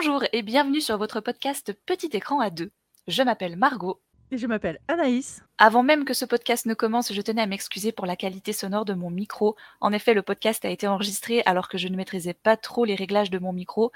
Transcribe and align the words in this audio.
Bonjour 0.00 0.22
et 0.32 0.42
bienvenue 0.42 0.80
sur 0.80 0.96
votre 0.96 1.20
podcast 1.20 1.72
Petit 1.84 2.10
écran 2.12 2.38
à 2.38 2.50
deux. 2.50 2.70
Je 3.08 3.20
m'appelle 3.24 3.56
Margot. 3.56 4.00
Et 4.30 4.38
je 4.38 4.46
m'appelle 4.46 4.78
Anaïs. 4.86 5.42
Avant 5.58 5.82
même 5.82 6.04
que 6.04 6.14
ce 6.14 6.24
podcast 6.24 6.66
ne 6.66 6.74
commence, 6.74 7.12
je 7.12 7.20
tenais 7.20 7.42
à 7.42 7.46
m'excuser 7.46 7.90
pour 7.90 8.06
la 8.06 8.14
qualité 8.14 8.52
sonore 8.52 8.84
de 8.84 8.94
mon 8.94 9.10
micro. 9.10 9.56
En 9.80 9.92
effet, 9.92 10.14
le 10.14 10.22
podcast 10.22 10.64
a 10.64 10.70
été 10.70 10.86
enregistré 10.86 11.42
alors 11.46 11.68
que 11.68 11.78
je 11.78 11.88
ne 11.88 11.96
maîtrisais 11.96 12.32
pas 12.32 12.56
trop 12.56 12.84
les 12.84 12.94
réglages 12.94 13.30
de 13.30 13.40
mon 13.40 13.52
micro. 13.52 13.90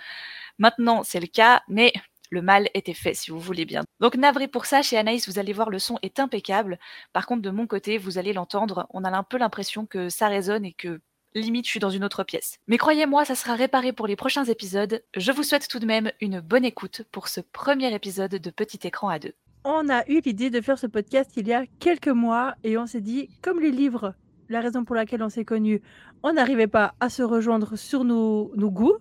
Maintenant, 0.58 1.04
c'est 1.04 1.20
le 1.20 1.28
cas, 1.28 1.62
mais 1.68 1.92
le 2.30 2.42
mal 2.42 2.68
était 2.74 2.94
fait, 2.94 3.14
si 3.14 3.30
vous 3.30 3.38
voulez 3.38 3.64
bien. 3.64 3.84
Donc 4.00 4.16
navré 4.16 4.48
pour 4.48 4.66
ça, 4.66 4.82
chez 4.82 4.98
Anaïs, 4.98 5.28
vous 5.28 5.38
allez 5.38 5.52
voir, 5.52 5.70
le 5.70 5.78
son 5.78 6.00
est 6.02 6.18
impeccable. 6.18 6.80
Par 7.12 7.26
contre, 7.26 7.42
de 7.42 7.50
mon 7.50 7.68
côté, 7.68 7.98
vous 7.98 8.18
allez 8.18 8.32
l'entendre, 8.32 8.88
on 8.90 9.04
a 9.04 9.16
un 9.16 9.22
peu 9.22 9.38
l'impression 9.38 9.86
que 9.86 10.08
ça 10.08 10.26
résonne 10.26 10.64
et 10.64 10.72
que 10.72 11.00
limite 11.34 11.66
je 11.66 11.70
suis 11.70 11.80
dans 11.80 11.90
une 11.90 12.04
autre 12.04 12.24
pièce. 12.24 12.58
Mais 12.66 12.78
croyez-moi, 12.78 13.24
ça 13.24 13.34
sera 13.34 13.54
réparé 13.54 13.92
pour 13.92 14.06
les 14.06 14.16
prochains 14.16 14.44
épisodes. 14.44 15.02
Je 15.16 15.32
vous 15.32 15.42
souhaite 15.42 15.68
tout 15.68 15.78
de 15.78 15.86
même 15.86 16.10
une 16.20 16.40
bonne 16.40 16.64
écoute 16.64 17.02
pour 17.12 17.28
ce 17.28 17.40
premier 17.40 17.94
épisode 17.94 18.34
de 18.34 18.50
Petit 18.50 18.86
écran 18.86 19.08
à 19.08 19.18
deux. 19.18 19.34
On 19.64 19.88
a 19.88 20.04
eu 20.08 20.20
l'idée 20.24 20.50
de 20.50 20.60
faire 20.60 20.78
ce 20.78 20.88
podcast 20.88 21.30
il 21.36 21.46
y 21.46 21.52
a 21.52 21.66
quelques 21.78 22.08
mois 22.08 22.54
et 22.64 22.76
on 22.76 22.86
s'est 22.86 23.00
dit, 23.00 23.28
comme 23.42 23.60
les 23.60 23.70
livres, 23.70 24.14
la 24.48 24.60
raison 24.60 24.84
pour 24.84 24.96
laquelle 24.96 25.22
on 25.22 25.28
s'est 25.28 25.44
connus, 25.44 25.82
on 26.22 26.32
n'arrivait 26.32 26.66
pas 26.66 26.94
à 27.00 27.08
se 27.08 27.22
rejoindre 27.22 27.76
sur 27.76 28.04
nos, 28.04 28.50
goûts. 28.56 28.96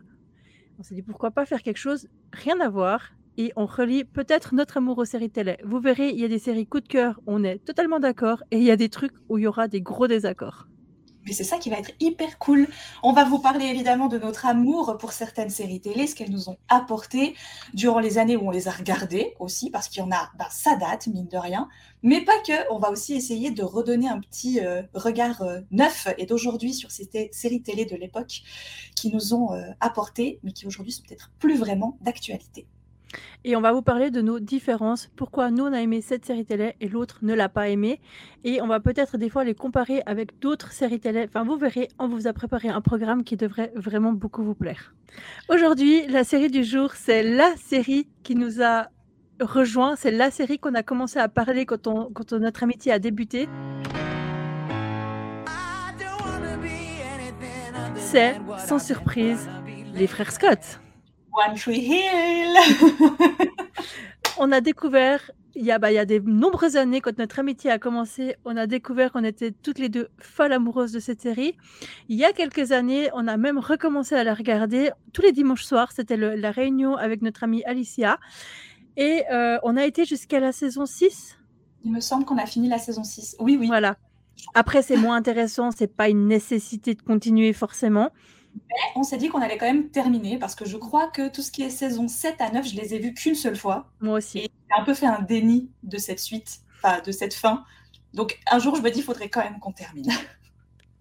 On 0.79 0.83
s'est 0.83 0.95
dit 0.95 1.01
pourquoi 1.01 1.31
pas 1.31 1.45
faire 1.45 1.61
quelque 1.61 1.77
chose, 1.77 2.07
rien 2.31 2.59
à 2.59 2.69
voir, 2.69 3.11
et 3.37 3.51
on 3.55 3.65
relie 3.65 4.03
peut-être 4.03 4.53
notre 4.55 4.77
amour 4.77 4.97
aux 4.99 5.05
séries 5.05 5.29
télé. 5.29 5.57
Vous 5.63 5.79
verrez, 5.79 6.09
il 6.09 6.19
y 6.19 6.25
a 6.25 6.27
des 6.27 6.39
séries 6.39 6.67
coup 6.67 6.79
de 6.79 6.87
cœur, 6.87 7.19
on 7.27 7.43
est 7.43 7.59
totalement 7.59 7.99
d'accord, 7.99 8.43
et 8.51 8.57
il 8.57 8.63
y 8.63 8.71
a 8.71 8.77
des 8.77 8.89
trucs 8.89 9.13
où 9.29 9.37
il 9.37 9.43
y 9.43 9.47
aura 9.47 9.67
des 9.67 9.81
gros 9.81 10.07
désaccords. 10.07 10.67
Mais 11.25 11.33
c'est 11.33 11.43
ça 11.43 11.57
qui 11.57 11.69
va 11.69 11.77
être 11.77 11.91
hyper 11.99 12.39
cool. 12.39 12.67
On 13.03 13.13
va 13.13 13.23
vous 13.25 13.39
parler 13.39 13.65
évidemment 13.65 14.07
de 14.07 14.17
notre 14.17 14.45
amour 14.45 14.97
pour 14.99 15.11
certaines 15.11 15.49
séries 15.49 15.81
télé, 15.81 16.07
ce 16.07 16.15
qu'elles 16.15 16.31
nous 16.31 16.49
ont 16.49 16.57
apporté 16.67 17.35
durant 17.73 17.99
les 17.99 18.17
années 18.17 18.35
où 18.35 18.47
on 18.47 18.51
les 18.51 18.67
a 18.67 18.71
regardées 18.71 19.35
aussi, 19.39 19.69
parce 19.69 19.87
qu'il 19.87 20.01
y 20.01 20.05
en 20.05 20.11
a, 20.11 20.31
bah, 20.37 20.47
ça 20.49 20.75
date, 20.75 21.07
mine 21.07 21.27
de 21.27 21.37
rien. 21.37 21.67
Mais 22.03 22.21
pas 22.21 22.39
que, 22.45 22.73
on 22.73 22.79
va 22.79 22.89
aussi 22.89 23.13
essayer 23.13 23.51
de 23.51 23.63
redonner 23.63 24.07
un 24.07 24.19
petit 24.19 24.59
euh, 24.59 24.81
regard 24.93 25.41
euh, 25.43 25.59
neuf 25.69 26.07
et 26.17 26.25
d'aujourd'hui 26.25 26.73
sur 26.73 26.89
ces 26.91 27.09
séries 27.31 27.61
télé 27.61 27.85
de 27.85 27.95
l'époque 27.95 28.41
qui 28.95 29.13
nous 29.13 29.33
ont 29.33 29.53
euh, 29.53 29.61
apporté, 29.79 30.39
mais 30.43 30.51
qui 30.51 30.65
aujourd'hui 30.65 30.91
sont 30.91 31.03
peut-être 31.03 31.31
plus 31.39 31.57
vraiment 31.57 31.97
d'actualité. 32.01 32.65
Et 33.43 33.55
on 33.55 33.61
va 33.61 33.71
vous 33.71 33.81
parler 33.81 34.11
de 34.11 34.21
nos 34.21 34.39
différences, 34.39 35.09
pourquoi 35.15 35.51
nous 35.51 35.65
on 35.65 35.73
a 35.73 35.81
aimé 35.81 36.01
cette 36.01 36.25
série 36.25 36.45
télé 36.45 36.75
et 36.79 36.87
l'autre 36.87 37.19
ne 37.21 37.33
l'a 37.33 37.49
pas 37.49 37.69
aimé. 37.69 37.99
Et 38.43 38.61
on 38.61 38.67
va 38.67 38.79
peut-être 38.79 39.17
des 39.17 39.29
fois 39.29 39.43
les 39.43 39.55
comparer 39.55 40.01
avec 40.05 40.39
d'autres 40.39 40.71
séries 40.71 40.99
télé. 40.99 41.25
Enfin, 41.27 41.43
vous 41.43 41.57
verrez, 41.57 41.87
on 41.99 42.07
vous 42.07 42.27
a 42.27 42.33
préparé 42.33 42.69
un 42.69 42.81
programme 42.81 43.23
qui 43.23 43.37
devrait 43.37 43.71
vraiment 43.75 44.13
beaucoup 44.13 44.43
vous 44.43 44.55
plaire. 44.55 44.93
Aujourd'hui, 45.49 46.05
la 46.07 46.23
série 46.23 46.49
du 46.49 46.63
jour, 46.63 46.93
c'est 46.93 47.23
la 47.23 47.55
série 47.57 48.07
qui 48.23 48.35
nous 48.35 48.61
a 48.61 48.87
rejoint. 49.39 49.95
C'est 49.95 50.11
la 50.11 50.31
série 50.31 50.59
qu'on 50.59 50.75
a 50.75 50.83
commencé 50.83 51.19
à 51.19 51.27
parler 51.27 51.65
quand, 51.65 51.87
on, 51.87 52.11
quand 52.13 52.33
notre 52.33 52.63
amitié 52.63 52.91
a 52.91 52.99
débuté. 52.99 53.49
C'est, 57.95 58.35
sans 58.67 58.79
surprise, 58.79 59.49
les 59.93 60.07
frères 60.07 60.31
Scott. 60.31 60.79
One 61.33 61.55
Tree 61.55 61.79
Hill. 61.79 62.57
on 64.37 64.51
a 64.51 64.61
découvert, 64.61 65.31
il 65.55 65.65
y, 65.65 65.71
a, 65.71 65.79
bah, 65.79 65.91
il 65.91 65.95
y 65.95 65.99
a 65.99 66.05
des 66.05 66.19
nombreuses 66.19 66.77
années, 66.77 67.01
quand 67.01 67.17
notre 67.17 67.39
amitié 67.39 67.71
a 67.71 67.79
commencé, 67.79 68.35
on 68.45 68.57
a 68.57 68.67
découvert 68.67 69.11
qu'on 69.11 69.23
était 69.23 69.51
toutes 69.51 69.79
les 69.79 69.89
deux 69.89 70.09
folles 70.19 70.53
amoureuses 70.53 70.91
de 70.91 70.99
cette 70.99 71.21
série. 71.21 71.55
Il 72.09 72.17
y 72.17 72.25
a 72.25 72.33
quelques 72.33 72.71
années, 72.71 73.09
on 73.13 73.27
a 73.27 73.37
même 73.37 73.59
recommencé 73.59 74.15
à 74.15 74.23
la 74.23 74.33
regarder. 74.33 74.91
Tous 75.13 75.21
les 75.21 75.31
dimanches 75.31 75.63
soirs, 75.63 75.91
c'était 75.91 76.17
la 76.17 76.51
réunion 76.51 76.95
avec 76.95 77.21
notre 77.21 77.43
amie 77.43 77.63
Alicia. 77.63 78.19
Et 78.97 79.23
euh, 79.31 79.57
on 79.63 79.77
a 79.77 79.85
été 79.85 80.05
jusqu'à 80.05 80.39
la 80.39 80.51
saison 80.51 80.85
6. 80.85 81.37
Il 81.83 81.91
me 81.91 81.99
semble 81.99 82.25
qu'on 82.25 82.37
a 82.37 82.45
fini 82.45 82.67
la 82.67 82.77
saison 82.77 83.03
6. 83.03 83.37
Oui, 83.39 83.57
oui. 83.59 83.67
Voilà. 83.67 83.97
Après, 84.53 84.81
c'est 84.81 84.97
moins 84.97 85.15
intéressant, 85.15 85.71
c'est 85.71 85.93
pas 85.93 86.09
une 86.09 86.27
nécessité 86.27 86.95
de 86.95 87.01
continuer 87.01 87.53
forcément. 87.53 88.09
Mais 88.55 88.75
on 88.95 89.03
s'est 89.03 89.17
dit 89.17 89.29
qu'on 89.29 89.41
allait 89.41 89.57
quand 89.57 89.65
même 89.65 89.89
terminer 89.89 90.37
parce 90.37 90.55
que 90.55 90.65
je 90.65 90.77
crois 90.77 91.07
que 91.07 91.29
tout 91.29 91.41
ce 91.41 91.51
qui 91.51 91.61
est 91.63 91.69
saison 91.69 92.07
7 92.07 92.39
à 92.39 92.51
9, 92.51 92.67
je 92.67 92.75
les 92.75 92.93
ai 92.93 92.99
vus 92.99 93.13
qu'une 93.13 93.35
seule 93.35 93.55
fois. 93.55 93.89
Moi 93.99 94.17
aussi. 94.17 94.39
Et 94.39 94.41
j'ai 94.43 94.81
un 94.81 94.83
peu 94.83 94.93
fait 94.93 95.05
un 95.05 95.21
déni 95.21 95.69
de 95.83 95.97
cette 95.97 96.19
suite, 96.19 96.61
enfin 96.77 97.01
de 97.01 97.11
cette 97.11 97.33
fin. 97.33 97.63
Donc 98.13 98.39
un 98.49 98.59
jour, 98.59 98.75
je 98.75 98.81
me 98.81 98.89
dis, 98.89 98.99
il 98.99 99.03
faudrait 99.03 99.29
quand 99.29 99.43
même 99.43 99.59
qu'on 99.59 99.71
termine. 99.71 100.11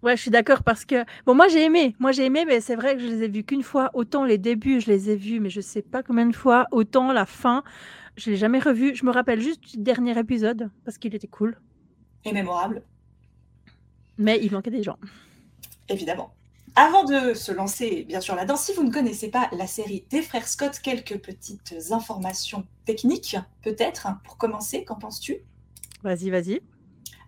Ouais, 0.03 0.17
je 0.17 0.21
suis 0.23 0.31
d'accord 0.31 0.63
parce 0.63 0.83
que 0.83 1.05
bon, 1.27 1.35
moi 1.35 1.47
j'ai 1.47 1.63
aimé, 1.63 1.95
moi 1.99 2.11
j'ai 2.11 2.25
aimé, 2.25 2.43
mais 2.43 2.59
c'est 2.59 2.75
vrai 2.75 2.95
que 2.95 3.01
je 3.01 3.05
les 3.05 3.23
ai 3.23 3.27
vus 3.27 3.43
qu'une 3.43 3.61
fois. 3.61 3.91
Autant 3.93 4.25
les 4.25 4.39
débuts, 4.39 4.81
je 4.81 4.87
les 4.87 5.11
ai 5.11 5.15
vus, 5.15 5.39
mais 5.39 5.51
je 5.51 5.61
sais 5.61 5.83
pas 5.83 6.01
combien 6.01 6.25
de 6.25 6.35
fois. 6.35 6.65
Autant 6.71 7.11
la 7.11 7.27
fin, 7.27 7.63
je 8.15 8.31
l'ai 8.31 8.35
jamais 8.35 8.57
revu. 8.57 8.95
Je 8.95 9.05
me 9.05 9.11
rappelle 9.11 9.39
juste 9.39 9.61
du 9.61 9.77
dernier 9.77 10.17
épisode 10.17 10.71
parce 10.85 10.97
qu'il 10.97 11.13
était 11.13 11.27
cool. 11.27 11.59
Et 12.25 12.33
mémorable. 12.33 12.81
Mais 14.17 14.39
il 14.41 14.51
manquait 14.51 14.71
des 14.71 14.81
gens. 14.81 14.97
Évidemment. 15.87 16.33
Avant 16.75 17.03
de 17.03 17.33
se 17.33 17.51
lancer, 17.51 18.05
bien 18.07 18.21
sûr, 18.21 18.35
là-dedans, 18.35 18.55
si 18.55 18.73
vous 18.73 18.83
ne 18.83 18.91
connaissez 18.91 19.29
pas 19.29 19.49
la 19.51 19.67
série 19.67 20.05
des 20.09 20.21
frères 20.21 20.47
Scott, 20.47 20.79
quelques 20.81 21.19
petites 21.19 21.75
informations 21.91 22.65
techniques, 22.85 23.35
peut-être, 23.61 24.07
pour 24.23 24.37
commencer, 24.37 24.85
qu'en 24.85 24.95
penses-tu? 24.95 25.39
Vas-y, 26.03 26.29
vas-y. 26.29 26.61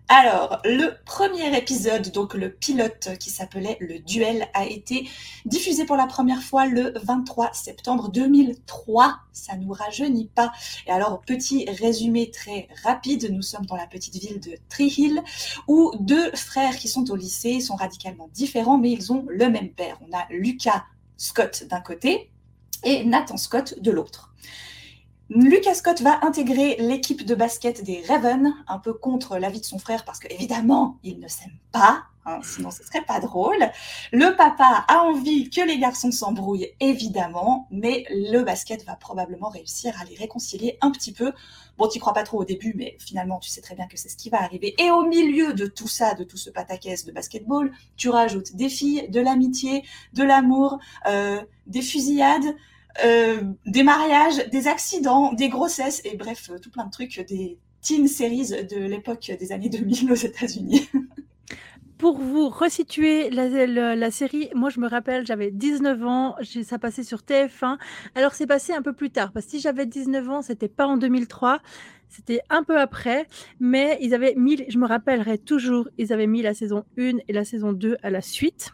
Alors, 0.08 0.60
le 0.66 1.02
premier 1.06 1.56
épisode, 1.56 2.12
donc 2.12 2.34
le 2.34 2.50
pilote 2.50 3.16
qui 3.18 3.30
s'appelait 3.30 3.78
Le 3.80 4.00
Duel, 4.00 4.46
a 4.52 4.66
été 4.66 5.08
diffusé 5.46 5.86
pour 5.86 5.96
la 5.96 6.06
première 6.06 6.42
fois 6.42 6.66
le 6.66 6.92
23 7.02 7.54
septembre 7.54 8.10
2003. 8.10 9.16
Ça 9.32 9.56
nous 9.56 9.72
rajeunit 9.72 10.28
pas. 10.34 10.52
Et 10.86 10.90
alors, 10.90 11.22
petit 11.22 11.64
résumé 11.80 12.30
très 12.30 12.68
rapide, 12.82 13.30
nous 13.32 13.40
sommes 13.40 13.64
dans 13.64 13.76
la 13.76 13.86
petite 13.86 14.16
ville 14.16 14.40
de 14.40 14.58
Tree 14.68 14.92
Hill, 14.94 15.22
où 15.68 15.92
deux 15.98 16.30
frères 16.32 16.76
qui 16.76 16.88
sont 16.88 17.10
au 17.10 17.16
lycée 17.16 17.60
sont 17.60 17.76
radicalement 17.76 18.28
différents, 18.34 18.76
mais 18.76 18.90
ils 18.90 19.10
ont 19.10 19.24
le 19.26 19.48
même 19.48 19.70
père. 19.70 19.98
On 20.06 20.14
a 20.14 20.26
Lucas 20.28 20.84
Scott 21.16 21.64
d'un 21.70 21.80
côté 21.80 22.30
et 22.82 23.04
Nathan 23.04 23.38
Scott 23.38 23.80
de 23.80 23.90
l'autre. 23.90 24.34
Lucas 25.30 25.74
Scott 25.74 26.02
va 26.02 26.22
intégrer 26.22 26.76
l'équipe 26.78 27.24
de 27.24 27.34
basket 27.34 27.82
des 27.82 28.02
Ravens, 28.06 28.52
un 28.68 28.78
peu 28.78 28.92
contre 28.92 29.38
l'avis 29.38 29.60
de 29.60 29.64
son 29.64 29.78
frère, 29.78 30.04
parce 30.04 30.18
qu'évidemment, 30.18 30.98
il 31.02 31.18
ne 31.18 31.28
s'aime 31.28 31.56
pas, 31.72 32.02
hein, 32.26 32.40
sinon 32.42 32.70
ce 32.70 32.84
serait 32.84 33.04
pas 33.06 33.20
drôle. 33.20 33.70
Le 34.12 34.36
papa 34.36 34.84
a 34.86 34.98
envie 34.98 35.48
que 35.48 35.62
les 35.62 35.78
garçons 35.78 36.10
s'embrouillent, 36.10 36.72
évidemment, 36.78 37.68
mais 37.70 38.04
le 38.10 38.42
basket 38.42 38.84
va 38.84 38.96
probablement 38.96 39.48
réussir 39.48 39.98
à 39.98 40.04
les 40.04 40.14
réconcilier 40.14 40.76
un 40.82 40.90
petit 40.90 41.12
peu. 41.12 41.32
Bon, 41.78 41.88
tu 41.88 41.98
crois 41.98 42.12
pas 42.12 42.24
trop 42.24 42.42
au 42.42 42.44
début, 42.44 42.74
mais 42.76 42.98
finalement, 43.00 43.38
tu 43.38 43.48
sais 43.48 43.62
très 43.62 43.74
bien 43.74 43.86
que 43.86 43.96
c'est 43.96 44.10
ce 44.10 44.18
qui 44.18 44.28
va 44.28 44.42
arriver. 44.42 44.74
Et 44.78 44.90
au 44.90 45.06
milieu 45.06 45.54
de 45.54 45.66
tout 45.66 45.88
ça, 45.88 46.12
de 46.12 46.24
tout 46.24 46.36
ce 46.36 46.50
pataquès 46.50 47.06
de 47.06 47.12
basketball, 47.12 47.72
tu 47.96 48.10
rajoutes 48.10 48.56
des 48.56 48.68
filles, 48.68 49.08
de 49.08 49.20
l'amitié, 49.20 49.84
de 50.12 50.22
l'amour, 50.22 50.78
euh, 51.06 51.40
des 51.66 51.80
fusillades, 51.80 52.54
des 53.02 53.82
mariages, 53.82 54.48
des 54.50 54.68
accidents, 54.68 55.32
des 55.32 55.48
grossesses 55.48 56.00
et 56.04 56.16
bref, 56.16 56.50
tout 56.62 56.70
plein 56.70 56.86
de 56.86 56.90
trucs, 56.90 57.20
des 57.26 57.58
teen 57.84 58.08
series 58.08 58.48
de 58.48 58.86
l'époque 58.86 59.30
des 59.38 59.52
années 59.52 59.68
2000 59.68 60.10
aux 60.10 60.14
États-Unis. 60.14 60.88
Pour 61.98 62.18
vous 62.18 62.48
resituer 62.48 63.30
la, 63.30 64.10
série, 64.10 64.50
moi 64.54 64.68
je 64.68 64.80
me 64.80 64.88
rappelle, 64.88 65.24
j'avais 65.26 65.50
19 65.50 66.04
ans, 66.04 66.34
ça 66.64 66.78
passait 66.78 67.04
sur 67.04 67.18
TF1. 67.18 67.78
Alors 68.14 68.34
c'est 68.34 68.46
passé 68.46 68.72
un 68.72 68.82
peu 68.82 68.92
plus 68.92 69.10
tard, 69.10 69.32
parce 69.32 69.46
que 69.46 69.52
si 69.52 69.60
j'avais 69.60 69.86
19 69.86 70.28
ans, 70.28 70.42
c'était 70.42 70.68
pas 70.68 70.86
en 70.86 70.96
2003, 70.96 71.60
c'était 72.08 72.40
un 72.50 72.64
peu 72.64 72.78
après, 72.78 73.26
mais 73.60 73.96
ils 74.00 74.12
avaient 74.12 74.34
mis, 74.36 74.64
je 74.68 74.76
me 74.78 74.86
rappellerai 74.86 75.38
toujours, 75.38 75.88
ils 75.96 76.12
avaient 76.12 76.26
mis 76.26 76.42
la 76.42 76.52
saison 76.52 76.84
1 76.98 77.18
et 77.28 77.32
la 77.32 77.44
saison 77.44 77.72
2 77.72 77.96
à 78.02 78.10
la 78.10 78.20
suite. 78.20 78.72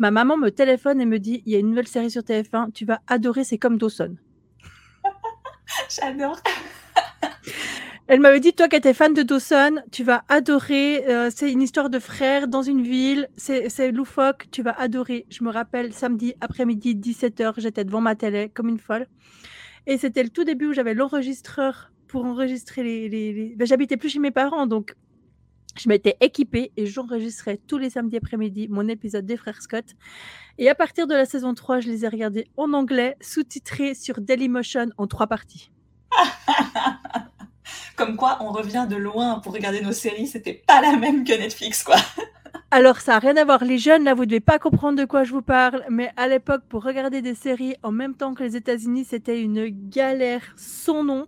Ma 0.00 0.10
maman 0.10 0.38
me 0.38 0.48
téléphone 0.48 0.98
et 1.02 1.04
me 1.04 1.18
dit 1.18 1.42
il 1.44 1.52
y 1.52 1.56
a 1.56 1.58
une 1.58 1.68
nouvelle 1.68 1.86
série 1.86 2.10
sur 2.10 2.22
TF1, 2.22 2.72
tu 2.72 2.86
vas 2.86 3.02
adorer, 3.06 3.44
c'est 3.44 3.58
comme 3.58 3.76
Dawson. 3.76 4.16
J'adore. 5.90 6.40
Elle 8.06 8.20
m'avait 8.20 8.40
dit, 8.40 8.54
toi 8.54 8.66
qui 8.66 8.76
étais 8.76 8.94
fan 8.94 9.12
de 9.12 9.22
Dawson, 9.22 9.82
tu 9.92 10.02
vas 10.02 10.24
adorer. 10.30 11.06
Euh, 11.06 11.30
c'est 11.32 11.52
une 11.52 11.60
histoire 11.60 11.90
de 11.90 11.98
frères 11.98 12.48
dans 12.48 12.62
une 12.62 12.80
ville. 12.82 13.28
C'est 13.36 13.92
loufoque. 13.92 14.48
Tu 14.50 14.62
vas 14.62 14.72
adorer. 14.72 15.26
Je 15.28 15.44
me 15.44 15.50
rappelle, 15.50 15.92
samedi 15.92 16.34
après-midi, 16.40 16.96
17h, 16.96 17.54
j'étais 17.58 17.84
devant 17.84 18.00
ma 18.00 18.16
télé 18.16 18.48
comme 18.48 18.68
une 18.68 18.80
folle. 18.80 19.06
Et 19.86 19.98
c'était 19.98 20.22
le 20.22 20.30
tout 20.30 20.44
début 20.44 20.68
où 20.68 20.72
j'avais 20.72 20.94
l'enregistreur 20.94 21.92
pour 22.08 22.24
enregistrer 22.24 22.82
les. 22.82 23.08
les, 23.10 23.54
Ben, 23.54 23.66
J'habitais 23.66 23.98
plus 23.98 24.08
chez 24.08 24.18
mes 24.18 24.32
parents, 24.32 24.66
donc 24.66 24.94
je 25.80 25.88
m'étais 25.88 26.16
équipée 26.20 26.72
et 26.76 26.84
j'enregistrais 26.84 27.58
tous 27.66 27.78
les 27.78 27.90
samedis 27.90 28.18
après-midi 28.18 28.68
mon 28.68 28.86
épisode 28.86 29.24
des 29.24 29.38
Frères 29.38 29.62
Scott. 29.62 29.86
Et 30.58 30.68
à 30.68 30.74
partir 30.74 31.06
de 31.06 31.14
la 31.14 31.24
saison 31.24 31.54
3, 31.54 31.80
je 31.80 31.88
les 31.88 32.04
ai 32.04 32.08
regardés 32.08 32.46
en 32.58 32.74
anglais, 32.74 33.16
sous-titrés 33.22 33.94
sur 33.94 34.20
Dailymotion 34.20 34.90
en 34.98 35.06
trois 35.06 35.26
parties. 35.26 35.70
Comme 37.96 38.16
quoi, 38.16 38.38
on 38.40 38.52
revient 38.52 38.86
de 38.88 38.96
loin 38.96 39.40
pour 39.40 39.54
regarder 39.54 39.80
nos 39.80 39.92
séries, 39.92 40.26
c'était 40.26 40.62
pas 40.66 40.82
la 40.82 40.96
même 40.96 41.24
que 41.24 41.32
Netflix, 41.32 41.82
quoi. 41.82 41.96
Alors, 42.70 43.00
ça 43.00 43.12
n'a 43.12 43.18
rien 43.20 43.36
à 43.36 43.44
voir. 43.44 43.64
Les 43.64 43.78
jeunes, 43.78 44.04
là, 44.04 44.14
vous 44.14 44.22
ne 44.22 44.26
devez 44.26 44.40
pas 44.40 44.58
comprendre 44.58 44.98
de 44.98 45.04
quoi 45.04 45.24
je 45.24 45.32
vous 45.32 45.42
parle. 45.42 45.84
Mais 45.88 46.12
à 46.16 46.28
l'époque, 46.28 46.62
pour 46.68 46.84
regarder 46.84 47.22
des 47.22 47.34
séries 47.34 47.74
en 47.82 47.90
même 47.90 48.14
temps 48.14 48.34
que 48.34 48.42
les 48.42 48.54
États-Unis, 48.54 49.06
c'était 49.06 49.40
une 49.40 49.68
galère 49.88 50.42
sans 50.56 51.02
nom. 51.02 51.26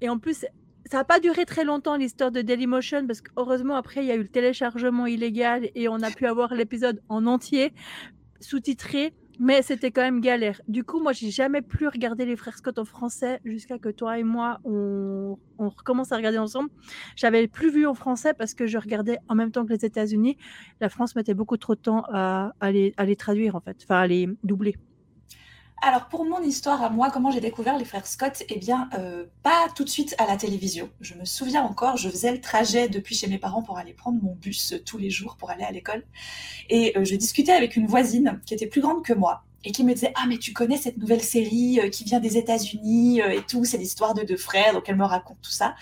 Et 0.00 0.08
en 0.08 0.18
plus, 0.18 0.46
ça 0.90 0.98
n'a 0.98 1.04
pas 1.04 1.20
duré 1.20 1.44
très 1.44 1.64
longtemps 1.64 1.96
l'histoire 1.96 2.32
de 2.32 2.42
Dailymotion 2.42 3.06
parce 3.06 3.20
que 3.20 3.30
heureusement 3.36 3.76
après 3.76 4.02
il 4.02 4.08
y 4.08 4.10
a 4.10 4.16
eu 4.16 4.22
le 4.22 4.28
téléchargement 4.28 5.06
illégal 5.06 5.70
et 5.76 5.88
on 5.88 6.02
a 6.02 6.10
pu 6.10 6.26
avoir 6.26 6.52
l'épisode 6.52 7.00
en 7.08 7.26
entier 7.26 7.72
sous-titré 8.40 9.14
mais 9.42 9.62
c'était 9.62 9.90
quand 9.90 10.02
même 10.02 10.20
galère. 10.20 10.60
Du 10.68 10.84
coup, 10.84 11.00
moi, 11.00 11.12
j'ai 11.12 11.30
jamais 11.30 11.62
plus 11.62 11.88
regardé 11.88 12.26
les 12.26 12.36
frères 12.36 12.58
Scott 12.58 12.78
en 12.78 12.84
français 12.84 13.40
jusqu'à 13.42 13.78
que 13.78 13.88
toi 13.88 14.18
et 14.18 14.22
moi, 14.22 14.60
on, 14.64 15.38
recommence 15.58 16.12
à 16.12 16.16
regarder 16.16 16.36
ensemble. 16.36 16.68
J'avais 17.16 17.48
plus 17.48 17.70
vu 17.70 17.86
en 17.86 17.94
français 17.94 18.34
parce 18.34 18.52
que 18.52 18.66
je 18.66 18.76
regardais 18.76 19.16
en 19.28 19.34
même 19.34 19.50
temps 19.50 19.64
que 19.64 19.72
les 19.72 19.82
États-Unis. 19.82 20.36
La 20.82 20.90
France 20.90 21.16
mettait 21.16 21.32
beaucoup 21.32 21.56
trop 21.56 21.74
de 21.74 21.80
temps 21.80 22.04
à, 22.12 22.52
à 22.60 22.70
les 22.70 23.16
traduire, 23.16 23.56
en 23.56 23.60
fait, 23.60 23.78
enfin, 23.82 24.00
à 24.00 24.06
les 24.06 24.28
doubler. 24.44 24.76
Alors 25.82 26.08
pour 26.08 26.26
mon 26.26 26.42
histoire 26.42 26.82
à 26.82 26.90
moi, 26.90 27.10
comment 27.10 27.30
j'ai 27.30 27.40
découvert 27.40 27.78
les 27.78 27.86
frères 27.86 28.06
Scott? 28.06 28.42
Eh 28.50 28.58
bien, 28.58 28.90
euh, 28.98 29.24
pas 29.42 29.66
tout 29.74 29.82
de 29.82 29.88
suite 29.88 30.14
à 30.18 30.26
la 30.26 30.36
télévision. 30.36 30.90
Je 31.00 31.14
me 31.14 31.24
souviens 31.24 31.62
encore, 31.62 31.96
je 31.96 32.10
faisais 32.10 32.32
le 32.32 32.40
trajet 32.40 32.90
depuis 32.90 33.14
chez 33.14 33.28
mes 33.28 33.38
parents 33.38 33.62
pour 33.62 33.78
aller 33.78 33.94
prendre 33.94 34.22
mon 34.22 34.34
bus 34.34 34.74
tous 34.84 34.98
les 34.98 35.08
jours 35.08 35.36
pour 35.38 35.48
aller 35.48 35.64
à 35.64 35.70
l'école. 35.70 36.04
Et 36.68 36.92
euh, 36.98 37.04
je 37.04 37.14
discutais 37.16 37.52
avec 37.52 37.76
une 37.76 37.86
voisine 37.86 38.42
qui 38.44 38.52
était 38.52 38.66
plus 38.66 38.82
grande 38.82 39.02
que 39.02 39.14
moi 39.14 39.42
et 39.64 39.72
qui 39.72 39.82
me 39.82 39.94
disait 39.94 40.12
Ah, 40.16 40.26
mais 40.28 40.36
tu 40.36 40.52
connais 40.52 40.76
cette 40.76 40.98
nouvelle 40.98 41.22
série 41.22 41.80
euh, 41.80 41.88
qui 41.88 42.04
vient 42.04 42.20
des 42.20 42.36
États-Unis 42.36 43.20
et 43.20 43.42
tout, 43.48 43.64
c'est 43.64 43.78
l'histoire 43.78 44.12
de 44.12 44.22
deux 44.22 44.36
frères, 44.36 44.74
donc 44.74 44.86
elle 44.86 44.96
me 44.96 45.06
raconte 45.06 45.38
tout 45.40 45.50
ça. 45.50 45.76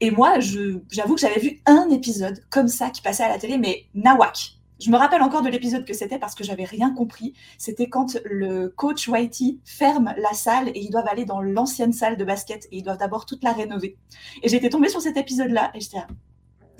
Et 0.00 0.10
moi, 0.10 0.40
j'avoue 0.40 1.14
que 1.14 1.20
j'avais 1.20 1.40
vu 1.40 1.60
un 1.64 1.88
épisode 1.90 2.42
comme 2.50 2.68
ça 2.68 2.90
qui 2.90 3.02
passait 3.02 3.24
à 3.24 3.28
la 3.28 3.38
télé, 3.38 3.56
mais 3.56 3.84
nawak. 3.94 4.57
Je 4.80 4.90
me 4.90 4.96
rappelle 4.96 5.22
encore 5.22 5.42
de 5.42 5.48
l'épisode 5.48 5.84
que 5.84 5.92
c'était 5.92 6.18
parce 6.18 6.34
que 6.34 6.44
j'avais 6.44 6.64
rien 6.64 6.94
compris. 6.94 7.34
C'était 7.58 7.88
quand 7.88 8.16
le 8.24 8.68
coach 8.68 9.08
Whitey 9.08 9.58
ferme 9.64 10.14
la 10.16 10.32
salle 10.32 10.68
et 10.68 10.80
ils 10.80 10.90
doivent 10.90 11.08
aller 11.08 11.24
dans 11.24 11.40
l'ancienne 11.40 11.92
salle 11.92 12.16
de 12.16 12.24
basket 12.24 12.66
et 12.66 12.78
ils 12.78 12.82
doivent 12.82 12.98
d'abord 12.98 13.26
toute 13.26 13.42
la 13.42 13.52
rénover. 13.52 13.96
Et 14.42 14.48
j'étais 14.48 14.68
tombée 14.68 14.88
sur 14.88 15.00
cet 15.00 15.16
épisode-là 15.16 15.72
et 15.74 15.80
j'étais 15.80 15.98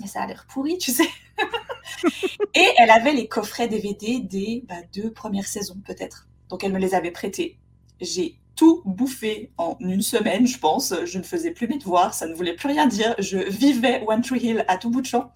ça 0.07 0.21
a 0.21 0.27
l'air 0.27 0.45
pourri, 0.47 0.77
tu 0.77 0.91
sais. 0.91 1.09
et 2.55 2.67
elle 2.77 2.89
avait 2.89 3.13
les 3.13 3.27
coffrets 3.27 3.67
DVD 3.67 4.19
des 4.19 4.63
bah, 4.67 4.75
deux 4.93 5.11
premières 5.11 5.47
saisons 5.47 5.77
peut-être. 5.85 6.27
Donc 6.49 6.63
elle 6.63 6.71
me 6.71 6.79
les 6.79 6.95
avait 6.95 7.11
prêtés. 7.11 7.57
J'ai 7.99 8.39
tout 8.55 8.81
bouffé 8.85 9.51
en 9.57 9.77
une 9.79 10.01
semaine, 10.01 10.47
je 10.47 10.57
pense. 10.57 10.93
Je 11.05 11.17
ne 11.17 11.23
faisais 11.23 11.51
plus 11.51 11.67
mes 11.67 11.77
devoirs, 11.77 12.13
ça 12.13 12.27
ne 12.27 12.33
voulait 12.33 12.55
plus 12.55 12.69
rien 12.69 12.87
dire. 12.87 13.15
Je 13.19 13.37
vivais 13.37 14.03
One 14.07 14.21
Tree 14.21 14.39
Hill 14.39 14.65
à 14.67 14.77
tout 14.77 14.89
bout 14.89 15.01
de 15.01 15.05
champ. 15.05 15.31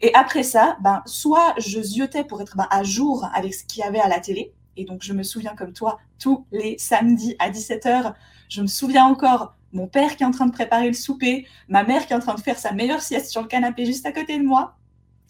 Et 0.00 0.14
après 0.14 0.42
ça, 0.42 0.76
ben, 0.80 1.02
soit 1.06 1.54
je 1.58 1.80
ziotais 1.80 2.24
pour 2.24 2.40
être 2.42 2.56
ben, 2.56 2.66
à 2.70 2.82
jour 2.82 3.28
avec 3.34 3.54
ce 3.54 3.64
qu'il 3.64 3.80
y 3.80 3.82
avait 3.82 4.00
à 4.00 4.08
la 4.08 4.20
télé. 4.20 4.52
Et 4.76 4.84
donc, 4.84 5.02
je 5.02 5.12
me 5.12 5.22
souviens 5.22 5.54
comme 5.54 5.72
toi, 5.72 5.98
tous 6.18 6.46
les 6.50 6.76
samedis 6.78 7.36
à 7.38 7.50
17h, 7.50 8.14
je 8.48 8.62
me 8.62 8.66
souviens 8.66 9.04
encore 9.04 9.54
mon 9.72 9.86
père 9.86 10.16
qui 10.16 10.22
est 10.22 10.26
en 10.26 10.30
train 10.30 10.46
de 10.46 10.52
préparer 10.52 10.86
le 10.86 10.94
souper, 10.94 11.46
ma 11.68 11.82
mère 11.84 12.06
qui 12.06 12.12
est 12.12 12.16
en 12.16 12.20
train 12.20 12.34
de 12.34 12.40
faire 12.40 12.58
sa 12.58 12.72
meilleure 12.72 13.02
sieste 13.02 13.30
sur 13.30 13.42
le 13.42 13.48
canapé 13.48 13.84
juste 13.84 14.06
à 14.06 14.12
côté 14.12 14.38
de 14.38 14.44
moi. 14.44 14.76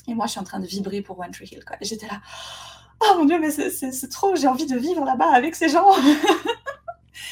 Et 0.06 0.14
moi, 0.14 0.26
je 0.26 0.32
suis 0.32 0.40
en 0.40 0.44
train 0.44 0.61
de 0.61 0.66
vibrer 0.66 1.00
pour 1.00 1.19
One 1.19 1.31
Tree 1.31 1.49
Hill. 1.50 1.64
J'étais 1.81 2.06
là, 2.06 2.20
oh 3.00 3.19
mon 3.19 3.25
Dieu, 3.25 3.38
mais 3.38 3.50
c'est 3.50 4.08
trop, 4.08 4.37
j'ai 4.37 4.46
envie 4.46 4.66
de 4.66 4.76
vivre 4.76 5.05
là-bas 5.05 5.32
avec 5.32 5.55
ces 5.55 5.69
gens. 5.69 5.87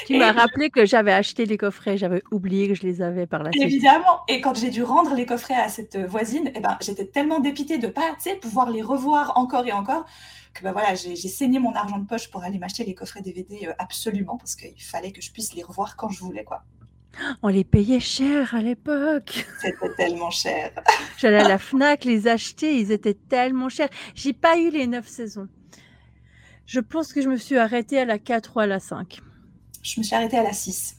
Tu 0.07 0.17
m'as 0.17 0.33
rappelé 0.33 0.71
que 0.71 0.87
j'avais 0.87 1.13
acheté 1.13 1.45
les 1.45 1.57
coffrets, 1.57 1.97
j'avais 1.97 2.23
oublié 2.31 2.69
que 2.69 2.75
je 2.75 2.83
les 2.83 3.03
avais 3.03 3.27
par 3.27 3.43
la 3.43 3.51
suite. 3.51 3.65
Évidemment, 3.65 4.23
et 4.29 4.41
quand 4.41 4.55
j'ai 4.55 4.71
dû 4.71 4.83
rendre 4.83 5.15
les 5.15 5.27
coffrets 5.27 5.55
à 5.55 5.69
cette 5.69 5.97
voisine, 5.97 6.51
eh 6.55 6.61
ben, 6.61 6.77
j'étais 6.81 7.07
tellement 7.07 7.41
dépitée 7.41 7.79
de 7.79 7.89
pas 7.89 8.15
pouvoir 8.41 8.71
les 8.71 8.83
revoir 8.83 9.33
encore 9.37 9.67
et 9.67 9.73
encore 9.73 10.07
que 10.55 10.63
ben 10.63 10.73
voilà, 10.73 10.95
j'ai 10.95 11.17
saigné 11.17 11.59
mon 11.59 11.73
argent 11.75 11.99
de 11.99 12.07
poche 12.07 12.31
pour 12.31 12.45
aller 12.45 12.59
m'acheter 12.59 12.85
les 12.85 12.95
coffrets 12.95 13.23
DVD 13.23 13.69
euh, 13.69 13.73
absolument 13.79 14.37
parce 14.37 14.55
qu'il 14.55 14.83
fallait 14.83 15.11
que 15.11 15.23
je 15.23 15.33
puisse 15.33 15.55
les 15.55 15.63
revoir 15.63 15.97
quand 15.97 16.11
je 16.11 16.21
voulais. 16.21 16.45
quoi. 16.45 16.63
On 17.43 17.49
les 17.49 17.65
payait 17.65 18.01
cher 18.01 18.55
à 18.55 18.61
l'époque. 18.61 19.47
C'était 19.61 19.95
tellement 19.97 20.31
cher. 20.31 20.73
J'allais 21.19 21.39
à 21.39 21.49
la 21.49 21.59
FNAC 21.59 22.05
les 22.05 22.29
acheter, 22.29 22.79
ils 22.79 22.93
étaient 22.93 23.15
tellement 23.15 23.69
chers. 23.69 23.89
J'ai 24.15 24.33
pas 24.33 24.59
eu 24.59 24.71
les 24.71 24.87
neuf 24.87 25.09
saisons. 25.09 25.49
Je 26.67 26.81
pense 26.81 27.13
que 27.13 27.21
je 27.21 27.29
me 27.29 27.37
suis 27.37 27.59
arrêtée 27.59 27.99
à 27.99 28.05
la 28.05 28.19
4 28.19 28.57
ou 28.57 28.61
à 28.61 28.67
la 28.67 28.81
5 28.81 29.21
je 29.83 30.01
me 30.01 30.05
suis 30.05 30.15
arrêtée 30.15 30.39
à 30.39 30.43
la 30.43 30.53
6. 30.53 30.97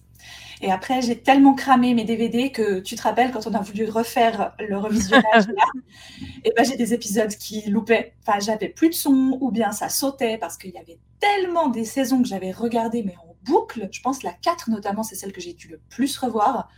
Et 0.62 0.72
après, 0.72 1.02
j'ai 1.02 1.20
tellement 1.20 1.56
cramé 1.56 1.94
mes 1.94 2.06
DVD 2.06 2.50
que 2.52 2.80
tu 2.80 2.96
te 2.96 3.02
rappelles 3.02 3.32
quand 3.32 3.48
on 3.48 3.54
a 3.54 3.62
voulu 3.62 3.90
refaire 3.90 4.54
le 4.60 4.78
revisionnage 4.78 5.48
et 6.46 6.54
ben 6.56 6.64
j'ai 6.64 6.78
des 6.78 6.94
épisodes 6.94 7.36
qui 7.36 7.70
loupaient. 7.70 8.14
Enfin, 8.26 8.40
j'avais 8.40 8.70
plus 8.70 8.88
de 8.88 8.94
son 8.94 9.38
ou 9.42 9.52
bien 9.52 9.74
ça 9.74 9.90
sautait 9.90 10.38
parce 10.38 10.58
qu'il 10.58 10.72
y 10.72 10.78
avait 10.78 11.00
tellement 11.20 11.68
des 11.68 11.84
saisons 11.84 12.22
que 12.22 12.30
j'avais 12.30 12.52
regardées 12.52 13.04
mais 13.04 13.16
en 13.18 13.36
boucle. 13.44 13.90
Je 13.92 14.00
pense 14.00 14.24
la 14.24 14.32
4 14.32 14.70
notamment, 14.70 15.04
c'est 15.04 15.16
celle 15.16 15.34
que 15.34 15.42
j'ai 15.42 15.54
dû 15.54 15.68
le 15.68 15.82
plus 15.90 16.18
revoir. 16.18 16.70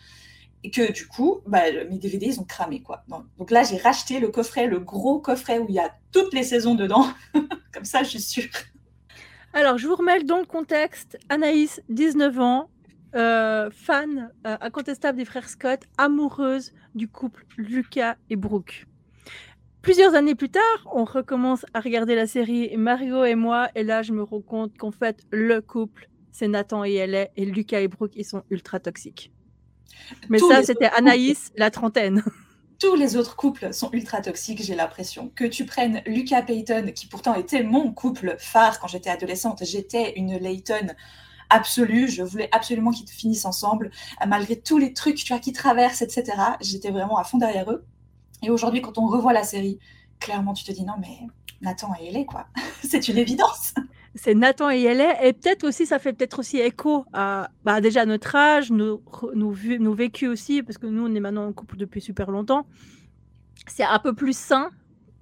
Et 0.64 0.72
que 0.72 0.92
du 0.92 1.06
coup, 1.06 1.42
bah, 1.46 1.72
mes 1.92 2.00
DVD, 2.00 2.26
ils 2.26 2.40
ont 2.40 2.44
cramé. 2.44 2.82
quoi. 2.82 3.06
Donc 3.38 3.52
là, 3.52 3.62
j'ai 3.62 3.78
racheté 3.78 4.20
le 4.20 4.30
coffret, 4.30 4.66
le 4.66 4.80
gros 4.80 5.20
coffret 5.20 5.60
où 5.60 5.68
il 5.70 5.76
y 5.76 5.80
a 5.80 5.94
toutes 6.12 6.34
les 6.34 6.42
saisons 6.42 6.74
dedans. 6.74 7.06
Comme 7.72 7.86
ça, 7.86 8.02
je 8.02 8.10
suis 8.10 8.22
sûre. 8.22 8.50
Alors, 9.56 9.78
je 9.78 9.88
vous 9.88 9.96
remets 9.96 10.22
dans 10.22 10.40
le 10.40 10.46
contexte. 10.46 11.18
Anaïs, 11.30 11.82
19 11.88 12.40
ans, 12.42 12.70
euh, 13.16 13.70
fan 13.72 14.30
euh, 14.46 14.58
incontestable 14.60 15.18
des 15.18 15.24
frères 15.24 15.48
Scott, 15.48 15.80
amoureuse 15.98 16.74
du 16.94 17.08
couple 17.08 17.46
Lucas 17.56 18.18
et 18.30 18.36
Brooke. 18.36 18.86
Plusieurs 19.82 20.14
années 20.14 20.36
plus 20.36 20.50
tard, 20.50 20.62
on 20.92 21.06
recommence 21.06 21.66
à 21.74 21.80
regarder 21.80 22.16
la 22.16 22.28
série 22.28 22.76
Mario 22.76 23.24
et 23.24 23.36
moi, 23.36 23.70
et 23.76 23.84
là, 23.84 24.02
je 24.02 24.12
me 24.12 24.24
rends 24.24 24.42
compte 24.42 24.78
qu'en 24.78 24.92
fait, 24.92 25.24
le 25.32 25.62
couple, 25.62 26.10
c'est 26.34 26.50
Nathan 26.50 26.84
et 26.84 26.96
elle 26.96 27.30
et 27.38 27.46
Lucas 27.46 27.80
et 27.80 27.88
Brooke, 27.88 28.12
ils 28.18 28.26
sont 28.26 28.44
ultra 28.50 28.82
toxiques. 28.82 29.32
Mais 30.28 30.40
ça, 30.40 30.64
c'était 30.64 30.90
Anaïs, 30.98 31.54
la 31.56 31.72
trentaine. 31.72 32.22
tous 32.80 32.96
les 32.96 33.16
autres 33.16 33.36
couples 33.36 33.74
sont 33.74 33.90
ultra 33.92 34.22
toxiques, 34.22 34.64
j'ai 34.64 34.76
l'impression. 34.76 35.32
Que 35.36 35.46
tu 35.46 35.66
prennes 35.66 36.02
Lucas 36.06 36.42
Payton, 36.42 36.92
qui 36.94 37.08
pourtant 37.08 37.36
était 37.36 37.64
mon 37.64 37.92
couple 37.92 38.36
phare 38.40 38.80
quand 38.80 38.88
j'étais 38.88 39.10
adolescente, 39.10 39.64
j'étais 39.64 40.14
une 40.18 40.38
Layton 40.38 40.88
absolue, 41.50 42.08
je 42.08 42.24
voulais 42.24 42.50
absolument 42.52 42.92
qu'ils 42.92 43.08
finissent 43.08 43.46
ensemble, 43.46 43.92
malgré 44.28 44.60
tous 44.60 44.78
les 44.78 44.94
trucs 44.94 45.18
tu 45.18 45.28
vois, 45.28 45.40
qui 45.40 45.54
traversent, 45.54 46.02
etc. 46.02 46.34
J'étais 46.62 46.92
vraiment 46.92 47.18
à 47.18 47.24
fond 47.24 47.38
derrière 47.38 47.72
eux. 47.72 47.86
Et 48.42 48.50
aujourd'hui, 48.50 48.82
quand 48.82 48.98
on 48.98 49.08
revoit 49.08 49.34
la 49.34 49.44
série, 49.44 49.80
clairement, 50.20 50.54
tu 50.54 50.64
te 50.64 50.72
dis 50.72 50.84
non, 50.84 50.96
mais 51.00 51.20
Nathan 51.62 51.94
et 52.00 52.08
elle 52.08 52.26
quoi. 52.26 52.48
C'est 52.84 53.08
une 53.08 53.18
évidence 53.18 53.74
c'est 54.16 54.34
Nathan 54.34 54.70
et 54.70 54.80
Yelé. 54.80 55.12
Et 55.24 55.34
peut-être 55.34 55.66
aussi, 55.66 55.86
ça 55.86 56.00
fait 56.00 56.14
peut-être 56.14 56.40
aussi 56.40 56.58
écho 56.58 57.06
à 57.14 57.50
bah, 57.64 57.82
déjà 57.82 58.06
notre 58.06 58.36
âge, 58.36 58.72
nos, 58.72 59.04
nos, 59.34 59.54
nos 59.80 59.94
vécus 59.94 60.30
aussi, 60.30 60.64
parce 60.64 60.78
que 60.78 60.88
nous, 60.88 61.06
on 61.06 61.14
est 61.14 61.20
maintenant 61.20 61.46
en 61.46 61.54
couple 61.54 61.78
depuis 61.78 62.02
super 62.02 62.32
longtemps. 62.32 62.66
C'est 63.68 63.84
un 63.84 64.00
peu 64.00 64.14
plus 64.14 64.38
sain 64.38 64.70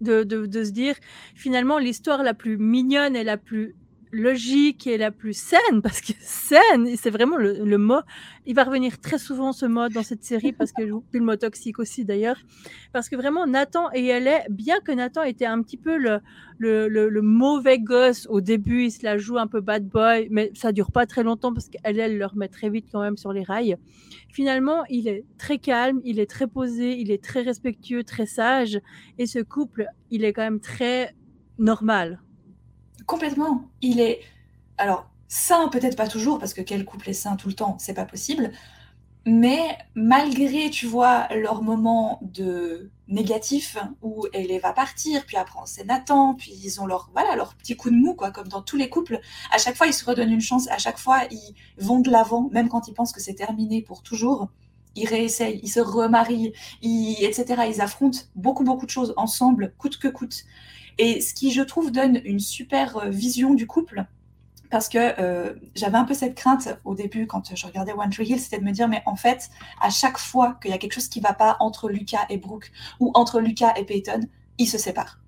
de, 0.01 0.23
de 0.23 0.63
se 0.63 0.71
dire, 0.71 0.95
finalement, 1.33 1.77
l'histoire 1.77 2.23
la 2.23 2.33
plus 2.33 2.57
mignonne 2.57 3.15
et 3.15 3.23
la 3.23 3.37
plus 3.37 3.75
logique 4.13 4.85
et 4.85 4.97
la 4.97 5.11
plus 5.11 5.33
saine, 5.33 5.81
parce 5.81 5.99
que 5.99 6.13
saine, 6.19 6.87
c'est 6.95 7.09
vraiment 7.09 7.35
le, 7.35 7.77
mot. 7.77 8.01
Il 8.45 8.55
va 8.55 8.63
revenir 8.63 9.01
très 9.01 9.17
souvent 9.17 9.51
ce 9.51 9.65
mot 9.65 9.89
dans 9.89 10.03
cette 10.03 10.23
série, 10.23 10.53
parce 10.53 10.71
que 10.71 10.85
je 10.87 10.93
le 11.11 11.19
mot 11.19 11.35
toxique 11.35 11.79
aussi 11.79 12.05
d'ailleurs. 12.05 12.37
Parce 12.93 13.09
que 13.09 13.15
vraiment, 13.15 13.47
Nathan 13.47 13.89
et 13.93 14.05
elle 14.05 14.27
est, 14.27 14.45
bien 14.49 14.79
que 14.79 14.91
Nathan 14.91 15.23
était 15.23 15.45
un 15.45 15.61
petit 15.63 15.77
peu 15.77 15.97
le, 15.97 16.19
le, 16.59 16.87
le, 16.87 17.21
mauvais 17.21 17.79
gosse 17.79 18.27
au 18.29 18.39
début, 18.39 18.85
il 18.85 18.91
se 18.91 19.03
la 19.03 19.17
joue 19.17 19.37
un 19.37 19.47
peu 19.47 19.61
bad 19.61 19.87
boy, 19.87 20.27
mais 20.29 20.51
ça 20.53 20.71
dure 20.71 20.91
pas 20.91 21.05
très 21.05 21.23
longtemps 21.23 21.53
parce 21.53 21.69
qu'elle, 21.69 21.99
elle 21.99 22.17
le 22.17 22.25
remet 22.25 22.47
très 22.47 22.69
vite 22.69 22.85
quand 22.91 23.01
même 23.01 23.17
sur 23.17 23.33
les 23.33 23.43
rails. 23.43 23.77
Finalement, 24.29 24.83
il 24.89 25.07
est 25.07 25.25
très 25.37 25.57
calme, 25.57 25.99
il 26.03 26.19
est 26.19 26.29
très 26.29 26.47
posé, 26.47 26.99
il 26.99 27.11
est 27.11 27.23
très 27.23 27.41
respectueux, 27.41 28.03
très 28.03 28.27
sage, 28.27 28.79
et 29.17 29.25
ce 29.25 29.39
couple, 29.39 29.87
il 30.11 30.23
est 30.23 30.33
quand 30.33 30.43
même 30.43 30.59
très 30.59 31.15
normal 31.57 32.22
Complètement. 33.05 33.69
Il 33.81 33.99
est. 33.99 34.21
Alors, 34.77 35.09
sain, 35.27 35.67
peut-être 35.69 35.97
pas 35.97 36.07
toujours, 36.07 36.39
parce 36.39 36.53
que 36.53 36.61
quel 36.61 36.85
couple 36.85 37.09
est 37.09 37.13
sain 37.13 37.35
tout 37.35 37.47
le 37.47 37.53
temps, 37.53 37.77
c'est 37.79 37.93
pas 37.93 38.05
possible. 38.05 38.51
Mais 39.25 39.77
malgré, 39.95 40.69
tu 40.69 40.85
vois, 40.85 41.27
leur 41.33 41.61
moment 41.63 42.19
de 42.21 42.91
négatif 43.07 43.77
où 44.01 44.25
elle 44.33 44.59
va 44.59 44.73
partir, 44.73 45.25
puis 45.25 45.37
après 45.37 45.59
c'est 45.65 45.85
Nathan, 45.85 46.33
puis 46.35 46.51
ils 46.63 46.81
ont 46.81 46.85
leur 46.85 47.09
voilà 47.13 47.35
leur 47.35 47.55
petit 47.55 47.77
coup 47.77 47.89
de 47.89 47.95
mou 47.95 48.15
quoi, 48.15 48.31
comme 48.31 48.47
dans 48.49 48.61
tous 48.61 48.75
les 48.75 48.89
couples. 48.89 49.19
À 49.51 49.57
chaque 49.59 49.75
fois 49.75 49.87
ils 49.87 49.93
se 49.93 50.03
redonnent 50.05 50.31
une 50.31 50.41
chance, 50.41 50.67
à 50.69 50.77
chaque 50.77 50.97
fois 50.97 51.21
ils 51.31 51.55
vont 51.77 51.99
de 51.99 52.09
l'avant, 52.11 52.49
même 52.51 52.67
quand 52.69 52.87
ils 52.87 52.93
pensent 52.93 53.13
que 53.13 53.21
c'est 53.21 53.35
terminé 53.35 53.81
pour 53.81 54.03
toujours. 54.03 54.49
Ils 54.95 55.07
réessayent, 55.07 55.59
ils 55.63 55.69
se 55.69 55.79
remarient, 55.79 56.53
etc. 56.81 57.63
Ils 57.69 57.81
affrontent 57.81 58.19
beaucoup 58.35 58.63
beaucoup 58.63 58.85
de 58.85 58.91
choses 58.91 59.13
ensemble, 59.17 59.73
coûte 59.77 59.97
que 59.99 60.07
coûte. 60.09 60.43
Et 60.97 61.21
ce 61.21 61.33
qui, 61.33 61.51
je 61.51 61.61
trouve, 61.61 61.91
donne 61.91 62.21
une 62.23 62.39
super 62.39 62.97
euh, 62.97 63.09
vision 63.09 63.53
du 63.53 63.67
couple, 63.67 64.05
parce 64.69 64.89
que 64.89 65.19
euh, 65.19 65.53
j'avais 65.75 65.97
un 65.97 66.03
peu 66.03 66.15
cette 66.15 66.35
crainte 66.35 66.67
au 66.83 66.95
début 66.95 67.27
quand 67.27 67.55
je 67.55 67.65
regardais 67.67 67.93
One 67.93 68.09
Tree 68.09 68.25
Hill, 68.25 68.39
c'était 68.39 68.57
de 68.57 68.63
me 68.63 68.71
dire, 68.71 68.87
mais 68.87 69.03
en 69.05 69.15
fait, 69.15 69.49
à 69.79 69.89
chaque 69.89 70.17
fois 70.17 70.57
qu'il 70.61 70.71
y 70.71 70.73
a 70.73 70.79
quelque 70.79 70.93
chose 70.93 71.09
qui 71.09 71.19
ne 71.19 71.23
va 71.23 71.33
pas 71.33 71.57
entre 71.59 71.89
Lucas 71.89 72.25
et 72.29 72.37
Brooke 72.37 72.71
ou 72.99 73.11
entre 73.13 73.39
Lucas 73.39 73.73
et 73.77 73.85
Peyton, 73.85 74.21
ils 74.57 74.67
se 74.67 74.79
séparent. 74.79 75.19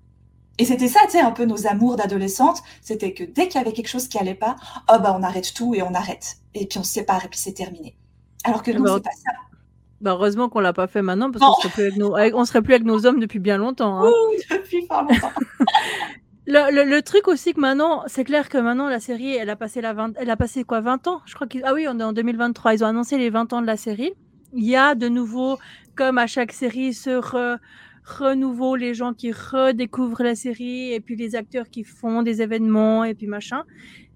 Et 0.58 0.64
c'était 0.64 0.88
ça, 0.88 1.00
tu 1.04 1.12
sais, 1.12 1.20
un 1.20 1.32
peu 1.32 1.44
nos 1.44 1.66
amours 1.66 1.96
d'adolescente. 1.96 2.62
C'était 2.80 3.12
que 3.12 3.22
dès 3.22 3.46
qu'il 3.46 3.60
y 3.60 3.62
avait 3.62 3.72
quelque 3.72 3.88
chose 3.88 4.08
qui 4.08 4.18
allait 4.18 4.34
pas, 4.34 4.56
oh 4.90 4.98
bah 5.00 5.14
on 5.16 5.22
arrête 5.22 5.52
tout 5.54 5.74
et 5.74 5.82
on 5.82 5.94
arrête. 5.94 6.38
Et 6.54 6.66
puis 6.66 6.78
on 6.78 6.82
se 6.82 6.92
sépare 6.92 7.24
et 7.24 7.28
puis 7.28 7.38
c'est 7.38 7.52
terminé. 7.52 7.96
Alors 8.42 8.62
que 8.62 8.70
nous, 8.70 8.82
Bah, 8.82 8.94
c'est 8.94 9.02
pas 9.02 9.10
ça. 9.10 9.55
Bah, 10.00 10.12
heureusement 10.12 10.48
qu'on 10.48 10.60
l'a 10.60 10.72
pas 10.74 10.86
fait 10.86 11.00
maintenant 11.02 11.30
parce 11.30 11.44
qu'on 11.44 11.54
serait 11.62 11.72
plus 11.72 11.82
avec 11.84 11.96
nos, 11.96 12.14
avec- 12.16 12.34
on 12.36 12.44
serait 12.44 12.60
plus 12.62 12.74
avec 12.74 12.86
nos 12.86 13.06
hommes 13.06 13.18
depuis 13.20 13.38
bien 13.38 13.56
longtemps. 13.56 14.00
hein. 14.00 14.08
Ouh, 14.10 14.54
depuis 14.54 14.86
fort 14.86 15.02
longtemps. 15.02 15.32
Le, 16.48 16.72
le- 16.72 16.88
le 16.88 17.02
truc 17.02 17.26
aussi 17.26 17.54
que 17.54 17.60
maintenant, 17.60 18.04
c'est 18.06 18.22
clair 18.22 18.48
que 18.48 18.56
maintenant 18.56 18.88
la 18.88 19.00
série, 19.00 19.34
elle 19.34 19.50
a 19.50 19.56
passé 19.56 19.80
la 19.80 19.92
20, 19.94 20.12
elle 20.16 20.30
a 20.30 20.36
passé 20.36 20.62
quoi 20.62 20.80
20 20.80 21.08
ans? 21.08 21.20
Je 21.26 21.34
crois 21.34 21.48
qu'ils 21.48 21.62
ah 21.64 21.74
oui, 21.74 21.86
on 21.88 21.98
est 21.98 22.04
en 22.04 22.12
2023, 22.12 22.74
ils 22.74 22.84
ont 22.84 22.86
annoncé 22.86 23.18
les 23.18 23.30
20 23.30 23.52
ans 23.52 23.60
de 23.62 23.66
la 23.66 23.76
série. 23.76 24.12
Il 24.52 24.64
y 24.64 24.76
a 24.76 24.94
de 24.94 25.08
nouveau 25.08 25.58
comme 25.96 26.18
à 26.18 26.28
chaque 26.28 26.52
série 26.52 26.94
ce 26.94 27.10
re- 27.20 27.58
renouveau, 28.04 28.76
les 28.76 28.94
gens 28.94 29.12
qui 29.12 29.32
redécouvrent 29.32 30.22
la 30.22 30.36
série 30.36 30.92
et 30.92 31.00
puis 31.00 31.16
les 31.16 31.34
acteurs 31.34 31.68
qui 31.68 31.82
font 31.82 32.22
des 32.22 32.40
événements 32.42 33.02
et 33.02 33.14
puis 33.14 33.26
machin. 33.26 33.64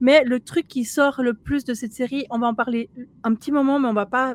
Mais 0.01 0.23
le 0.25 0.39
truc 0.39 0.69
qui 0.69 0.85
sort 0.85 1.23
le 1.23 1.35
plus 1.35 1.65
de 1.65 1.75
cette 1.75 1.93
série, 1.93 2.27
on 2.31 2.39
va 2.39 2.47
en 2.47 2.55
parler 2.55 2.91
un 3.25 3.35
petit 3.35 3.51
moment 3.51 3.81
mais 3.81 3.89
on 3.89 3.93
va 3.93 4.07
pas 4.07 4.35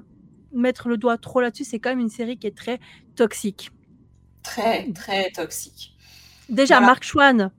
mettre 0.55 0.88
le 0.89 0.97
doigt 0.97 1.17
trop 1.17 1.41
là-dessus, 1.41 1.63
c'est 1.63 1.79
quand 1.79 1.89
même 1.89 2.00
une 2.00 2.09
série 2.09 2.38
qui 2.38 2.47
est 2.47 2.57
très 2.57 2.79
toxique. 3.15 3.71
très, 4.43 4.91
très 4.91 5.31
toxique. 5.31 5.95
Déjà, 6.50 6.75
Voilà. 6.75 6.88
Mark 6.88 7.03
Schwann. 7.03 7.51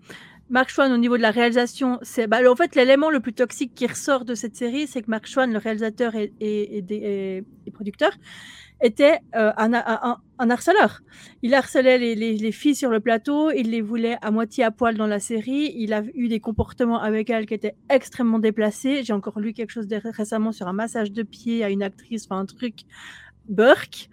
Mark 0.49 0.71
Schwann, 0.71 0.93
au 0.93 0.97
niveau 0.97 1.17
de 1.17 1.23
la 1.23 1.33
réalisation, 1.33 1.99
c'est 2.03 2.29
bah, 2.29 2.39
en 2.49 2.55
fait 2.55 2.77
l'élément 2.77 3.11
le 3.11 3.19
plus 3.19 3.33
toxique 3.33 3.75
qui 3.75 3.87
ressort 3.87 4.25
de 4.25 4.37
cette 4.37 4.55
série, 4.55 4.87
c'est 4.87 5.03
que 5.03 5.11
Mark 5.11 5.27
Schwann, 5.27 5.53
le 5.53 5.59
réalisateur 5.59 6.15
et, 6.15 6.33
et, 6.41 7.45
producteur, 7.73 8.13
était 8.83 9.19
euh, 9.35 9.53
un, 9.57 10.51
harceleur. 10.51 11.01
Il 11.43 11.55
harcelait 11.55 11.99
les, 11.99 12.15
les- 12.15 12.37
les 12.37 12.53
filles 12.53 12.75
sur 12.75 12.91
le 12.91 13.01
plateau, 13.01 13.51
il 13.51 13.71
les 13.71 13.81
voulait 13.81 14.19
à 14.21 14.31
moitié 14.31 14.65
à 14.65 14.71
poil 14.71 14.97
dans 14.97 15.07
la 15.07 15.19
série, 15.21 15.73
il 15.77 15.93
a 15.95 16.03
eu 16.15 16.29
des 16.29 16.41
comportements 16.41 17.01
avec 17.01 17.31
elles 17.31 17.47
qui 17.47 17.55
étaient 17.55 17.75
extrêmement 17.89 18.39
déplacés. 18.39 19.03
J'ai 19.03 19.13
encore 19.15 19.41
lu 19.41 19.53
quelque 19.55 19.71
chose 19.71 19.87
de- 19.89 20.01
récemment 20.05 20.53
sur 20.53 20.69
un 20.69 20.73
massage 20.75 21.11
de 21.13 21.23
pied 21.23 21.65
à 21.65 21.71
une 21.71 21.83
actrice, 21.83 22.27
enfin 22.29 22.39
un 22.41 22.47
truc 22.47 22.81
Burke. 23.49 24.09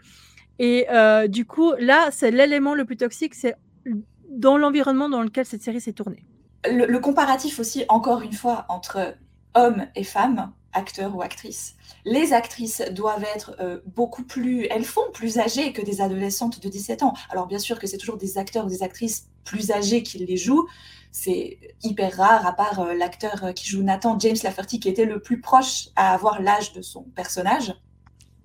Et 0.60 0.86
euh, 0.92 1.28
du 1.28 1.46
coup, 1.46 1.74
là, 1.80 2.10
c'est 2.12 2.32
l'élément 2.32 2.74
le 2.74 2.86
plus 2.86 2.98
toxique, 2.98 3.34
c'est 3.36 3.56
dans 4.30 4.58
l'environnement 4.58 5.10
dans 5.10 5.22
lequel 5.24 5.46
cette 5.46 5.62
série 5.62 5.82
s'est 5.82 5.94
tournée. 5.94 6.24
Le 6.66 6.98
comparatif 7.00 7.60
aussi, 7.60 7.84
encore 7.90 8.22
une 8.22 8.32
fois, 8.34 8.66
entre 8.70 9.16
hommes 9.56 9.86
et 9.96 10.04
femmes, 10.06 10.52
acteurs 10.74 11.16
ou 11.16 11.22
actrices. 11.22 11.76
Les 12.06 12.34
actrices 12.34 12.82
doivent 12.92 13.26
être 13.36 13.56
euh, 13.60 13.80
beaucoup 13.96 14.24
plus, 14.24 14.66
elles 14.70 14.84
font 14.84 15.10
plus 15.14 15.38
âgées 15.40 15.72
que 15.74 15.82
des 15.82 16.02
adolescentes 16.02 16.62
de 16.62 16.70
17 16.70 17.04
ans. 17.04 17.14
Alors 17.30 17.48
bien 17.48 17.60
sûr 17.60 17.80
que 17.80 17.88
c'est 17.88 17.98
toujours 17.98 18.18
des 18.18 18.38
acteurs 18.38 18.66
ou 18.66 18.70
des 18.70 18.84
actrices 18.84 19.28
plus 19.46 19.72
âgés 19.72 20.04
qui 20.04 20.18
les 20.20 20.38
jouent. 20.38 20.68
C'est 21.12 21.60
hyper 21.84 22.18
rare, 22.18 22.46
à 22.48 22.54
part 22.54 22.80
euh, 22.80 22.94
l'acteur 22.96 23.44
euh, 23.44 23.52
qui 23.54 23.68
joue 23.68 23.84
Nathan, 23.84 24.18
James 24.20 24.36
Lafferty, 24.44 24.80
qui 24.80 24.90
était 24.90 25.06
le 25.06 25.20
plus 25.22 25.40
proche 25.40 25.90
à 25.96 26.14
avoir 26.14 26.42
l'âge 26.42 26.74
de 26.74 26.82
son 26.82 27.04
personnage. 27.16 27.74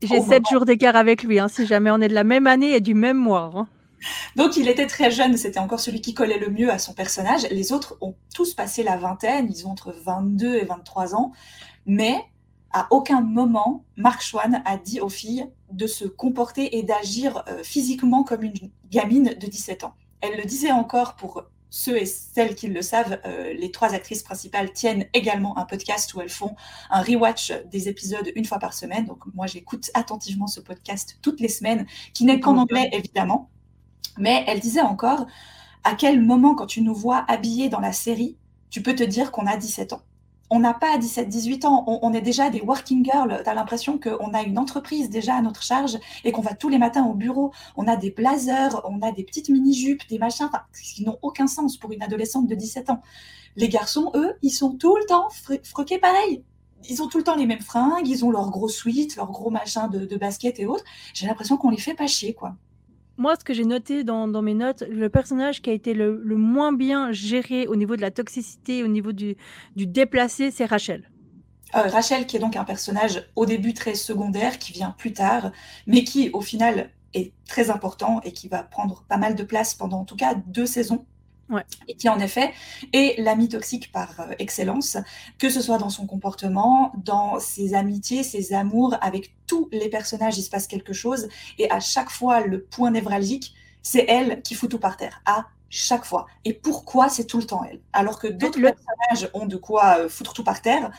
J'ai 0.03 0.19
Au 0.19 0.23
sept 0.23 0.29
moment- 0.29 0.51
jours 0.51 0.65
d'écart 0.67 0.95
avec 0.95 1.23
lui, 1.25 1.39
hein, 1.41 1.49
si 1.49 1.67
jamais 1.67 1.91
on 1.91 2.01
est 2.01 2.09
de 2.09 2.15
la 2.15 2.25
même 2.25 2.47
année 2.47 2.75
et 2.75 2.81
du 2.81 2.95
même 2.95 3.17
mois. 3.17 3.51
hein. 3.55 3.67
Donc 4.37 4.57
il 4.57 4.69
était 4.69 4.87
très 4.87 5.11
jeune, 5.11 5.37
c'était 5.37 5.59
encore 5.59 5.81
celui 5.81 6.01
qui 6.01 6.15
collait 6.15 6.39
le 6.39 6.51
mieux 6.51 6.71
à 6.71 6.79
son 6.79 6.95
personnage. 6.95 7.47
Les 7.51 7.73
autres 7.73 7.97
ont 8.01 8.15
tous 8.35 8.55
passé 8.55 8.83
la 8.83 8.97
vingtaine, 8.97 9.49
ils 9.51 9.67
ont 9.67 9.71
entre 9.71 9.93
22 9.93 10.57
et 10.57 10.65
23 10.65 11.15
ans, 11.15 11.33
mais 11.87 12.17
à 12.73 12.87
aucun 12.91 13.21
moment 13.21 13.85
Mark 13.97 14.23
Schwann 14.23 14.63
a 14.65 14.77
dit 14.77 15.01
aux 15.01 15.09
filles 15.09 15.47
de 15.73 15.87
se 15.87 16.05
comporter 16.05 16.79
et 16.79 16.83
d'agir 16.83 17.43
euh, 17.49 17.63
physiquement 17.63 18.25
comme 18.25 18.43
une 18.43 18.71
gamine 18.91 19.35
de 19.39 19.47
17 19.47 19.85
ans. 19.85 19.95
Elle 20.21 20.37
le 20.37 20.45
disait 20.45 20.73
encore 20.73 21.17
pour 21.17 21.45
ceux 21.71 21.99
et 21.99 22.07
celles 22.07 22.55
qui 22.55 22.69
le 22.69 22.81
savent, 22.83 23.21
euh, 23.27 23.53
les 23.53 23.71
trois 23.71 23.95
actrices 23.95 24.23
principales 24.23 24.73
tiennent 24.73 25.07
également 25.13 25.59
un 25.59 25.65
podcast 25.65 26.15
où 26.15 26.21
elles 26.21 26.31
font 26.31 26.57
un 26.91 27.03
rewatch 27.03 27.53
des 27.71 27.89
épisodes 27.89 28.31
une 28.35 28.45
fois 28.45 28.59
par 28.59 28.73
semaine. 28.73 29.05
Donc 29.05 29.25
moi 29.35 29.47
j'écoute 29.47 29.91
attentivement 29.95 30.47
ce 30.47 30.61
podcast 30.61 31.19
toutes 31.23 31.41
les 31.41 31.49
semaines, 31.49 31.87
qui 32.15 32.25
n'est 32.25 32.41
qu'en 32.41 32.57
anglais 32.57 32.89
évidemment. 32.93 33.51
Mais 34.19 34.45
elle 34.47 34.61
disait 34.61 34.81
encore 34.81 35.27
à 35.85 35.95
quel 35.95 36.21
moment, 36.23 36.55
quand 36.55 36.67
tu 36.67 36.83
nous 36.83 36.95
vois 36.95 37.25
habillés 37.29 37.69
dans 37.69 37.81
la 37.81 37.93
série, 37.93 38.37
tu 38.71 38.83
peux 38.83 38.95
te 38.95 39.03
dire 39.03 39.31
qu'on 39.33 39.47
a 39.47 39.57
17 39.57 39.93
ans? 39.95 40.03
On 40.51 40.61
n'a 40.61 40.73
pas 40.73 40.97
17-18 40.97 41.67
ans, 41.67 41.85
on, 41.87 42.13
est 42.15 42.23
déjà 42.23 42.49
des 42.49 42.63
working 42.63 43.05
girls. 43.05 43.43
Tu 43.45 43.51
as 43.51 43.55
l'impression 43.55 43.99
qu'on 43.99 44.33
a 44.33 44.43
une 44.43 44.59
entreprise 44.59 45.11
déjà 45.11 45.37
à 45.37 45.43
notre 45.43 45.63
charge 45.63 45.99
et 46.25 46.33
qu'on 46.33 46.41
va 46.41 46.55
tous 46.55 46.71
les 46.71 46.79
matins 46.79 47.05
au 47.05 47.13
bureau. 47.13 47.53
On 47.77 47.87
a 47.87 47.97
des 47.97 48.11
blazers, 48.11 48.81
on 48.89 49.03
a 49.03 49.13
des 49.13 49.25
petites 49.25 49.51
mini-jupes, 49.51 50.09
des 50.09 50.19
machins 50.19 50.49
qui 50.83 51.05
n'ont 51.05 51.19
aucun 51.21 51.47
sens 51.47 51.77
pour 51.77 51.93
une 51.93 52.03
adolescente 52.03 52.47
de 52.47 52.55
17 52.55 52.89
ans. 52.89 53.03
Les 53.57 53.69
garçons, 53.69 54.11
eux, 54.15 54.35
ils 54.43 54.51
sont 54.51 54.73
tout 54.77 54.97
le 54.97 55.05
temps 55.05 55.29
fr- 55.29 55.63
froqués 55.67 55.99
pareil. 55.99 56.45
Ils 56.89 57.03
ont 57.03 57.09
tout 57.09 57.19
le 57.19 57.25
temps 57.25 57.37
les 57.37 57.47
mêmes 57.47 57.61
fringues, 57.61 58.07
ils 58.09 58.25
ont 58.25 58.31
leurs 58.31 58.51
gros 58.51 58.69
suites, 58.69 59.17
leurs 59.17 59.31
gros 59.33 59.51
machins 59.51 59.89
de, 59.91 60.07
de 60.07 60.17
basket 60.17 60.59
et 60.61 60.67
autres. 60.67 60.85
J'ai 61.13 61.27
l'impression 61.27 61.57
qu'on 61.59 61.71
les 61.71 61.77
fait 61.79 61.95
pas 61.95 62.07
chier, 62.07 62.33
quoi. 62.35 62.55
Moi, 63.19 63.35
ce 63.37 63.45
que 63.45 63.53
j'ai 63.53 63.65
noté 63.65 64.05
dans, 64.05 64.29
mes 64.43 64.55
notes, 64.55 64.85
le 64.89 65.09
personnage 65.09 65.61
qui 65.61 65.71
a 65.71 65.73
été 65.73 65.93
le, 65.93 66.21
moins 66.37 66.73
bien 66.73 67.11
géré 67.11 67.67
au 67.67 67.75
niveau 67.75 67.97
de 67.97 68.01
la 68.01 68.13
toxicité, 68.13 68.85
au 68.85 68.87
niveau 68.87 69.11
du, 69.11 69.37
du 69.75 69.89
déplacé, 69.89 70.53
c'est 70.53 70.65
Rachel. 70.65 71.11
Euh, 71.75 71.83
Rachel, 71.83 72.27
qui 72.27 72.37
est 72.37 72.41
donc 72.41 72.55
un 72.55 72.65
personnage 72.65 73.29
au 73.35 73.45
début 73.45 73.75
très 73.75 73.95
secondaire, 73.95 74.61
qui 74.61 74.73
vient 74.73 74.95
plus 74.97 75.13
tard, 75.13 75.51
mais 75.89 76.05
qui 76.05 76.31
au 76.31 76.41
final 76.41 76.91
est 77.13 77.33
très 77.47 77.71
important 77.71 78.21
et 78.23 78.33
qui 78.33 78.47
va 78.47 78.63
prendre 78.63 79.05
pas 79.09 79.17
mal 79.17 79.35
de 79.35 79.43
place 79.43 79.75
pendant 79.75 80.01
en 80.01 80.05
tout 80.05 80.17
cas 80.17 80.35
deux 80.35 80.67
saisons. 80.67 81.05
Ouais. 81.51 81.65
Et 81.87 81.95
qui 81.97 82.09
en 82.11 82.19
effet 82.19 82.53
est 82.93 83.19
l'ami 83.23 83.49
toxique 83.49 83.91
par 83.91 84.21
euh, 84.21 84.33
excellence, 84.39 84.99
que 85.39 85.49
ce 85.49 85.63
soit 85.63 85.79
dans 85.79 85.89
son 85.89 86.07
comportement, 86.07 86.93
dans 87.05 87.41
ses 87.41 87.75
amitiés, 87.75 88.23
ses 88.23 88.53
amours, 88.53 88.97
avec 89.01 89.35
tous 89.47 89.69
les 89.73 89.89
personnages, 89.89 90.37
il 90.37 90.43
se 90.43 90.51
passe 90.51 90.67
quelque 90.67 90.93
chose. 90.93 91.29
Et 91.59 91.71
à 91.71 91.81
chaque 91.81 92.11
fois, 92.11 92.41
le 92.41 92.63
point 92.63 92.91
névralgique, 92.91 93.55
c'est 93.83 94.05
elle 94.09 94.43
qui 94.43 94.55
fout 94.55 94.71
tout 94.71 94.79
par 94.79 94.97
terre. 94.99 95.23
À 95.25 95.47
chaque 95.71 96.05
fois. 96.05 96.27
Et 96.45 96.53
pourquoi 96.53 97.09
c'est 97.09 97.25
tout 97.27 97.39
le 97.39 97.45
temps 97.45 97.65
elle? 97.65 97.81
Alors 97.93 98.19
que 98.19 98.27
d'autres 98.29 98.59
Le- 98.59 98.71
personnages 98.71 99.31
ont 99.35 99.47
de 99.47 99.57
quoi 99.57 99.99
euh, 100.01 100.09
foutre 100.09 100.35
tout 100.35 100.45
par 100.45 100.61
terre. 100.63 100.91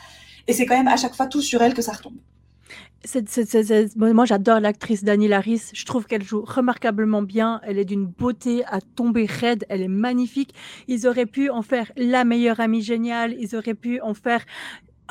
Et 0.48 0.52
c'est 0.52 0.66
quand 0.66 0.76
même 0.76 0.88
à 0.88 0.96
chaque 0.96 1.14
fois 1.14 1.26
tout 1.26 1.42
sur 1.42 1.62
elle 1.62 1.74
que 1.74 1.82
ça 1.82 1.92
retombe. 1.92 2.16
C'est- 3.02 3.96
moi, 3.96 4.12
moi, 4.12 4.24
j'adore 4.26 4.60
l'actrice 4.60 5.04
Dani 5.04 5.26
Laris. 5.26 5.70
Je 5.72 5.84
trouve 5.86 6.04
qu'elle 6.06 6.22
joue 6.22 6.42
remarquablement 6.46 7.22
bien. 7.22 7.60
Elle 7.64 7.78
est 7.78 7.86
d'une 7.86 8.04
beauté 8.06 8.62
à 8.66 8.80
tomber 8.82 9.24
raide. 9.24 9.64
Elle 9.70 9.80
est 9.80 9.88
magnifique. 9.88 10.52
Ils 10.86 11.06
auraient 11.06 11.24
pu 11.26 11.48
en 11.48 11.62
faire 11.62 11.90
la 11.96 12.24
meilleure 12.24 12.60
amie 12.60 12.82
géniale. 12.82 13.34
Ils 13.38 13.56
auraient 13.56 13.74
pu 13.74 14.00
en 14.02 14.12
faire. 14.12 14.44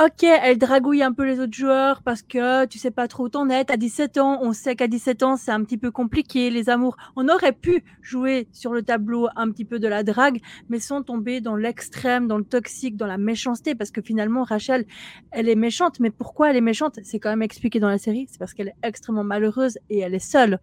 Ok, 0.01 0.23
elle 0.23 0.57
dragouille 0.57 1.03
un 1.03 1.11
peu 1.11 1.25
les 1.25 1.41
autres 1.41 1.57
joueurs 1.57 2.03
parce 2.03 2.21
que 2.21 2.65
tu 2.67 2.79
sais 2.79 2.89
pas 2.89 3.09
trop 3.09 3.25
où 3.25 3.29
t'en 3.29 3.49
es. 3.49 3.69
À 3.69 3.75
17 3.75 4.17
ans, 4.17 4.39
on 4.41 4.53
sait 4.53 4.77
qu'à 4.77 4.87
17 4.87 5.23
ans, 5.23 5.35
c'est 5.35 5.51
un 5.51 5.61
petit 5.61 5.77
peu 5.77 5.91
compliqué, 5.91 6.49
les 6.49 6.69
amours. 6.69 6.95
On 7.17 7.27
aurait 7.27 7.51
pu 7.51 7.83
jouer 8.01 8.47
sur 8.53 8.71
le 8.71 8.81
tableau 8.81 9.27
un 9.35 9.51
petit 9.51 9.65
peu 9.65 9.77
de 9.77 9.89
la 9.89 10.03
drague, 10.03 10.39
mais 10.69 10.79
sans 10.79 11.03
tomber 11.03 11.41
dans 11.41 11.57
l'extrême, 11.57 12.27
dans 12.27 12.37
le 12.37 12.45
toxique, 12.45 12.95
dans 12.95 13.07
la 13.07 13.17
méchanceté. 13.17 13.75
Parce 13.75 13.91
que 13.91 14.01
finalement, 14.01 14.45
Rachel, 14.45 14.85
elle 15.31 15.49
est 15.49 15.55
méchante, 15.55 15.99
mais 15.99 16.11
pourquoi 16.11 16.51
elle 16.51 16.55
est 16.55 16.61
méchante? 16.61 16.97
C'est 17.03 17.19
quand 17.19 17.31
même 17.31 17.41
expliqué 17.41 17.81
dans 17.81 17.89
la 17.89 17.97
série. 17.97 18.25
C'est 18.31 18.39
parce 18.39 18.53
qu'elle 18.53 18.69
est 18.69 18.87
extrêmement 18.87 19.25
malheureuse 19.25 19.79
et 19.89 19.99
elle 19.99 20.15
est 20.15 20.19
seule. 20.19 20.59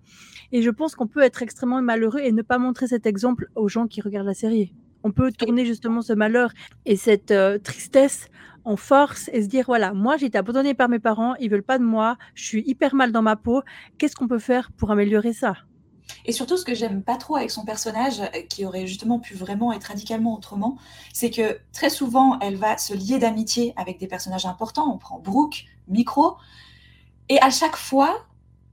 Et 0.51 0.63
je 0.63 0.71
pense 0.71 0.95
qu'on 0.95 1.09
peut 1.09 1.21
être 1.21 1.43
extrêmement 1.43 1.83
malheureux 1.83 2.21
et 2.21 2.33
ne 2.33 2.41
pas 2.41 2.57
montrer 2.57 2.87
cet 2.87 3.05
exemple 3.05 3.51
aux 3.55 3.69
gens 3.69 3.87
qui 3.87 4.01
regardent 4.01 4.29
la 4.29 4.33
série. 4.33 4.73
On 5.05 5.13
peut 5.13 5.31
tourner 5.31 5.67
justement 5.67 6.01
ce 6.01 6.15
malheur 6.15 6.53
et 6.87 6.97
cette 6.97 7.33
euh, 7.33 7.59
tristesse 7.59 8.31
en 8.67 8.77
force 8.77 9.31
et 9.33 9.43
se 9.43 9.47
dire 9.47 9.65
voilà, 9.67 9.95
moi 9.95 10.17
j'ai 10.17 10.27
été 10.27 10.37
abandonnée 10.37 10.75
par 10.75 10.89
mes 10.89 10.99
parents, 10.99 11.35
ils 11.37 11.49
veulent 11.49 11.63
pas 11.63 11.79
de 11.79 11.85
moi, 11.85 12.19
je 12.35 12.45
suis 12.45 12.63
hyper 12.67 12.95
mal 12.95 13.13
dans 13.13 13.23
ma 13.23 13.37
peau. 13.37 13.63
Qu'est-ce 13.97 14.17
qu'on 14.17 14.29
peut 14.29 14.39
faire 14.39 14.71
pour 14.73 14.91
améliorer 14.91 15.33
ça? 15.33 15.55
Et 16.25 16.33
surtout, 16.33 16.57
ce 16.57 16.65
que 16.65 16.75
j'aime 16.75 17.03
pas 17.03 17.17
trop 17.17 17.37
avec 17.37 17.51
son 17.51 17.65
personnage, 17.65 18.21
euh, 18.21 18.43
qui 18.49 18.65
aurait 18.65 18.87
justement 18.87 19.19
pu 19.19 19.35
vraiment 19.35 19.73
être 19.73 19.85
radicalement 19.85 20.35
autrement, 20.35 20.77
c'est 21.13 21.31
que 21.31 21.59
très 21.73 21.91
souvent, 21.91 22.39
elle 22.41 22.57
va 22.57 22.77
se 22.79 22.95
lier 22.95 23.19
d'amitié 23.19 23.73
avec 23.77 23.99
des 23.99 24.07
personnages 24.07 24.47
importants. 24.47 24.93
On 24.93 24.99
prend 24.99 25.19
Brooke, 25.19 25.65
Micro, 25.89 26.37
et 27.29 27.41
à 27.41 27.51
chaque 27.51 27.77
fois, 27.77 28.25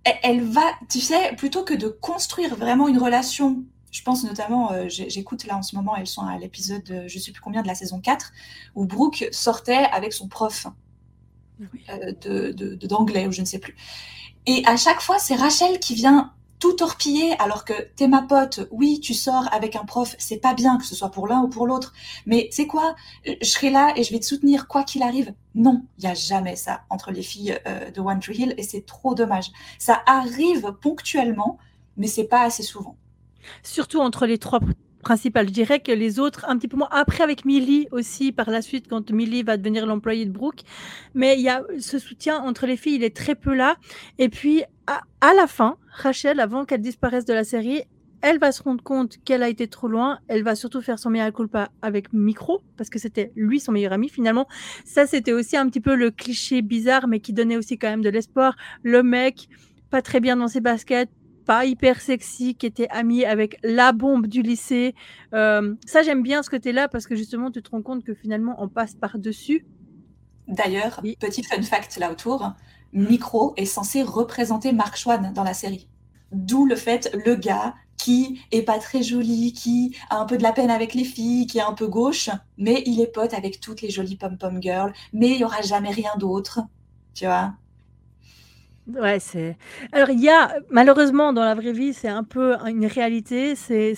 elle, 0.03 0.17
elle 0.23 0.43
va, 0.43 0.61
tu 0.89 0.99
sais, 0.99 1.35
plutôt 1.35 1.63
que 1.63 1.73
de 1.73 1.87
construire 1.87 2.55
vraiment 2.55 2.87
une 2.87 2.97
relation. 2.97 3.63
Je 3.93 4.03
pense 4.03 4.25
notamment, 4.25 4.73
euh, 4.73 4.87
j'écoute 4.89 5.45
là 5.45 5.57
en 5.57 5.63
ce 5.63 5.77
moment, 5.77 5.95
elles 5.95 6.07
sont 6.07 6.23
à 6.27 6.37
l'épisode, 6.37 6.89
euh, 6.91 7.05
je 7.07 7.19
sais 7.19 7.31
plus 7.31 7.41
combien 7.41 7.63
de 7.63 7.67
la 7.67 7.75
saison 7.75 8.01
4, 8.01 8.33
où 8.75 8.85
Brooke 8.85 9.25
sortait 9.31 9.85
avec 9.93 10.13
son 10.13 10.27
prof 10.27 10.67
euh, 11.89 12.11
de- 12.21 12.51
de- 12.51 12.87
d'anglais 12.87 13.27
ou 13.27 13.31
je 13.31 13.41
ne 13.41 13.45
sais 13.45 13.59
plus. 13.59 13.75
Et 14.45 14.63
à 14.65 14.77
chaque 14.77 15.01
fois, 15.01 15.19
c'est 15.19 15.35
Rachel 15.35 15.79
qui 15.79 15.95
vient 15.95 16.33
tout 16.59 16.73
torpiller 16.73 17.33
alors 17.39 17.65
que 17.65 17.73
t'es 17.95 18.07
ma 18.07 18.21
pote, 18.23 18.67
oui, 18.71 18.99
tu 19.01 19.13
sors 19.13 19.53
avec 19.53 19.75
un 19.75 19.85
prof, 19.85 20.15
c'est 20.19 20.37
pas 20.37 20.53
bien 20.53 20.77
que 20.77 20.85
ce 20.85 20.95
soit 20.95 21.11
pour 21.11 21.27
l'un 21.27 21.41
ou 21.41 21.49
pour 21.49 21.67
l'autre, 21.67 21.93
mais 22.25 22.49
sais 22.51 22.67
quoi, 22.67 22.95
je 23.25 23.45
serai 23.47 23.69
là 23.69 23.93
et 23.97 24.03
je 24.03 24.13
vais 24.13 24.19
te 24.19 24.25
soutenir 24.25 24.67
quoi 24.67 24.83
qu'il 24.83 25.03
arrive? 25.03 25.33
Non, 25.55 25.83
il 25.99 26.05
y 26.05 26.07
a 26.07 26.13
jamais 26.15 26.55
ça 26.55 26.83
entre 26.89 27.11
les 27.11 27.23
filles 27.23 27.59
euh, 27.67 27.91
de 27.91 28.01
One 28.01 28.19
Tree 28.21 28.37
Hill 28.37 28.55
et 28.57 28.63
c'est 28.63 28.85
trop 28.85 29.15
dommage. 29.15 29.51
Ça 29.79 30.03
arrive 30.07 30.73
ponctuellement, 30.81 31.59
mais 31.97 32.07
c'est 32.07 32.25
pas 32.25 32.43
assez 32.43 32.63
souvent. 32.63 32.97
Surtout 33.63 33.99
entre 33.99 34.25
les 34.25 34.37
trois 34.37 34.59
pr- 34.59 34.73
principal. 35.01 35.47
Je 35.47 35.53
dirais 35.53 35.81
que 35.81 35.91
les 35.91 36.19
autres, 36.19 36.45
un 36.47 36.57
petit 36.57 36.67
peu 36.67 36.77
moins. 36.77 36.87
Après, 36.91 37.23
avec 37.23 37.43
Millie 37.45 37.87
aussi, 37.91 38.31
par 38.31 38.49
la 38.49 38.61
suite, 38.61 38.87
quand 38.87 39.11
Millie 39.11 39.43
va 39.43 39.57
devenir 39.57 39.85
l'employé 39.85 40.25
de 40.25 40.31
Brooke. 40.31 40.61
Mais 41.13 41.35
il 41.35 41.41
y 41.41 41.49
a 41.49 41.63
ce 41.79 41.99
soutien 41.99 42.37
entre 42.41 42.65
les 42.65 42.77
filles, 42.77 42.95
il 42.95 43.03
est 43.03 43.15
très 43.15 43.35
peu 43.35 43.53
là. 43.53 43.75
Et 44.17 44.29
puis, 44.29 44.63
à, 44.87 45.01
à 45.21 45.33
la 45.33 45.47
fin, 45.47 45.77
Rachel, 45.91 46.39
avant 46.39 46.65
qu'elle 46.65 46.81
disparaisse 46.81 47.25
de 47.25 47.33
la 47.33 47.43
série, 47.43 47.83
elle 48.21 48.39
va 48.39 48.53
se 48.53 48.63
rendre 48.63 48.81
compte 48.81 49.17
qu'elle 49.25 49.43
a 49.43 49.49
été 49.49 49.67
trop 49.67 49.89
loin. 49.89 50.19
Elle 50.29 50.43
va 50.43 50.55
surtout 50.55 50.81
faire 50.81 50.97
son 50.97 51.09
meilleur 51.09 51.33
culpa 51.33 51.71
avec 51.81 52.13
Micro, 52.13 52.61
parce 52.77 52.89
que 52.89 52.97
c'était 52.97 53.33
lui 53.35 53.59
son 53.59 53.73
meilleur 53.73 53.91
ami 53.91 54.07
finalement. 54.07 54.47
Ça, 54.85 55.05
c'était 55.05 55.33
aussi 55.33 55.57
un 55.57 55.67
petit 55.67 55.81
peu 55.81 55.95
le 55.95 56.09
cliché 56.09 56.61
bizarre, 56.61 57.09
mais 57.09 57.19
qui 57.19 57.33
donnait 57.33 57.57
aussi 57.57 57.77
quand 57.77 57.89
même 57.89 58.01
de 58.01 58.09
l'espoir. 58.09 58.55
Le 58.81 59.03
mec, 59.03 59.49
pas 59.89 60.01
très 60.01 60.21
bien 60.21 60.37
dans 60.37 60.47
ses 60.47 60.61
baskets, 60.61 61.09
pas 61.45 61.65
hyper 61.65 62.01
sexy, 62.01 62.55
qui 62.55 62.65
était 62.65 62.87
ami 62.89 63.25
avec 63.25 63.57
la 63.63 63.91
bombe 63.91 64.27
du 64.27 64.41
lycée. 64.41 64.95
Euh, 65.33 65.75
ça, 65.85 66.01
j'aime 66.03 66.23
bien 66.23 66.43
ce 66.43 66.49
côté-là, 66.49 66.87
parce 66.87 67.07
que 67.07 67.15
justement, 67.15 67.51
tu 67.51 67.61
te 67.61 67.69
rends 67.69 67.81
compte 67.81 68.03
que 68.03 68.13
finalement, 68.13 68.55
on 68.59 68.67
passe 68.67 68.95
par-dessus. 68.95 69.65
D'ailleurs, 70.47 71.01
petit 71.19 71.43
fun 71.43 71.61
fact 71.61 71.97
là 71.97 72.11
autour, 72.11 72.53
Micro 72.91 73.53
est 73.57 73.65
censé 73.65 74.01
représenter 74.01 74.71
Mark 74.71 74.97
Schwann 74.97 75.31
dans 75.33 75.43
la 75.43 75.53
série. 75.53 75.87
D'où 76.31 76.65
le 76.65 76.75
fait, 76.75 77.15
le 77.25 77.35
gars 77.35 77.75
qui 77.97 78.41
est 78.51 78.63
pas 78.63 78.79
très 78.79 79.01
joli, 79.01 79.53
qui 79.53 79.95
a 80.09 80.17
un 80.17 80.25
peu 80.25 80.37
de 80.37 80.43
la 80.43 80.51
peine 80.51 80.69
avec 80.69 80.93
les 80.93 81.05
filles, 81.05 81.47
qui 81.47 81.59
est 81.59 81.61
un 81.61 81.73
peu 81.73 81.87
gauche, 81.87 82.29
mais 82.57 82.83
il 82.85 82.99
est 82.99 83.07
pote 83.07 83.33
avec 83.33 83.61
toutes 83.61 83.81
les 83.81 83.89
jolies 83.89 84.17
pom-pom 84.17 84.61
girls, 84.61 84.91
mais 85.13 85.29
il 85.31 85.37
y 85.37 85.45
aura 85.45 85.61
jamais 85.61 85.91
rien 85.91 86.11
d'autre, 86.17 86.59
tu 87.13 87.25
vois. 87.25 87.53
Ouais, 88.85 89.19
c'est. 89.19 89.57
Alors, 89.93 90.09
il 90.09 90.19
y 90.19 90.29
a, 90.29 90.55
malheureusement, 90.69 91.31
dans 91.31 91.45
la 91.45 91.55
vraie 91.55 91.71
vie, 91.71 91.93
c'est 91.93 92.09
un 92.09 92.23
peu 92.23 92.55
une 92.67 92.85
réalité, 92.85 93.55
c'est 93.55 93.95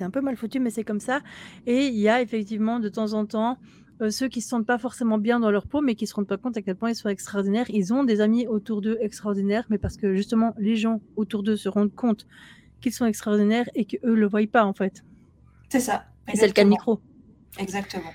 un 0.00 0.10
peu 0.10 0.20
mal 0.22 0.36
foutu, 0.36 0.58
mais 0.58 0.70
c'est 0.70 0.84
comme 0.84 1.00
ça. 1.00 1.20
Et 1.66 1.86
il 1.88 1.98
y 1.98 2.08
a 2.08 2.22
effectivement, 2.22 2.80
de 2.80 2.88
temps 2.88 3.12
en 3.12 3.26
temps, 3.26 3.58
euh, 4.00 4.10
ceux 4.10 4.28
qui 4.28 4.40
se 4.40 4.48
sentent 4.48 4.66
pas 4.66 4.78
forcément 4.78 5.18
bien 5.18 5.38
dans 5.38 5.50
leur 5.50 5.66
peau, 5.66 5.82
mais 5.82 5.94
qui 5.94 6.06
se 6.06 6.14
rendent 6.14 6.26
pas 6.26 6.38
compte 6.38 6.56
à 6.56 6.62
quel 6.62 6.76
point 6.76 6.90
ils 6.90 6.94
sont 6.94 7.10
extraordinaires. 7.10 7.66
Ils 7.68 7.92
ont 7.92 8.04
des 8.04 8.20
amis 8.22 8.46
autour 8.46 8.80
d'eux 8.80 8.96
extraordinaires, 9.00 9.64
mais 9.68 9.78
parce 9.78 9.96
que 9.98 10.14
justement, 10.14 10.54
les 10.58 10.76
gens 10.76 11.00
autour 11.16 11.42
d'eux 11.42 11.56
se 11.56 11.68
rendent 11.68 11.94
compte 11.94 12.26
qu'ils 12.80 12.92
sont 12.92 13.06
extraordinaires 13.06 13.68
et 13.74 13.84
qu'eux 13.84 13.98
ne 14.02 14.12
le 14.12 14.26
voient 14.26 14.46
pas, 14.50 14.64
en 14.64 14.72
fait. 14.72 15.04
C'est 15.68 15.80
ça. 15.80 16.04
C'est 16.34 16.46
le 16.46 16.52
cas 16.52 16.64
de 16.64 16.70
micro. 16.70 17.00
Exactement. 17.58 18.10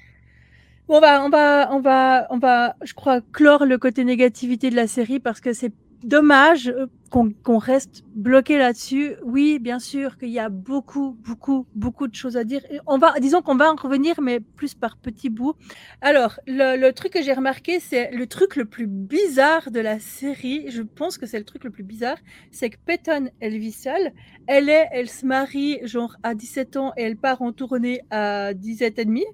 Bon, 0.87 0.97
on 0.97 0.99
va, 0.99 1.23
on 1.25 1.29
va, 1.29 1.69
on 1.71 1.79
va, 1.79 2.27
on 2.31 2.37
va, 2.37 2.75
je 2.83 2.93
crois, 2.93 3.21
clore 3.21 3.65
le 3.65 3.77
côté 3.77 4.03
négativité 4.03 4.69
de 4.69 4.75
la 4.75 4.87
série 4.87 5.19
parce 5.19 5.39
que 5.39 5.53
c'est 5.53 5.71
dommage 6.03 6.67
euh, 6.69 6.87
qu'on 7.09 7.57
reste 7.57 8.03
bloqué 8.15 8.57
là-dessus. 8.57 9.15
Oui, 9.23 9.59
bien 9.59 9.79
sûr 9.79 10.17
qu'il 10.17 10.29
y 10.29 10.39
a 10.39 10.47
beaucoup, 10.47 11.17
beaucoup, 11.25 11.67
beaucoup 11.75 12.07
de 12.07 12.15
choses 12.15 12.37
à 12.37 12.45
dire. 12.45 12.61
On 12.87 12.97
va, 12.97 13.19
disons 13.19 13.41
qu'on 13.41 13.55
va 13.55 13.71
en 13.71 13.75
revenir, 13.75 14.21
mais 14.21 14.39
plus 14.39 14.75
par 14.75 14.95
petits 14.97 15.29
bouts. 15.29 15.53
Alors, 15.99 16.39
le, 16.47 16.91
truc 16.91 17.13
que 17.13 17.21
j'ai 17.21 17.33
remarqué, 17.33 17.79
c'est 17.81 18.11
le 18.11 18.27
truc 18.27 18.55
le 18.55 18.65
plus 18.65 18.87
bizarre 18.87 19.71
de 19.71 19.81
la 19.81 19.99
série. 19.99 20.69
Je 20.69 20.81
pense 20.81 21.17
que 21.17 21.25
c'est 21.25 21.39
le 21.39 21.45
truc 21.45 21.65
le 21.65 21.69
plus 21.69 21.83
bizarre, 21.83 22.17
c'est 22.51 22.69
que 22.69 22.77
Peyton, 22.85 23.29
elle 23.41 23.57
vit 23.57 23.73
seule. 23.73 24.13
Elle 24.47 24.69
est, 24.69 24.87
elle 24.93 25.09
se 25.09 25.25
marie 25.25 25.79
genre 25.83 26.15
à 26.23 26.33
17 26.33 26.77
ans 26.77 26.93
et 26.95 27.03
elle 27.03 27.17
part 27.17 27.41
en 27.41 27.51
tournée 27.51 28.01
à 28.09 28.53
17 28.53 28.99
et 28.99 29.05
demi. 29.05 29.25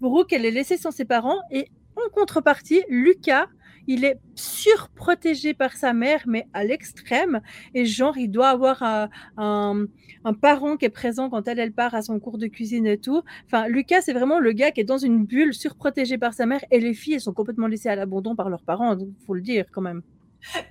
Brooke, 0.00 0.32
elle 0.32 0.46
est 0.46 0.50
laissée 0.50 0.78
sans 0.78 0.90
ses 0.90 1.04
parents 1.04 1.40
et 1.50 1.68
en 1.96 2.10
contrepartie, 2.10 2.82
Lucas, 2.88 3.46
il 3.86 4.04
est 4.04 4.18
surprotégé 4.34 5.54
par 5.54 5.72
sa 5.72 5.92
mère, 5.92 6.22
mais 6.26 6.46
à 6.52 6.64
l'extrême. 6.64 7.40
Et 7.74 7.84
genre, 7.84 8.16
il 8.16 8.30
doit 8.30 8.48
avoir 8.48 8.82
un, 9.36 9.86
parent 10.40 10.76
qui 10.76 10.84
est 10.84 10.90
présent 10.90 11.30
quand 11.30 11.46
elle, 11.48 11.58
elle 11.58 11.72
part 11.72 11.94
à 11.94 12.02
son 12.02 12.18
cours 12.18 12.38
de 12.38 12.46
cuisine 12.46 12.86
et 12.86 12.98
tout. 12.98 13.22
Enfin, 13.46 13.68
Lucas, 13.68 14.02
c'est 14.02 14.12
vraiment 14.12 14.38
le 14.38 14.52
gars 14.52 14.70
qui 14.70 14.80
est 14.80 14.84
dans 14.84 14.98
une 14.98 15.24
bulle, 15.24 15.54
surprotégé 15.54 16.18
par 16.18 16.34
sa 16.34 16.46
mère. 16.46 16.64
Et 16.70 16.80
les 16.80 16.94
filles, 16.94 17.14
elles 17.14 17.20
sont 17.20 17.32
complètement 17.32 17.66
laissées 17.66 17.88
à 17.88 17.96
l'abandon 17.96 18.34
par 18.34 18.50
leurs 18.50 18.62
parents, 18.62 18.96
il 18.98 19.14
faut 19.24 19.34
le 19.34 19.42
dire 19.42 19.66
quand 19.72 19.82
même. 19.82 20.02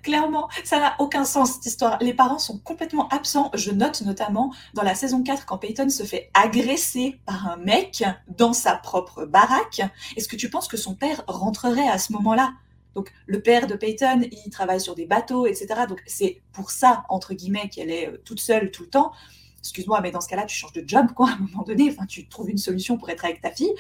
Clairement, 0.04 0.48
ça 0.64 0.80
n'a 0.80 0.96
aucun 1.00 1.26
sens 1.26 1.54
cette 1.54 1.66
histoire. 1.66 1.98
Les 2.02 2.14
parents 2.14 2.40
sont 2.40 2.60
complètement 2.60 3.08
absents. 3.10 3.52
Je 3.54 3.72
note 3.72 4.02
notamment 4.02 4.54
dans 4.74 4.84
la 4.84 4.96
saison 4.96 5.24
4 5.24 5.46
quand 5.46 5.58
Peyton 5.58 5.90
se 5.90 6.04
fait 6.04 6.30
agresser 6.34 7.20
par 7.26 7.48
un 7.48 7.58
mec 7.58 8.04
dans 8.38 8.54
sa 8.54 8.76
propre 8.76 9.26
baraque. 9.26 9.82
Est-ce 10.16 10.28
que 10.28 10.36
tu 10.36 10.50
penses 10.50 10.68
que 10.68 10.78
son 10.78 10.96
père 10.96 11.24
rentrerait 11.28 11.88
à 11.88 11.98
ce 11.98 12.14
moment-là? 12.14 12.54
Donc 12.96 13.12
le 13.28 13.42
père 13.42 13.68
de 13.68 13.76
Peyton, 13.76 14.22
il 14.32 14.50
travaille 14.50 14.80
sur 14.80 14.96
des 14.96 15.06
bateaux, 15.06 15.46
etc. 15.46 15.68
Donc 15.88 16.02
c'est 16.08 16.42
pour 16.54 16.72
ça, 16.72 17.04
entre 17.10 17.34
guillemets, 17.34 17.70
qu'elle 17.70 17.92
est 17.92 18.08
euh, 18.08 18.22
toute 18.24 18.40
seule 18.40 18.72
tout 18.72 18.84
le 18.84 18.90
temps. 18.90 19.12
Excuse-moi, 19.60 20.00
mais 20.02 20.12
dans 20.12 20.22
ce 20.22 20.30
cas-là, 20.30 20.46
tu 20.46 20.56
changes 20.56 20.74
de 20.74 20.84
job, 20.88 21.08
quoi, 21.16 21.30
à 21.30 21.34
un 21.34 21.40
moment 21.40 21.64
donné. 21.64 21.90
Enfin, 21.92 22.06
tu 22.06 22.28
trouves 22.28 22.50
une 22.50 22.58
solution 22.58 22.98
pour 22.98 23.10
être 23.10 23.26
avec 23.26 23.42
ta 23.42 23.52
fille, 23.52 23.74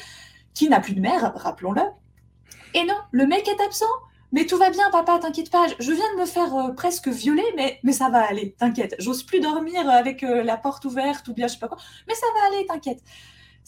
qui 0.54 0.67
n'a 0.67 0.80
plus 0.80 0.93
de 0.93 0.99
mère, 0.99 1.34
rappelons-le. 1.36 1.82
Et 2.73 2.84
non, 2.84 2.97
le 3.12 3.25
mec 3.25 3.47
est 3.47 3.62
absent. 3.63 3.86
Mais 4.32 4.45
tout 4.45 4.58
va 4.58 4.69
bien, 4.69 4.89
papa, 4.91 5.19
t'inquiète 5.19 5.49
pas. 5.49 5.67
Je 5.80 5.91
viens 5.93 6.13
de 6.15 6.19
me 6.19 6.25
faire 6.25 6.54
euh, 6.56 6.71
presque 6.71 7.08
violer, 7.08 7.45
mais, 7.56 7.80
mais 7.84 7.93
ça 7.93 8.10
va 8.10 8.19
aller, 8.19 8.54
t'inquiète. 8.58 8.95
J'ose 8.99 9.23
plus 9.23 9.39
dormir 9.39 9.89
avec 9.89 10.23
euh, 10.23 10.43
la 10.43 10.58
porte 10.58 10.84
ouverte 10.84 11.28
ou 11.30 11.34
bien 11.34 11.47
je 11.47 11.54
sais 11.54 11.60
pas 11.60 11.69
quoi. 11.69 11.78
Mais 12.08 12.15
ça 12.15 12.25
va 12.36 12.47
aller, 12.47 12.65
t'inquiète. 12.65 13.01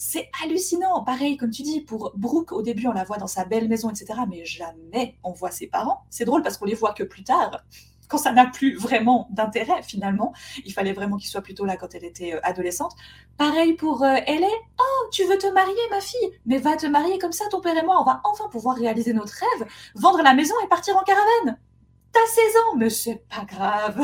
C'est 0.00 0.30
hallucinant. 0.44 1.02
Pareil, 1.02 1.36
comme 1.36 1.50
tu 1.50 1.62
dis, 1.62 1.80
pour 1.80 2.12
Brooke, 2.14 2.52
au 2.52 2.62
début, 2.62 2.86
on 2.86 2.92
la 2.92 3.02
voit 3.02 3.18
dans 3.18 3.26
sa 3.26 3.44
belle 3.44 3.68
maison, 3.68 3.90
etc. 3.90 4.20
Mais 4.28 4.44
jamais 4.44 5.18
on 5.24 5.32
voit 5.32 5.50
ses 5.50 5.66
parents. 5.66 6.04
C'est 6.08 6.24
drôle 6.24 6.42
parce 6.42 6.56
qu'on 6.56 6.66
les 6.66 6.74
voit 6.74 6.94
que 6.94 7.02
plus 7.02 7.24
tard, 7.24 7.64
quand 8.06 8.16
ça 8.16 8.30
n'a 8.30 8.46
plus 8.46 8.76
vraiment 8.76 9.26
d'intérêt, 9.30 9.82
finalement. 9.82 10.32
Il 10.64 10.72
fallait 10.72 10.92
vraiment 10.92 11.16
qu'il 11.16 11.28
soit 11.28 11.42
plutôt 11.42 11.64
là 11.64 11.76
quand 11.76 11.96
elle 11.96 12.04
était 12.04 12.34
euh, 12.34 12.40
adolescente. 12.44 12.92
Pareil 13.36 13.74
pour 13.74 14.04
euh, 14.04 14.16
Oh, 14.80 15.08
tu 15.10 15.24
veux 15.24 15.36
te 15.36 15.52
marier, 15.52 15.74
ma 15.90 16.00
fille? 16.00 16.30
Mais 16.46 16.58
va 16.58 16.76
te 16.76 16.86
marier 16.86 17.18
comme 17.18 17.32
ça, 17.32 17.46
ton 17.50 17.60
père 17.60 17.76
et 17.76 17.84
moi, 17.84 18.00
on 18.00 18.04
va 18.04 18.20
enfin 18.24 18.48
pouvoir 18.48 18.76
réaliser 18.76 19.12
notre 19.12 19.34
rêve, 19.34 19.68
vendre 19.96 20.22
la 20.22 20.32
maison 20.32 20.54
et 20.64 20.68
partir 20.68 20.96
en 20.96 21.02
caravane. 21.02 21.58
T'as 22.12 22.26
16 22.26 22.56
ans, 22.56 22.76
mais 22.76 22.90
c'est 22.90 23.22
pas 23.28 23.44
grave. 23.44 24.00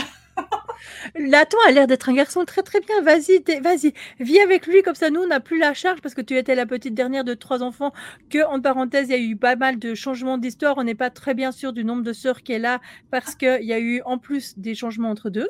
Laton 1.15 1.59
a 1.67 1.71
l'air 1.71 1.87
d'être 1.87 2.09
un 2.09 2.15
garçon 2.15 2.45
très 2.45 2.63
très 2.63 2.81
bien. 2.81 3.01
Vas-y, 3.03 3.43
vas-y, 3.61 3.93
vis 4.21 4.41
avec 4.41 4.67
lui 4.67 4.83
comme 4.83 4.95
ça. 4.95 5.11
Nous, 5.11 5.21
on 5.21 5.27
n'a 5.27 5.41
plus 5.41 5.59
la 5.59 5.75
charge 5.75 6.01
parce 6.01 6.15
que 6.15 6.21
tu 6.21 6.37
étais 6.37 6.55
la 6.55 6.67
petite 6.67 6.95
dernière 6.95 7.25
de 7.25 7.35
trois 7.35 7.63
enfants. 7.63 7.93
Que 8.31 8.45
en 8.47 8.61
parenthèse, 8.61 9.09
il 9.09 9.13
y 9.13 9.15
a 9.15 9.19
eu 9.19 9.37
pas 9.37 9.57
mal 9.57 9.79
de 9.79 9.95
changements 9.95 10.39
d'histoire. 10.39 10.75
On 10.79 10.85
n'est 10.85 10.95
pas 10.95 11.11
très 11.11 11.35
bien 11.35 11.53
sûr 11.53 11.73
du 11.73 11.85
nombre 11.85 12.03
de 12.03 12.13
sœurs 12.13 12.43
qui 12.43 12.53
est 12.53 12.59
là 12.59 12.81
parce 13.11 13.35
qu'il 13.35 13.65
y 13.65 13.73
a 13.73 13.79
eu 13.79 14.03
en 14.05 14.19
plus 14.19 14.59
des 14.59 14.75
changements 14.75 15.11
entre 15.11 15.31
deux. 15.31 15.49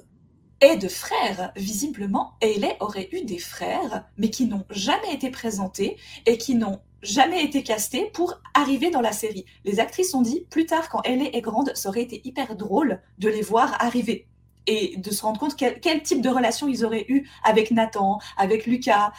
Et 0.61 0.77
de 0.77 0.89
frères, 0.89 1.53
visiblement, 1.57 2.35
Hayley 2.41 2.77
aurait 2.81 3.09
eu 3.13 3.25
des 3.25 3.39
frères, 3.39 4.07
mais 4.17 4.31
qui 4.31 4.47
n'ont 4.47 4.65
jamais 4.71 5.13
été 5.13 5.31
présentés 5.31 5.99
et 6.27 6.39
qui 6.39 6.55
n'ont 6.55 6.81
jamais 7.03 7.45
été 7.45 7.63
castés 7.63 8.11
pour 8.15 8.41
arriver 8.55 8.91
dans 8.91 9.03
la 9.03 9.13
série. 9.13 9.45
Les 9.65 9.79
actrices 9.79 10.15
ont 10.15 10.23
dit 10.23 10.47
plus 10.49 10.65
tard, 10.65 10.89
quand 10.89 11.03
Hayley 11.05 11.31
est 11.35 11.43
grande, 11.43 11.73
ça 11.75 11.91
aurait 11.91 12.03
été 12.03 12.23
hyper 12.25 12.57
drôle 12.57 13.03
de 13.19 13.29
les 13.29 13.43
voir 13.43 13.77
arriver 13.81 14.27
et 14.67 14.97
de 14.97 15.11
se 15.11 15.23
rendre 15.23 15.39
compte 15.39 15.57
quel, 15.57 16.03
type 16.03 16.21
de 16.21 16.29
relation 16.29 16.69
ils 16.69 16.85
auraient 16.85 17.07
eu 17.09 17.29
avec 17.43 17.71
Nathan, 17.71 18.19
avec 18.37 18.67
Lucas. 18.67 19.13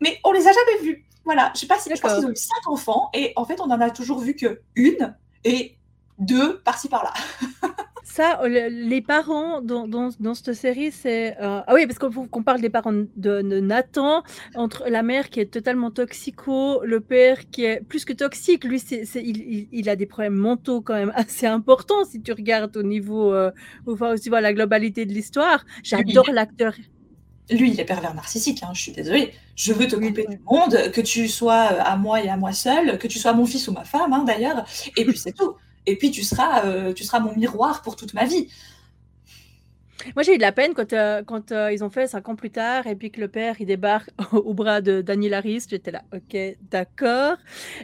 Mais 0.00 0.18
on 0.24 0.32
les 0.32 0.46
a 0.46 0.52
jamais 0.52 0.82
vus. 0.82 1.04
Voilà, 1.24 1.52
je 1.54 1.60
sais 1.60 1.66
pas 1.66 1.78
si 1.78 1.90
je 1.94 2.00
pense 2.00 2.14
qu'ils 2.14 2.26
ont 2.26 2.30
eu 2.30 2.36
cinq 2.36 2.68
enfants 2.68 3.10
et 3.14 3.32
en 3.36 3.44
fait 3.44 3.60
on 3.60 3.70
en 3.70 3.80
a 3.80 3.90
toujours 3.90 4.18
vu 4.18 4.36
que 4.36 4.60
une 4.74 5.16
et 5.44 5.76
deux 6.18 6.60
par-ci 6.60 6.88
par-là. 6.88 7.14
Ça, 8.16 8.40
les 8.46 9.00
parents 9.00 9.60
dans, 9.60 9.88
dans, 9.88 10.34
cette 10.34 10.52
série, 10.52 10.92
c'est. 10.92 11.32
Euh, 11.40 11.62
ah 11.66 11.74
oui, 11.74 11.84
parce 11.84 11.98
qu'on 11.98 12.42
parle 12.44 12.60
des 12.60 12.70
parents 12.70 12.92
de, 12.92 13.42
Nathan, 13.42 14.22
entre 14.54 14.84
la 14.88 15.02
mère 15.02 15.30
qui 15.30 15.40
est 15.40 15.50
totalement 15.50 15.90
toxico, 15.90 16.84
le 16.84 17.00
père 17.00 17.50
qui 17.50 17.64
est 17.64 17.80
plus 17.80 18.04
que 18.04 18.12
toxique. 18.12 18.62
Lui, 18.62 18.78
c'est 18.78 19.04
il, 19.16 19.66
il, 19.72 19.88
a 19.88 19.96
des 19.96 20.06
problèmes 20.06 20.36
mentaux 20.36 20.80
quand 20.80 20.94
même 20.94 21.10
assez 21.16 21.48
importants 21.48 22.04
si 22.04 22.22
tu 22.22 22.30
regardes 22.30 22.76
au 22.76 22.84
niveau. 22.84 23.34
Euh, 23.34 23.50
enfin, 23.88 24.12
aussi 24.12 24.28
voir 24.28 24.42
la 24.42 24.52
globalité 24.52 25.06
de 25.06 25.12
l'histoire. 25.12 25.66
J'adore 25.82 26.30
l'acteur. 26.30 26.74
Lui, 27.50 27.72
il 27.72 27.80
est 27.80 27.84
pervers 27.84 28.14
narcissique, 28.14 28.62
hein, 28.62 28.70
je 28.74 28.80
suis 28.80 28.92
désolée. 28.92 29.32
Je 29.56 29.72
veux 29.72 29.88
te 29.88 29.96
couper 29.96 30.24
du 30.30 30.38
monde, 30.44 30.92
que 30.92 31.00
tu 31.00 31.26
sois 31.26 31.72
euh, 31.72 31.80
à 31.80 31.96
moi 31.96 32.22
et 32.22 32.28
à 32.28 32.36
moi 32.36 32.52
seul, 32.52 32.96
que 32.96 33.08
tu 33.08 33.18
sois 33.18 33.32
mon 33.32 33.44
fils 33.44 33.66
ou 33.66 33.72
ma 33.72 33.84
femme, 33.84 34.12
hein, 34.12 34.22
d'ailleurs, 34.24 34.64
et 34.96 35.04
puis 35.04 35.18
c'est 35.18 35.32
tout 35.32 35.56
et 35.86 35.96
puis 35.96 36.10
tu 36.10 36.22
seras, 36.22 36.64
euh, 36.64 36.92
tu 36.92 37.04
seras 37.04 37.20
mon 37.20 37.34
miroir 37.34 37.82
pour 37.82 37.96
toute 37.96 38.14
ma 38.14 38.24
vie. 38.24 38.48
Moi, 40.14 40.22
j'ai 40.22 40.34
eu 40.34 40.36
de 40.36 40.42
la 40.42 40.52
peine 40.52 40.74
quand, 40.74 40.92
euh, 40.92 41.22
quand 41.22 41.52
euh, 41.52 41.72
ils 41.72 41.82
ont 41.82 41.88
fait 41.88 42.06
cinq 42.06 42.28
ans 42.28 42.36
plus 42.36 42.50
tard 42.50 42.86
et 42.86 42.94
puis 42.94 43.10
que 43.10 43.20
le 43.20 43.28
père 43.28 43.56
il 43.60 43.66
débarque 43.66 44.10
au 44.32 44.52
bras 44.52 44.80
de 44.80 45.00
Daniel 45.00 45.34
Harris. 45.34 45.64
J'étais 45.68 45.90
là, 45.90 46.02
ok, 46.12 46.36
d'accord. 46.70 47.36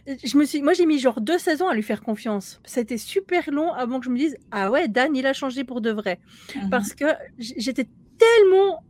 Je 0.07 0.37
me 0.37 0.45
suis, 0.45 0.61
moi, 0.61 0.75
j'ai 0.75 0.87
mis 0.87 0.99
genre 0.99 1.21
deux 1.21 1.39
saisons 1.39 1.69
à 1.69 1.75
lui 1.75 1.83
faire 1.83 2.03
confiance. 2.03 2.61
C'était 2.65 2.99
super 2.99 3.51
long 3.51 3.73
avant 3.73 4.01
que 4.01 4.07
je 4.07 4.11
me 4.11 4.19
dise, 4.19 4.37
ah 4.51 4.71
ouais, 4.71 4.89
Dan, 4.89 5.17
il 5.17 5.27
a 5.27 5.33
changé 5.33 5.65
pour 5.65 5.81
de 5.81 5.91
vrai. 5.91 6.19
Mhm. 6.57 6.71
Parce 6.71 6.95
que 6.95 7.07
j'étais 7.39 7.89
tellement 8.19 8.83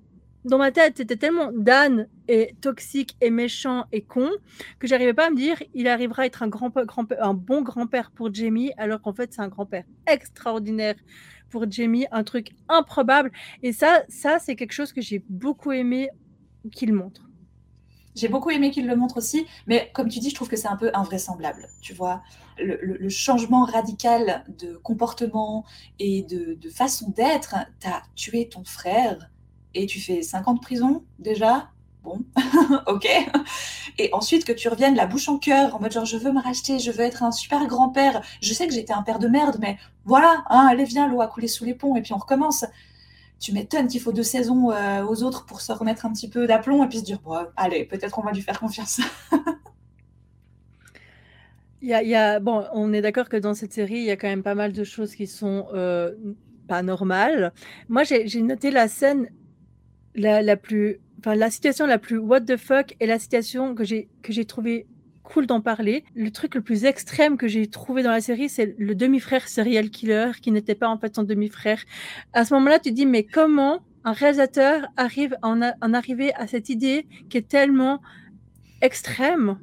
dans 0.44 0.58
ma 0.58 0.72
tête, 0.72 0.94
c'était 0.96 1.16
tellement 1.16 1.50
Dan 1.52 2.08
est 2.28 2.58
toxique 2.60 3.16
et 3.20 3.30
méchant 3.30 3.84
et 3.92 4.02
con 4.02 4.30
que 4.78 4.86
j'arrivais 4.86 5.14
pas 5.14 5.26
à 5.26 5.30
me 5.30 5.36
dire 5.36 5.62
il 5.74 5.86
arrivera 5.88 6.22
à 6.22 6.26
être 6.26 6.42
un, 6.42 6.48
grand, 6.48 6.70
grand 6.70 7.06
un 7.20 7.34
bon 7.34 7.62
grand-père 7.62 8.10
pour 8.10 8.32
Jamie 8.32 8.72
alors 8.78 9.02
qu'en 9.02 9.12
fait 9.12 9.32
c'est 9.34 9.42
un 9.42 9.48
grand-père 9.48 9.84
extraordinaire 10.06 10.94
pour 11.50 11.70
Jamie, 11.70 12.06
un 12.12 12.24
truc 12.24 12.52
improbable. 12.68 13.32
Et 13.62 13.72
ça, 13.72 14.02
ça 14.08 14.38
c'est 14.38 14.56
quelque 14.56 14.72
chose 14.72 14.92
que 14.92 15.00
j'ai 15.00 15.22
beaucoup 15.28 15.72
aimé 15.72 16.08
qu'il 16.72 16.92
montre. 16.92 17.30
J'ai 18.16 18.28
beaucoup 18.28 18.50
aimé 18.50 18.70
qu'il 18.70 18.86
le 18.86 18.96
montre 18.96 19.18
aussi, 19.18 19.46
mais 19.66 19.90
comme 19.94 20.08
tu 20.08 20.18
dis, 20.18 20.30
je 20.30 20.34
trouve 20.34 20.48
que 20.48 20.56
c'est 20.56 20.68
un 20.68 20.76
peu 20.76 20.90
invraisemblable. 20.94 21.68
Tu 21.80 21.94
vois, 21.94 22.22
le, 22.58 23.08
changement 23.08 23.64
radical 23.64 24.44
de 24.58 24.76
comportement 24.76 25.64
et 25.98 26.22
de, 26.22 26.58
façon 26.70 27.10
d'être, 27.10 27.54
tu 27.80 27.86
as 27.86 28.02
tué 28.16 28.48
ton 28.48 28.64
frère 28.64 29.29
et 29.74 29.86
tu 29.86 30.00
fais 30.00 30.22
5 30.22 30.48
ans 30.48 30.54
de 30.54 30.60
prison 30.60 31.04
déjà. 31.18 31.70
Bon, 32.02 32.20
ok. 32.86 33.06
Et 33.98 34.08
ensuite 34.12 34.44
que 34.46 34.52
tu 34.52 34.68
reviennes 34.68 34.96
la 34.96 35.06
bouche 35.06 35.28
en 35.28 35.38
cœur, 35.38 35.76
en 35.76 35.80
mode 35.80 35.92
genre 35.92 36.06
je 36.06 36.16
veux 36.16 36.32
me 36.32 36.40
racheter, 36.40 36.78
je 36.78 36.90
veux 36.90 37.00
être 37.00 37.22
un 37.22 37.30
super 37.30 37.66
grand-père. 37.66 38.22
Je 38.40 38.54
sais 38.54 38.66
que 38.66 38.72
j'étais 38.72 38.94
un 38.94 39.02
père 39.02 39.18
de 39.18 39.28
merde, 39.28 39.58
mais 39.60 39.76
voilà, 40.06 40.42
hein, 40.48 40.66
allez 40.70 40.84
viens, 40.84 41.08
l'eau 41.08 41.20
a 41.20 41.26
coulé 41.26 41.46
sous 41.46 41.64
les 41.64 41.74
ponts 41.74 41.96
et 41.96 42.02
puis 42.02 42.14
on 42.14 42.18
recommence 42.18 42.64
tu 43.40 43.52
m'étonnes 43.52 43.88
qu'il 43.88 44.00
faut 44.00 44.12
deux 44.12 44.22
saisons 44.22 44.70
euh, 44.70 45.02
aux 45.04 45.22
autres 45.22 45.46
pour 45.46 45.62
se 45.62 45.72
remettre 45.72 46.04
un 46.04 46.12
petit 46.12 46.28
peu 46.28 46.46
d'aplomb 46.46 46.84
et 46.84 46.88
puis 46.88 46.98
se 46.98 47.04
dire, 47.04 47.20
bon, 47.24 47.46
allez, 47.56 47.86
peut-être 47.86 48.10
qu'on 48.10 48.22
va 48.22 48.32
lui 48.32 48.42
faire 48.42 48.60
confiance. 48.60 49.00
il, 51.82 51.88
y 51.88 52.14
a, 52.14 52.38
bon, 52.38 52.66
on 52.74 52.92
est 52.92 53.00
d'accord 53.00 53.30
que 53.30 53.38
dans 53.38 53.54
cette 53.54 53.72
série, 53.72 53.96
il 53.96 54.04
y 54.04 54.10
a 54.10 54.16
quand 54.16 54.28
même 54.28 54.42
pas 54.42 54.54
mal 54.54 54.72
de 54.72 54.84
choses 54.84 55.14
qui 55.14 55.26
sont 55.26 55.68
euh, 55.72 56.14
pas 56.68 56.82
normales. 56.82 57.52
Moi, 57.88 58.04
j'ai 58.04 58.42
noté 58.42 58.70
la 58.70 58.88
scène 58.88 59.30
la, 60.14 60.56
plus, 60.56 61.00
enfin, 61.18 61.34
la 61.34 61.50
situation 61.50 61.86
la 61.86 61.98
plus 61.98 62.18
what 62.18 62.42
the 62.42 62.56
fuck 62.56 62.96
et 63.00 63.06
la 63.06 63.18
situation 63.18 63.74
que 63.74 63.84
j'ai 63.84 64.08
que 64.22 64.32
j'ai 64.32 64.44
trouvée 64.44 64.86
cool 65.30 65.46
d'en 65.46 65.60
parler. 65.60 66.04
Le 66.14 66.30
truc 66.30 66.54
le 66.54 66.60
plus 66.60 66.84
extrême 66.84 67.36
que 67.36 67.48
j'ai 67.48 67.68
trouvé 67.68 68.02
dans 68.02 68.10
la 68.10 68.20
série, 68.20 68.48
c'est 68.48 68.74
le 68.78 68.94
demi-frère 68.94 69.48
serial 69.48 69.90
killer 69.90 70.32
qui 70.42 70.50
n'était 70.50 70.74
pas 70.74 70.88
en 70.88 70.98
fait 70.98 71.14
son 71.14 71.22
demi-frère. 71.22 71.82
À 72.32 72.44
ce 72.44 72.52
moment-là, 72.54 72.78
tu 72.78 72.90
te 72.90 72.94
dis, 72.94 73.06
mais 73.06 73.24
comment 73.24 73.80
un 74.04 74.12
réalisateur 74.12 74.86
arrive 74.96 75.36
à 75.42 75.48
en, 75.48 75.92
arriver 75.94 76.34
à 76.34 76.46
cette 76.46 76.68
idée 76.68 77.06
qui 77.28 77.38
est 77.38 77.48
tellement 77.48 78.00
extrême? 78.82 79.58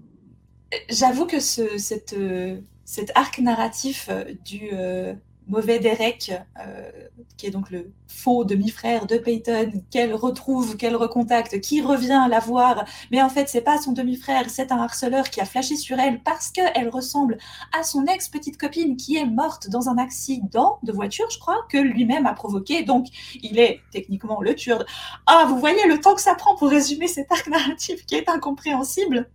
J'avoue 0.89 1.25
que 1.25 1.39
ce, 1.39 1.77
cette, 1.77 2.13
euh, 2.13 2.59
cet 2.85 3.11
arc 3.15 3.39
narratif 3.39 4.07
euh, 4.09 4.25
du, 4.45 4.69
euh, 4.73 5.13
mauvais 5.47 5.79
Derek, 5.79 6.31
euh, 6.59 6.91
qui 7.37 7.47
est 7.47 7.51
donc 7.51 7.69
le 7.71 7.91
faux 8.07 8.43
demi-frère 8.43 9.05
de 9.05 9.17
Peyton, 9.17 9.71
qu'elle 9.91 10.13
retrouve, 10.13 10.77
qu'elle 10.77 10.95
recontacte, 10.95 11.61
qui 11.61 11.81
revient 11.81 12.27
la 12.29 12.39
voir, 12.39 12.85
mais 13.11 13.21
en 13.21 13.29
fait 13.29 13.47
c'est 13.49 13.61
pas 13.61 13.79
son 13.81 13.91
demi-frère, 13.91 14.49
c'est 14.49 14.71
un 14.71 14.77
harceleur 14.77 15.29
qui 15.29 15.41
a 15.41 15.45
flashé 15.45 15.75
sur 15.75 15.99
elle 15.99 16.21
parce 16.21 16.49
qu'elle 16.49 16.89
ressemble 16.89 17.37
à 17.77 17.83
son 17.83 18.05
ex-petite 18.05 18.57
copine 18.57 18.97
qui 18.97 19.17
est 19.17 19.25
morte 19.25 19.69
dans 19.69 19.89
un 19.89 19.97
accident 19.97 20.79
de 20.83 20.91
voiture, 20.91 21.29
je 21.29 21.39
crois, 21.39 21.65
que 21.69 21.77
lui-même 21.77 22.25
a 22.25 22.33
provoqué, 22.33 22.83
donc 22.83 23.07
il 23.41 23.59
est 23.59 23.81
techniquement 23.91 24.41
le 24.41 24.55
tueur. 24.55 24.85
Ah, 25.25 25.45
vous 25.47 25.59
voyez 25.59 25.87
le 25.87 25.99
temps 25.99 26.15
que 26.15 26.21
ça 26.21 26.35
prend 26.35 26.55
pour 26.55 26.69
résumer 26.69 27.07
cet 27.07 27.31
arc 27.31 27.47
narratif 27.47 28.05
qui 28.05 28.15
est 28.15 28.29
incompréhensible 28.29 29.29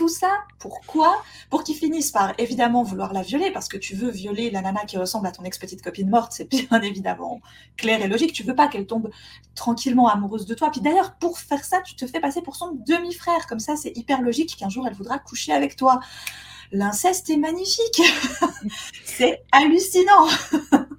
tout 0.00 0.08
ça, 0.08 0.44
pourquoi? 0.58 1.22
Pour 1.50 1.62
qu'ils 1.62 1.74
finissent 1.74 2.10
par 2.10 2.32
évidemment 2.38 2.82
vouloir 2.82 3.12
la 3.12 3.20
violer, 3.20 3.50
parce 3.50 3.68
que 3.68 3.76
tu 3.76 3.94
veux 3.94 4.08
violer 4.08 4.50
la 4.50 4.62
nana 4.62 4.86
qui 4.86 4.96
ressemble 4.96 5.26
à 5.26 5.30
ton 5.30 5.44
ex-petite 5.44 5.82
copine 5.82 6.08
morte, 6.08 6.32
c'est 6.34 6.48
bien 6.48 6.80
évidemment 6.80 7.42
clair 7.76 8.00
et 8.00 8.08
logique. 8.08 8.32
Tu 8.32 8.42
veux 8.42 8.54
pas 8.54 8.68
qu'elle 8.68 8.86
tombe 8.86 9.10
tranquillement 9.54 10.08
amoureuse 10.08 10.46
de 10.46 10.54
toi. 10.54 10.70
Puis 10.70 10.80
d'ailleurs, 10.80 11.16
pour 11.16 11.38
faire 11.38 11.66
ça, 11.66 11.82
tu 11.82 11.96
te 11.96 12.06
fais 12.06 12.18
passer 12.18 12.40
pour 12.40 12.56
son 12.56 12.78
demi-frère. 12.86 13.46
Comme 13.46 13.60
ça, 13.60 13.76
c'est 13.76 13.94
hyper 13.94 14.22
logique 14.22 14.56
qu'un 14.56 14.70
jour 14.70 14.86
elle 14.86 14.94
voudra 14.94 15.18
coucher 15.18 15.52
avec 15.52 15.76
toi. 15.76 16.00
L'inceste 16.72 17.28
est 17.28 17.36
magnifique. 17.36 18.00
c'est 19.04 19.42
hallucinant. 19.52 20.28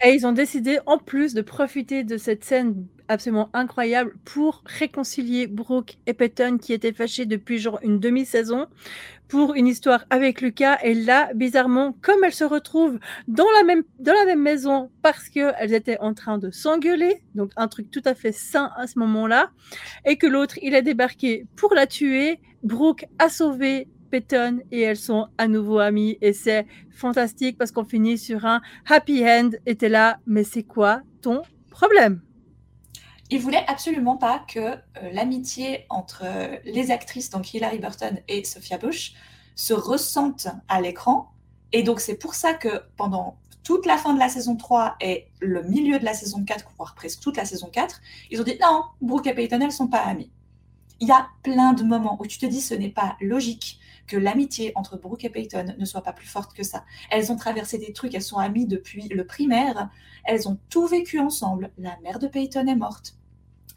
et 0.04 0.14
ils 0.14 0.28
ont 0.28 0.32
décidé, 0.32 0.78
en 0.86 1.00
plus, 1.00 1.34
de 1.34 1.42
profiter 1.42 2.04
de 2.04 2.18
cette 2.18 2.44
scène 2.44 2.86
absolument 3.12 3.50
incroyable 3.54 4.14
pour 4.26 4.64
réconcilier 4.66 5.48
Brooke 5.48 5.98
et 6.08 6.14
Peyton 6.14 6.58
qui 6.58 6.74
étaient 6.74 6.94
fâchés 6.94 7.26
depuis 7.26 7.60
genre 7.60 7.80
une 7.84 8.00
demi-saison 8.00 8.68
pour 9.28 9.54
une 9.56 9.68
histoire 9.68 10.06
avec 10.10 10.42
Lucas. 10.42 10.78
Et 10.84 10.94
là, 10.94 11.30
bizarrement, 11.34 11.96
comme 12.02 12.24
elles 12.24 12.34
se 12.34 12.44
retrouvent 12.44 13.00
dans 13.28 13.50
la 13.58 13.64
même, 13.64 13.84
dans 14.00 14.14
la 14.14 14.26
même 14.26 14.42
maison 14.42 14.90
parce 15.02 15.30
qu'elles 15.30 15.74
étaient 15.74 16.00
en 16.00 16.14
train 16.14 16.38
de 16.38 16.52
s'engueuler, 16.52 17.22
donc 17.36 17.52
un 17.58 17.68
truc 17.68 17.92
tout 17.92 18.02
à 18.06 18.16
fait 18.16 18.32
sain 18.32 18.72
à 18.78 18.88
ce 18.88 18.98
moment-là, 19.00 19.52
et 20.06 20.18
que 20.18 20.28
l'autre, 20.28 20.58
il 20.62 20.76
a 20.76 20.82
débarqué 20.82 21.46
pour 21.56 21.74
la 21.74 21.88
tuer, 21.88 22.40
Brooke 22.64 23.06
a 23.20 23.30
sauvé 23.30 23.88
Peyton 24.10 24.60
et 24.72 24.82
elles 24.82 24.98
sont 24.98 25.28
à 25.38 25.48
nouveau 25.48 25.80
amies. 25.80 26.18
Et 26.22 26.34
c'est 26.34 26.68
fantastique 26.92 27.58
parce 27.58 27.72
qu'on 27.72 27.86
finit 27.86 28.18
sur 28.18 28.46
un 28.46 28.62
happy 28.88 29.24
end. 29.26 29.52
Et 29.66 29.76
t'es 29.76 29.90
là, 29.90 30.20
mais 30.28 30.44
c'est 30.44 30.64
quoi 30.64 31.02
ton 31.22 31.42
problème? 31.70 32.22
Il 33.32 33.40
voulait 33.40 33.64
absolument 33.68 34.18
pas 34.18 34.44
que 34.46 34.60
euh, 34.60 34.76
l'amitié 35.14 35.86
entre 35.90 36.24
euh, 36.26 36.58
les 36.66 36.92
actrices, 36.92 37.30
donc 37.30 37.54
Hilary 37.54 37.80
Burton 37.80 38.20
et 38.28 38.44
Sophia 38.44 38.78
Bush, 38.78 39.14
se 39.56 39.74
ressente 39.74 40.48
à 40.68 40.82
l'écran. 40.82 41.32
Et 41.72 41.82
donc, 41.82 42.02
c'est 42.02 42.18
pour 42.18 42.36
ça 42.36 42.54
que 42.54 42.84
pendant 42.98 43.38
toute 43.64 43.86
la 43.86 43.98
fin 43.98 44.14
de 44.14 44.20
la 44.20 44.28
saison 44.28 44.58
3 44.58 44.98
et 45.00 45.28
le 45.40 45.64
milieu 45.64 45.98
de 45.98 46.04
la 46.04 46.14
saison 46.14 46.44
4, 46.44 46.66
voire 46.78 46.94
presque 46.94 47.22
toute 47.22 47.38
la 47.38 47.46
saison 47.46 47.70
4, 47.72 48.02
ils 48.32 48.42
ont 48.42 48.44
dit 48.44 48.58
non, 48.62 48.84
Brooke 49.02 49.28
et 49.28 49.34
Peyton, 49.34 49.62
elles 49.62 49.72
sont 49.72 49.88
pas 49.88 50.02
amies. 50.02 50.30
Il 51.00 51.08
y 51.08 51.12
a 51.12 51.30
plein 51.42 51.72
de 51.72 51.84
moments 51.84 52.18
où 52.20 52.28
tu 52.28 52.38
te 52.38 52.46
dis 52.46 52.60
ce 52.60 52.74
n'est 52.74 52.90
pas 52.90 53.16
logique 53.22 53.80
que 54.08 54.18
l'amitié 54.18 54.74
entre 54.76 54.98
Brooke 54.98 55.24
et 55.24 55.30
Peyton 55.30 55.74
ne 55.78 55.86
soit 55.86 56.04
pas 56.04 56.12
plus 56.12 56.28
forte 56.28 56.54
que 56.54 56.64
ça. 56.64 56.84
Elles 57.10 57.32
ont 57.32 57.38
traversé 57.38 57.78
des 57.78 57.94
trucs, 57.94 58.14
elles 58.14 58.22
sont 58.22 58.40
amies 58.40 58.68
depuis 58.68 59.08
le 59.08 59.26
primaire, 59.26 59.90
elles 60.26 60.50
ont 60.50 60.60
tout 60.70 60.86
vécu 60.86 61.20
ensemble. 61.20 61.72
La 61.78 61.98
mère 62.04 62.20
de 62.20 62.28
Peyton 62.28 62.68
est 62.68 62.76
morte, 62.76 63.16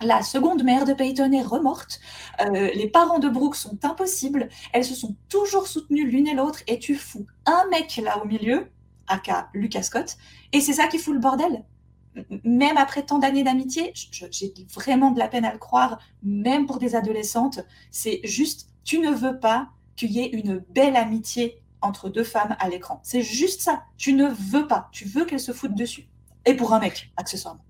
la 0.00 0.22
seconde 0.22 0.64
mère 0.64 0.84
de 0.84 0.92
Peyton 0.92 1.32
est 1.32 1.42
remorte. 1.42 2.00
Euh, 2.40 2.70
les 2.74 2.88
parents 2.88 3.18
de 3.18 3.28
Brooke 3.28 3.56
sont 3.56 3.78
impossibles. 3.84 4.48
Elles 4.72 4.84
se 4.84 4.94
sont 4.94 5.16
toujours 5.28 5.66
soutenues 5.66 6.06
l'une 6.06 6.26
et 6.26 6.34
l'autre. 6.34 6.60
Et 6.66 6.78
tu 6.78 6.94
fous 6.94 7.26
un 7.46 7.64
mec 7.70 8.00
là 8.02 8.22
au 8.22 8.26
milieu, 8.26 8.70
aka 9.06 9.48
Lucas 9.54 9.82
Scott. 9.82 10.16
Et 10.52 10.60
c'est 10.60 10.74
ça 10.74 10.88
qui 10.88 10.98
fout 10.98 11.14
le 11.14 11.20
bordel. 11.20 11.64
Même 12.44 12.76
après 12.76 13.04
tant 13.04 13.18
d'années 13.18 13.42
d'amitié, 13.42 13.92
j'ai 13.94 14.54
vraiment 14.72 15.10
de 15.10 15.18
la 15.18 15.28
peine 15.28 15.44
à 15.44 15.52
le 15.52 15.58
croire, 15.58 15.98
même 16.22 16.66
pour 16.66 16.78
des 16.78 16.94
adolescentes. 16.94 17.60
C'est 17.90 18.20
juste, 18.24 18.68
tu 18.84 19.00
ne 19.00 19.10
veux 19.10 19.40
pas 19.40 19.68
qu'il 19.96 20.12
y 20.12 20.20
ait 20.20 20.30
une 20.30 20.58
belle 20.70 20.96
amitié 20.96 21.60
entre 21.80 22.08
deux 22.08 22.24
femmes 22.24 22.56
à 22.60 22.68
l'écran. 22.68 23.00
C'est 23.02 23.22
juste 23.22 23.60
ça. 23.60 23.84
Tu 23.96 24.12
ne 24.12 24.28
veux 24.28 24.66
pas. 24.66 24.88
Tu 24.92 25.04
veux 25.04 25.24
qu'elles 25.24 25.40
se 25.40 25.52
foutent 25.52 25.74
dessus. 25.74 26.08
Et 26.46 26.54
pour 26.54 26.72
un 26.72 26.78
mec, 26.78 27.12
accessoirement 27.16 27.64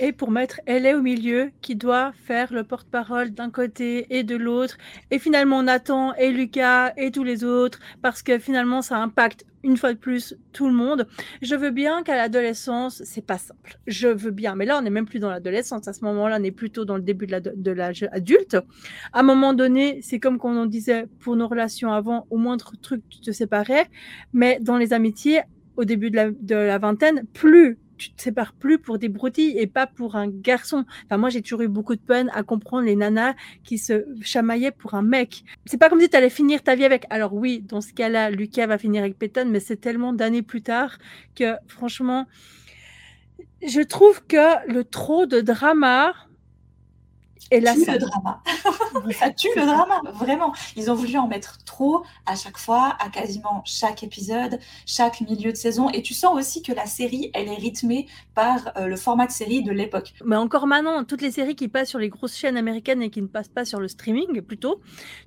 et 0.00 0.12
pour 0.12 0.30
mettre 0.30 0.60
elle 0.66 0.86
est 0.86 0.94
au 0.94 1.02
milieu 1.02 1.50
qui 1.60 1.76
doit 1.76 2.12
faire 2.24 2.52
le 2.52 2.64
porte-parole 2.64 3.30
d'un 3.30 3.50
côté 3.50 4.06
et 4.10 4.24
de 4.24 4.34
l'autre 4.34 4.78
et 5.10 5.18
finalement 5.18 5.62
Nathan 5.62 6.14
et 6.14 6.30
Lucas 6.30 6.92
et 6.96 7.10
tous 7.10 7.22
les 7.22 7.44
autres 7.44 7.78
parce 8.02 8.22
que 8.22 8.38
finalement 8.38 8.82
ça 8.82 8.96
impacte 8.96 9.44
une 9.62 9.76
fois 9.76 9.92
de 9.92 9.98
plus 9.98 10.36
tout 10.54 10.66
le 10.66 10.72
monde. 10.72 11.06
Je 11.42 11.54
veux 11.54 11.70
bien 11.70 12.02
qu'à 12.02 12.16
l'adolescence, 12.16 13.02
c'est 13.04 13.24
pas 13.24 13.36
simple. 13.36 13.78
Je 13.86 14.08
veux 14.08 14.30
bien, 14.30 14.54
mais 14.54 14.64
là 14.64 14.78
on 14.78 14.82
n'est 14.82 14.88
même 14.88 15.04
plus 15.04 15.18
dans 15.18 15.28
l'adolescence. 15.28 15.86
À 15.86 15.92
ce 15.92 16.02
moment-là, 16.06 16.38
on 16.40 16.44
est 16.44 16.50
plutôt 16.50 16.86
dans 16.86 16.96
le 16.96 17.02
début 17.02 17.26
de 17.26 17.70
l'âge 17.70 18.08
adulte. 18.10 18.56
À 19.12 19.20
un 19.20 19.22
moment 19.22 19.52
donné, 19.52 20.00
c'est 20.02 20.18
comme 20.18 20.38
quand 20.38 20.50
on 20.50 20.64
disait 20.64 21.06
pour 21.18 21.36
nos 21.36 21.46
relations 21.46 21.92
avant, 21.92 22.26
au 22.30 22.38
moindre 22.38 22.72
truc 22.80 23.02
tu 23.10 23.20
te 23.20 23.32
séparais, 23.32 23.86
mais 24.32 24.58
dans 24.62 24.78
les 24.78 24.94
amitiés, 24.94 25.42
au 25.76 25.84
début 25.84 26.10
de 26.10 26.54
la 26.54 26.78
vingtaine, 26.78 27.24
plus 27.32 27.78
tu 28.00 28.10
te 28.12 28.22
sépares 28.22 28.52
plus 28.54 28.78
pour 28.78 28.98
des 28.98 29.08
broutilles 29.08 29.58
et 29.58 29.66
pas 29.66 29.86
pour 29.86 30.16
un 30.16 30.28
garçon. 30.28 30.84
Enfin, 31.04 31.18
moi, 31.18 31.28
j'ai 31.28 31.42
toujours 31.42 31.60
eu 31.62 31.68
beaucoup 31.68 31.94
de 31.94 32.00
peine 32.00 32.30
à 32.34 32.42
comprendre 32.42 32.86
les 32.86 32.96
nanas 32.96 33.34
qui 33.62 33.78
se 33.78 34.04
chamaillaient 34.22 34.70
pour 34.70 34.94
un 34.94 35.02
mec. 35.02 35.44
C'est 35.66 35.76
pas 35.76 35.90
comme 35.90 36.00
si 36.00 36.08
tu 36.08 36.16
allais 36.16 36.30
finir 36.30 36.62
ta 36.62 36.74
vie 36.74 36.84
avec. 36.84 37.04
Alors 37.10 37.34
oui, 37.34 37.60
dans 37.60 37.80
ce 37.80 37.92
cas-là, 37.92 38.30
Lucas 38.30 38.66
va 38.66 38.78
finir 38.78 39.02
avec 39.02 39.18
Peyton, 39.18 39.46
mais 39.48 39.60
c'est 39.60 39.76
tellement 39.76 40.12
d'années 40.12 40.42
plus 40.42 40.62
tard 40.62 40.98
que 41.34 41.56
franchement, 41.68 42.26
je 43.66 43.80
trouve 43.82 44.24
que 44.26 44.72
le 44.72 44.84
trop 44.84 45.26
de 45.26 45.40
drama 45.40 46.14
et 47.50 47.60
là, 47.60 47.74
ça... 47.74 47.92
le 47.92 47.98
drama. 47.98 48.42
ça 49.18 49.30
tue 49.30 49.48
le 49.56 49.66
drama, 49.66 50.00
vraiment. 50.14 50.52
Ils 50.76 50.90
ont 50.90 50.94
voulu 50.94 51.16
en 51.18 51.26
mettre 51.26 51.58
trop 51.64 52.04
à 52.26 52.36
chaque 52.36 52.58
fois, 52.58 52.96
à 53.00 53.08
quasiment 53.08 53.62
chaque 53.64 54.02
épisode, 54.02 54.58
chaque 54.86 55.20
milieu 55.20 55.52
de 55.52 55.56
saison. 55.56 55.90
Et 55.90 56.02
tu 56.02 56.14
sens 56.14 56.36
aussi 56.36 56.62
que 56.62 56.72
la 56.72 56.86
série, 56.86 57.30
elle 57.34 57.48
est 57.48 57.56
rythmée 57.56 58.06
par 58.34 58.72
euh, 58.76 58.86
le 58.86 58.96
format 58.96 59.26
de 59.26 59.32
série 59.32 59.62
de 59.62 59.72
l'époque. 59.72 60.12
Mais 60.24 60.36
encore 60.36 60.66
maintenant, 60.66 61.04
toutes 61.04 61.22
les 61.22 61.30
séries 61.30 61.56
qui 61.56 61.68
passent 61.68 61.88
sur 61.88 61.98
les 61.98 62.08
grosses 62.08 62.36
chaînes 62.36 62.56
américaines 62.56 63.02
et 63.02 63.10
qui 63.10 63.22
ne 63.22 63.26
passent 63.26 63.48
pas 63.48 63.64
sur 63.64 63.80
le 63.80 63.88
streaming, 63.88 64.40
plutôt, 64.42 64.80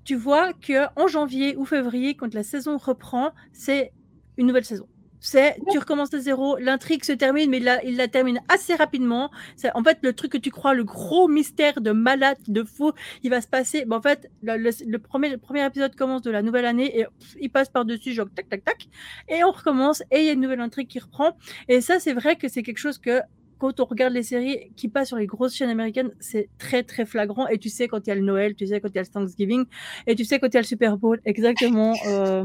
tu 0.03 0.15
vois 0.15 0.53
que 0.53 0.87
en 0.99 1.07
janvier 1.07 1.55
ou 1.57 1.65
février, 1.65 2.15
quand 2.15 2.33
la 2.33 2.43
saison 2.43 2.77
reprend, 2.77 3.31
c'est 3.51 3.91
une 4.37 4.47
nouvelle 4.47 4.65
saison. 4.65 4.87
C'est, 5.25 5.55
tu 5.71 5.79
recommences 5.79 6.09
de 6.09 6.19
zéro, 6.19 6.57
l'intrigue 6.57 7.05
se 7.05 7.13
termine, 7.13 7.49
mais 7.49 7.59
il 7.59 7.79
il 7.85 7.95
la 7.95 8.09
termine 8.09 8.41
assez 8.49 8.75
rapidement. 8.75 9.31
C'est 9.55 9.73
en 9.73 9.81
fait 9.81 9.99
le 10.01 10.11
truc 10.11 10.33
que 10.33 10.37
tu 10.37 10.51
crois, 10.51 10.73
le 10.73 10.83
gros 10.83 11.29
mystère 11.29 11.79
de 11.79 11.91
malade, 11.91 12.37
de 12.49 12.65
fou, 12.65 12.91
il 13.23 13.29
va 13.29 13.39
se 13.39 13.47
passer. 13.47 13.85
en 13.89 14.01
fait, 14.01 14.29
le, 14.41 14.97
premier, 14.97 15.29
le 15.29 15.37
premier 15.37 15.65
épisode 15.65 15.95
commence 15.95 16.23
de 16.23 16.31
la 16.31 16.41
nouvelle 16.41 16.65
année 16.65 16.99
et 16.99 17.05
il 17.39 17.49
passe 17.49 17.69
par-dessus, 17.69 18.11
genre 18.11 18.27
tac, 18.35 18.49
tac, 18.49 18.65
tac. 18.65 18.89
Et 19.29 19.45
on 19.45 19.51
recommence 19.51 20.01
et 20.11 20.19
il 20.19 20.25
y 20.25 20.29
a 20.29 20.33
une 20.33 20.41
nouvelle 20.41 20.59
intrigue 20.59 20.89
qui 20.89 20.99
reprend. 20.99 21.37
Et 21.69 21.79
ça, 21.79 22.01
c'est 22.01 22.13
vrai 22.13 22.35
que 22.35 22.49
c'est 22.49 22.61
quelque 22.61 22.79
chose 22.79 22.97
que 22.97 23.21
quand 23.59 23.79
on 23.79 23.85
regarde 23.85 24.11
les 24.11 24.23
séries 24.23 24.73
qui 24.75 24.89
passent 24.89 25.07
sur 25.07 25.17
les 25.17 25.25
grosses 25.25 25.55
chaînes 25.55 25.69
américaines, 25.69 26.11
c'est 26.19 26.49
très 26.57 26.83
très 26.83 27.05
flagrant. 27.05 27.47
Et 27.47 27.57
tu 27.57 27.69
sais 27.69 27.87
quand 27.87 28.05
il 28.05 28.09
y 28.09 28.11
a 28.11 28.15
le 28.15 28.21
Noël, 28.21 28.55
tu 28.55 28.67
sais 28.67 28.81
quand 28.81 28.89
il 28.89 28.95
y 28.95 28.99
a 28.99 29.03
le 29.03 29.07
Thanksgiving, 29.07 29.63
et 30.05 30.15
tu 30.15 30.25
sais 30.25 30.37
quand 30.37 30.47
il 30.47 30.55
y 30.55 30.57
a 30.57 30.61
le 30.61 30.67
Super 30.67 30.97
Bowl, 30.97 31.21
exactement. 31.23 31.93
Euh. 32.07 32.43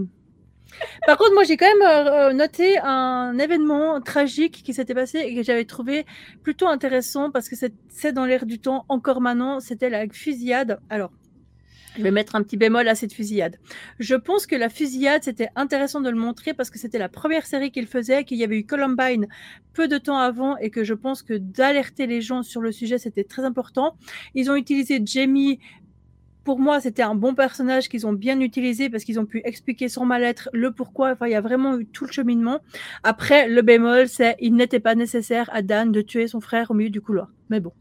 Par 1.07 1.17
contre, 1.17 1.35
moi 1.35 1.45
j'ai 1.45 1.57
quand 1.57 1.67
même 1.79 2.37
noté 2.37 2.79
un 2.79 3.39
événement 3.39 4.01
tragique 4.01 4.63
qui 4.65 4.75
s'était 4.75 4.95
passé 4.95 5.19
et 5.21 5.35
que 5.35 5.43
j'avais 5.43 5.65
trouvé 5.65 6.07
plutôt 6.43 6.67
intéressant 6.69 7.31
parce 7.31 7.49
que 7.49 7.57
c'est 7.89 8.13
dans 8.13 8.27
l'air 8.27 8.47
du 8.47 8.59
temps 8.59 8.85
encore 8.89 9.21
maintenant. 9.21 9.61
C'était 9.61 9.91
la 9.91 10.07
fusillade. 10.09 10.81
Alors, 10.91 11.11
je 11.97 12.03
vais 12.03 12.11
mettre 12.13 12.37
un 12.37 12.43
petit 12.43 12.57
bémol 12.57 12.87
à 12.87 12.95
cette 12.95 13.13
fusillade. 13.13 13.59
Je 13.99 14.15
pense 14.15 14.47
que 14.47 14.55
la 14.55 14.69
fusillade, 14.69 15.25
c'était 15.25 15.49
intéressant 15.57 16.01
de 16.01 16.11
le 16.11 16.17
montrer 16.17 16.55
parce 16.55 16.71
que 16.71 16.79
c'était 16.79 16.99
la 16.99 17.09
première 17.09 17.45
série 17.45 17.73
qu'il 17.73 17.89
faisait, 17.89 18.23
qu'il 18.23 18.39
y 18.39 18.45
avait 18.45 18.59
eu 18.59 18.65
Columbine 18.65 19.27
peu 19.73 19.89
de 19.89 19.99
temps 19.99 20.19
avant 20.19 20.57
et 20.59 20.71
que 20.71 20.85
je 20.85 20.95
pense 20.95 21.23
que 21.23 21.35
d'alerter 21.35 22.07
les 22.07 22.21
gens 22.21 22.45
sur 22.45 22.61
le 22.61 22.71
sujet, 22.71 22.99
c'était 22.99 23.25
très 23.25 23.45
important. 23.45 23.97
Ils 24.35 24.49
ont 24.51 24.55
utilisé 24.55 25.01
Jamie. 25.05 25.59
Pour 26.45 26.59
moi, 26.59 26.81
c'était 26.81 27.03
un 27.03 27.15
bon 27.15 27.35
personnage 27.35 27.89
qu'ils 27.89 28.07
ont 28.07 28.13
bien 28.13 28.41
utilisé 28.41 28.89
parce 28.89 29.05
qu'ils 29.05 29.21
ont 29.21 29.27
pu 29.27 29.43
expliquer 29.45 29.89
son 29.89 30.07
mal-être, 30.07 30.49
le 30.53 30.73
pourquoi. 30.73 31.13
Enfin, 31.13 31.27
il 31.27 31.33
y 31.33 31.37
a 31.37 31.41
vraiment 31.41 31.79
eu 31.79 31.87
tout 31.87 32.07
le 32.07 32.13
cheminement. 32.13 32.61
Après, 33.03 33.49
le 33.49 33.61
bémol, 33.63 34.09
c'est 34.09 34.37
il 34.41 34.55
n'était 34.55 34.81
pas 34.81 34.95
nécessaire 34.95 35.51
à 35.53 35.63
Dan 35.63 35.93
de 35.93 36.01
tuer 36.01 36.27
son 36.27 36.41
frère 36.41 36.71
au 36.71 36.75
milieu 36.75 36.91
du 36.91 37.01
couloir. 37.01 37.29
Mais 37.51 37.61
bon. 37.61 37.73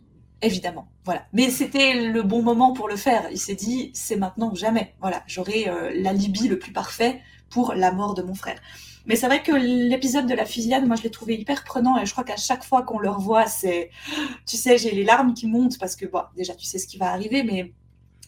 Évidemment, 0.41 0.87
voilà. 1.03 1.25
Mais 1.33 1.49
c'était 1.49 2.11
le 2.11 2.21
bon 2.21 2.43
moment 2.43 2.73
pour 2.73 2.87
le 2.87 2.95
faire. 2.95 3.27
Il 3.31 3.39
s'est 3.39 3.55
dit, 3.55 3.89
c'est 3.93 4.17
maintenant 4.17 4.51
ou 4.51 4.55
jamais. 4.55 4.93
Voilà, 5.01 5.23
j'aurai 5.25 5.67
euh, 5.67 5.91
l'alibi 5.95 6.47
le 6.47 6.59
plus 6.59 6.71
parfait 6.71 7.21
pour 7.49 7.73
la 7.73 7.91
mort 7.91 8.13
de 8.13 8.21
mon 8.21 8.35
frère. 8.35 8.59
Mais 9.07 9.15
c'est 9.15 9.25
vrai 9.25 9.41
que 9.41 9.53
l'épisode 9.53 10.27
de 10.27 10.35
la 10.35 10.45
fusillade, 10.45 10.85
moi, 10.85 10.97
je 10.97 11.03
l'ai 11.03 11.09
trouvé 11.09 11.35
hyper 11.35 11.63
prenant 11.63 11.97
et 11.97 12.05
je 12.05 12.11
crois 12.11 12.25
qu'à 12.25 12.35
chaque 12.35 12.63
fois 12.63 12.83
qu'on 12.83 12.99
le 12.99 13.09
revoit, 13.09 13.47
c'est, 13.47 13.89
tu 14.45 14.57
sais, 14.57 14.77
j'ai 14.77 14.91
les 14.91 15.05
larmes 15.05 15.33
qui 15.33 15.47
montent 15.47 15.79
parce 15.79 15.95
que, 15.95 16.05
bon, 16.05 16.21
déjà, 16.35 16.53
tu 16.53 16.65
sais 16.65 16.77
ce 16.77 16.87
qui 16.87 16.97
va 16.97 17.11
arriver, 17.11 17.43
mais 17.43 17.73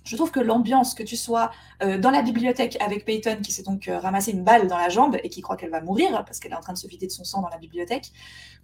je 0.03 0.15
trouve 0.15 0.31
que 0.31 0.39
l'ambiance, 0.39 0.93
que 0.93 1.03
tu 1.03 1.15
sois 1.15 1.51
euh, 1.83 1.97
dans 1.97 2.11
la 2.11 2.21
bibliothèque 2.21 2.77
avec 2.81 3.05
Peyton 3.05 3.37
qui 3.43 3.51
s'est 3.51 3.63
donc 3.63 3.87
euh, 3.87 3.99
ramassé 3.99 4.31
une 4.31 4.43
balle 4.43 4.67
dans 4.67 4.77
la 4.77 4.89
jambe 4.89 5.17
et 5.23 5.29
qui 5.29 5.41
croit 5.41 5.57
qu'elle 5.57 5.69
va 5.69 5.81
mourir 5.81 6.23
parce 6.25 6.39
qu'elle 6.39 6.51
est 6.51 6.55
en 6.55 6.61
train 6.61 6.73
de 6.73 6.77
se 6.77 6.87
vider 6.87 7.07
de 7.07 7.11
son 7.11 7.23
sang 7.23 7.41
dans 7.41 7.49
la 7.49 7.57
bibliothèque, 7.57 8.11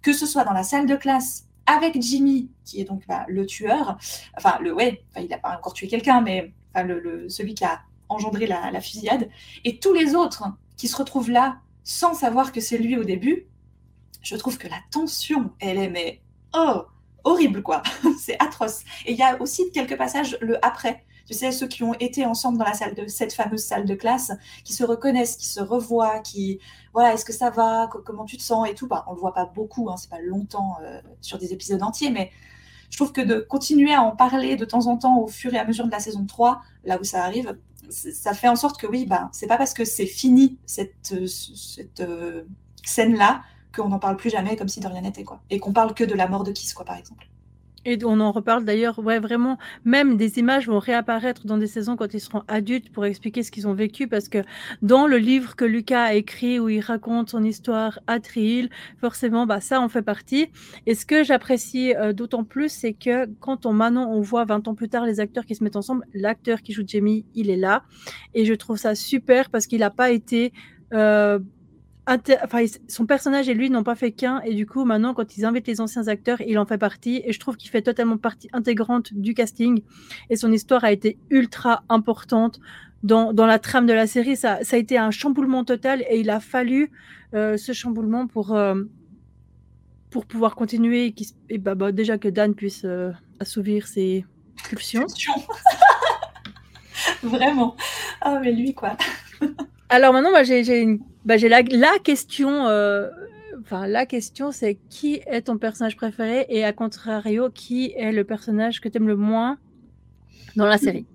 que 0.02 0.12
ce 0.12 0.26
soit 0.26 0.44
dans 0.44 0.52
la 0.52 0.62
salle 0.62 0.86
de 0.86 0.96
classe 0.96 1.46
avec 1.66 2.00
Jimmy, 2.00 2.50
qui 2.64 2.80
est 2.80 2.84
donc 2.84 3.06
bah, 3.06 3.24
le 3.28 3.44
tueur. 3.44 3.98
Enfin, 4.36 4.58
le 4.60 4.72
ouais, 4.72 5.04
il 5.16 5.28
n'a 5.28 5.38
pas 5.38 5.56
encore 5.56 5.72
tué 5.72 5.88
quelqu'un, 5.88 6.20
mais 6.20 6.52
celui 7.28 7.54
qui 7.54 7.64
a 7.64 7.80
engendré 8.08 8.46
la, 8.46 8.80
fusillade. 8.80 9.28
Et 9.64 9.78
tous 9.78 9.92
les 9.92 10.14
autres 10.14 10.44
qui 10.76 10.88
se 10.88 10.96
retrouvent 10.96 11.30
là 11.30 11.58
sans 11.82 12.14
savoir 12.14 12.52
que 12.52 12.60
c'est 12.60 12.78
lui 12.78 12.96
au 12.96 13.04
début. 13.04 13.46
Je 14.22 14.36
trouve 14.36 14.58
que 14.58 14.68
la 14.68 14.78
tension, 14.90 15.52
elle 15.60 15.78
est 15.78 15.88
mais 15.88 16.20
oh 16.54 16.84
horrible 17.24 17.62
quoi. 17.62 17.82
c'est 18.18 18.40
atroce. 18.40 18.82
Et 19.06 19.12
il 19.12 19.18
y 19.18 19.22
a 19.22 19.40
aussi 19.40 19.70
quelques 19.72 19.96
passages 19.96 20.36
le 20.40 20.64
après 20.64 21.04
tu 21.26 21.34
sais, 21.34 21.52
ceux 21.52 21.66
qui 21.66 21.82
ont 21.82 21.94
été 21.94 22.24
ensemble 22.24 22.58
dans 22.58 22.64
la 22.64 22.74
salle 22.74 22.94
de 22.94 23.06
cette 23.08 23.32
fameuse 23.32 23.64
salle 23.64 23.84
de 23.84 23.94
classe, 23.94 24.32
qui 24.64 24.72
se 24.72 24.84
reconnaissent, 24.84 25.36
qui 25.36 25.46
se 25.46 25.60
revoient, 25.60 26.20
qui, 26.20 26.60
voilà, 26.92 27.14
est-ce 27.14 27.24
que 27.24 27.32
ça 27.32 27.50
va, 27.50 27.88
comment 27.88 28.24
tu 28.24 28.36
te 28.36 28.42
sens? 28.42 28.68
Et 28.68 28.74
tout. 28.74 28.86
Bah, 28.86 29.04
on 29.08 29.14
le 29.14 29.20
voit 29.20 29.34
pas 29.34 29.46
beaucoup, 29.46 29.90
hein, 29.90 29.96
c'est 29.96 30.10
pas 30.10 30.20
longtemps 30.20 30.76
euh, 30.82 31.00
sur 31.20 31.38
des 31.38 31.52
épisodes 31.52 31.82
entiers, 31.82 32.10
mais 32.10 32.30
je 32.90 32.96
trouve 32.96 33.12
que 33.12 33.20
de 33.20 33.40
continuer 33.40 33.92
à 33.92 34.02
en 34.02 34.14
parler 34.14 34.56
de 34.56 34.64
temps 34.64 34.86
en 34.86 34.96
temps 34.96 35.18
au 35.18 35.26
fur 35.26 35.52
et 35.52 35.58
à 35.58 35.64
mesure 35.64 35.86
de 35.86 35.90
la 35.90 35.98
saison 35.98 36.24
3, 36.24 36.62
là 36.84 36.98
où 37.00 37.04
ça 37.04 37.24
arrive, 37.24 37.56
ça 37.90 38.34
fait 38.34 38.48
en 38.48 38.56
sorte 38.56 38.80
que 38.80 38.86
oui, 38.86 39.06
bah, 39.06 39.28
c'est 39.32 39.46
pas 39.46 39.58
parce 39.58 39.74
que 39.74 39.84
c'est 39.84 40.06
fini 40.06 40.58
cette, 40.66 41.14
cette 41.26 42.00
euh, 42.00 42.44
scène-là 42.84 43.42
qu'on 43.74 43.88
n'en 43.88 43.98
parle 43.98 44.16
plus 44.16 44.30
jamais 44.30 44.56
comme 44.56 44.68
si 44.68 44.80
de 44.80 44.86
rien 44.86 45.02
n'était, 45.02 45.24
quoi. 45.24 45.40
Et 45.50 45.58
qu'on 45.58 45.72
parle 45.72 45.94
que 45.94 46.04
de 46.04 46.14
la 46.14 46.28
mort 46.28 46.44
de 46.44 46.52
Kiss, 46.52 46.72
quoi, 46.72 46.84
par 46.84 46.96
exemple. 46.96 47.28
Et 47.86 47.96
on 48.04 48.18
en 48.18 48.32
reparle 48.32 48.64
d'ailleurs, 48.64 48.98
ouais, 48.98 49.20
vraiment, 49.20 49.58
même 49.84 50.16
des 50.16 50.40
images 50.40 50.66
vont 50.66 50.80
réapparaître 50.80 51.46
dans 51.46 51.56
des 51.56 51.68
saisons 51.68 51.94
quand 51.94 52.12
ils 52.14 52.20
seront 52.20 52.42
adultes 52.48 52.90
pour 52.90 53.06
expliquer 53.06 53.44
ce 53.44 53.52
qu'ils 53.52 53.68
ont 53.68 53.74
vécu, 53.74 54.08
parce 54.08 54.28
que 54.28 54.38
dans 54.82 55.06
le 55.06 55.18
livre 55.18 55.54
que 55.54 55.64
Lucas 55.64 56.02
a 56.02 56.14
écrit 56.14 56.58
où 56.58 56.68
il 56.68 56.80
raconte 56.80 57.30
son 57.30 57.44
histoire 57.44 58.00
à 58.08 58.18
Trill, 58.18 58.70
forcément, 59.00 59.46
bah, 59.46 59.60
ça 59.60 59.80
en 59.80 59.88
fait 59.88 60.02
partie. 60.02 60.48
Et 60.86 60.96
ce 60.96 61.06
que 61.06 61.22
j'apprécie 61.22 61.94
euh, 61.94 62.12
d'autant 62.12 62.42
plus, 62.42 62.70
c'est 62.70 62.92
que 62.92 63.26
quand 63.38 63.66
on 63.66 63.72
maintenant 63.72 64.10
on 64.10 64.20
voit 64.20 64.44
20 64.44 64.66
ans 64.66 64.74
plus 64.74 64.88
tard 64.88 65.06
les 65.06 65.20
acteurs 65.20 65.46
qui 65.46 65.54
se 65.54 65.62
mettent 65.62 65.76
ensemble, 65.76 66.04
l'acteur 66.12 66.62
qui 66.62 66.72
joue 66.72 66.82
Jamie, 66.84 67.24
il 67.36 67.50
est 67.50 67.56
là. 67.56 67.84
Et 68.34 68.44
je 68.46 68.54
trouve 68.54 68.78
ça 68.78 68.96
super 68.96 69.48
parce 69.48 69.68
qu'il 69.68 69.78
n'a 69.78 69.90
pas 69.90 70.10
été 70.10 70.52
euh, 70.92 71.38
son 72.88 73.06
personnage 73.06 73.48
et 73.48 73.54
lui 73.54 73.68
n'ont 73.68 73.82
pas 73.82 73.96
fait 73.96 74.12
qu'un, 74.12 74.40
et 74.42 74.54
du 74.54 74.66
coup, 74.66 74.84
maintenant, 74.84 75.12
quand 75.12 75.36
ils 75.36 75.44
invitent 75.44 75.66
les 75.66 75.80
anciens 75.80 76.06
acteurs, 76.06 76.40
il 76.40 76.58
en 76.58 76.66
fait 76.66 76.78
partie, 76.78 77.20
et 77.24 77.32
je 77.32 77.40
trouve 77.40 77.56
qu'il 77.56 77.70
fait 77.70 77.82
totalement 77.82 78.16
partie 78.16 78.48
intégrante 78.52 79.12
du 79.12 79.34
casting, 79.34 79.82
et 80.30 80.36
son 80.36 80.52
histoire 80.52 80.84
a 80.84 80.92
été 80.92 81.18
ultra 81.30 81.82
importante 81.88 82.60
dans, 83.02 83.32
dans 83.32 83.46
la 83.46 83.58
trame 83.58 83.86
de 83.86 83.92
la 83.92 84.06
série. 84.06 84.36
Ça, 84.36 84.60
ça 84.62 84.76
a 84.76 84.78
été 84.78 84.98
un 84.98 85.10
chamboulement 85.10 85.64
total, 85.64 86.04
et 86.08 86.20
il 86.20 86.30
a 86.30 86.38
fallu 86.38 86.92
euh, 87.34 87.56
ce 87.56 87.72
chamboulement 87.72 88.28
pour, 88.28 88.54
euh, 88.54 88.84
pour 90.10 90.26
pouvoir 90.26 90.54
continuer, 90.54 91.12
et, 91.48 91.58
bah, 91.58 91.74
bah, 91.74 91.90
déjà 91.90 92.18
que 92.18 92.28
Dan 92.28 92.54
puisse 92.54 92.82
euh, 92.84 93.10
assouvir 93.40 93.88
ses 93.88 94.24
pulsions. 94.68 95.06
Vraiment. 97.22 97.76
Ah, 98.20 98.38
mais 98.40 98.52
lui, 98.52 98.74
quoi. 98.74 98.96
Alors 99.88 100.12
maintenant, 100.12 100.32
bah, 100.32 100.42
j'ai 100.42 100.80
une 100.80 101.00
bah, 101.24 101.36
la, 101.36 101.62
la, 101.62 101.98
question. 102.02 102.66
Euh, 102.66 103.08
enfin, 103.60 103.86
la 103.86 104.06
question, 104.06 104.52
c'est 104.52 104.78
qui 104.90 105.20
est 105.26 105.42
ton 105.42 105.58
personnage 105.58 105.96
préféré 105.96 106.46
et 106.48 106.64
à 106.64 106.72
contrario, 106.72 107.50
qui 107.50 107.92
est 107.96 108.12
le 108.12 108.24
personnage 108.24 108.80
que 108.80 108.88
tu 108.88 108.98
aimes 108.98 109.08
le 109.08 109.16
moins 109.16 109.58
dans 110.56 110.66
la 110.66 110.78
série? 110.78 111.06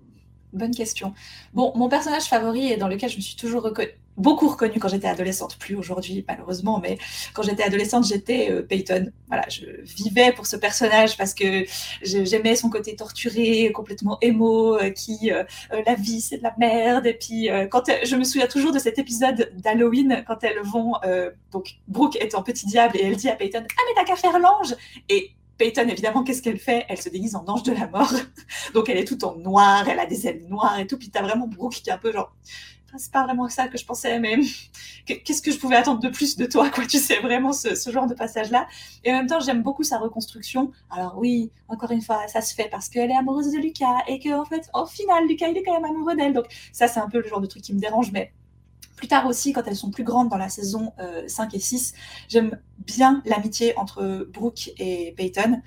Bonne 0.54 0.74
question. 0.74 1.14
Bon, 1.54 1.72
mon 1.76 1.90
personnage 1.90 2.24
favori 2.24 2.72
et 2.72 2.78
dans 2.78 2.88
lequel 2.88 3.10
je 3.10 3.18
me 3.18 3.22
suis 3.22 3.36
toujours 3.36 3.64
reconnue, 3.64 3.90
beaucoup 4.22 4.48
reconnue 4.48 4.80
quand 4.80 4.88
j'étais 4.88 5.08
adolescente, 5.08 5.58
plus 5.58 5.76
aujourd'hui 5.76 6.24
malheureusement, 6.28 6.80
mais 6.80 6.98
quand 7.34 7.44
j'étais 7.44 7.64
adolescente, 7.64 8.06
j'étais 8.06 8.52
euh, 8.52 8.62
Peyton. 8.62 9.12
Voilà, 9.28 9.46
je 9.50 9.66
vivais 9.84 10.32
pour 10.32 10.46
ce 10.46 10.56
personnage 10.56 11.18
parce 11.18 11.34
que 11.34 11.66
j'aimais 12.04 12.56
son 12.56 12.70
côté 12.70 12.96
torturé, 12.96 13.72
complètement 13.72 14.18
émo, 14.22 14.78
euh, 14.78 14.90
qui 14.92 15.32
euh, 15.32 15.44
la 15.86 15.96
vie 15.96 16.22
c'est 16.22 16.38
de 16.38 16.44
la 16.44 16.54
merde. 16.58 17.06
Et 17.06 17.14
puis 17.14 17.50
quand 17.70 17.84
je 18.04 18.16
me 18.16 18.24
souviens 18.24 18.48
toujours 18.48 18.72
de 18.72 18.80
cet 18.80 19.00
épisode 19.00 19.52
d'Halloween 19.58 20.24
quand 20.28 20.44
elles 20.44 20.62
vont, 20.62 20.94
donc 21.52 21.76
Brooke 21.88 22.16
est 22.18 22.36
en 22.36 22.44
petit 22.44 22.66
diable 22.66 22.98
et 22.98 23.06
elle 23.06 23.16
dit 23.16 23.30
à 23.30 23.36
Peyton, 23.36 23.64
ah 23.64 23.82
mais 23.88 23.94
t'as 23.96 24.04
qu'à 24.06 24.16
faire 24.16 24.40
l'ange. 24.40 24.76
Et 25.10 25.32
Peyton, 25.62 25.88
évidemment, 25.88 26.24
qu'est-ce 26.24 26.42
qu'elle 26.42 26.58
fait? 26.58 26.86
Elle 26.90 27.00
se 27.00 27.10
déguise 27.10 27.36
en 27.36 27.46
ange 27.48 27.62
de 27.62 27.72
la 27.72 27.86
mort. 27.86 28.12
Donc, 28.74 28.90
elle 28.90 28.98
est 28.98 29.06
toute 29.06 29.24
en 29.24 29.36
noir, 29.36 29.88
elle 29.88 30.00
a 30.00 30.08
des 30.08 30.26
ailes 30.26 30.42
noires 30.50 30.80
et 30.80 30.88
tout. 30.88 30.98
Puis, 30.98 31.12
t'as 31.12 31.22
vraiment 31.22 31.48
Brooke 31.48 31.74
qui 31.74 31.92
est 31.92 31.94
un 31.94 32.00
peu 32.00 32.12
genre, 32.12 32.34
c'est 32.98 33.12
pas 33.12 33.24
vraiment 33.24 33.48
ça 33.50 33.68
que 33.68 33.78
je 33.78 33.86
pensais, 33.86 34.20
mais 34.20 34.38
qu'est-ce 35.06 35.42
que 35.42 35.52
je 35.52 35.58
pouvais 35.58 35.76
attendre 35.76 36.00
de 36.00 36.10
plus 36.10 36.36
de 36.38 36.46
toi, 36.46 36.70
quoi 36.70 36.86
Tu 36.86 36.98
sais, 36.98 37.20
vraiment 37.20 37.54
ce, 37.54 37.76
genre 37.92 38.08
de 38.08 38.14
passage-là. 38.14 38.68
Et 39.04 39.12
en 39.12 39.18
même 39.18 39.28
temps, 39.28 39.40
j'aime 39.40 39.64
beaucoup 39.64 39.84
sa 39.84 39.98
reconstruction. 39.98 40.72
Alors 40.90 41.18
oui, 41.18 41.52
encore 41.68 41.92
une 41.92 42.02
fois, 42.02 42.28
ça 42.28 42.42
se 42.42 42.54
fait 42.54 42.70
parce 42.70 42.90
qu'elle 42.90 43.12
est 43.12 43.18
amoureuse 43.18 43.52
de 43.52 43.58
Lucas 43.58 43.98
et 44.08 44.20
qu'en 44.20 44.46
fait, 44.46 44.70
au 44.74 44.86
final, 44.86 45.28
Lucas, 45.28 45.50
il 45.50 45.58
est 45.58 45.64
quand 45.64 45.74
même 45.74 45.86
amoureux 45.86 46.16
d'elle. 46.16 46.34
Donc 46.34 46.46
ça, 46.72 46.88
c'est 46.88 47.00
un 47.00 47.10
peu 47.10 47.22
le 47.22 47.28
genre 47.28 47.42
de 47.42 47.48
truc 47.48 47.64
qui 47.64 47.74
me 47.74 47.80
dérange, 47.80 48.12
mais 48.12 48.32
plus 49.02 49.08
tard 49.08 49.26
aussi, 49.26 49.52
quand 49.52 49.64
elles 49.66 49.76
sont 49.76 49.90
plus 49.90 50.04
grandes 50.04 50.30
dans 50.30 50.38
la 50.38 50.48
saison 50.48 50.94
5 51.28 51.44
euh, 51.54 51.58
et 51.58 51.60
6, 51.60 51.94
j'aime 52.28 52.60
bien 52.86 53.24
l'amitié 53.26 53.76
entre 53.78 54.28
Brooke 54.32 54.70
et 54.78 55.16
Peyton, 55.18 55.62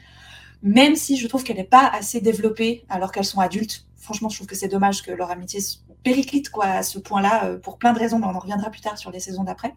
même 0.63 0.95
si 0.95 1.17
je 1.17 1.27
trouve 1.27 1.43
qu'elle 1.43 1.57
n'est 1.57 1.65
pas 1.65 1.89
assez 1.89 2.21
développée 2.21 2.85
alors 2.89 3.11
qu'elles 3.11 3.25
sont 3.25 3.41
adultes. 3.41 3.87
Franchement, 3.97 4.29
je 4.29 4.37
trouve 4.37 4.47
que 4.47 4.55
c'est 4.55 4.69
dommage 4.69 5.03
que 5.03 5.11
leur 5.11 5.33
amitié 5.33 5.61
périclite 6.05 6.51
quoi, 6.51 6.67
à 6.67 6.83
ce 6.83 6.99
point-là, 6.99 7.47
euh, 7.47 7.59
pour 7.59 7.79
plein 7.79 7.93
de 7.93 7.99
raisons, 7.99 8.19
mais 8.19 8.27
on 8.27 8.37
en 8.37 8.39
reviendra 8.39 8.71
plus 8.71 8.81
tard 8.81 8.97
sur 8.97 9.11
les 9.11 9.21
saisons 9.21 9.45
d'après. 9.45 9.75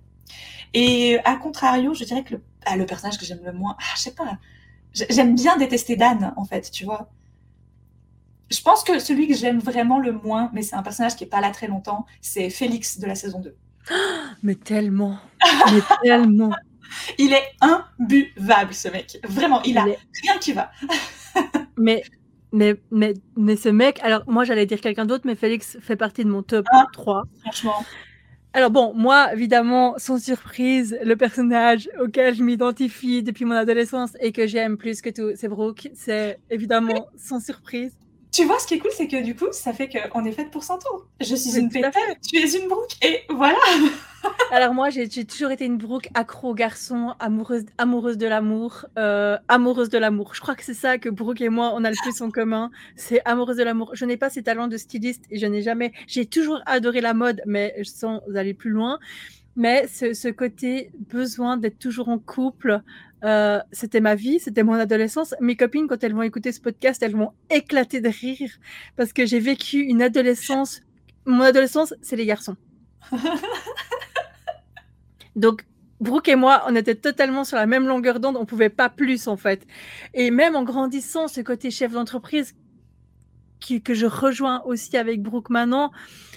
Et 0.74 1.18
à 1.24 1.36
contrario, 1.38 1.94
je 1.94 2.04
dirais 2.04 2.24
que 2.24 2.36
le, 2.36 2.44
ah, 2.66 2.76
le 2.76 2.86
personnage 2.86 3.18
que 3.18 3.26
j'aime 3.26 3.40
le 3.44 3.54
moins, 3.54 3.76
ah, 3.80 3.94
je 3.96 4.02
sais 4.02 4.14
pas, 4.14 4.38
j'aime 5.10 5.36
bien 5.36 5.58
détester 5.58 5.96
Dan, 5.96 6.34
en 6.36 6.46
fait, 6.46 6.70
tu 6.70 6.86
vois. 6.86 7.10
Je 8.50 8.62
pense 8.62 8.84
que 8.84 9.00
celui 9.00 9.28
que 9.28 9.34
j'aime 9.34 9.60
vraiment 9.60 10.00
le 10.00 10.12
moins, 10.12 10.50
mais 10.54 10.62
c'est 10.62 10.76
un 10.76 10.84
personnage 10.84 11.16
qui 11.16 11.24
est 11.24 11.28
pas 11.28 11.42
là 11.42 11.52
très 11.52 11.68
longtemps, 11.68 12.06
c'est 12.22 12.50
Félix 12.50 13.00
de 13.00 13.08
la 13.08 13.16
saison 13.16 13.40
2. 13.40 13.56
mais 14.44 14.56
tellement, 14.56 15.18
mais 15.72 15.82
tellement. 16.04 16.52
Il 17.18 17.34
est 17.34 17.52
imbuvable, 17.60 18.74
ce 18.74 18.88
mec. 18.88 19.20
Vraiment, 19.28 19.62
il 19.64 19.78
a 19.78 19.84
rien 19.84 20.38
qui 20.40 20.54
va. 20.54 20.72
mais 21.78 22.04
mais, 22.52 22.76
mais, 22.92 23.14
mais 23.36 23.56
ce 23.56 23.70
mec, 23.70 24.00
alors 24.04 24.24
moi 24.28 24.44
j'allais 24.44 24.66
dire 24.66 24.82
quelqu'un 24.82 25.06
d'autre, 25.06 25.24
mais 25.26 25.36
Félix 25.36 25.78
fait 25.82 25.96
partie 25.96 26.24
de 26.24 26.30
mon 26.30 26.44
top 26.44 26.66
3. 26.94 27.24
Ah, 27.26 27.40
franchement. 27.42 27.86
Alors 28.54 28.72
bon, 28.72 28.94
moi, 28.96 29.34
évidemment, 29.34 29.96
sans 29.98 30.18
surprise, 30.18 30.98
le 31.04 31.16
personnage 31.16 31.90
auquel 32.02 32.34
je 32.34 32.42
m'identifie 32.42 33.22
depuis 33.22 33.46
mon 33.46 33.54
adolescence 33.54 34.18
et 34.20 34.32
que 34.32 34.48
j'aime 34.48 34.78
plus 34.78 35.02
que 35.02 35.10
tout, 35.12 35.32
c'est 35.36 35.48
Brooke. 35.48 35.90
C'est 35.94 36.40
évidemment 36.50 37.08
sans 37.18 37.40
surprise. 37.40 37.92
Tu 38.38 38.46
vois, 38.46 38.60
ce 38.60 38.68
qui 38.68 38.76
est 38.76 38.78
cool, 38.78 38.92
c'est 38.96 39.08
que 39.08 39.24
du 39.24 39.36
coup, 39.36 39.48
ça 39.52 39.74
fait 39.74 39.90
qu'on 39.90 40.24
est 40.24 40.32
faite 40.32 40.52
pour 40.52 40.64
s'entendre. 40.64 41.08
Je 41.20 41.34
suis 41.34 41.58
une 41.58 41.70
pétale, 41.70 41.92
tu 42.22 42.38
es 42.38 42.48
une 42.56 42.68
brouque, 42.68 42.94
et 43.04 43.22
voilà. 43.30 43.58
Alors 44.52 44.76
moi, 44.76 44.92
j'ai 44.92 45.26
toujours 45.26 45.50
été 45.50 45.66
une 45.66 45.80
brouque 45.80 46.10
accro 46.14 46.54
garçon, 46.54 47.16
amoureuse, 47.20 47.66
amoureuse 47.80 48.20
de 48.20 48.28
l'amour, 48.28 48.86
euh, 49.00 49.40
amoureuse 49.48 49.90
de 49.90 49.98
l'amour. 49.98 50.36
Je 50.36 50.42
crois 50.42 50.54
que 50.54 50.64
c'est 50.64 50.76
ça 50.76 51.00
que 51.00 51.10
Brooke 51.10 51.42
et 51.42 51.50
moi, 51.50 51.72
on 51.74 51.84
a 51.84 51.90
le 51.90 51.96
plus 52.04 52.22
en 52.22 52.30
commun. 52.30 52.70
C'est 52.96 53.24
amoureuse 53.26 53.58
de 53.58 53.64
l'amour. 53.64 53.90
Je 53.94 54.06
n'ai 54.06 54.18
pas 54.18 54.30
ces 54.30 54.44
talents 54.44 54.68
de 54.68 54.78
styliste 54.78 55.26
et 55.32 55.40
je 55.40 55.48
n'ai 55.48 55.64
jamais... 55.64 55.92
J'ai 56.06 56.28
toujours 56.28 56.62
adoré 56.68 57.02
la 57.02 57.16
mode, 57.16 57.42
mais 57.48 57.74
sans 57.84 58.22
aller 58.36 58.54
plus 58.54 58.70
loin. 58.70 59.00
Mais 59.58 59.88
ce, 59.88 60.30
côté 60.30 60.92
besoin 61.10 61.58
d'être 61.58 61.80
toujours 61.80 62.10
en 62.10 62.20
couple, 62.20 62.84
euh, 63.24 63.60
c'était 63.72 64.00
ma 64.00 64.16
vie, 64.16 64.40
c'était 64.40 64.64
mon 64.64 64.74
adolescence. 64.74 65.34
Mes 65.40 65.56
copines, 65.56 65.88
quand 65.88 66.04
elles 66.04 66.14
vont 66.14 66.22
écouter 66.22 66.52
ce 66.52 66.62
podcast, 66.62 67.02
elles 67.02 67.16
vont 67.16 67.32
éclater 67.50 68.02
de 68.02 68.10
rire 68.10 68.52
parce 68.96 69.14
que 69.14 69.26
j'ai 69.26 69.40
vécu 69.40 69.80
une 69.80 70.02
adolescence. 70.02 70.82
Mon 71.26 71.42
adolescence, 71.42 71.94
c'est 72.02 72.16
les 72.16 72.26
garçons. 72.26 72.56
Donc, 75.36 75.66
Brooke 76.00 76.28
et 76.30 76.36
moi, 76.36 76.64
on 76.68 76.76
était 76.76 76.96
totalement 76.96 77.44
sur 77.44 77.58
la 77.58 77.66
même 77.66 77.88
longueur 77.88 78.20
d'onde, 78.20 78.38
on 78.38 78.46
pouvait 78.46 78.70
pas 78.70 78.90
plus 78.90 79.28
en 79.28 79.36
fait. 79.38 79.66
Et 80.14 80.30
même 80.30 80.56
en 80.56 80.64
grandissant, 80.64 81.28
ce 81.28 81.42
côté 81.42 81.72
chef 81.72 81.92
d'entreprise 81.92 82.54
que 83.84 83.94
je 83.94 84.06
rejoins 84.06 84.62
aussi 84.66 84.96
avec 84.98 85.22
Brooke 85.22 85.50
maintenant, 85.50 85.92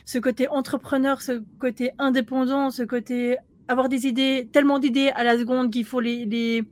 ce 0.06 0.18
côté 0.18 0.48
entrepreneur, 0.48 1.20
ce 1.20 1.42
côté 1.58 1.92
indépendant, 1.98 2.70
ce 2.70 2.82
côté 2.82 3.36
avoir 3.70 3.88
des 3.88 4.06
idées, 4.06 4.48
tellement 4.52 4.80
d'idées 4.80 5.10
à 5.14 5.22
la 5.22 5.38
seconde 5.38 5.70
qu'il 5.70 5.84
faut 5.84 6.00
les, 6.00 6.64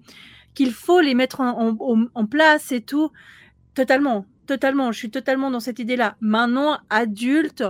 qu'il 0.54 0.72
faut 0.72 1.00
les 1.00 1.14
mettre 1.14 1.40
en, 1.40 1.76
en, 2.14 2.26
place 2.26 2.72
et 2.72 2.80
tout. 2.80 3.10
Totalement, 3.74 4.26
totalement. 4.46 4.90
Je 4.90 4.98
suis 4.98 5.10
totalement 5.10 5.50
dans 5.50 5.60
cette 5.60 5.78
idée-là. 5.78 6.16
Maintenant, 6.20 6.78
adulte, 6.90 7.62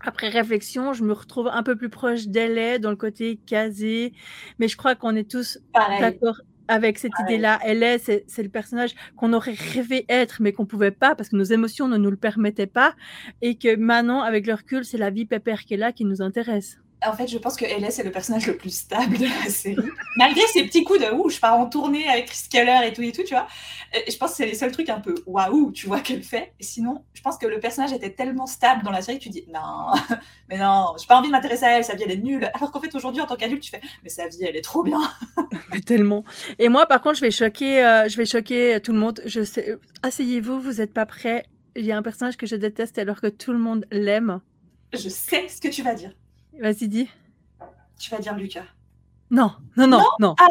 après 0.00 0.28
réflexion, 0.28 0.92
je 0.92 1.02
me 1.02 1.12
retrouve 1.12 1.48
un 1.48 1.64
peu 1.64 1.74
plus 1.74 1.88
proche 1.88 2.28
d'elle 2.28 2.80
dans 2.80 2.90
le 2.90 2.96
côté 2.96 3.40
casé, 3.44 4.12
mais 4.60 4.68
je 4.68 4.76
crois 4.76 4.94
qu'on 4.94 5.16
est 5.16 5.28
tous 5.28 5.58
d'accord 5.74 6.40
avec 6.68 6.98
cette 6.98 7.18
idée-là. 7.24 7.58
Elle 7.64 7.82
est, 7.82 7.98
c'est 7.98 8.42
le 8.42 8.48
personnage 8.50 8.94
qu'on 9.16 9.32
aurait 9.32 9.56
rêvé 9.74 10.04
être, 10.08 10.40
mais 10.40 10.52
qu'on 10.52 10.66
pouvait 10.66 10.92
pas 10.92 11.16
parce 11.16 11.30
que 11.30 11.36
nos 11.36 11.44
émotions 11.44 11.88
ne 11.88 11.96
nous 11.96 12.10
le 12.10 12.16
permettaient 12.16 12.68
pas, 12.68 12.94
et 13.42 13.56
que 13.56 13.74
maintenant, 13.74 14.22
avec 14.22 14.46
le 14.46 14.54
recul, 14.54 14.84
c'est 14.84 14.98
la 14.98 15.10
vie 15.10 15.26
pépère 15.26 15.64
qu'elle 15.64 15.82
a 15.82 15.92
qui 15.92 16.04
nous 16.04 16.22
intéresse. 16.22 16.78
En 17.08 17.16
fait, 17.16 17.26
je 17.26 17.38
pense 17.38 17.56
que 17.56 17.64
LS 17.64 17.98
est 17.98 18.04
le 18.04 18.10
personnage 18.10 18.46
le 18.46 18.56
plus 18.56 18.74
stable 18.74 19.16
de 19.18 19.24
la 19.24 19.50
série. 19.50 19.76
Malgré 20.16 20.42
ses 20.48 20.64
petits 20.64 20.84
coups 20.84 21.00
de 21.00 21.12
ouh, 21.14 21.28
je 21.28 21.38
pars 21.38 21.58
en 21.58 21.66
tournée 21.66 22.06
avec 22.08 22.26
Chris 22.26 22.48
Keller 22.50 22.86
et 22.86 22.92
tout 22.92 23.02
et 23.02 23.12
tout, 23.12 23.22
tu 23.22 23.34
vois. 23.34 23.46
je 23.92 24.16
pense 24.16 24.32
que 24.32 24.36
c'est 24.36 24.46
les 24.46 24.54
seuls 24.54 24.72
trucs 24.72 24.88
un 24.88 25.00
peu 25.00 25.14
waouh, 25.26 25.72
tu 25.72 25.86
vois, 25.86 26.00
qu'elle 26.00 26.22
fait. 26.22 26.52
Et 26.60 26.64
sinon, 26.64 27.04
je 27.14 27.22
pense 27.22 27.38
que 27.38 27.46
le 27.46 27.60
personnage 27.60 27.92
était 27.92 28.10
tellement 28.10 28.46
stable 28.46 28.82
dans 28.84 28.90
la 28.90 29.02
série 29.02 29.18
que 29.18 29.24
tu 29.24 29.30
dis 29.30 29.44
non, 29.52 29.92
mais 30.48 30.58
non, 30.58 30.94
j'ai 30.98 31.06
pas 31.06 31.16
envie 31.16 31.28
de 31.28 31.32
m'intéresser 31.32 31.64
à 31.64 31.78
elle, 31.78 31.84
sa 31.84 31.94
vie 31.94 32.04
elle 32.04 32.12
est 32.12 32.16
nulle. 32.16 32.50
Alors 32.54 32.70
qu'en 32.70 32.80
fait, 32.80 32.94
aujourd'hui, 32.94 33.22
en 33.22 33.26
tant 33.26 33.36
qu'adulte, 33.36 33.62
tu 33.62 33.70
fais 33.70 33.80
mais 34.02 34.10
sa 34.10 34.28
vie 34.28 34.44
elle 34.44 34.56
est 34.56 34.62
trop 34.62 34.82
bien. 34.82 35.00
mais 35.72 35.80
tellement. 35.80 36.24
Et 36.58 36.68
moi, 36.68 36.86
par 36.86 37.00
contre, 37.00 37.16
je 37.16 37.22
vais 37.22 37.30
choquer, 37.30 37.84
euh, 37.84 38.08
je 38.08 38.16
vais 38.16 38.26
choquer 38.26 38.80
tout 38.82 38.92
le 38.92 38.98
monde. 38.98 39.20
Je 39.24 39.42
sais, 39.42 39.76
asseyez-vous, 40.02 40.60
vous 40.60 40.74
n'êtes 40.74 40.92
pas 40.92 41.06
prêts. 41.06 41.46
Il 41.76 41.84
y 41.84 41.92
a 41.92 41.96
un 41.96 42.02
personnage 42.02 42.36
que 42.36 42.46
je 42.46 42.56
déteste 42.56 42.98
alors 42.98 43.20
que 43.20 43.28
tout 43.28 43.52
le 43.52 43.58
monde 43.58 43.86
l'aime. 43.90 44.40
Je 44.92 45.08
sais 45.08 45.48
ce 45.48 45.60
que 45.60 45.68
tu 45.68 45.82
vas 45.82 45.94
dire. 45.94 46.12
Vas-y, 46.58 46.88
dis. 46.88 47.08
Tu 47.98 48.10
vas 48.10 48.18
dire 48.18 48.36
Lucas. 48.36 48.64
Non, 49.30 49.52
non, 49.76 49.86
non, 49.86 50.02
non. 50.20 50.34
Ah 50.38 50.46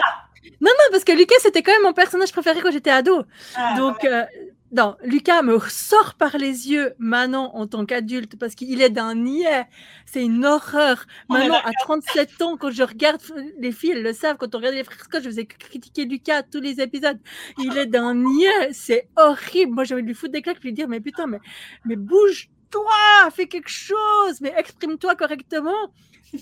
non, 0.61 0.71
non, 0.71 0.91
parce 0.91 1.03
que 1.03 1.11
Lucas, 1.11 1.35
c'était 1.41 1.61
quand 1.61 1.71
même 1.71 1.83
mon 1.83 1.93
personnage 1.93 2.31
préféré 2.31 2.61
quand 2.61 2.71
j'étais 2.71 2.89
ado. 2.89 3.23
Ah, 3.55 3.75
Donc, 3.77 4.05
euh, 4.05 4.23
non, 4.71 4.95
Lucas 5.03 5.41
me 5.43 5.59
sort 5.69 6.15
par 6.15 6.37
les 6.37 6.69
yeux 6.69 6.93
maintenant 6.99 7.51
en 7.53 7.67
tant 7.67 7.85
qu'adulte 7.85 8.37
parce 8.37 8.55
qu'il 8.55 8.81
est 8.81 8.89
d'un 8.89 9.15
niais. 9.15 9.65
C'est 10.05 10.23
une 10.23 10.45
horreur. 10.45 11.05
maintenant, 11.29 11.59
à 11.63 11.71
37 11.81 12.41
ans, 12.41 12.57
quand 12.57 12.71
je 12.71 12.83
regarde 12.83 13.21
les 13.59 13.71
filles, 13.71 13.91
elles 13.91 14.03
le 14.03 14.13
savent, 14.13 14.37
quand 14.37 14.53
on 14.55 14.57
regarde 14.57 14.75
les 14.75 14.83
frères 14.83 14.99
Scott, 14.99 15.21
je 15.23 15.29
faisais 15.29 15.45
critiquer 15.45 16.05
Lucas 16.05 16.43
tous 16.43 16.61
les 16.61 16.81
épisodes. 16.81 17.19
Il 17.57 17.77
est 17.77 17.85
d'un 17.85 18.15
niais. 18.15 18.71
C'est 18.71 19.07
horrible. 19.15 19.73
Moi, 19.73 19.83
j'avais 19.83 20.01
lui 20.01 20.13
foutre 20.13 20.33
des 20.33 20.41
claques, 20.41 20.61
lui 20.63 20.73
dire, 20.73 20.87
mais 20.87 20.99
putain, 20.99 21.27
mais, 21.27 21.39
mais 21.85 21.95
bouge 21.95 22.49
toi, 22.69 23.29
fais 23.31 23.47
quelque 23.47 23.69
chose, 23.69 24.41
mais 24.41 24.53
exprime-toi 24.57 25.15
correctement. 25.15 25.91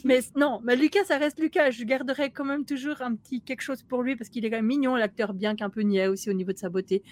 Mais 0.04 0.22
non, 0.36 0.60
mais 0.64 0.76
Lucas, 0.76 1.06
ça 1.06 1.18
reste 1.18 1.40
Lucas. 1.40 1.72
Je 1.72 1.84
garderai 1.84 2.32
quand 2.32 2.46
même 2.46 2.66
toujours 2.66 3.02
un 3.02 3.16
petit 3.16 3.42
quelque 3.42 3.62
chose 3.62 3.84
pour 3.84 4.02
lui 4.02 4.16
parce 4.16 4.30
qu'il 4.30 4.44
est 4.46 4.50
quand 4.50 4.58
même 4.58 4.66
mignon, 4.66 4.96
l'acteur, 4.96 5.34
bien 5.34 5.56
qu'un 5.56 5.70
peu 5.70 5.82
niais 5.82 6.08
aussi 6.08 6.30
au 6.30 6.34
niveau 6.34 6.52
de 6.52 6.58
sa 6.58 6.70
beauté. 6.70 7.04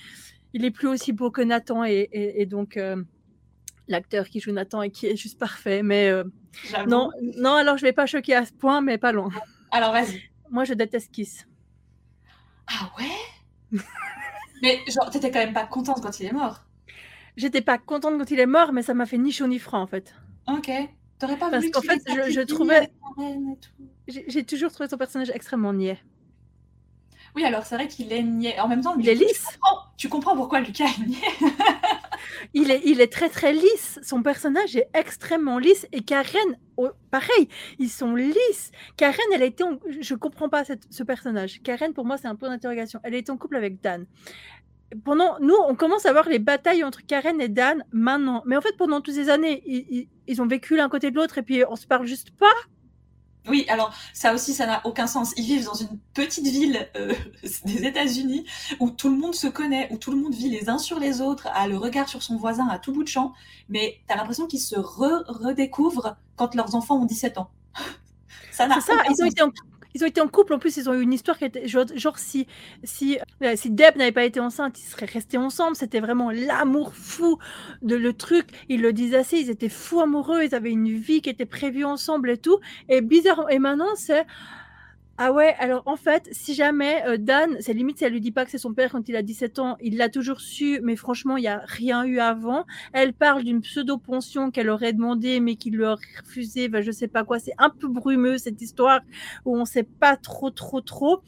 Il 0.54 0.65
est 0.65 0.71
plus 0.71 0.88
aussi 0.88 1.13
beau 1.13 1.32
que 1.32 1.41
Nathan 1.41 1.84
et, 1.84 2.45
donc 2.49 2.78
euh, 2.78 3.04
l'acteur 3.88 4.28
qui 4.28 4.39
joue 4.39 4.52
Nathan 4.52 4.82
et 4.82 4.89
qui 4.89 5.08
est 5.08 5.15
juste 5.15 5.39
parfait. 5.39 5.84
Mais 5.84 6.10
euh, 6.10 6.23
non, 6.88 7.12
non, 7.38 7.54
alors 7.54 7.78
je 7.78 7.84
vais 7.84 7.93
pas 7.93 8.06
choquer 8.06 8.36
à 8.36 8.45
ce 8.45 8.54
point, 8.54 8.82
mais 8.82 8.97
pas 8.97 9.12
loin. 9.12 9.30
Alors 9.71 9.91
vas-y. 9.91 10.21
Moi, 10.49 10.65
je 10.65 10.73
déteste 10.73 11.12
Kiss. 11.12 11.47
Ah 12.67 12.91
ouais? 12.99 13.82
Mais 14.62 14.80
genre, 14.88 15.10
t'étais 15.10 15.32
quand 15.32 15.39
même 15.39 15.54
pas 15.54 15.65
contente 15.65 16.02
quand 16.02 16.19
il 16.19 16.28
est 16.28 16.32
mort 16.32 16.63
J'étais 17.36 17.62
pas 17.62 17.78
contente 17.78 18.17
quand 18.17 18.32
il 18.32 18.39
est 18.39 18.46
mort, 18.46 18.74
mais 18.74 18.84
ça 18.84 18.93
m'a 18.93 19.06
fait 19.06 19.17
ni 19.17 19.32
chaud 19.32 19.48
ni 19.48 19.60
froid 19.60 19.80
en 19.80 19.88
fait. 19.88 20.13
Ok. 20.48 20.69
T'aurais 21.19 21.38
pas 21.38 21.50
Parce 21.50 21.69
qu'en 21.69 21.82
fait, 21.82 22.02
je, 22.30 22.41
trouvais. 22.41 22.91
J'ai 24.08 24.43
toujours 24.43 24.72
trouvé 24.72 24.89
son 24.89 24.98
personnage 24.98 25.32
extrêmement 25.34 25.74
niais. 25.74 26.00
Oui, 27.36 27.43
alors 27.46 27.65
c'est 27.65 27.76
vrai 27.76 27.88
qu'il 27.88 28.12
est 28.13 28.22
niais. 28.22 28.60
En 28.60 28.67
même 28.67 28.82
temps, 28.82 28.96
il 29.00 29.10
est 29.10 29.15
lisse. 29.15 29.48
Tu 29.98 30.10
comprends, 30.10 30.36
pourquoi 30.36 30.60
Lucas 30.60 30.86
est 30.86 31.08
niais. 31.08 31.17
il, 32.54 32.69
est, 32.69 32.82
il 32.86 33.02
est 33.02 33.12
très 33.12 33.30
très 33.30 33.54
lisse. 33.54 34.00
Son 34.04 34.22
personnage 34.22 34.76
est 34.76 34.89
extrêmement 34.93 35.58
lisse. 35.58 35.88
Et 35.91 36.02
Karen, 36.02 36.58
pareil, 37.10 37.48
ils 37.80 37.89
sont 37.89 38.15
lisses. 38.15 38.72
Karen, 38.98 39.26
elle 39.34 39.41
a 39.41 39.46
été. 39.46 39.63
En... 39.63 39.80
Je 40.00 40.13
comprends 40.13 40.50
pas 40.50 40.63
ce 40.65 41.04
personnage. 41.04 41.62
Karen, 41.63 41.93
pour 41.93 42.06
moi, 42.06 42.17
c'est 42.17 42.28
un 42.28 42.36
point 42.36 42.50
d'interrogation. 42.50 43.00
Elle 43.04 43.15
est 43.15 43.30
en 43.30 43.38
couple 43.38 43.56
avec 43.56 43.82
Dan 43.82 44.06
pendant, 45.03 45.38
nous, 45.39 45.56
on 45.67 45.75
commence 45.75 46.06
à 46.06 46.12
voir 46.12 46.27
les 46.27 46.39
batailles 46.39 46.84
entre 46.84 47.06
Karen 47.06 47.39
et 47.41 47.47
Dan 47.47 47.84
maintenant. 47.91 48.43
Mais 48.45 48.58
en 48.58 48.62
fait, 48.62 48.75
pendant 48.77 49.01
toutes 49.01 49.15
ces 49.15 49.29
années, 49.29 49.63
ils, 50.27 50.41
ont 50.41 50.47
vécu 50.47 50.75
l'un 50.75 50.89
côté 50.89 51.12
de 51.12 51.15
l'autre 51.15 51.38
et 51.38 51.43
puis 51.43 51.63
on 51.69 51.75
se 51.75 51.88
parle 51.88 52.06
juste 52.06 52.32
pas. 52.32 52.53
Oui, 53.49 53.65
alors 53.67 53.93
ça 54.13 54.34
aussi, 54.34 54.53
ça 54.53 54.65
n'a 54.65 54.82
aucun 54.86 55.06
sens. 55.06 55.34
Ils 55.36 55.43
vivent 55.43 55.65
dans 55.65 55.73
une 55.73 55.99
petite 56.13 56.47
ville 56.47 56.88
euh, 56.95 57.13
des 57.65 57.86
États-Unis 57.86 58.45
où 58.79 58.89
tout 58.89 59.10
le 59.10 59.17
monde 59.17 59.36
se 59.36 59.47
connaît, 59.47 59.89
où 59.91 59.97
tout 59.97 60.12
le 60.12 60.17
monde 60.17 60.34
vit 60.34 60.49
les 60.49 60.69
uns 60.69 60.77
sur 60.77 60.99
les 60.99 61.19
autres, 61.19 61.47
a 61.47 61.67
le 61.67 61.77
regard 61.77 62.08
sur 62.08 62.23
son 62.23 62.38
voisin 62.38 62.67
à 62.69 62.79
tout 62.79 62.93
bout 62.93 63.03
de 63.03 63.10
champ. 63.10 63.34
Mais 63.67 63.99
tu 64.08 64.13
as 64.13 64.17
l'impression 64.17 64.47
qu'ils 64.47 64.62
se 64.62 64.75
redécouvrent 64.77 66.15
quand 66.38 66.56
leurs 66.56 66.75
enfants 66.75 67.01
ont 67.01 67.06
17 67.06 67.38
ans. 67.38 67.51
ça 68.51 68.67
n'a 68.67 68.79
ça, 68.79 68.93
ils 69.10 69.23
ont 69.23 69.27
été 69.27 69.41
en 69.41 69.49
ils 69.93 70.03
ont 70.03 70.08
été 70.08 70.21
en 70.21 70.27
couple, 70.27 70.53
en 70.53 70.60
plus, 70.60 70.77
ils 70.77 70.89
ont 70.89 70.93
eu 70.93 71.01
une 71.01 71.13
histoire 71.13 71.38
qui 71.38 71.45
était 71.45 71.67
genre, 71.67 72.17
si, 72.17 72.47
si, 72.84 73.19
euh, 73.43 73.53
si 73.56 73.69
Deb 73.69 73.95
n'avait 73.95 74.12
pas 74.12 74.25
été 74.25 74.39
enceinte, 74.39 74.79
ils 74.79 74.86
seraient 74.86 75.06
restés 75.06 75.38
ensemble. 75.38 75.75
C'était 75.75 75.99
vraiment 75.99 76.32
l'amour 76.32 76.93
fou 76.95 77.38
de 77.82 77.95
le 77.95 78.13
truc. 78.13 78.47
Ils 78.69 78.82
le 78.82 78.93
disaient 78.93 79.17
assez, 79.17 79.38
ils 79.38 79.49
étaient 79.49 79.69
fous 79.69 80.01
amoureux, 80.01 80.43
ils 80.43 80.56
avaient 80.56 80.71
une 80.71 80.97
vie 80.97 81.21
qui 81.21 81.29
était 81.29 81.45
prévue 81.45 81.86
ensemble 81.86 82.29
et 82.29 82.38
tout. 82.38 82.60
Et 82.89 83.01
bizarre, 83.01 83.45
et 83.49 83.60
maintenant, 83.60 83.95
c'est 83.95 84.25
ah 85.19 85.32
ouais, 85.32 85.56
alors 85.60 85.84
en 85.86 85.95
fait, 85.95 86.28
si 86.32 86.56
jamais 86.56 87.04
euh, 87.06 87.17
Dan, 87.17 87.58
c'est 87.60 87.73
limite 87.73 87.99
si 87.99 88.04
elle 88.04 88.13
lui 88.13 88.21
dit 88.21 88.32
pas 88.32 88.45
que 88.45 88.52
c'est 88.52 88.58
son 88.58 88.73
père 88.73 88.91
quand 88.91 89.08
il 89.08 89.15
a 89.15 89.21
17 89.21 89.60
ans, 89.60 89.78
il 89.80 89.97
l'a 89.97 90.10
toujours 90.10 90.41
su, 90.41 90.80
mais 90.82 90.95
franchement, 90.95 91.38
il 91.38 91.41
n'y 91.41 91.47
a 91.47 91.62
rien 91.65 92.04
eu 92.04 92.17
avant. 92.17 92.65
Elle 92.93 93.13
parle 93.13 93.43
d'une 93.43 93.62
pseudo-pension 93.62 94.49
qu'elle 94.49 94.69
aurait 94.69 94.91
demandé, 94.91 95.39
mais 95.39 95.56
qu'il 95.56 95.76
lui 95.76 95.86
aurait 95.86 96.02
refusé, 96.26 96.67
ben, 96.67 96.82
je 96.82 96.89
sais 96.91 97.08
pas 97.08 97.23
quoi. 97.23 97.38
C'est 97.38 97.54
un 97.60 97.69
peu 97.69 97.88
brumeux 97.88 98.39
cette 98.39 98.60
histoire 98.60 99.02
où 99.45 99.56
on 99.56 99.65
sait 99.65 99.84
pas 99.84 100.17
trop, 100.17 100.49
trop, 100.49 100.82
trop. 100.82 101.21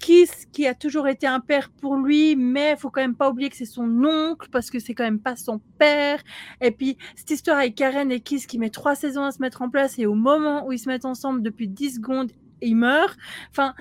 Kiss, 0.00 0.46
qui 0.52 0.66
a 0.66 0.74
toujours 0.74 1.08
été 1.08 1.26
un 1.26 1.40
père 1.40 1.70
pour 1.70 1.96
lui, 1.96 2.36
mais 2.36 2.76
faut 2.76 2.90
quand 2.90 3.02
même 3.02 3.14
pas 3.14 3.30
oublier 3.30 3.48
que 3.48 3.56
c'est 3.56 3.64
son 3.64 4.04
oncle 4.04 4.48
parce 4.50 4.70
que 4.70 4.78
c'est 4.78 4.94
quand 4.94 5.04
même 5.04 5.20
pas 5.20 5.36
son 5.36 5.60
père. 5.78 6.22
Et 6.60 6.72
puis 6.72 6.98
cette 7.16 7.30
histoire 7.30 7.58
avec 7.58 7.74
Karen 7.74 8.10
et 8.10 8.20
Kiss 8.20 8.46
qui 8.46 8.58
met 8.58 8.70
trois 8.70 8.94
saisons 8.94 9.24
à 9.24 9.30
se 9.30 9.40
mettre 9.40 9.62
en 9.62 9.70
place 9.70 9.98
et 9.98 10.06
au 10.06 10.14
moment 10.14 10.66
où 10.66 10.72
ils 10.72 10.78
se 10.78 10.88
mettent 10.88 11.04
ensemble 11.04 11.42
depuis 11.42 11.68
10 11.68 11.96
secondes, 11.96 12.32
il 12.62 12.76
meurt. 12.76 13.16
Enfin, 13.50 13.74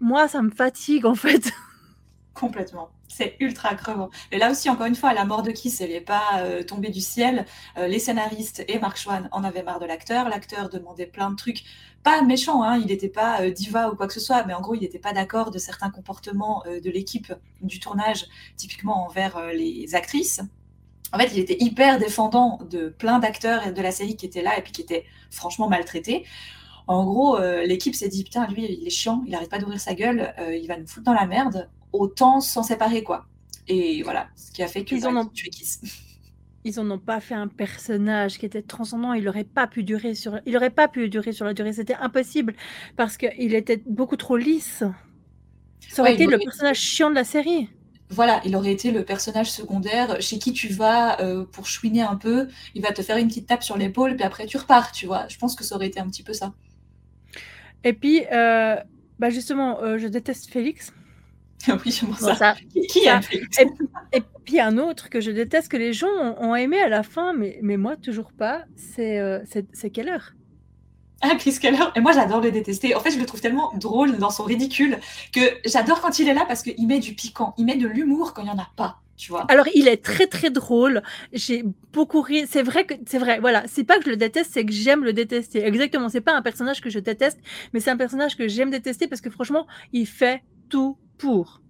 moi, 0.00 0.28
ça 0.28 0.42
me 0.42 0.50
fatigue 0.50 1.06
en 1.06 1.14
fait. 1.14 1.52
Complètement. 2.34 2.90
C'est 3.08 3.36
ultra 3.40 3.74
crevant. 3.74 4.10
Et 4.30 4.38
là 4.38 4.50
aussi, 4.50 4.70
encore 4.70 4.86
une 4.86 4.94
fois, 4.94 5.12
la 5.12 5.24
mort 5.24 5.42
de 5.42 5.50
Kiss, 5.50 5.80
elle 5.80 5.90
n'est 5.90 6.00
pas 6.00 6.22
euh, 6.36 6.62
tombée 6.62 6.90
du 6.90 7.00
ciel. 7.00 7.46
Euh, 7.76 7.88
les 7.88 7.98
scénaristes 7.98 8.64
et 8.68 8.78
Mark 8.78 8.96
Schwann 8.96 9.28
en 9.32 9.42
avaient 9.42 9.62
marre 9.64 9.80
de 9.80 9.86
l'acteur. 9.86 10.28
L'acteur 10.28 10.68
demandait 10.68 11.06
plein 11.06 11.30
de 11.30 11.36
trucs. 11.36 11.64
Pas 12.04 12.22
méchant, 12.22 12.62
hein, 12.62 12.78
il 12.78 12.86
n'était 12.86 13.08
pas 13.08 13.40
euh, 13.40 13.50
diva 13.50 13.90
ou 13.90 13.96
quoi 13.96 14.06
que 14.06 14.12
ce 14.12 14.20
soit, 14.20 14.44
mais 14.44 14.54
en 14.54 14.60
gros, 14.60 14.74
il 14.74 14.82
n'était 14.82 15.00
pas 15.00 15.12
d'accord 15.12 15.50
de 15.50 15.58
certains 15.58 15.90
comportements 15.90 16.62
de 16.66 16.90
l'équipe 16.90 17.32
du 17.60 17.80
tournage, 17.80 18.26
typiquement 18.56 19.06
envers 19.06 19.48
les 19.52 19.94
actrices. 19.96 20.40
En 21.12 21.18
fait, 21.18 21.30
il 21.32 21.38
était 21.38 21.56
hyper 21.58 21.98
défendant 21.98 22.60
de 22.70 22.90
plein 22.90 23.18
d'acteurs 23.18 23.72
de 23.72 23.82
la 23.82 23.90
série 23.90 24.16
qui 24.16 24.26
étaient 24.26 24.42
là 24.42 24.58
et 24.58 24.62
puis 24.62 24.72
qui 24.72 24.82
étaient 24.82 25.06
franchement 25.30 25.68
maltraités. 25.68 26.26
En 26.88 27.04
gros, 27.04 27.36
euh, 27.38 27.64
l'équipe 27.64 27.94
s'est 27.94 28.08
dit 28.08 28.24
putain, 28.24 28.46
lui, 28.48 28.64
il 28.68 28.86
est 28.86 28.90
chiant, 28.90 29.22
il 29.26 29.32
n'arrête 29.32 29.50
pas 29.50 29.58
d'ouvrir 29.60 29.80
sa 29.80 29.94
gueule, 29.94 30.34
euh, 30.40 30.56
il 30.56 30.66
va 30.68 30.78
nous 30.78 30.86
foutre 30.88 31.04
dans 31.06 31.14
la 31.14 31.26
merde, 31.26 31.68
autant 31.92 32.40
s'en 32.40 32.62
séparer 32.64 33.04
quoi. 33.04 33.26
Et 33.68 34.02
voilà, 34.02 34.28
ce 34.36 34.50
qui 34.52 34.62
a 34.62 34.68
fait 34.68 34.84
qu'ils 34.84 34.98
Ils 34.98 35.06
en 35.06 35.12
bah, 35.12 35.20
ont- 35.20 35.26
tué 35.26 35.50
Kiss. 35.50 35.80
Ils 36.64 36.80
en 36.80 36.90
ont 36.90 36.98
pas 36.98 37.20
fait 37.20 37.34
un 37.34 37.48
personnage 37.48 38.38
qui 38.38 38.46
était 38.46 38.62
transcendant. 38.62 39.12
Il 39.14 39.28
aurait 39.28 39.44
pas 39.44 39.66
pu 39.66 39.84
durer 39.84 40.14
sur. 40.14 40.40
Il 40.46 40.56
aurait 40.56 40.70
pas 40.70 40.88
pu 40.88 41.08
durer 41.08 41.32
sur 41.32 41.44
la 41.44 41.54
durée. 41.54 41.72
C'était 41.72 41.94
impossible 41.94 42.54
parce 42.96 43.16
qu'il 43.16 43.54
était 43.54 43.82
beaucoup 43.86 44.16
trop 44.16 44.36
lisse. 44.36 44.82
Ça 45.88 46.02
aurait 46.02 46.10
Ouais, 46.10 46.14
été 46.14 46.26
le 46.26 46.38
personnage 46.38 46.78
chiant 46.80 47.10
de 47.10 47.14
la 47.14 47.24
série. 47.24 47.68
Voilà, 48.10 48.40
il 48.44 48.56
aurait 48.56 48.72
été 48.72 48.90
le 48.90 49.04
personnage 49.04 49.50
secondaire 49.50 50.20
chez 50.22 50.38
qui 50.38 50.52
tu 50.54 50.68
vas 50.68 51.20
euh, 51.20 51.44
pour 51.44 51.66
chouiner 51.66 52.02
un 52.02 52.16
peu, 52.16 52.48
il 52.74 52.82
va 52.82 52.92
te 52.92 53.02
faire 53.02 53.18
une 53.18 53.28
petite 53.28 53.46
tape 53.46 53.62
sur 53.62 53.76
l'épaule, 53.76 54.16
puis 54.16 54.24
après 54.24 54.46
tu 54.46 54.56
repars, 54.56 54.92
tu 54.92 55.06
vois. 55.06 55.28
Je 55.28 55.36
pense 55.38 55.54
que 55.54 55.62
ça 55.64 55.74
aurait 55.76 55.88
été 55.88 56.00
un 56.00 56.08
petit 56.08 56.22
peu 56.22 56.32
ça. 56.32 56.54
Et 57.84 57.92
puis, 57.92 58.22
euh, 58.32 58.76
bah 59.18 59.30
justement, 59.30 59.80
euh, 59.82 59.98
je 59.98 60.06
déteste 60.08 60.50
Félix. 60.50 60.92
oui, 61.68 61.90
j'aime 61.90 62.10
Bon, 62.10 62.14
ça. 62.16 62.34
ça- 62.34 62.56
Qui- 62.88 63.00
ça- 63.04 63.16
aime 63.16 63.22
Félix 63.22 63.58
Et 64.12 64.22
puis 64.44 64.60
un 64.60 64.78
autre 64.78 65.10
que 65.10 65.20
je 65.20 65.30
déteste 65.30 65.68
que 65.70 65.76
les 65.76 65.92
gens 65.92 66.06
ont, 66.20 66.50
ont 66.50 66.54
aimé 66.54 66.80
à 66.80 66.88
la 66.88 67.02
fin, 67.02 67.32
mais, 67.32 67.58
mais 67.62 67.76
moi 67.76 67.96
toujours 67.96 68.32
pas, 68.32 68.64
c'est 68.76 69.18
euh, 69.18 69.40
c'est 69.50 69.66
c'est 69.72 69.90
Keller. 69.90 70.18
Ah, 71.20 71.34
Chris 71.36 71.58
Keller. 71.60 71.82
Et 71.96 72.00
moi, 72.00 72.12
j'adore 72.12 72.40
le 72.40 72.52
détester. 72.52 72.94
En 72.94 73.00
fait, 73.00 73.10
je 73.10 73.18
le 73.18 73.26
trouve 73.26 73.40
tellement 73.40 73.72
drôle 73.74 74.18
dans 74.18 74.30
son 74.30 74.44
ridicule 74.44 74.98
que 75.32 75.40
j'adore 75.64 76.00
quand 76.00 76.20
il 76.20 76.28
est 76.28 76.34
là 76.34 76.44
parce 76.46 76.62
qu'il 76.62 76.86
met 76.86 77.00
du 77.00 77.12
piquant, 77.14 77.54
il 77.58 77.64
met 77.64 77.74
de 77.76 77.88
l'humour 77.88 78.34
quand 78.34 78.42
il 78.42 78.44
n'y 78.44 78.50
en 78.52 78.58
a 78.58 78.70
pas, 78.76 79.00
tu 79.18 79.32
vois. 79.32 79.44
Alors 79.48 79.66
il 79.74 79.88
est 79.88 80.02
très 80.02 80.26
très 80.26 80.48
drôle. 80.48 81.02
J'ai 81.32 81.64
beaucoup 81.92 82.22
ri. 82.22 82.46
C'est 82.48 82.62
vrai 82.62 82.86
que 82.86 82.94
c'est 83.06 83.18
vrai. 83.18 83.40
Voilà, 83.40 83.64
c'est 83.66 83.84
pas 83.84 83.98
que 83.98 84.04
je 84.04 84.10
le 84.10 84.16
déteste, 84.16 84.52
c'est 84.54 84.64
que 84.64 84.72
j'aime 84.72 85.04
le 85.04 85.12
détester. 85.12 85.66
Exactement. 85.66 86.08
C'est 86.08 86.22
pas 86.22 86.34
un 86.34 86.42
personnage 86.42 86.80
que 86.80 86.88
je 86.88 87.00
déteste, 87.00 87.38
mais 87.72 87.80
c'est 87.80 87.90
un 87.90 87.96
personnage 87.96 88.36
que 88.36 88.48
j'aime 88.48 88.70
détester 88.70 89.08
parce 89.08 89.20
que 89.20 89.28
franchement, 89.28 89.66
il 89.92 90.06
fait 90.06 90.42
tout 90.70 90.96
pour. 91.18 91.60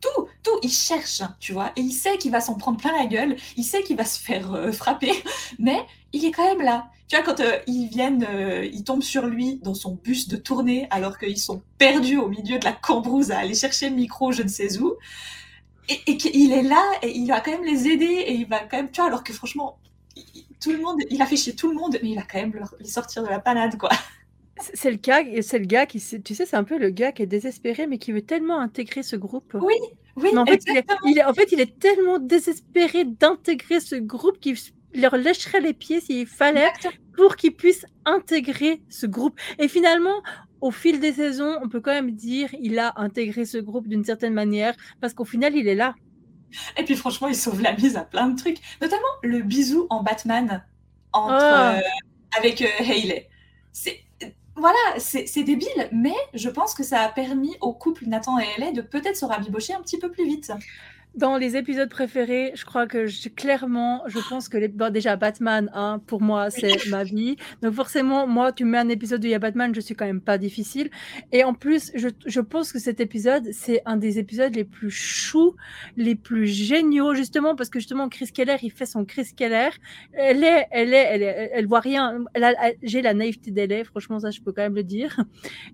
Tout, 0.00 0.28
tout, 0.44 0.60
il 0.62 0.70
cherche, 0.70 1.22
tu 1.40 1.52
vois. 1.52 1.72
Et 1.74 1.80
il 1.80 1.92
sait 1.92 2.18
qu'il 2.18 2.30
va 2.30 2.40
s'en 2.40 2.54
prendre 2.54 2.78
plein 2.78 2.96
la 2.96 3.06
gueule, 3.06 3.34
il 3.56 3.64
sait 3.64 3.82
qu'il 3.82 3.96
va 3.96 4.04
se 4.04 4.20
faire 4.20 4.54
euh, 4.54 4.70
frapper, 4.82 5.10
mais 5.58 5.84
il 6.12 6.24
est 6.24 6.30
quand 6.30 6.44
même 6.44 6.64
là. 6.64 6.88
Tu 7.08 7.16
vois, 7.16 7.24
quand 7.24 7.40
euh, 7.40 7.58
ils 7.66 7.88
viennent, 7.88 8.24
euh, 8.28 8.64
ils 8.64 8.84
tombent 8.84 9.02
sur 9.02 9.26
lui 9.26 9.58
dans 9.64 9.74
son 9.74 9.94
bus 9.94 10.28
de 10.28 10.36
tournée 10.36 10.86
alors 10.90 11.18
qu'ils 11.18 11.38
sont 11.38 11.62
perdus 11.78 12.18
au 12.18 12.28
milieu 12.28 12.58
de 12.58 12.64
la 12.64 12.72
cambrouse 12.72 13.32
à 13.32 13.38
aller 13.38 13.54
chercher 13.54 13.88
le 13.88 13.96
micro 13.96 14.30
je 14.30 14.42
ne 14.42 14.48
sais 14.48 14.78
où. 14.78 14.94
Et, 15.88 16.00
et 16.12 16.16
qu'il 16.16 16.52
est 16.52 16.62
là 16.62 16.82
et 17.02 17.16
il 17.16 17.26
va 17.28 17.40
quand 17.40 17.50
même 17.52 17.64
les 17.64 17.88
aider 17.88 18.04
et 18.04 18.32
il 18.34 18.46
va 18.46 18.60
quand 18.60 18.76
même, 18.76 18.90
tu 18.90 19.00
vois, 19.00 19.08
alors 19.08 19.24
que 19.24 19.32
franchement, 19.32 19.78
il- 20.16 20.44
tout 20.60 20.70
le 20.72 20.78
monde, 20.78 21.00
il 21.10 21.22
a 21.22 21.26
fait 21.26 21.36
chier 21.36 21.54
tout 21.54 21.68
le 21.70 21.74
monde, 21.76 21.96
mais 22.02 22.10
il 22.10 22.16
va 22.16 22.22
quand 22.22 22.38
même 22.38 22.52
leur- 22.52 22.74
les 22.80 22.88
sortir 22.88 23.22
de 23.22 23.28
la 23.28 23.38
panade, 23.40 23.78
quoi. 23.78 23.90
C'est 24.74 24.90
le 24.90 24.96
gars, 24.96 25.22
c'est 25.42 25.60
le 25.60 25.66
gars 25.66 25.86
qui, 25.86 26.00
tu 26.24 26.34
sais, 26.34 26.44
c'est 26.44 26.56
un 26.56 26.64
peu 26.64 26.78
le 26.78 26.90
gars 26.90 27.12
qui 27.12 27.22
est 27.22 27.26
désespéré, 27.26 27.86
mais 27.86 27.98
qui 27.98 28.10
veut 28.10 28.22
tellement 28.22 28.58
intégrer 28.58 29.04
ce 29.04 29.14
groupe. 29.14 29.54
Oui, 29.54 29.74
oui, 30.16 30.30
Mais 30.32 30.38
en 30.40 30.44
fait, 30.46 30.60
il 30.66 30.70
est, 30.76 30.78
exactement. 30.80 31.10
il 31.10 31.18
est- 31.18 31.24
en 31.24 31.32
fait, 31.32 31.52
il 31.52 31.60
est 31.60 31.78
tellement 31.78 32.18
désespéré 32.18 33.04
d'intégrer 33.04 33.78
ce 33.78 33.94
groupe 33.94 34.40
qu'il 34.40 34.56
leur 34.94 35.16
lècherait 35.16 35.60
les 35.60 35.74
pieds 35.74 36.00
s'il 36.00 36.26
fallait 36.26 36.66
Exactement. 36.66 36.92
pour 37.16 37.36
qu'ils 37.36 37.54
puissent 37.54 37.86
intégrer 38.04 38.82
ce 38.88 39.06
groupe. 39.06 39.38
Et 39.60 39.68
finalement, 39.68 40.22
au 40.60 40.70
fil 40.70 41.00
des 41.00 41.12
saisons, 41.12 41.58
on 41.62 41.68
peut 41.68 41.80
quand 41.80 41.92
même 41.92 42.12
dire 42.12 42.50
il 42.60 42.78
a 42.78 42.92
intégré 42.96 43.44
ce 43.44 43.58
groupe 43.58 43.88
d'une 43.88 44.04
certaine 44.04 44.34
manière 44.34 44.74
parce 45.00 45.14
qu'au 45.14 45.24
final, 45.24 45.54
il 45.56 45.68
est 45.68 45.74
là. 45.74 45.94
Et 46.76 46.84
puis 46.84 46.96
franchement, 46.96 47.28
il 47.28 47.36
sauve 47.36 47.60
la 47.62 47.74
mise 47.76 47.96
à 47.96 48.04
plein 48.04 48.28
de 48.28 48.36
trucs, 48.38 48.58
notamment 48.80 49.02
le 49.22 49.40
bisou 49.42 49.86
en 49.90 50.02
Batman 50.02 50.64
entre 51.12 51.34
Ah. 51.44 51.76
euh, 51.78 51.80
avec 52.38 52.62
euh, 52.62 52.66
Hayley. 52.80 53.28
C'est 53.72 54.00
voilà, 54.56 54.78
c'est 54.98 55.26
c'est 55.26 55.44
débile, 55.44 55.88
mais 55.92 56.14
je 56.34 56.48
pense 56.48 56.74
que 56.74 56.82
ça 56.82 57.02
a 57.02 57.08
permis 57.10 57.54
au 57.60 57.72
couple 57.72 58.06
Nathan 58.06 58.38
et 58.38 58.44
Hayley 58.56 58.72
de 58.72 58.82
peut-être 58.82 59.16
se 59.16 59.24
rabibocher 59.24 59.72
un 59.74 59.80
petit 59.82 59.98
peu 59.98 60.10
plus 60.10 60.26
vite. 60.26 60.50
Dans 61.14 61.36
les 61.36 61.56
épisodes 61.56 61.88
préférés, 61.88 62.52
je 62.54 62.64
crois 62.64 62.86
que 62.86 63.06
je- 63.06 63.28
clairement, 63.28 64.02
je 64.06 64.20
pense 64.28 64.48
que 64.48 64.56
les, 64.56 64.68
bon, 64.68 64.92
déjà 64.92 65.16
Batman, 65.16 65.68
hein, 65.74 66.00
pour 66.06 66.20
moi, 66.22 66.48
c'est 66.50 66.86
ma 66.90 67.02
vie. 67.02 67.34
Donc 67.60 67.74
forcément, 67.74 68.28
moi, 68.28 68.52
tu 68.52 68.64
mets 68.64 68.78
un 68.78 68.88
épisode 68.88 69.24
où 69.24 69.26
il 69.26 69.30
y 69.30 69.34
a 69.34 69.40
Batman, 69.40 69.74
je 69.74 69.80
suis 69.80 69.96
quand 69.96 70.04
même 70.06 70.20
pas 70.20 70.38
difficile. 70.38 70.90
Et 71.32 71.42
en 71.42 71.54
plus, 71.54 71.90
je, 71.96 72.08
je 72.26 72.40
pense 72.40 72.72
que 72.72 72.78
cet 72.78 73.00
épisode, 73.00 73.48
c'est 73.52 73.82
un 73.84 73.96
des 73.96 74.20
épisodes 74.20 74.54
les 74.54 74.62
plus 74.64 74.92
choux, 74.92 75.56
les 75.96 76.14
plus 76.14 76.46
géniaux, 76.46 77.14
justement 77.14 77.56
parce 77.56 77.68
que 77.70 77.80
justement 77.80 78.08
Chris 78.08 78.30
Keller, 78.32 78.56
il 78.62 78.70
fait 78.70 78.86
son 78.86 79.04
Chris 79.04 79.30
Keller. 79.34 79.70
Elle 80.12 80.44
est, 80.44 80.68
elle 80.70 80.94
est, 80.94 81.06
elle, 81.10 81.22
est- 81.24 81.50
elle 81.52 81.66
voit 81.66 81.80
rien. 81.80 82.24
J'ai 82.84 83.02
la 83.02 83.14
naïveté 83.14 83.50
d'elle 83.50 83.84
franchement, 83.84 84.20
ça, 84.20 84.30
je 84.30 84.40
peux 84.40 84.52
quand 84.52 84.62
même 84.62 84.76
le 84.76 84.84
dire. 84.84 85.18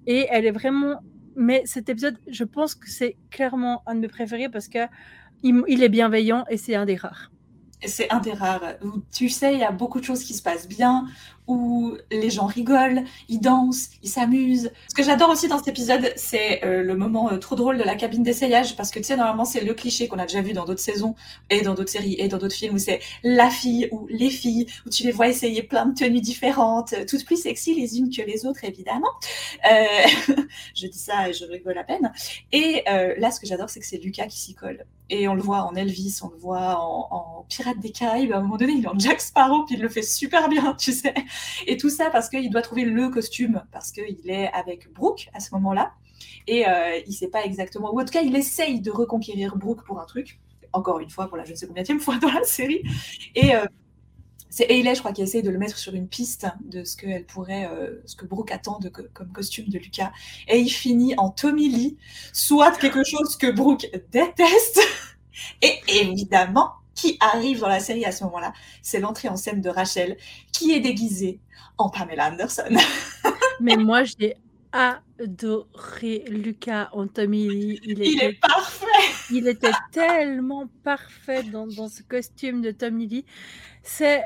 Et 0.07 0.27
elle 0.31 0.47
est 0.47 0.53
vraiment. 0.53 1.01
Mais 1.37 1.63
cet 1.65 1.89
épisode, 1.89 2.17
je 2.29 2.45
pense 2.45 2.77
que 2.77 2.89
c'est 2.89 3.17
clairement 3.31 3.83
un 3.87 3.97
de 3.97 4.01
mes 4.01 4.09
préférés 4.09 4.49
parce 4.49 4.69
que 4.69 4.79
il, 5.45 5.83
est 5.83 5.89
bienveillant 5.89 6.45
et 6.49 6.57
c'est 6.57 6.75
un 6.75 6.87
des 6.87 6.97
rares. 6.97 7.31
C'est 7.87 8.11
un 8.11 8.19
des 8.19 8.33
rares 8.33 8.75
tu 9.13 9.29
sais, 9.29 9.53
il 9.53 9.61
y 9.61 9.65
a 9.65 9.71
beaucoup 9.71 10.01
de 10.01 10.05
choses 10.05 10.25
qui 10.25 10.33
se 10.33 10.43
passent 10.43 10.69
bien, 10.69 11.07
où 11.47 11.97
les 12.11 12.31
gens 12.31 12.47
rigolent, 12.47 13.05
ils 13.29 13.41
dansent, 13.41 13.91
ils 14.03 14.09
s'amusent. 14.09 14.73
Ce 14.89 14.95
que 14.95 15.03
j'adore 15.03 15.31
aussi 15.31 15.49
dans 15.49 15.59
cet 15.59 15.69
épisode, 15.69 16.13
c'est 16.17 16.65
euh, 16.65 16.83
le 16.83 16.97
moment 16.97 17.31
euh, 17.31 17.39
trop 17.39 17.55
drôle 17.55 17.77
de 17.77 17.83
la 17.83 17.95
cabine 17.95 18.23
d'essayage, 18.23 18.77
parce 18.77 18.91
que 18.91 18.99
tu 18.99 19.05
sais, 19.05 19.17
normalement, 19.17 19.45
c'est 19.45 19.61
le 19.61 19.75
cliché 19.75 20.09
qu'on 20.09 20.19
a 20.19 20.27
déjà 20.27 20.41
vu 20.41 20.53
dans 20.53 20.65
d'autres 20.65 20.81
saisons, 20.81 21.15
et 21.51 21.61
dans 21.61 21.75
d'autres 21.75 21.91
séries, 21.91 22.17
et 22.19 22.29
dans 22.29 22.39
d'autres 22.39 22.55
films, 22.55 22.75
où 22.75 22.79
c'est 22.79 23.01
la 23.23 23.51
fille 23.51 23.89
ou 23.93 24.07
les 24.09 24.31
filles, 24.31 24.67
où 24.87 24.91
tu 24.91 25.03
les 25.05 25.13
vois 25.13 25.29
essayer 25.29 25.63
plein 25.63 25.87
de 25.87 25.95
tenues 25.95 26.21
différentes, 26.21 26.95
euh, 26.95 27.05
toutes 27.07 27.25
plus 27.27 27.41
sexy 27.41 27.75
les 27.75 27.99
unes 27.99 28.11
que 28.11 28.23
les 28.23 28.47
autres, 28.47 28.65
évidemment. 28.65 29.11
Je 30.75 30.87
dis 30.87 30.99
ça 30.99 31.29
et 31.29 31.33
je 31.33 31.45
rigole 31.45 31.79
à 31.79 31.85
peine. 31.85 32.13
Et 32.53 32.83
là, 32.87 33.31
ce 33.31 33.41
que 33.41 33.47
j'adore, 33.47 33.71
c'est 33.71 33.81
que 33.81 33.87
c'est 33.87 33.99
Lucas 33.99 34.27
qui 34.27 34.39
s'y 34.39 34.55
colle. 34.55 34.85
Et 35.11 35.29
on 35.29 35.35
le 35.35 35.43
voit 35.43 35.63
en 35.63 35.75
Elvis, 35.75 36.21
on 36.23 36.29
le 36.29 36.37
voit 36.37 36.79
en, 36.81 37.09
en 37.11 37.47
Pirate 37.49 37.79
des 37.79 37.91
Caraïbes. 37.91 38.33
À 38.33 38.39
un 38.39 38.41
moment 38.41 38.57
donné, 38.57 38.73
il 38.73 38.85
est 38.85 38.89
en 38.89 38.99
Jack 38.99 39.21
Sparrow, 39.21 39.65
puis 39.65 39.75
il 39.75 39.83
le 39.83 39.89
fait 39.89 40.03
super 40.03 40.49
bien, 40.49 40.75
tu 40.79 40.93
sais. 40.93 41.15
Et 41.67 41.77
tout 41.77 41.91
ça 41.91 42.11
parce 42.11 42.29
qu'il 42.29 42.51
doit 42.51 42.63
trouver 42.63 42.85
le 42.85 43.09
costume, 43.09 43.63
parce 43.73 43.93
qu'il 43.93 44.31
est 44.31 44.51
avec 44.53 44.93
Brooke 44.93 45.29
à 45.35 45.41
ce 45.41 45.55
moment-là. 45.55 45.93
Et 46.47 46.67
euh, 46.69 47.01
il 47.07 47.13
sait 47.13 47.29
pas 47.29 47.45
exactement, 47.45 47.95
ou 47.95 48.01
en 48.01 48.05
tout 48.05 48.13
cas, 48.13 48.23
il 48.23 48.35
essaye 48.37 48.81
de 48.81 48.91
reconquérir 48.91 49.57
Brooke 49.57 49.85
pour 49.85 50.01
un 50.01 50.05
truc. 50.05 50.41
Encore 50.73 50.99
une 50.99 51.11
fois, 51.11 51.29
pour 51.29 51.37
la 51.37 51.45
je 51.45 51.53
ne 51.53 51.57
sais 51.57 51.67
combien 51.67 51.85
fois 51.99 52.19
dans 52.19 52.33
la 52.33 52.45
série. 52.45 52.83
Et 53.35 53.55
euh, 53.55 53.65
c'est 54.51 54.71
Hayley, 54.71 54.95
je 54.95 55.01
crois, 55.01 55.13
qui 55.13 55.23
essaye 55.23 55.43
de 55.43 55.51
le 55.51 55.59
mettre 55.59 55.77
sur 55.79 55.95
une 55.95 56.07
piste 56.09 56.47
de 56.65 56.85
ce 56.85 56.97
que 56.97 57.07
elle 57.07 57.27
pourrait, 57.27 57.69
euh, 57.73 58.01
ce 58.07 58.15
que 58.15 58.25
Brooke 58.25 58.53
attend 58.53 58.79
de, 58.79 58.89
comme 58.89 59.33
costume 59.33 59.69
de 59.69 59.79
Lucas. 59.79 60.13
Et 60.49 60.59
il 60.59 60.69
finit 60.69 61.15
en 61.17 61.31
Tommy 61.31 61.69
Lee, 61.69 61.97
soit 62.33 62.71
quelque 62.79 63.03
chose 63.05 63.37
que 63.37 63.51
Brooke 63.51 63.89
déteste. 64.13 64.81
Et 65.63 65.81
évidemment, 65.89 66.71
qui 66.95 67.17
arrive 67.21 67.61
dans 67.61 67.69
la 67.69 67.81
série 67.81 68.05
à 68.05 68.13
ce 68.13 68.25
moment-là, 68.25 68.53
c'est 68.83 69.01
l'entrée 69.01 69.29
en 69.29 69.37
scène 69.37 69.61
de 69.61 69.69
Rachel, 69.69 70.17
qui 70.53 70.73
est 70.73 70.81
déguisée 70.81 71.41
en 71.79 71.91
Pamela 71.91 72.31
Anderson. 72.31 72.77
Mais 73.61 73.77
moi, 73.77 74.05
j'ai 74.05 74.37
adoré 74.73 76.25
Lucas 76.29 76.89
en 76.93 77.07
Tommy 77.07 77.49
Lee. 77.49 77.81
Il, 77.85 77.99
Il 77.99 78.15
était, 78.15 78.27
est 78.27 78.41
parfait. 78.41 78.87
il 79.31 79.47
était 79.49 79.71
tellement 79.93 80.69
parfait 80.83 81.45
dans, 81.45 81.67
dans 81.67 81.89
ce 81.89 82.03
costume 82.03 82.63
de 82.63 82.73
Tommy 82.73 83.07
Lee. 83.07 83.25
C'est 83.83 84.25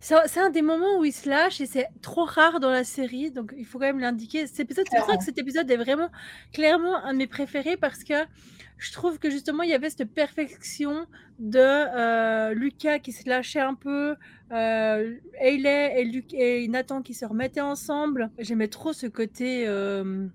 c'est 0.00 0.40
un 0.40 0.50
des 0.50 0.62
moments 0.62 0.98
où 0.98 1.04
il 1.04 1.12
se 1.12 1.28
lâche 1.28 1.60
et 1.60 1.66
c'est 1.66 1.88
trop 2.02 2.24
rare 2.24 2.60
dans 2.60 2.70
la 2.70 2.84
série, 2.84 3.30
donc 3.30 3.52
il 3.56 3.66
faut 3.66 3.78
quand 3.78 3.86
même 3.86 3.98
l'indiquer. 3.98 4.46
C'est 4.46 4.64
pour 4.64 4.76
ça 4.76 5.16
que 5.16 5.24
cet 5.24 5.38
épisode 5.38 5.70
est 5.70 5.76
vraiment 5.76 6.08
clairement 6.52 6.96
un 7.04 7.12
de 7.12 7.18
mes 7.18 7.26
préférés 7.26 7.76
parce 7.76 8.04
que 8.04 8.14
je 8.78 8.92
trouve 8.92 9.18
que 9.18 9.30
justement 9.30 9.62
il 9.62 9.70
y 9.70 9.74
avait 9.74 9.90
cette 9.90 10.04
perfection 10.04 11.06
de 11.38 11.58
euh, 11.58 12.54
Lucas 12.54 13.00
qui 13.00 13.12
se 13.12 13.28
lâchait 13.28 13.60
un 13.60 13.74
peu, 13.74 14.16
euh, 14.52 15.16
Hayley 15.40 16.00
et, 16.00 16.04
Luc 16.04 16.32
et 16.32 16.66
Nathan 16.68 17.02
qui 17.02 17.14
se 17.14 17.26
remettaient 17.26 17.60
ensemble. 17.60 18.30
J'aimais 18.38 18.68
trop 18.68 18.92
ce 18.92 19.06
côté. 19.06 19.66
euh, 19.66 20.26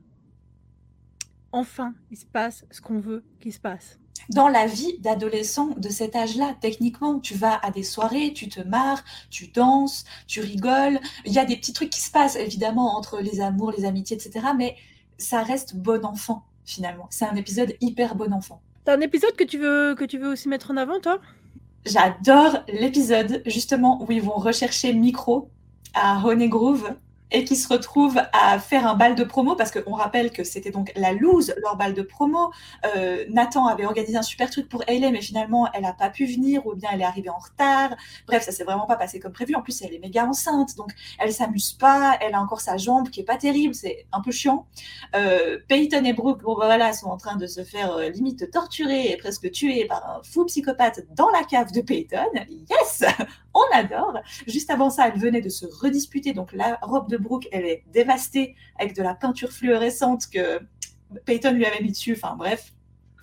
enfin, 1.52 1.94
il 2.12 2.18
se 2.18 2.26
passe 2.26 2.66
ce 2.70 2.82
qu'on 2.82 3.00
veut 3.00 3.24
qu'il 3.40 3.54
se 3.54 3.60
passe. 3.60 4.00
Dans 4.30 4.48
la 4.48 4.68
vie 4.68 4.98
d'adolescent 5.00 5.72
de 5.78 5.90
cet 5.90 6.16
âge-là, 6.16 6.56
techniquement, 6.62 7.20
tu 7.20 7.34
vas 7.36 7.60
à 7.62 7.72
des 7.72 7.84
soirées, 7.84 8.32
tu 8.34 8.48
te 8.48 8.62
marres, 8.62 9.04
tu 9.30 9.48
danses, 9.48 10.06
tu 10.28 10.40
rigoles. 10.40 11.00
Il 11.26 11.34
y 11.34 11.40
a 11.40 11.46
des 11.46 11.58
petits 11.58 11.74
trucs 11.74 11.90
qui 11.90 12.02
se 12.02 12.12
passent, 12.12 12.38
évidemment, 12.38 12.96
entre 12.96 13.20
les 13.20 13.42
amours, 13.42 13.72
les 13.72 13.86
amitiés, 13.86 14.16
etc. 14.16 14.48
Mais 14.58 14.76
ça 15.18 15.44
reste 15.44 15.76
bon 15.76 16.06
enfant, 16.06 16.44
finalement. 16.66 17.08
C'est 17.10 17.26
un 17.26 17.36
épisode 17.36 17.74
hyper 17.82 18.16
bon 18.16 18.34
enfant. 18.34 18.62
T'as 18.86 18.98
un 18.98 19.02
épisode 19.02 19.36
que 19.36 19.44
tu 19.44 19.58
veux 19.58 19.96
que 19.96 20.04
tu 20.04 20.18
veux 20.18 20.30
aussi 20.30 20.50
mettre 20.50 20.72
en 20.72 20.78
avant, 20.78 21.00
toi? 21.00 21.20
J'adore 21.86 22.64
l'épisode, 22.68 23.42
justement, 23.46 24.04
où 24.04 24.12
ils 24.12 24.22
vont 24.22 24.36
rechercher 24.36 24.94
Micro 24.94 25.50
à 25.94 26.26
Honey 26.26 26.50
Grove 26.50 26.96
et 27.34 27.44
qui 27.44 27.56
se 27.56 27.68
retrouvent 27.68 28.22
à 28.32 28.60
faire 28.60 28.88
un 28.88 28.94
bal 28.94 29.16
de 29.16 29.24
promo 29.24 29.56
parce 29.56 29.72
qu'on 29.72 29.94
rappelle 29.94 30.32
que 30.32 30.44
c'était 30.44 30.70
donc 30.70 30.94
la 30.96 31.14
loose, 31.14 31.54
leur 31.62 31.76
bal 31.76 31.96
de 31.96 32.04
promo. 32.04 32.52
Euh, 32.96 33.26
Nathan 33.30 33.66
avait 33.66 33.86
organisé 33.86 34.16
un 34.16 34.22
super 34.22 34.50
truc 34.52 34.70
pour 34.70 34.84
Hayley, 34.88 35.12
mais 35.12 35.22
finalement, 35.22 35.68
elle 35.74 35.82
n'a 35.82 35.94
pas 35.94 36.12
pu 36.12 36.26
venir 36.26 36.66
ou 36.68 36.76
bien 36.76 36.92
elle 36.94 37.02
est 37.02 37.06
arrivée 37.06 37.30
en 37.30 37.40
retard. 37.40 37.96
Bref, 38.28 38.44
ça 38.44 38.52
s'est 38.52 38.64
vraiment 38.64 38.86
pas 38.86 38.96
passé 38.96 39.20
comme 39.20 39.34
prévu. 39.34 39.56
En 39.56 39.62
plus, 39.62 39.82
elle 39.82 39.94
est 39.94 40.00
méga 40.00 40.26
enceinte, 40.26 40.76
donc 40.78 40.92
elle 41.20 41.34
s'amuse 41.34 41.74
pas. 41.74 42.18
Elle 42.22 42.36
a 42.36 42.42
encore 42.42 42.62
sa 42.62 42.78
jambe 42.78 43.10
qui 43.10 43.22
est 43.22 43.26
pas 43.26 43.38
terrible, 43.38 43.74
c'est 43.74 44.06
un 44.12 44.22
peu 44.22 44.32
chiant. 44.32 44.68
Euh, 45.16 45.58
Peyton 45.68 46.06
et 46.06 46.14
Brooke, 46.14 46.44
bon, 46.44 46.54
voilà, 46.54 46.94
sont 46.94 47.08
en 47.08 47.18
train 47.18 47.36
de 47.36 47.48
se 47.48 47.64
faire 47.64 47.94
euh, 47.94 48.10
limite 48.10 48.52
torturer 48.52 49.12
et 49.12 49.18
presque 49.18 49.52
tuer 49.52 49.86
par 49.86 50.08
un 50.08 50.22
fou 50.24 50.46
psychopathe 50.46 51.02
dans 51.16 51.30
la 51.30 51.44
cave 51.44 51.72
de 51.72 51.82
Peyton. 51.82 52.30
Yes, 52.70 53.04
on 53.54 53.64
adore. 53.74 54.20
Juste 54.48 54.70
avant 54.70 54.90
ça, 54.90 55.08
elle 55.08 55.20
venait 55.20 55.42
de 55.42 55.50
se 55.50 55.66
redisputer, 55.66 56.34
donc 56.34 56.54
la 56.54 56.78
robe 56.82 57.10
de 57.10 57.18
Brooke, 57.18 57.48
elle 57.52 57.66
est 57.66 57.84
dévastée 57.92 58.56
avec 58.80 58.96
de 58.96 59.04
la 59.04 59.14
peinture 59.14 59.52
fluorescente 59.52 60.28
que 60.32 60.60
Peyton 61.26 61.52
lui 61.52 61.66
avait 61.66 61.82
mis 61.82 61.92
dessus. 61.92 62.14
Enfin 62.14 62.36
bref. 62.36 62.74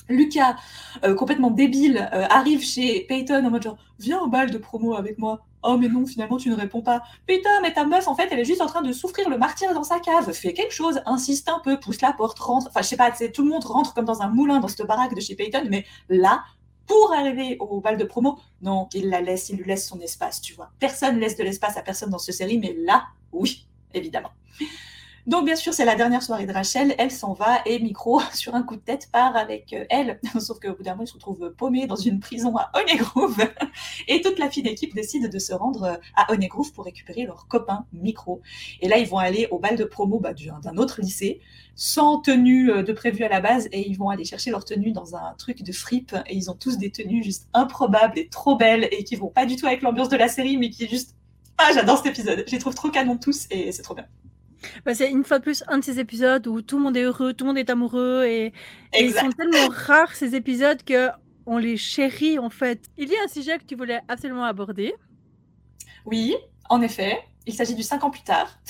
Lucas, 0.09 0.57
euh, 1.05 1.15
complètement 1.15 1.51
débile, 1.51 2.09
euh, 2.13 2.27
arrive 2.31 2.63
chez 2.63 3.07
Peyton 3.09 3.45
en 3.45 3.51
mode 3.51 3.63
genre 3.63 3.79
Viens 4.01 4.19
au 4.21 4.27
bal 4.27 4.51
de 4.51 4.59
promo 4.59 4.95
avec 4.95 5.19
moi. 5.19 5.45
Oh, 5.63 5.77
mais 5.77 5.89
non, 5.89 6.07
finalement, 6.07 6.39
tu 6.39 6.49
ne 6.49 6.57
réponds 6.57 6.81
pas. 6.81 7.03
Peyton, 7.27 7.51
mais 7.61 7.73
ta 7.75 7.85
meuf, 7.85 8.09
en 8.09 8.15
fait, 8.15 8.29
elle 8.31 8.41
est 8.41 8.47
juste 8.47 8.63
en 8.63 8.67
train 8.67 8.81
de 8.81 8.93
souffrir 8.93 9.29
le 9.29 9.37
martyr 9.37 9.75
dans 9.75 9.83
sa 9.83 10.01
cave. 10.01 10.33
Fais 10.33 10.55
quelque 10.55 10.73
chose, 10.73 11.03
insiste 11.05 11.51
un 11.51 11.59
peu, 11.59 11.79
pousse 11.79 12.01
la 12.01 12.15
porte, 12.15 12.39
rentre. 12.39 12.69
Enfin, 12.69 12.81
je 12.81 12.89
sais 12.89 12.97
pas, 12.97 13.11
tout 13.11 13.43
le 13.43 13.51
monde 13.51 13.65
rentre 13.65 13.93
comme 13.93 14.07
dans 14.07 14.23
un 14.23 14.29
moulin 14.29 14.59
dans 14.59 14.69
cette 14.69 14.87
baraque 14.87 15.15
de 15.15 15.21
chez 15.21 15.35
Peyton, 15.35 15.65
mais 15.69 15.85
là, 16.09 16.45
pour 16.91 17.13
arriver 17.13 17.57
au 17.61 17.81
bal 17.81 17.97
de 17.97 18.03
promo, 18.03 18.37
non, 18.63 18.89
il 18.95 19.11
la 19.11 19.21
laisse, 19.21 19.49
il 19.49 19.59
lui 19.59 19.65
laisse 19.65 19.87
son 19.87 20.01
espace, 20.01 20.41
tu 20.41 20.55
vois. 20.55 20.73
Personne 20.81 21.21
laisse 21.21 21.37
de 21.37 21.45
l'espace 21.45 21.77
à 21.77 21.83
personne 21.83 22.11
dans 22.11 22.19
cette 22.19 22.35
série, 22.35 22.59
mais 22.59 22.75
là, 22.85 23.05
oui, 23.31 23.69
évidemment. 23.95 24.31
Donc, 25.27 25.45
bien 25.45 25.57
sûr, 25.57 25.75
c'est 25.75 25.85
la 25.85 25.97
dernière 25.97 26.23
soirée 26.23 26.47
de 26.47 26.53
Rachel. 26.53 26.95
Elle 26.99 27.11
s'en 27.11 27.35
va 27.35 27.61
et 27.67 27.79
Micro, 27.79 28.21
sur 28.35 28.55
un 28.55 28.63
coup 28.63 28.77
de 28.77 28.81
tête, 28.81 29.09
part 29.13 29.37
avec 29.37 29.73
euh, 29.73 29.85
elle. 29.91 30.19
Sauf 30.39 30.59
qu'au 30.61 30.75
bout 30.75 30.83
d'un 30.83 30.93
moment, 30.93 31.05
il 31.05 31.09
se 31.09 31.15
retrouve 31.15 31.53
paumé 31.57 31.87
dans 31.87 31.97
une 31.97 32.21
prison 32.21 32.57
à 32.57 32.71
Honeygrove. 32.75 33.39
Et 34.09 34.23
toute 34.23 34.39
la 34.39 34.51
fine 34.51 34.67
équipe 34.67 34.95
décide 34.95 35.31
de 35.31 35.39
se 35.39 35.53
rendre 35.53 35.83
euh, 35.85 35.97
à 36.17 36.33
Honeygrove 36.33 36.73
pour 36.73 36.85
récupérer 36.85 37.25
leur 37.25 37.49
copain 37.49 37.85
Micro. 37.93 38.41
Et 38.81 38.89
là, 38.89 38.99
ils 38.99 39.07
vont 39.07 39.19
aller 39.19 39.47
au 39.51 39.59
bal 39.59 39.77
de 39.77 39.85
promo 39.85 40.19
bah, 40.19 40.33
d'un 40.35 40.77
autre 40.79 41.03
lycée, 41.03 41.41
sans 41.75 42.21
tenue 42.21 42.71
euh, 42.71 42.83
de 42.83 42.93
prévu 42.93 43.23
à 43.25 43.29
la 43.29 43.41
base. 43.41 43.69
Et 43.73 43.89
ils 43.89 43.99
vont 43.99 44.09
aller 44.09 44.25
chercher 44.25 44.51
leur 44.51 44.65
tenue 44.65 44.93
dans 44.93 45.17
un 45.17 45.35
truc 45.37 45.63
de 45.63 45.73
fripe. 45.73 46.17
Et 46.27 46.37
ils 46.37 46.51
ont 46.51 46.57
tous 46.57 46.79
des 46.79 46.91
tenues 46.91 47.23
juste 47.23 47.49
improbables 47.53 48.19
et 48.19 48.29
trop 48.29 48.57
belles 48.57 48.89
et 48.91 49.05
qui 49.05 49.17
vont 49.17 49.29
pas 49.29 49.45
du 49.45 49.57
tout 49.57 49.67
avec 49.67 49.83
l'ambiance 49.83 50.09
de 50.09 50.17
la 50.17 50.29
série, 50.29 50.57
mais 50.57 50.71
qui 50.71 50.85
est 50.85 50.89
juste. 50.89 51.15
Ah, 51.59 51.73
j'adore 51.75 51.99
cet 51.99 52.07
épisode. 52.07 52.45
Je 52.47 52.53
les 52.53 52.59
trouve 52.59 52.75
trop 52.75 52.89
canon 52.89 53.19
tous 53.19 53.47
et 53.51 53.71
c'est 53.71 53.83
trop 53.83 53.95
bien. 53.95 54.07
Bah, 54.85 54.95
c'est 54.95 55.11
une 55.11 55.25
fois 55.25 55.39
de 55.39 55.45
plus 55.45 55.65
un 55.69 55.79
de 55.79 55.85
ces 55.85 55.99
épisodes 55.99 56.47
où 56.47 56.63
tout 56.63 56.77
le 56.77 56.85
monde 56.85 56.97
est 56.97 57.03
heureux, 57.03 57.33
tout 57.33 57.45
le 57.45 57.49
monde 57.49 57.59
est 57.59 57.71
amoureux 57.71 58.25
et, 58.27 58.53
ils 58.99 59.13
sont 59.13 59.31
tellement 59.31 59.69
rares 59.71 60.15
ces 60.15 60.35
épisodes 60.35 60.83
que 60.83 61.09
on 61.47 61.59
les 61.59 61.77
chérit 61.77 62.39
en 62.39 62.51
fait. 62.51 62.83
Il 62.97 63.09
y 63.09 63.17
a 63.17 63.25
un 63.25 63.29
sujet 63.29 63.59
que 63.59 63.65
tu 63.65 63.75
voulais 63.75 64.01
absolument 64.09 64.45
aborder. 64.45 64.95
Oui, 66.07 66.37
en 66.69 66.81
effet. 66.83 67.19
Il 67.47 67.55
s'agit 67.55 67.75
du 67.75 67.83
5 67.83 68.05
ans 68.05 68.11
plus 68.11 68.23
tard. 68.23 68.61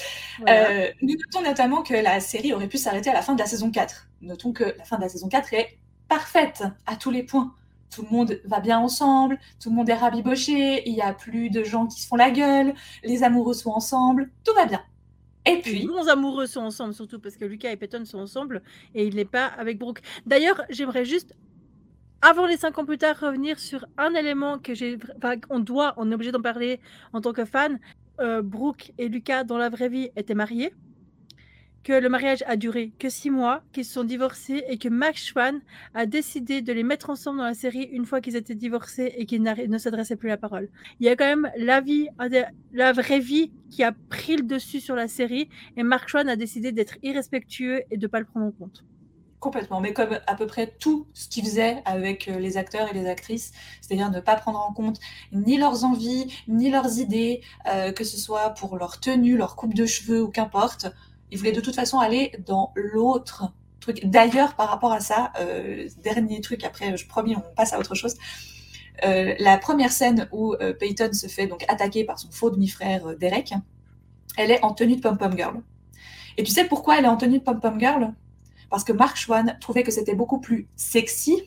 Euh, 0.49 0.89
nous 1.03 1.15
notons 1.15 1.43
notamment 1.43 1.83
que 1.83 1.93
la 1.93 2.21
série 2.21 2.55
aurait 2.55 2.69
pu 2.69 2.79
s'arrêter 2.79 3.11
à 3.11 3.13
la 3.13 3.21
fin 3.21 3.35
de 3.35 3.41
la 3.41 3.47
saison 3.47 3.71
4. 3.71 4.09
Notons 4.23 4.53
que 4.53 4.65
la 4.79 4.85
fin 4.85 4.97
de 4.97 5.03
la 5.03 5.09
saison 5.09 5.29
4 5.29 5.53
est 5.55 5.79
parfaite 6.09 6.63
à 6.87 6.97
tous 6.97 7.11
les 7.11 7.23
points. 7.25 7.53
Tout 7.91 8.03
le 8.03 8.17
monde 8.17 8.41
va 8.45 8.61
bien 8.61 8.79
ensemble, 8.79 9.39
tout 9.61 9.71
le 9.71 9.75
monde 9.75 9.89
est 9.89 9.95
rabiboché, 9.95 10.89
il 10.89 10.95
n'y 10.95 11.03
a 11.03 11.13
plus 11.13 11.51
de 11.51 11.65
gens 11.65 11.87
qui 11.87 12.01
se 12.01 12.07
font 12.07 12.17
la 12.17 12.31
gueule, 12.31 12.73
les 13.03 13.25
amoureux 13.25 13.55
sont 13.55 13.71
ensemble, 13.71 14.31
tout 14.45 14.55
va 14.55 14.65
bien. 14.65 14.81
Et 15.47 15.61
puis. 15.61 15.81
Les 15.81 15.87
bons 15.87 16.09
amoureux 16.09 16.47
sont 16.47 16.61
ensemble, 16.61 16.95
surtout 16.95 17.19
parce 17.19 17.37
que 17.37 17.45
Lucas 17.45 17.71
et 17.71 17.77
Peyton 17.77 18.05
sont 18.05 18.19
ensemble 18.19 18.63
et 18.95 19.07
il 19.07 19.15
n'est 19.15 19.25
pas 19.25 19.47
avec 19.47 19.79
Brooke. 19.79 20.01
D'ailleurs, 20.27 20.63
j'aimerais 20.69 21.05
juste, 21.05 21.35
avant 22.23 22.47
les 22.47 22.57
cinq 22.57 22.79
ans 22.79 22.85
plus 22.85 22.99
tard, 22.99 23.19
revenir 23.19 23.59
sur 23.59 23.87
un 23.97 24.15
élément 24.15 24.59
que 24.59 24.75
j'ai. 24.75 24.99
Enfin, 25.17 25.37
on 25.49 25.59
doit, 25.61 25.95
on 25.97 26.11
est 26.11 26.15
obligé 26.15 26.33
d'en 26.33 26.43
parler 26.43 26.81
en 27.13 27.21
tant 27.21 27.33
que 27.33 27.45
fan. 27.45 27.79
Euh, 28.21 28.43
Brooke 28.43 28.93
et 28.99 29.09
Lucas, 29.09 29.45
dans 29.45 29.57
la 29.57 29.71
vraie 29.71 29.89
vie, 29.89 30.11
étaient 30.17 30.35
mariés 30.35 30.75
que 31.83 31.93
le 31.93 32.09
mariage 32.09 32.45
a 32.47 32.57
duré 32.57 32.93
que 32.99 33.09
six 33.09 33.31
mois, 33.31 33.63
qu'ils 33.73 33.85
se 33.85 33.95
sont 33.95 34.05
divorcés 34.05 34.63
et 34.69 34.79
que 34.79 34.89
Max 34.89 35.25
Schwann 35.27 35.61
a 35.95 36.07
décidé 36.07 36.63
de 36.63 36.73
les 36.73 36.83
mettre 36.83 37.11
ensemble 37.11 37.39
dans 37.39 37.45
la 37.45 37.55
série 37.55 37.85
une 37.93 38.05
fois 38.05 38.21
qu'ils 38.21 38.37
étaient 38.37 38.55
divorcés 38.55 39.15
et 39.17 39.27
qu'ils 39.27 39.43
ne 39.43 39.79
s'adressaient 39.79 40.17
plus 40.17 40.29
la 40.29 40.37
parole. 40.37 40.69
Il 41.01 41.07
y 41.07 41.09
a 41.09 41.17
quand 41.17 41.25
même 41.25 41.51
la 41.57 41.81
vie, 41.81 42.09
la 42.73 42.93
vraie 42.93 43.21
vie 43.21 43.53
qui 43.71 43.83
a 43.83 43.93
pris 43.93 44.37
le 44.37 44.43
dessus 44.43 44.81
sur 44.81 44.95
la 44.95 45.09
série 45.09 45.49
et 45.77 45.83
Mark 45.83 46.09
Schwann 46.09 46.29
a 46.29 46.37
décidé 46.37 46.73
d'être 46.73 46.99
irrespectueux 47.03 47.83
et 47.91 47.97
de 47.97 48.03
ne 48.03 48.11
pas 48.11 48.21
le 48.21 48.27
prendre 48.27 48.47
en 48.47 48.53
compte. 48.53 48.85
Complètement, 49.41 49.81
mais 49.81 49.95
comme 49.95 50.19
à 50.27 50.35
peu 50.35 50.47
près 50.47 50.75
tout 50.79 51.07
ce 51.15 51.27
qu'il 51.27 51.45
faisait 51.47 51.83
avec 51.87 52.29
euh, 52.29 52.39
les 52.39 52.59
acteurs 52.59 52.91
et 52.91 52.93
les 52.93 53.09
actrices, 53.09 53.53
c'est-à-dire 53.81 54.11
ne 54.11 54.21
pas 54.21 54.37
prendre 54.37 54.61
en 54.61 54.75
compte 54.75 55.01
ni 55.33 55.57
leurs 55.57 55.85
envies, 55.85 56.31
ni 56.47 56.71
leurs 56.71 56.99
idées, 56.99 57.41
euh, 57.67 57.91
que 57.91 58.05
ce 58.05 58.19
soit 58.19 58.51
pour 58.51 58.77
leur 58.77 59.01
tenue, 59.01 59.39
leur 59.39 59.57
coupe 59.57 59.73
de 59.73 59.87
cheveux 59.87 60.23
ou 60.23 60.29
qu'importe. 60.29 60.89
Il 61.31 61.39
voulait 61.39 61.53
de 61.53 61.61
toute 61.61 61.75
façon 61.75 61.99
aller 61.99 62.33
dans 62.47 62.73
l'autre 62.75 63.53
truc. 63.81 64.05
D'ailleurs, 64.05 64.55
par 64.55 64.69
rapport 64.69 64.93
à 64.93 65.01
ça, 65.01 65.33
euh, 65.41 65.89
dernier 66.03 66.41
truc, 66.41 66.65
après, 66.65 66.97
je 66.97 67.07
promis, 67.07 67.37
on 67.37 67.55
passe 67.55 67.73
à 67.73 67.79
autre 67.79 67.95
chose. 67.95 68.17
Euh, 69.05 69.35
la 69.39 69.57
première 69.57 69.93
scène 69.93 70.29
où 70.33 70.55
euh, 70.55 70.75
Peyton 70.75 71.13
se 71.13 71.27
fait 71.27 71.47
donc 71.47 71.65
attaquer 71.69 72.05
par 72.05 72.19
son 72.19 72.31
faux 72.31 72.51
demi-frère 72.51 73.17
Derek, 73.19 73.55
elle 74.37 74.51
est 74.51 74.63
en 74.63 74.75
tenue 74.75 74.97
de 74.97 75.01
pom-pom 75.01 75.37
girl. 75.37 75.63
Et 76.37 76.43
tu 76.43 76.51
sais 76.51 76.65
pourquoi 76.65 76.99
elle 76.99 77.05
est 77.05 77.09
en 77.09 77.17
tenue 77.17 77.39
de 77.39 77.45
pom-pom 77.45 77.79
girl? 77.81 78.13
Parce 78.69 78.85
que 78.85 78.93
Mark 78.93 79.17
Schwann 79.17 79.57
trouvait 79.61 79.83
que 79.83 79.91
c'était 79.91 80.15
beaucoup 80.15 80.41
plus 80.41 80.69
sexy 80.77 81.43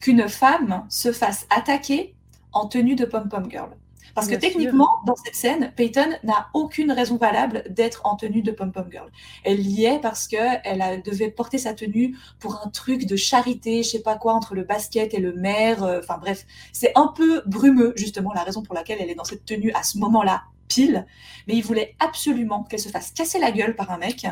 qu'une 0.00 0.28
femme 0.28 0.84
se 0.88 1.12
fasse 1.12 1.46
attaquer 1.50 2.14
en 2.52 2.66
tenue 2.66 2.96
de 2.96 3.04
pom-pom 3.04 3.50
girl. 3.50 3.70
Parce 4.14 4.28
que 4.28 4.34
techniquement, 4.34 4.88
dans 5.04 5.16
cette 5.16 5.34
scène, 5.34 5.72
Peyton 5.76 6.10
n'a 6.22 6.48
aucune 6.54 6.92
raison 6.92 7.16
valable 7.16 7.64
d'être 7.68 8.02
en 8.04 8.16
tenue 8.16 8.42
de 8.42 8.50
pom-pom 8.50 8.88
girl. 8.90 9.10
Elle 9.44 9.66
y 9.66 9.84
est 9.84 10.00
parce 10.00 10.26
qu'elle 10.26 11.02
devait 11.04 11.30
porter 11.30 11.58
sa 11.58 11.74
tenue 11.74 12.16
pour 12.38 12.62
un 12.64 12.70
truc 12.70 13.06
de 13.06 13.16
charité, 13.16 13.82
je 13.82 13.90
sais 13.90 14.02
pas 14.02 14.16
quoi, 14.16 14.34
entre 14.34 14.54
le 14.54 14.64
basket 14.64 15.14
et 15.14 15.20
le 15.20 15.32
maire. 15.32 15.82
Euh, 15.82 16.00
enfin 16.00 16.18
bref, 16.18 16.46
c'est 16.72 16.92
un 16.94 17.08
peu 17.08 17.42
brumeux, 17.46 17.92
justement, 17.96 18.32
la 18.32 18.42
raison 18.42 18.62
pour 18.62 18.74
laquelle 18.74 18.98
elle 19.00 19.10
est 19.10 19.14
dans 19.14 19.24
cette 19.24 19.44
tenue 19.44 19.72
à 19.72 19.82
ce 19.82 19.98
moment-là, 19.98 20.44
pile. 20.68 21.06
Mais 21.46 21.54
il 21.54 21.62
voulait 21.62 21.94
absolument 21.98 22.64
qu'elle 22.64 22.80
se 22.80 22.88
fasse 22.88 23.10
casser 23.10 23.38
la 23.38 23.50
gueule 23.50 23.76
par 23.76 23.90
un 23.90 23.98
mec 23.98 24.26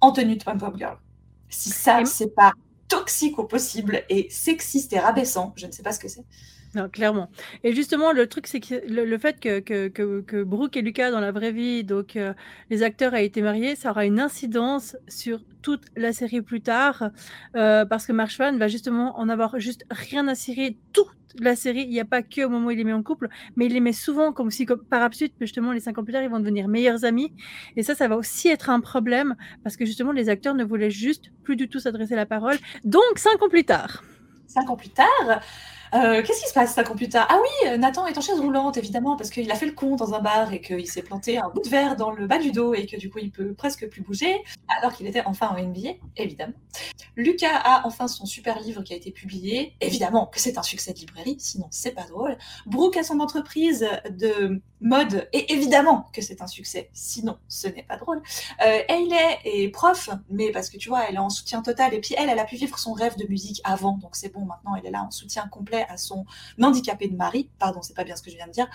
en 0.00 0.12
tenue 0.12 0.36
de 0.36 0.44
pom-pom 0.44 0.76
girl. 0.76 0.98
Si 1.48 1.70
ça, 1.70 2.04
c'est 2.04 2.34
pas 2.34 2.52
toxique 2.88 3.38
au 3.38 3.44
possible 3.44 4.02
et 4.08 4.28
sexiste 4.30 4.92
et 4.92 4.98
rabaissant, 4.98 5.52
je 5.56 5.66
ne 5.66 5.72
sais 5.72 5.82
pas 5.82 5.92
ce 5.92 5.98
que 5.98 6.08
c'est. 6.08 6.24
Non, 6.74 6.88
clairement. 6.88 7.30
Et 7.64 7.74
justement, 7.74 8.12
le 8.12 8.28
truc, 8.28 8.46
c'est 8.46 8.60
que 8.60 8.74
le, 8.86 9.18
fait 9.18 9.40
que, 9.40 9.58
que, 9.58 9.88
que, 9.88 10.42
Brooke 10.44 10.76
et 10.76 10.82
Lucas, 10.82 11.10
dans 11.10 11.20
la 11.20 11.32
vraie 11.32 11.50
vie, 11.50 11.82
donc 11.82 12.14
euh, 12.14 12.32
les 12.70 12.84
acteurs 12.84 13.14
aient 13.14 13.26
été 13.26 13.42
mariés, 13.42 13.74
ça 13.74 13.90
aura 13.90 14.06
une 14.06 14.20
incidence 14.20 14.96
sur 15.08 15.40
toute 15.62 15.82
la 15.96 16.12
série 16.12 16.42
plus 16.42 16.60
tard, 16.60 17.10
euh, 17.56 17.84
parce 17.84 18.06
que 18.06 18.12
Mark 18.12 18.32
va 18.38 18.68
justement 18.68 19.18
en 19.18 19.28
avoir 19.28 19.58
juste 19.58 19.84
rien 19.90 20.28
à 20.28 20.36
cirer 20.36 20.78
toute 20.92 21.08
la 21.40 21.56
série. 21.56 21.82
Il 21.82 21.90
n'y 21.90 22.00
a 22.00 22.04
pas 22.04 22.22
que 22.22 22.44
au 22.44 22.48
moment 22.48 22.68
où 22.68 22.70
il 22.70 22.78
les 22.78 22.84
met 22.84 22.92
en 22.92 23.02
couple, 23.02 23.28
mais 23.56 23.66
il 23.66 23.72
les 23.72 23.80
met 23.80 23.92
souvent 23.92 24.32
comme 24.32 24.52
si, 24.52 24.64
comme, 24.64 24.84
par 24.84 25.02
absurde, 25.02 25.32
justement, 25.40 25.72
les 25.72 25.80
cinq 25.80 25.98
ans 25.98 26.04
plus 26.04 26.12
tard, 26.12 26.22
ils 26.22 26.30
vont 26.30 26.38
devenir 26.38 26.68
meilleurs 26.68 27.04
amis. 27.04 27.32
Et 27.76 27.82
ça, 27.82 27.96
ça 27.96 28.06
va 28.06 28.16
aussi 28.16 28.48
être 28.48 28.70
un 28.70 28.80
problème, 28.80 29.34
parce 29.64 29.76
que 29.76 29.84
justement, 29.84 30.12
les 30.12 30.28
acteurs 30.28 30.54
ne 30.54 30.64
voulaient 30.64 30.90
juste 30.90 31.32
plus 31.42 31.56
du 31.56 31.68
tout 31.68 31.80
s'adresser 31.80 32.14
la 32.14 32.26
parole. 32.26 32.56
Donc, 32.84 33.02
cinq 33.16 33.42
ans 33.42 33.48
plus 33.48 33.64
tard. 33.64 34.04
Cinq 34.46 34.70
ans 34.70 34.76
plus 34.76 34.90
tard 34.90 35.40
euh, 35.94 36.22
qu'est-ce 36.22 36.42
qui 36.42 36.48
se 36.48 36.54
passe, 36.54 36.74
ça, 36.74 36.84
computer 36.84 37.18
Ah 37.28 37.38
oui, 37.40 37.78
Nathan 37.78 38.06
est 38.06 38.16
en 38.16 38.20
chaise 38.20 38.40
roulante, 38.40 38.76
évidemment, 38.76 39.16
parce 39.16 39.30
qu'il 39.30 39.50
a 39.50 39.54
fait 39.54 39.66
le 39.66 39.72
con 39.72 39.96
dans 39.96 40.14
un 40.14 40.20
bar 40.20 40.52
et 40.52 40.60
qu'il 40.60 40.86
s'est 40.86 41.02
planté 41.02 41.38
un 41.38 41.48
bout 41.48 41.62
de 41.62 41.68
verre 41.68 41.96
dans 41.96 42.10
le 42.10 42.26
bas 42.26 42.38
du 42.38 42.52
dos 42.52 42.74
et 42.74 42.86
que 42.86 42.96
du 42.96 43.10
coup, 43.10 43.18
il 43.18 43.30
peut 43.30 43.54
presque 43.54 43.88
plus 43.88 44.02
bouger, 44.02 44.42
alors 44.80 44.92
qu'il 44.92 45.06
était 45.06 45.22
enfin 45.26 45.48
en 45.48 45.62
NBA, 45.62 45.90
évidemment. 46.16 46.54
Lucas 47.16 47.56
a 47.56 47.86
enfin 47.86 48.08
son 48.08 48.26
super 48.26 48.60
livre 48.60 48.82
qui 48.82 48.92
a 48.92 48.96
été 48.96 49.10
publié. 49.10 49.74
Évidemment 49.80 50.26
que 50.26 50.40
c'est 50.40 50.58
un 50.58 50.62
succès 50.62 50.92
de 50.92 50.98
librairie, 50.98 51.36
sinon 51.38 51.66
c'est 51.70 51.92
pas 51.92 52.04
drôle. 52.04 52.36
Brooke 52.66 52.96
a 52.96 53.02
son 53.02 53.20
entreprise 53.20 53.86
de 54.10 54.60
mode, 54.80 55.28
et 55.32 55.52
évidemment 55.52 56.06
que 56.12 56.22
c'est 56.22 56.40
un 56.40 56.46
succès, 56.46 56.88
sinon 56.92 57.36
ce 57.48 57.68
n'est 57.68 57.82
pas 57.82 57.96
drôle. 57.96 58.22
Euh, 58.64 58.80
est 59.44 59.68
prof, 59.70 60.10
mais 60.30 60.50
parce 60.50 60.70
que 60.70 60.76
tu 60.76 60.88
vois, 60.88 61.08
elle 61.08 61.16
est 61.16 61.18
en 61.18 61.30
soutien 61.30 61.62
total, 61.62 61.94
et 61.94 62.00
puis 62.00 62.14
elle, 62.16 62.28
elle 62.28 62.38
a 62.38 62.44
pu 62.44 62.56
vivre 62.56 62.78
son 62.78 62.92
rêve 62.92 63.16
de 63.16 63.26
musique 63.26 63.60
avant, 63.64 63.98
donc 63.98 64.16
c'est 64.16 64.32
bon, 64.32 64.44
maintenant 64.44 64.74
elle 64.76 64.86
est 64.86 64.90
là 64.90 65.04
en 65.04 65.10
soutien 65.10 65.46
complet 65.48 65.79
à 65.88 65.96
son 65.96 66.24
handicapé 66.60 67.08
de 67.08 67.16
mari. 67.16 67.48
Pardon, 67.58 67.82
c'est 67.82 67.94
pas 67.96 68.04
bien 68.04 68.16
ce 68.16 68.22
que 68.22 68.30
je 68.30 68.36
viens 68.36 68.46
de 68.46 68.52
dire. 68.52 68.68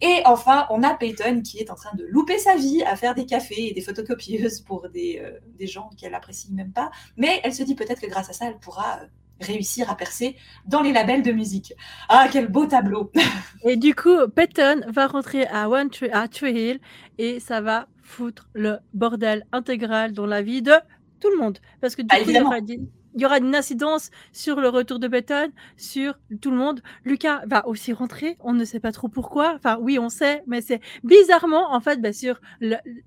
Et 0.00 0.22
enfin, 0.24 0.66
on 0.70 0.82
a 0.82 0.94
Peyton 0.94 1.42
qui 1.42 1.58
est 1.58 1.70
en 1.70 1.74
train 1.74 1.94
de 1.94 2.04
louper 2.04 2.38
sa 2.38 2.56
vie 2.56 2.82
à 2.82 2.96
faire 2.96 3.14
des 3.14 3.26
cafés 3.26 3.68
et 3.70 3.74
des 3.74 3.80
photocopieuses 3.80 4.60
pour 4.60 4.88
des, 4.88 5.20
euh, 5.24 5.38
des 5.58 5.66
gens 5.66 5.90
qu'elle 5.96 6.14
apprécie 6.14 6.52
même 6.52 6.72
pas. 6.72 6.90
Mais 7.16 7.40
elle 7.44 7.54
se 7.54 7.62
dit 7.62 7.74
peut-être 7.74 8.00
que 8.00 8.06
grâce 8.08 8.28
à 8.28 8.32
ça, 8.32 8.46
elle 8.46 8.58
pourra 8.58 9.00
euh, 9.02 9.06
réussir 9.40 9.90
à 9.90 9.96
percer 9.96 10.36
dans 10.66 10.82
les 10.82 10.92
labels 10.92 11.22
de 11.22 11.32
musique. 11.32 11.72
Ah, 12.08 12.28
quel 12.32 12.48
beau 12.48 12.66
tableau 12.66 13.12
Et 13.64 13.76
du 13.76 13.94
coup, 13.94 14.26
Peyton 14.34 14.80
va 14.88 15.06
rentrer 15.06 15.46
à, 15.46 15.68
One 15.68 15.90
Tree, 15.90 16.10
à 16.12 16.26
Tree 16.28 16.52
Hill 16.52 16.80
et 17.18 17.38
ça 17.40 17.60
va 17.60 17.86
foutre 18.02 18.48
le 18.54 18.78
bordel 18.94 19.46
intégral 19.52 20.12
dans 20.12 20.26
la 20.26 20.42
vie 20.42 20.62
de 20.62 20.72
tout 21.20 21.30
le 21.30 21.38
monde. 21.38 21.58
Parce 21.80 21.94
que 21.94 22.02
du 22.02 22.08
Ah, 22.10 22.16
coup, 22.16 22.22
il 22.22 22.26
y 22.26 22.30
évidemment. 22.30 22.50
aura 22.50 22.60
des- 22.60 22.80
il 23.14 23.20
y 23.20 23.26
aura 23.26 23.38
une 23.38 23.54
incidence 23.54 24.10
sur 24.32 24.60
le 24.60 24.68
retour 24.68 24.98
de 24.98 25.08
Peyton, 25.08 25.50
sur 25.76 26.18
tout 26.40 26.50
le 26.50 26.56
monde. 26.56 26.82
Lucas 27.04 27.42
va 27.46 27.66
aussi 27.66 27.92
rentrer, 27.92 28.36
on 28.40 28.52
ne 28.52 28.64
sait 28.64 28.80
pas 28.80 28.92
trop 28.92 29.08
pourquoi. 29.08 29.54
Enfin, 29.56 29.78
oui, 29.80 29.98
on 29.98 30.08
sait, 30.08 30.42
mais 30.46 30.60
c'est 30.60 30.80
bizarrement, 31.04 31.72
en 31.72 31.80
fait, 31.80 32.00
bah, 32.00 32.12
sur 32.12 32.40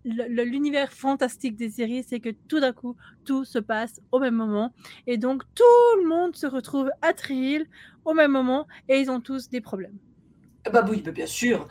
l'univers 0.04 0.92
fantastique 0.92 1.56
des 1.56 1.70
séries, 1.70 2.04
c'est 2.08 2.20
que 2.20 2.30
tout 2.48 2.60
d'un 2.60 2.74
coup, 2.74 2.96
tout 3.26 3.46
se 3.46 3.60
passe 3.60 4.02
au 4.12 4.20
même 4.20 4.36
moment. 4.36 4.74
Et 5.08 5.18
donc, 5.18 5.44
tout 5.56 5.64
le 6.02 6.08
monde 6.08 6.36
se 6.36 6.48
retrouve 6.48 6.90
à 7.02 7.14
Trill 7.14 7.66
au 8.06 8.14
même 8.14 8.32
moment 8.32 8.68
et 8.88 9.00
ils 9.00 9.10
ont 9.10 9.22
tous 9.22 9.50
des 9.50 9.62
problèmes. 9.62 9.98
Bah 10.72 10.86
oui, 10.90 11.02
bah 11.02 11.12
bien 11.12 11.28
sûr. 11.28 11.68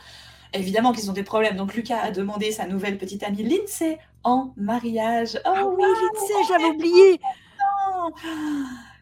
Évidemment 0.53 0.93
qu'ils 0.93 1.11
ont 1.11 1.15
des 1.15 1.25
problèmes. 1.25 1.57
Donc 1.57 1.75
Lucas 1.75 2.01
a 2.01 2.11
demandé 2.13 2.53
sa 2.53 2.67
nouvelle 2.67 2.97
petite 2.97 3.25
amie 3.25 3.43
Lindsay 3.43 3.99
en 4.23 4.53
mariage. 4.57 5.41
Oh 5.45 5.51
Ah 5.53 5.67
oui, 5.67 5.83
Lindsay, 5.83 6.45
j'avais 6.49 6.71
oublié. 6.71 7.21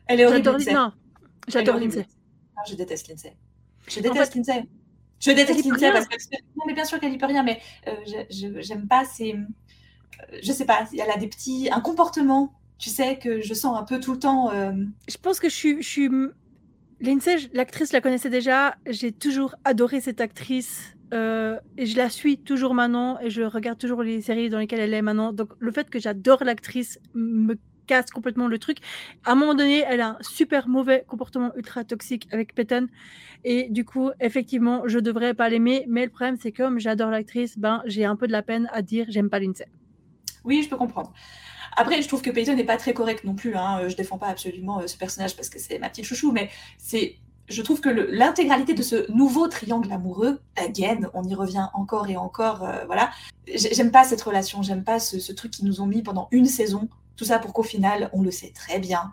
Elle 0.07 0.21
est 0.21 0.27
horrible, 0.27 0.45
J'adore 0.45 0.59
Lindsay. 0.59 0.73
non, 0.73 0.93
j'adore. 1.49 1.77
Ah, 2.57 2.63
je 2.69 2.75
déteste 2.75 3.09
Lindsay. 3.09 3.37
Je 3.89 3.99
En 3.99 4.03
déteste 4.03 4.33
fait, 4.33 4.39
Lindsay. 4.39 4.65
Je 5.21 5.31
déteste 5.31 5.65
Lindsay 5.65 5.87
rien. 5.87 5.93
parce 5.93 6.07
que 6.07 6.17
non 6.57 6.65
mais 6.67 6.75
bien 6.75 6.85
sûr 6.85 6.99
qu'elle 7.01 7.13
y 7.13 7.19
peut 7.19 7.27
rien, 7.27 7.43
mais 7.43 7.61
euh, 7.89 7.95
j'aime 8.61 8.87
pas 8.89 9.05
ces, 9.05 9.35
euh, 9.35 10.39
je 10.43 10.53
sais 10.53 10.65
pas, 10.65 10.87
elle 10.93 11.11
a 11.11 11.17
des 11.17 11.29
petits, 11.29 11.69
un 11.73 11.81
comportement, 11.81 12.53
tu 12.79 12.91
sais 12.91 13.19
que 13.19 13.41
je 13.41 13.55
sens 13.55 13.79
un 13.79 13.85
peu 13.85 14.01
tout 14.01 14.13
le 14.13 14.19
temps. 14.19 14.51
euh, 14.53 14.73
Je 15.09 15.17
pense 15.17 15.41
que 15.41 15.49
je 15.49 15.55
suis, 15.55 15.83
je 15.83 15.89
suis... 15.89 16.11
Lindsay, 17.01 17.37
l'actrice, 17.53 17.93
la 17.93 18.01
connaissais 18.01 18.31
déjà. 18.31 18.77
J'ai 18.89 19.11
toujours 19.13 19.57
adoré 19.65 20.01
cette 20.01 20.21
actrice. 20.21 20.95
euh, 21.13 21.59
et 21.77 21.87
je 21.87 21.97
la 21.97 22.09
suis 22.09 22.39
toujours 22.39 22.75
maintenant. 22.75 23.19
Et 23.21 23.29
je 23.31 23.43
regarde 23.43 23.79
toujours 23.79 24.03
les 24.05 24.23
séries 24.23 24.49
dans 24.51 24.59
lesquelles 24.59 24.81
elle 24.81 24.95
est 24.95 25.03
maintenant. 25.03 25.33
Donc, 25.33 25.51
le 25.59 25.73
fait 25.73 25.91
que 25.91 25.99
j'adore 25.99 26.45
l'actrice 26.45 26.99
me 27.15 27.57
casse 27.87 28.11
complètement 28.11 28.49
le 28.49 28.59
truc. 28.59 28.79
À 29.25 29.33
un 29.33 29.35
moment 29.35 29.55
donné, 29.55 29.81
elle 29.89 30.01
a 30.01 30.09
un 30.11 30.19
super 30.21 30.69
mauvais 30.69 31.05
comportement 31.07 31.53
ultra 31.57 31.85
toxique 31.85 32.29
avec 32.33 32.55
Peyton. 32.55 32.87
Et 33.45 33.69
du 33.71 33.85
coup, 33.85 34.11
effectivement, 34.21 34.83
je 34.87 34.99
devrais 34.99 35.35
pas 35.35 35.49
l'aimer. 35.49 35.85
Mais 35.89 36.05
le 36.05 36.11
problème, 36.11 36.37
c'est 36.41 36.53
que 36.53 36.63
comme 36.63 36.79
j'adore 36.79 37.11
l'actrice, 37.11 37.59
ben, 37.59 37.83
j'ai 37.87 38.05
un 38.05 38.17
peu 38.17 38.27
de 38.27 38.33
la 38.33 38.43
peine 38.43 38.69
à 38.73 38.83
dire 38.83 39.07
j'aime 39.09 39.31
pas 39.31 39.39
Lindsay. 39.41 39.67
Oui, 40.45 40.63
je 40.63 40.69
peux 40.69 40.77
comprendre. 40.77 41.13
Après, 41.77 42.03
je 42.03 42.09
trouve 42.09 42.21
que 42.23 42.31
Peyton 42.31 42.55
n'est 42.55 42.65
pas 42.65 42.77
très 42.77 42.93
correct 42.95 43.25
non 43.25 43.35
plus. 43.35 43.57
Hein. 43.57 43.81
Euh, 43.83 43.89
Je 43.89 43.97
défends 43.97 44.19
pas 44.19 44.27
absolument 44.29 44.81
euh, 44.81 44.87
ce 44.87 44.97
personnage 44.97 45.35
parce 45.37 45.49
que 45.49 45.59
c'est 45.59 45.79
ma 45.79 45.89
petite 45.89 46.05
chouchou, 46.05 46.31
mais 46.33 46.51
c'est, 46.79 47.17
je 47.49 47.63
trouve 47.63 47.81
que 47.81 47.89
l'intégralité 47.89 48.75
de 48.75 48.83
ce 48.83 49.11
nouveau 49.11 49.49
triangle 49.49 49.91
amoureux, 49.93 50.41
again, 50.57 51.01
on 51.15 51.23
y 51.25 51.35
revient 51.35 51.67
encore 51.75 52.09
et 52.11 52.17
encore, 52.17 52.63
euh, 52.65 52.85
voilà. 52.87 53.11
J'ai- 53.47 53.73
J'aime 53.75 53.91
pas 53.91 54.05
cette 54.05 54.21
relation, 54.23 54.63
j'aime 54.63 54.85
pas 54.85 54.99
ce, 55.01 55.19
ce 55.19 55.33
truc 55.33 55.53
qu'ils 55.53 55.65
nous 55.67 55.81
ont 55.81 55.87
mis 55.87 56.03
pendant 56.03 56.29
une 56.31 56.47
saison. 56.47 56.89
Tout 57.23 57.29
ça 57.29 57.39
pour 57.39 57.53
qu'au 57.53 57.63
final, 57.63 58.11
on 58.13 58.21
le 58.21 58.33
sait 58.33 58.51
très 58.53 58.81
bien, 58.81 59.13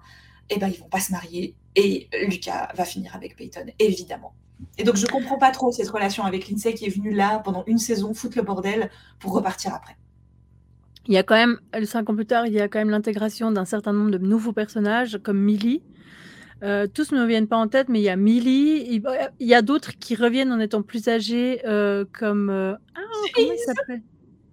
et 0.50 0.58
ben 0.58 0.68
ils 0.68 0.80
vont 0.80 0.90
pas 0.90 1.00
se 1.00 1.12
marier 1.12 1.54
et 1.76 2.10
Lucas 2.28 2.70
va 2.74 2.84
finir 2.84 3.16
avec 3.16 3.36
Peyton, 3.36 3.68
évidemment. 3.78 4.34
Et 4.80 4.84
donc 4.84 4.96
je 4.96 5.06
comprends 5.06 5.38
pas 5.38 5.52
trop 5.52 5.72
cette 5.72 5.90
relation 5.90 6.24
avec 6.24 6.50
Lindsay 6.50 6.74
qui 6.74 6.86
est 6.86 6.90
venue 6.90 7.12
là 7.12 7.38
pendant 7.38 7.64
une 7.68 7.78
saison 7.78 8.16
foutre 8.16 8.36
le 8.36 8.42
bordel 8.44 8.90
pour 9.20 9.34
repartir 9.34 9.76
après. 9.76 9.96
Il 11.06 11.14
y 11.14 11.18
a 11.18 11.24
quand 11.24 11.36
même, 11.36 11.60
cinq 11.86 12.10
ans 12.10 12.16
plus 12.16 12.26
tard, 12.26 12.48
il 12.48 12.54
y 12.54 12.60
a 12.60 12.68
quand 12.68 12.80
même 12.80 12.90
l'intégration 12.90 13.52
d'un 13.52 13.66
certain 13.66 13.94
nombre 13.94 14.10
de 14.10 14.18
nouveaux 14.18 14.54
personnages, 14.54 15.20
comme 15.22 15.38
Millie. 15.40 15.84
Euh, 16.64 16.88
tous 16.88 17.12
ne 17.12 17.20
me 17.20 17.28
viennent 17.28 17.48
pas 17.48 17.58
en 17.58 17.68
tête, 17.68 17.90
mais 17.90 18.00
il 18.00 18.04
y 18.04 18.10
a 18.10 18.16
Millie. 18.16 18.88
Il, 18.90 19.04
il 19.40 19.48
y 19.48 19.54
a 19.54 19.62
d'autres 19.62 20.00
qui 20.00 20.16
reviennent 20.16 20.52
en 20.52 20.60
étant 20.60 20.82
plus 20.82 21.08
âgés, 21.10 21.62
euh, 21.68 22.06
comme. 22.12 22.50
euh, 22.50 22.74
Ah, 22.96 23.02
comment 23.36 23.52
il 23.54 23.60
s'appelle? 23.60 24.02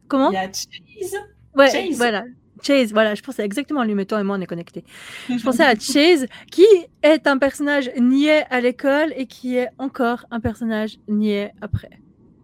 Comment? 0.09 0.31
Il 0.31 0.35
y 0.35 0.37
a 0.37 0.53
Chase. 0.53 1.15
Ouais, 1.55 1.71
Chase. 1.71 1.97
voilà. 1.97 2.25
Chase, 2.63 2.93
voilà, 2.93 3.15
je 3.15 3.23
pensais 3.23 3.45
exactement 3.45 3.81
à 3.81 3.87
lui, 3.87 3.95
mais 3.95 4.05
toi 4.05 4.21
et 4.21 4.25
moi, 4.25 4.37
on 4.37 4.41
est 4.41 4.47
connectés. 4.47 4.85
Je 5.29 5.43
pensais 5.45 5.65
à 5.65 5.75
Chase, 5.75 6.27
qui 6.51 6.67
est 7.03 7.27
un 7.27 7.39
personnage 7.39 7.91
niais 7.99 8.45
à 8.51 8.61
l'école 8.61 9.13
et 9.17 9.27
qui 9.27 9.57
est 9.57 9.69
encore 9.79 10.27
un 10.31 10.41
personnage 10.41 10.99
niais 11.09 11.53
après. 11.61 11.91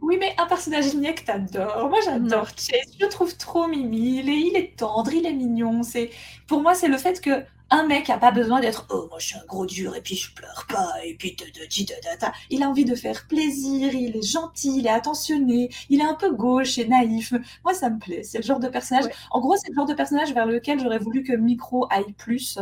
Oui, 0.02 0.16
mais 0.18 0.34
un 0.38 0.46
personnage 0.46 0.94
niais 0.96 1.14
que 1.14 1.24
t'adores. 1.24 1.88
Moi, 1.88 1.98
j'adore 2.04 2.48
Chase. 2.48 2.92
Je 2.98 3.04
le 3.04 3.08
trouve 3.10 3.36
trop 3.36 3.68
mimi. 3.68 4.18
Il 4.18 4.28
est, 4.28 4.40
il 4.40 4.56
est 4.56 4.76
tendre, 4.76 5.12
il 5.12 5.24
est 5.26 5.32
mignon. 5.32 5.82
C'est, 5.84 6.10
pour 6.48 6.60
moi, 6.60 6.74
c'est 6.74 6.88
le 6.88 6.98
fait 6.98 7.20
que 7.20 7.44
un 7.70 7.86
mec 7.86 8.10
a 8.10 8.18
pas 8.18 8.32
besoin 8.32 8.60
d'être 8.60 8.86
oh 8.90 9.06
moi 9.08 9.18
je 9.18 9.28
suis 9.28 9.38
un 9.38 9.44
gros 9.46 9.64
dur 9.64 9.96
et 9.96 10.02
puis 10.02 10.14
je 10.14 10.34
pleure 10.34 10.66
pas 10.68 10.92
et 11.04 11.14
puis 11.14 11.34
ta. 11.34 12.32
il 12.50 12.62
a 12.62 12.68
envie 12.68 12.84
de 12.84 12.94
faire 12.94 13.26
plaisir 13.28 13.94
il 13.94 14.14
est 14.14 14.22
gentil 14.22 14.76
il 14.80 14.86
est 14.86 14.90
attentionné 14.90 15.70
il 15.88 16.00
est 16.02 16.04
un 16.04 16.14
peu 16.14 16.34
gauche 16.34 16.76
et 16.76 16.86
naïf 16.86 17.32
moi 17.64 17.72
ça 17.72 17.88
me 17.88 17.98
plaît 17.98 18.24
c'est 18.24 18.36
le 18.38 18.44
genre 18.44 18.60
de 18.60 18.68
personnage 18.68 19.06
Ouais. 19.06 19.12
en 19.30 19.40
gros 19.40 19.56
c'est 19.56 19.70
le 19.70 19.74
genre 19.74 19.86
de 19.86 19.94
personnage 19.94 20.34
vers 20.34 20.44
lequel 20.44 20.80
j'aurais 20.80 20.98
voulu 20.98 21.22
que 21.22 21.32
Micro 21.32 21.86
aille 21.90 22.12
plus 22.18 22.58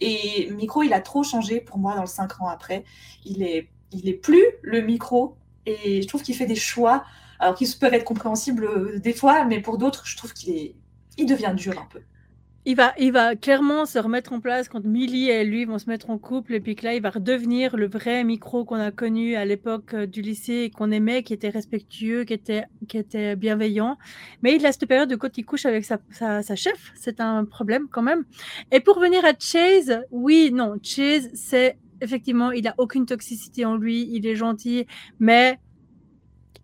et 0.00 0.50
Micro 0.50 0.82
il 0.82 0.92
a 0.94 1.00
trop 1.00 1.22
changé 1.22 1.60
pour 1.60 1.78
moi 1.78 1.94
dans 1.94 2.00
le 2.02 2.08
5 2.08 2.40
ans 2.42 2.48
après 2.48 2.84
il 3.24 3.44
est 3.44 3.68
il 3.92 4.08
est 4.08 4.14
plus 4.14 4.44
le 4.62 4.80
Micro 4.80 5.36
et 5.66 6.02
je 6.02 6.08
trouve 6.08 6.22
qu'il 6.22 6.34
fait 6.34 6.46
des 6.46 6.56
choix 6.56 7.04
alors 7.38 7.54
qu'ils 7.54 7.68
peuvent 7.78 7.94
être 7.94 8.04
compréhensibles 8.04 8.64
euh, 8.64 8.98
des 8.98 9.12
fois 9.12 9.44
mais 9.44 9.60
pour 9.60 9.78
d'autres 9.78 10.06
je 10.06 10.16
trouve 10.16 10.32
qu'il 10.32 10.56
est 10.56 10.74
il 11.18 11.26
devient 11.26 11.52
dur 11.54 11.78
un 11.78 11.86
peu 11.92 12.00
Il 12.66 12.76
va, 12.76 12.92
il 12.98 13.12
va 13.12 13.36
clairement 13.36 13.86
se 13.86 13.98
remettre 13.98 14.32
en 14.32 14.40
place 14.40 14.68
quand 14.68 14.84
Millie 14.84 15.30
et 15.30 15.44
lui 15.44 15.64
vont 15.64 15.78
se 15.78 15.88
mettre 15.88 16.10
en 16.10 16.18
couple 16.18 16.54
et 16.54 16.60
puis 16.60 16.76
que 16.76 16.84
là, 16.84 16.94
il 16.94 17.02
va 17.02 17.10
redevenir 17.10 17.76
le 17.76 17.88
vrai 17.88 18.22
micro 18.24 18.64
qu'on 18.64 18.76
a 18.80 18.90
connu 18.90 19.34
à 19.34 19.44
l'époque 19.44 19.94
euh, 19.94 20.06
du 20.06 20.20
lycée 20.22 20.64
et 20.64 20.70
qu'on 20.70 20.90
aimait, 20.90 21.22
qui 21.22 21.32
était 21.32 21.48
respectueux, 21.48 22.24
qui 22.24 22.34
était, 22.34 22.64
qui 22.88 22.98
était 22.98 23.34
bienveillant. 23.36 23.96
Mais 24.42 24.56
il 24.56 24.64
a 24.66 24.72
cette 24.72 24.86
période 24.86 25.08
de 25.08 25.16
quand 25.16 25.36
il 25.38 25.44
couche 25.44 25.66
avec 25.66 25.84
sa, 25.84 25.98
sa, 26.10 26.42
sa 26.42 26.56
chef, 26.56 26.92
c'est 26.94 27.20
un 27.20 27.44
problème 27.44 27.88
quand 27.90 28.02
même. 28.02 28.24
Et 28.72 28.80
pour 28.80 29.00
venir 29.00 29.24
à 29.24 29.32
Chase, 29.38 30.00
oui, 30.10 30.50
non, 30.52 30.74
Chase, 30.82 31.30
c'est 31.34 31.78
effectivement, 32.00 32.50
il 32.50 32.66
a 32.68 32.74
aucune 32.78 33.06
toxicité 33.06 33.64
en 33.64 33.76
lui, 33.76 34.08
il 34.12 34.26
est 34.26 34.36
gentil, 34.36 34.86
mais 35.18 35.58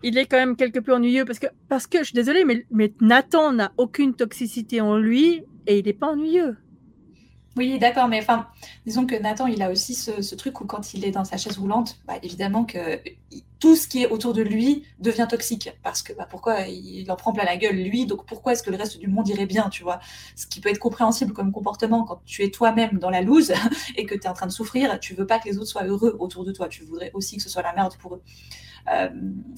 il 0.02 0.18
est 0.18 0.26
quand 0.26 0.36
même 0.36 0.56
quelque 0.56 0.78
peu 0.78 0.94
ennuyeux 0.94 1.24
parce 1.24 1.38
que, 1.38 1.46
parce 1.68 1.86
que 1.86 1.98
je 1.98 2.04
suis 2.04 2.14
désolée, 2.14 2.44
mais, 2.44 2.66
mais 2.70 2.92
Nathan 3.00 3.52
n'a 3.52 3.72
aucune 3.76 4.14
toxicité 4.14 4.80
en 4.80 4.96
lui 4.96 5.42
et 5.66 5.78
il 5.78 5.86
n'est 5.86 5.92
pas 5.92 6.08
ennuyeux. 6.08 6.56
Oui, 7.56 7.78
d'accord, 7.78 8.06
mais 8.06 8.20
enfin, 8.20 8.46
disons 8.84 9.06
que 9.06 9.14
Nathan, 9.14 9.46
il 9.46 9.62
a 9.62 9.70
aussi 9.70 9.94
ce, 9.94 10.34
truc 10.34 10.60
où 10.60 10.66
quand 10.66 10.92
il 10.92 11.06
est 11.06 11.10
dans 11.10 11.24
sa 11.24 11.38
chaise 11.38 11.56
roulante, 11.56 11.98
bah, 12.06 12.14
évidemment 12.22 12.64
que 12.64 13.00
tout 13.58 13.76
ce 13.76 13.88
qui 13.88 14.02
est 14.02 14.08
autour 14.08 14.32
de 14.34 14.42
lui 14.42 14.84
devient 14.98 15.26
toxique. 15.28 15.70
Parce 15.82 16.02
que 16.02 16.12
bah, 16.12 16.26
pourquoi 16.28 16.60
il 16.62 17.10
en 17.10 17.16
prend 17.16 17.32
plein 17.32 17.44
la 17.44 17.56
gueule, 17.56 17.76
lui, 17.76 18.06
donc 18.06 18.26
pourquoi 18.26 18.52
est-ce 18.52 18.62
que 18.62 18.70
le 18.70 18.76
reste 18.76 18.98
du 18.98 19.08
monde 19.08 19.28
irait 19.28 19.46
bien, 19.46 19.68
tu 19.70 19.82
vois? 19.82 20.00
Ce 20.34 20.46
qui 20.46 20.60
peut 20.60 20.68
être 20.68 20.78
compréhensible 20.78 21.32
comme 21.32 21.52
comportement 21.52 22.04
quand 22.04 22.20
tu 22.24 22.42
es 22.42 22.50
toi-même 22.50 22.98
dans 22.98 23.10
la 23.10 23.22
loose 23.22 23.52
et 23.96 24.06
que 24.06 24.14
tu 24.14 24.22
es 24.22 24.28
en 24.28 24.34
train 24.34 24.46
de 24.46 24.52
souffrir, 24.52 25.00
tu 25.00 25.14
veux 25.14 25.26
pas 25.26 25.38
que 25.38 25.48
les 25.48 25.58
autres 25.58 25.68
soient 25.68 25.84
heureux 25.84 26.16
autour 26.18 26.44
de 26.44 26.52
toi, 26.52 26.68
tu 26.68 26.84
voudrais 26.84 27.10
aussi 27.14 27.36
que 27.36 27.42
ce 27.42 27.48
soit 27.48 27.62
la 27.62 27.72
merde 27.72 27.96
pour 27.98 28.16
eux. 28.16 28.22
Euh, 28.92 29.08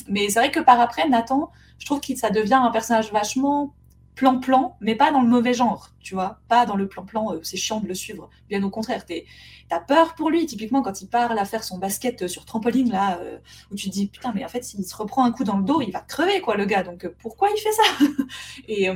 mais 0.09 0.29
c'est 0.31 0.41
vrai 0.41 0.51
que 0.51 0.61
par 0.61 0.81
après, 0.81 1.09
Nathan, 1.09 1.51
je 1.79 1.87
trouve 1.87 2.01
que 2.01 2.15
ça 2.17 2.31
devient 2.31 2.55
un 2.63 2.71
personnage 2.71 3.13
vachement 3.13 3.75
plan-plan, 4.19 4.77
mais 4.81 4.97
pas 4.97 5.12
dans 5.12 5.23
le 5.23 5.29
mauvais 5.29 5.55
genre, 5.55 5.91
tu 6.01 6.14
vois, 6.14 6.41
pas 6.49 6.66
dans 6.66 6.77
le 6.77 6.89
plan-plan, 6.89 7.35
euh, 7.35 7.41
c'est 7.43 7.57
chiant 7.57 7.81
de 7.81 7.87
le 7.87 7.95
suivre. 7.95 8.29
Bien 8.49 8.62
au 8.64 8.71
contraire, 8.71 9.07
t'es- 9.07 9.27
t'as 9.69 9.81
peur 9.81 10.14
pour 10.16 10.31
lui, 10.31 10.45
typiquement 10.47 10.83
quand 10.83 11.01
il 11.03 11.09
parle 11.09 11.39
à 11.39 11.45
faire 11.45 11.62
son 11.64 11.79
basket 11.79 12.23
euh, 12.23 12.29
sur 12.29 12.45
trampoline, 12.45 12.91
là, 12.91 13.19
euh, 13.21 13.39
où 13.71 13.77
tu 13.77 13.89
te 13.89 13.93
dis, 13.95 14.09
putain, 14.09 14.33
mais 14.35 14.45
en 14.45 14.49
fait, 14.49 14.64
s'il 14.64 14.85
se 14.85 14.97
reprend 14.97 15.25
un 15.25 15.33
coup 15.33 15.45
dans 15.45 15.57
le 15.59 15.64
dos, 15.64 15.81
il 15.83 15.93
va 15.93 16.01
crever, 16.01 16.41
quoi, 16.41 16.57
le 16.57 16.64
gars, 16.66 16.83
donc 16.83 17.05
euh, 17.05 17.14
pourquoi 17.21 17.49
il 17.57 17.61
fait 17.61 17.73
ça? 17.73 17.83
Et, 18.69 18.89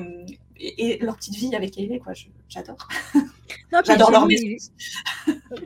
et, 0.59 0.85
et 0.95 0.99
leur 0.99 1.16
petite 1.16 1.35
vie 1.35 1.55
avec 1.57 1.77
Hailey, 1.79 1.99
quoi, 1.99 2.12
j'adore. 2.49 2.89
J'adore 3.85 4.11
leur 4.11 4.27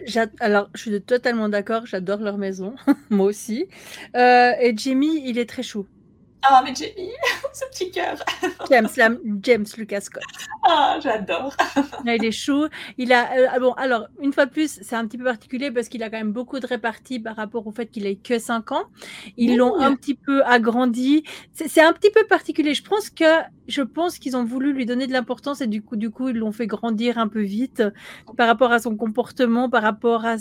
J'a- 0.07 0.27
Alors, 0.41 0.69
je 0.75 0.81
suis 0.81 1.03
totalement 1.03 1.49
d'accord, 1.49 1.87
j'adore 1.87 2.21
leur 2.21 2.39
maison, 2.39 2.75
moi 3.11 3.27
aussi. 3.27 3.67
Et 4.15 4.75
Jamie, 4.77 5.23
il 5.25 5.39
est 5.39 5.49
très 5.49 5.63
chou. 5.63 5.87
Ah, 6.43 6.63
mais 6.65 6.75
Jamie, 6.75 7.11
ce 7.53 7.65
petit 7.71 7.91
cœur, 7.91 8.17
James, 8.71 8.89
la- 8.97 9.11
James 9.43 9.65
Lucas 9.77 10.03
Scott. 10.03 10.23
ah, 10.65 10.99
j'adore. 11.03 11.57
Là, 12.05 12.15
il 12.15 12.25
est 12.25 12.31
chou. 12.31 12.67
Il 12.99 13.13
a, 13.13 13.33
euh, 13.37 13.47
ah 13.51 13.59
bon, 13.59 13.73
alors, 13.73 14.07
une 14.21 14.33
fois 14.33 14.47
de 14.47 14.51
plus, 14.53 14.79
c'est 14.83 14.95
un 14.95 15.07
petit 15.07 15.19
peu 15.19 15.25
particulier 15.25 15.71
parce 15.73 15.89
qu'il 15.89 16.03
a 16.05 16.11
quand 16.11 16.19
même 16.19 16.33
beaucoup 16.33 16.61
de 16.61 16.67
réparties 16.67 17.19
par 17.19 17.35
rapport 17.37 17.67
au 17.67 17.73
fait 17.73 17.87
qu'il 17.87 18.07
ait 18.07 18.17
que 18.17 18.39
5 18.39 18.71
ans. 18.73 18.85
Ils 19.37 19.57
l'ont 19.57 19.77
un 19.81 19.97
petit 19.97 20.15
peu 20.15 20.45
agrandi. 20.45 21.25
C'est 21.53 21.81
un 21.83 21.93
petit 21.93 22.11
peu 22.11 22.25
particulier. 22.29 22.75
Je 22.75 22.85
pense 22.85 23.11
que, 23.11 23.25
je 23.67 23.83
pense 23.83 24.19
qu'ils 24.19 24.37
ont 24.37 24.45
voulu 24.45 24.73
lui 24.73 24.87
donner 24.87 25.07
de 25.09 25.13
l'importance 25.13 25.61
et 25.63 25.67
du 25.67 25.83
coup, 25.83 25.97
du 25.97 26.11
coup, 26.11 26.29
ils 26.29 26.37
l'ont 26.37 26.53
fait 26.53 26.67
grandir 26.69 27.19
un 27.19 27.27
peu 27.29 27.41
vite 27.43 27.83
par 28.37 28.47
rapport 28.47 28.71
à 28.73 28.79
son 28.79 28.95
comportement, 28.97 29.69
par 29.69 29.83
rapport 29.83 30.25
à. 30.25 30.37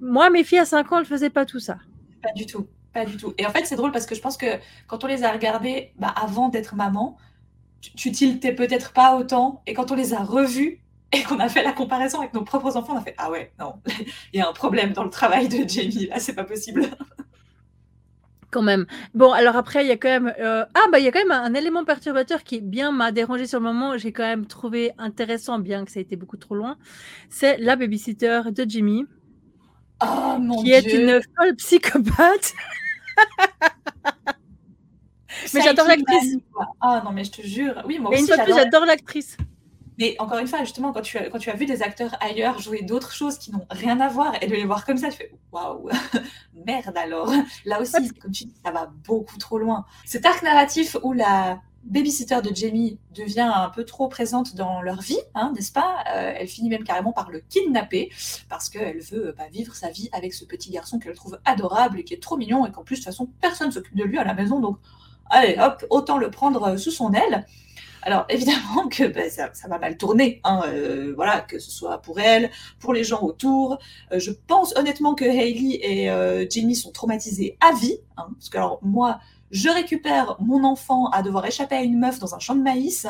Moi, 0.00 0.30
mes 0.30 0.42
filles 0.42 0.58
à 0.60 0.64
5 0.64 0.90
ans, 0.92 0.98
elles 0.98 1.04
faisaient 1.06 1.30
pas 1.30 1.44
tout 1.46 1.60
ça. 1.60 1.76
Pas 2.22 2.32
du 2.34 2.46
tout, 2.46 2.66
pas 2.94 3.04
du 3.04 3.16
tout. 3.16 3.34
Et 3.36 3.44
en 3.46 3.50
fait, 3.50 3.66
c'est 3.66 3.76
drôle 3.76 3.92
parce 3.92 4.06
que 4.06 4.14
je 4.14 4.20
pense 4.20 4.36
que 4.36 4.46
quand 4.86 5.04
on 5.04 5.06
les 5.06 5.24
a 5.24 5.32
regardés 5.32 5.92
bah, 5.98 6.14
avant 6.16 6.48
d'être 6.48 6.76
maman, 6.76 7.18
tu, 7.96 8.12
tiltais 8.12 8.54
peut-être 8.54 8.92
pas 8.92 9.16
autant. 9.16 9.62
Et 9.66 9.74
quand 9.74 9.90
on 9.90 9.94
les 9.94 10.14
a 10.14 10.22
revus, 10.22 10.80
et 11.12 11.22
qu'on 11.22 11.38
a 11.38 11.48
fait 11.48 11.62
la 11.62 11.72
comparaison 11.72 12.20
avec 12.20 12.34
nos 12.34 12.42
propres 12.42 12.76
enfants, 12.76 12.94
on 12.94 12.98
a 12.98 13.02
fait 13.02 13.14
ah 13.18 13.30
ouais, 13.30 13.52
non, 13.60 13.74
il 14.32 14.38
y 14.38 14.40
a 14.40 14.48
un 14.48 14.52
problème 14.52 14.92
dans 14.92 15.04
le 15.04 15.10
travail 15.10 15.48
de 15.48 15.68
Jamie, 15.68 16.06
là, 16.06 16.18
c'est 16.18 16.34
pas 16.34 16.44
possible. 16.44 16.86
Quand 18.50 18.62
même. 18.62 18.86
Bon, 19.14 19.32
alors 19.32 19.56
après, 19.56 19.84
il 19.84 19.88
y 19.88 19.90
a 19.90 19.96
quand 19.96 20.08
même. 20.08 20.32
euh, 20.38 20.64
Ah, 20.74 20.86
bah, 20.92 21.00
il 21.00 21.04
y 21.04 21.08
a 21.08 21.12
quand 21.12 21.18
même 21.18 21.32
un, 21.32 21.54
élément 21.54 21.84
perturbateur 21.84 22.44
qui 22.44 22.60
bien 22.60 22.92
m'a 22.92 23.10
dérangé 23.10 23.48
sur 23.48 23.58
le 23.58 23.64
moment. 23.64 23.98
J'ai 23.98 24.12
quand 24.12 24.22
même 24.22 24.46
trouvé 24.46 24.92
intéressant, 24.96 25.58
bien 25.58 25.84
que 25.84 25.90
ça 25.90 25.98
ait 25.98 26.04
été 26.04 26.14
beaucoup 26.14 26.36
trop 26.36 26.54
loin. 26.54 26.76
C'est 27.30 27.58
la 27.58 27.74
babysitter 27.74 28.42
de 28.52 28.64
Jimmy, 28.68 29.06
Oh 30.02 30.36
mon 30.38 30.62
qui 30.62 30.72
est 30.72 30.92
une 30.92 31.20
folle 31.36 31.56
psychopathe. 31.56 32.54
Mais 35.52 35.60
j'adore 35.62 35.86
l'actrice. 35.86 36.36
Ah 36.80 37.02
non, 37.04 37.12
mais 37.12 37.24
je 37.24 37.30
te 37.32 37.42
jure. 37.42 37.82
Oui, 37.86 37.98
moi 37.98 38.14
Et 38.14 38.20
une 38.20 38.26
fois 38.26 38.36
de 38.36 38.42
plus, 38.42 38.52
j'adore. 38.52 38.64
j'adore 38.64 38.86
l'actrice. 38.86 39.36
Mais 39.98 40.16
encore 40.18 40.38
une 40.38 40.48
fois, 40.48 40.60
justement, 40.60 40.92
quand 40.92 41.02
tu, 41.02 41.18
as, 41.18 41.30
quand 41.30 41.38
tu 41.38 41.50
as 41.50 41.54
vu 41.54 41.66
des 41.66 41.82
acteurs 41.82 42.16
ailleurs 42.20 42.58
jouer 42.58 42.82
d'autres 42.82 43.12
choses 43.12 43.38
qui 43.38 43.52
n'ont 43.52 43.66
rien 43.70 44.00
à 44.00 44.08
voir 44.08 44.34
et 44.42 44.46
de 44.46 44.54
les 44.54 44.64
voir 44.64 44.84
comme 44.84 44.96
ça, 44.96 45.08
tu 45.08 45.18
fais 45.18 45.32
waouh, 45.52 45.88
merde 46.66 46.96
alors. 46.96 47.32
Là 47.64 47.80
aussi, 47.80 48.10
comme 48.20 48.32
tu 48.32 48.44
dis, 48.44 48.54
ça 48.64 48.72
va 48.72 48.90
beaucoup 49.06 49.38
trop 49.38 49.58
loin. 49.58 49.84
Cet 50.04 50.26
arc 50.26 50.42
narratif 50.42 50.96
où 51.02 51.12
la 51.12 51.60
babysitter 51.84 52.40
de 52.42 52.54
Jamie 52.54 52.98
devient 53.14 53.50
un 53.54 53.68
peu 53.68 53.84
trop 53.84 54.08
présente 54.08 54.54
dans 54.54 54.82
leur 54.82 55.00
vie, 55.00 55.18
hein, 55.34 55.52
n'est-ce 55.54 55.72
pas? 55.72 56.04
Euh, 56.14 56.34
Elle 56.36 56.48
finit 56.48 56.68
même 56.68 56.84
carrément 56.84 57.12
par 57.12 57.30
le 57.30 57.40
kidnapper 57.40 58.10
parce 58.48 58.68
qu'elle 58.68 59.00
veut 59.00 59.34
bah, 59.36 59.44
vivre 59.52 59.74
sa 59.74 59.90
vie 59.90 60.08
avec 60.12 60.32
ce 60.32 60.44
petit 60.44 60.70
garçon 60.70 60.98
qu'elle 60.98 61.14
trouve 61.14 61.38
adorable 61.44 62.00
et 62.00 62.04
qui 62.04 62.14
est 62.14 62.22
trop 62.22 62.36
mignon 62.36 62.66
et 62.66 62.72
qu'en 62.72 62.82
plus, 62.82 62.96
de 62.96 63.00
toute 63.00 63.06
façon, 63.06 63.28
personne 63.40 63.70
s'occupe 63.70 63.96
de 63.96 64.04
lui 64.04 64.18
à 64.18 64.24
la 64.24 64.34
maison. 64.34 64.60
Donc, 64.60 64.78
allez, 65.30 65.56
hop, 65.58 65.84
autant 65.90 66.18
le 66.18 66.30
prendre 66.30 66.62
euh, 66.62 66.76
sous 66.76 66.90
son 66.90 67.12
aile. 67.12 67.46
Alors 68.02 68.26
évidemment 68.28 68.88
que 68.88 69.04
ben, 69.04 69.30
ça, 69.30 69.50
va 69.68 69.78
mal 69.78 69.96
tourner, 69.96 70.40
hein, 70.44 70.62
euh, 70.66 71.12
voilà, 71.16 71.40
que 71.40 71.58
ce 71.58 71.70
soit 71.70 71.98
pour 71.98 72.20
elle, 72.20 72.50
pour 72.78 72.92
les 72.92 73.04
gens 73.04 73.22
autour. 73.22 73.78
Je 74.14 74.30
pense 74.30 74.76
honnêtement 74.76 75.14
que 75.14 75.24
Hailey 75.24 75.80
et 75.82 76.48
Jamie 76.50 76.76
sont 76.76 76.92
traumatisés 76.92 77.56
à 77.60 77.72
vie, 77.74 77.98
hein, 78.18 78.28
parce 78.34 78.50
que 78.50 78.58
alors 78.58 78.78
moi, 78.82 79.20
je 79.50 79.68
récupère 79.68 80.36
mon 80.40 80.64
enfant 80.64 81.06
à 81.10 81.22
devoir 81.22 81.46
échapper 81.46 81.76
à 81.76 81.82
une 81.82 81.98
meuf 81.98 82.18
dans 82.18 82.34
un 82.34 82.38
champ 82.38 82.54
de 82.54 82.62
maïs. 82.62 83.06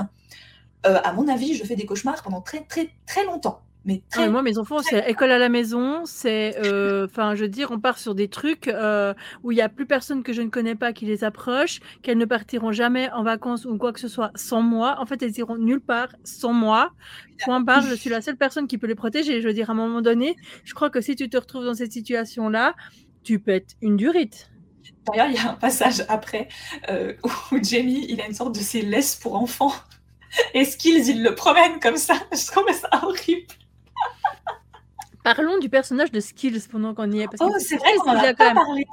Euh, 0.86 0.98
à 1.02 1.12
mon 1.14 1.28
avis, 1.28 1.54
je 1.54 1.64
fais 1.64 1.76
des 1.76 1.86
cauchemars 1.86 2.22
pendant 2.22 2.42
très 2.42 2.60
très 2.64 2.90
très 3.06 3.24
longtemps, 3.24 3.62
mais 3.86 4.02
Ah, 4.04 4.06
très. 4.10 4.26
mais 4.26 4.32
moi, 4.32 4.42
mes 4.42 4.58
enfants, 4.58 4.80
c'est 4.82 5.08
école 5.08 5.30
à 5.30 5.38
la 5.38 5.48
maison. 5.48 6.02
C'est, 6.04 6.56
euh, 6.66 7.06
enfin, 7.06 7.34
je 7.34 7.42
veux 7.42 7.48
dire, 7.48 7.70
on 7.70 7.80
part 7.80 7.96
sur 7.98 8.14
des 8.14 8.28
trucs 8.28 8.68
euh, 8.68 9.14
où 9.42 9.50
il 9.50 9.56
y 9.56 9.62
a 9.62 9.70
plus 9.70 9.86
personne 9.86 10.22
que 10.22 10.34
je 10.34 10.42
ne 10.42 10.50
connais 10.50 10.74
pas 10.74 10.92
qui 10.92 11.06
les 11.06 11.24
approche, 11.24 11.80
qu'elles 12.02 12.18
ne 12.18 12.26
partiront 12.26 12.70
jamais 12.72 13.10
en 13.12 13.22
vacances 13.22 13.64
ou 13.64 13.78
quoi 13.78 13.94
que 13.94 14.00
ce 14.00 14.08
soit 14.08 14.30
sans 14.34 14.60
moi. 14.60 14.96
En 15.00 15.06
fait, 15.06 15.22
elles 15.22 15.38
iront 15.38 15.56
nulle 15.56 15.80
part 15.80 16.08
sans 16.22 16.52
moi. 16.52 16.90
Point 17.44 17.60
barre. 17.60 17.80
Je 17.82 17.94
suis 17.94 18.10
la 18.10 18.20
seule 18.20 18.36
personne 18.36 18.66
qui 18.66 18.76
peut 18.76 18.86
les 18.86 18.94
protéger. 18.94 19.40
Je 19.40 19.48
veux 19.48 19.54
dire, 19.54 19.70
à 19.70 19.72
un 19.72 19.76
moment 19.76 20.02
donné, 20.02 20.36
je 20.64 20.74
crois 20.74 20.90
que 20.90 21.00
si 21.00 21.16
tu 21.16 21.30
te 21.30 21.36
retrouves 21.38 21.64
dans 21.64 21.74
cette 21.74 21.92
situation-là, 21.92 22.74
tu 23.22 23.38
pètes 23.38 23.76
une 23.80 23.96
durite. 23.96 24.50
D'ailleurs, 25.06 25.26
il 25.28 25.34
y 25.34 25.38
a 25.38 25.50
un 25.50 25.54
passage 25.54 26.04
après 26.08 26.48
euh, 26.88 27.14
où 27.52 27.62
Jamie, 27.62 28.06
il 28.08 28.20
a 28.20 28.26
une 28.26 28.34
sorte 28.34 28.54
de 28.54 28.60
ses 28.60 28.82
laisses 28.82 29.16
pour 29.16 29.34
enfants. 29.34 29.72
Et 30.52 30.64
Skills, 30.64 31.08
il 31.08 31.22
le 31.22 31.34
promène 31.34 31.80
comme 31.80 31.96
ça? 31.96 32.14
Je 32.32 32.46
trouve 32.46 32.70
ça 32.72 32.88
horrible. 33.02 33.46
Parlons 35.22 35.58
du 35.58 35.68
personnage 35.68 36.12
de 36.12 36.20
Skills 36.20 36.68
pendant 36.70 36.94
qu'on 36.94 37.10
y 37.10 37.20
est. 37.20 37.28
Parce 37.28 37.40
Oh, 37.40 37.54
c'est 37.58 37.76
vrai 37.76 37.94
qu'on 37.98 38.12
n'en 38.12 38.20
il 38.20 38.26
a 38.26 38.28
a 38.28 38.34
quand 38.34 38.44
pas 38.44 38.54
même 38.54 38.64
parlé. 38.64 38.86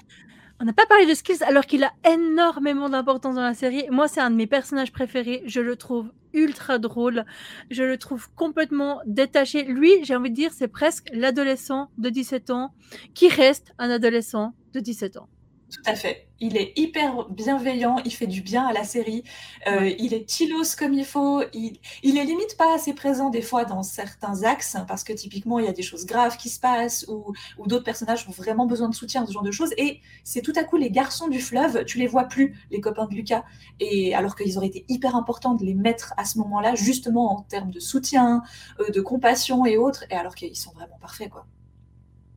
On 0.61 0.63
n'a 0.63 0.73
pas 0.73 0.85
parlé 0.85 1.07
de 1.07 1.13
Skills 1.15 1.43
alors 1.43 1.65
qu'il 1.65 1.83
a 1.83 1.91
énormément 2.07 2.87
d'importance 2.87 3.35
dans 3.35 3.41
la 3.41 3.55
série. 3.55 3.85
Moi, 3.89 4.07
c'est 4.07 4.21
un 4.21 4.29
de 4.29 4.35
mes 4.35 4.45
personnages 4.45 4.91
préférés. 4.91 5.41
Je 5.45 5.59
le 5.59 5.75
trouve 5.75 6.11
ultra 6.33 6.77
drôle. 6.77 7.25
Je 7.71 7.83
le 7.83 7.97
trouve 7.97 8.29
complètement 8.35 9.01
détaché. 9.07 9.63
Lui, 9.63 9.91
j'ai 10.03 10.15
envie 10.15 10.29
de 10.29 10.35
dire, 10.35 10.51
c'est 10.53 10.67
presque 10.67 11.09
l'adolescent 11.13 11.89
de 11.97 12.09
17 12.09 12.51
ans 12.51 12.73
qui 13.15 13.27
reste 13.27 13.73
un 13.79 13.89
adolescent 13.89 14.53
de 14.73 14.79
17 14.79 15.17
ans. 15.17 15.27
Tout 15.71 15.89
à 15.89 15.95
fait. 15.95 16.27
Il 16.41 16.57
est 16.57 16.73
hyper 16.75 17.29
bienveillant, 17.29 17.97
il 18.03 18.11
fait 18.11 18.27
du 18.27 18.41
bien 18.41 18.65
à 18.67 18.73
la 18.73 18.83
série, 18.83 19.23
euh, 19.67 19.89
il 19.99 20.13
est 20.13 20.29
chilos 20.29 20.75
comme 20.77 20.93
il 20.93 21.05
faut, 21.05 21.43
il, 21.53 21.79
il 22.03 22.17
est 22.17 22.25
limite 22.25 22.57
pas 22.57 22.75
assez 22.75 22.93
présent 22.93 23.29
des 23.29 23.41
fois 23.41 23.63
dans 23.63 23.81
certains 23.81 24.43
axes, 24.43 24.75
parce 24.87 25.03
que 25.05 25.13
typiquement 25.13 25.59
il 25.59 25.65
y 25.65 25.69
a 25.69 25.71
des 25.71 25.81
choses 25.83 26.05
graves 26.05 26.35
qui 26.35 26.49
se 26.49 26.59
passent, 26.59 27.05
ou, 27.07 27.31
ou 27.57 27.67
d'autres 27.67 27.85
personnages 27.85 28.27
ont 28.27 28.31
vraiment 28.31 28.65
besoin 28.65 28.89
de 28.89 28.95
soutien, 28.95 29.25
ce 29.25 29.31
genre 29.31 29.43
de 29.43 29.51
choses, 29.51 29.71
et 29.77 30.01
c'est 30.25 30.41
tout 30.41 30.53
à 30.57 30.63
coup 30.65 30.75
les 30.77 30.89
garçons 30.91 31.29
du 31.29 31.39
fleuve, 31.39 31.85
tu 31.85 31.99
les 31.99 32.07
vois 32.07 32.25
plus, 32.25 32.59
les 32.71 32.81
copains 32.81 33.05
de 33.05 33.13
Lucas, 33.15 33.43
et 33.79 34.13
alors 34.13 34.35
qu'ils 34.35 34.57
auraient 34.57 34.67
été 34.67 34.83
hyper 34.89 35.15
importants 35.15 35.53
de 35.53 35.63
les 35.63 35.75
mettre 35.75 36.13
à 36.17 36.25
ce 36.25 36.37
moment-là, 36.39 36.75
justement 36.75 37.37
en 37.37 37.41
termes 37.43 37.71
de 37.71 37.79
soutien, 37.79 38.41
euh, 38.79 38.89
de 38.89 38.99
compassion 38.99 39.65
et 39.65 39.77
autres, 39.77 40.03
et 40.09 40.15
alors 40.15 40.35
qu'ils 40.35 40.57
sont 40.57 40.71
vraiment 40.73 40.97
parfaits, 40.99 41.29
quoi. 41.29 41.45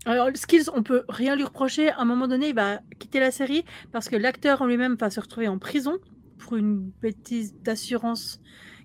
Alors, 0.07 0.29
Skills, 0.35 0.65
on 0.75 0.83
peut 0.83 1.05
rien 1.09 1.35
lui 1.35 1.45
reprocher. 1.45 1.91
À 1.91 2.01
un 2.01 2.05
moment 2.05 2.29
donné, 2.29 2.49
il 2.51 2.55
va 2.55 2.81
quitter 2.99 3.21
la 3.21 3.31
série 3.31 3.65
parce 3.93 4.09
que 4.09 4.17
l'acteur 4.17 4.61
en 4.63 4.67
lui-même 4.67 4.97
va 4.97 5.11
se 5.11 5.21
retrouver 5.21 5.49
en 5.49 5.59
prison 5.59 5.99
pour 6.39 6.57
une 6.57 6.91
bêtise 7.01 7.55
d'assurance, 7.63 8.41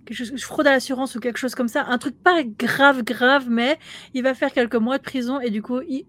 quelque 0.06 0.18
chose, 0.18 0.42
fraude 0.42 0.68
à 0.68 0.72
l'assurance 0.72 1.16
ou 1.16 1.20
quelque 1.20 1.38
chose 1.38 1.56
comme 1.56 1.68
ça. 1.68 1.86
Un 1.88 1.98
truc 1.98 2.16
pas 2.24 2.44
grave, 2.44 3.04
grave, 3.04 3.48
mais 3.50 3.78
il 4.14 4.24
va 4.24 4.34
faire 4.34 4.54
quelques 4.54 4.76
mois 4.76 4.98
de 4.98 5.04
prison 5.04 5.42
et 5.42 5.50
du 5.50 5.62
coup, 5.62 5.82
il- 5.82 6.06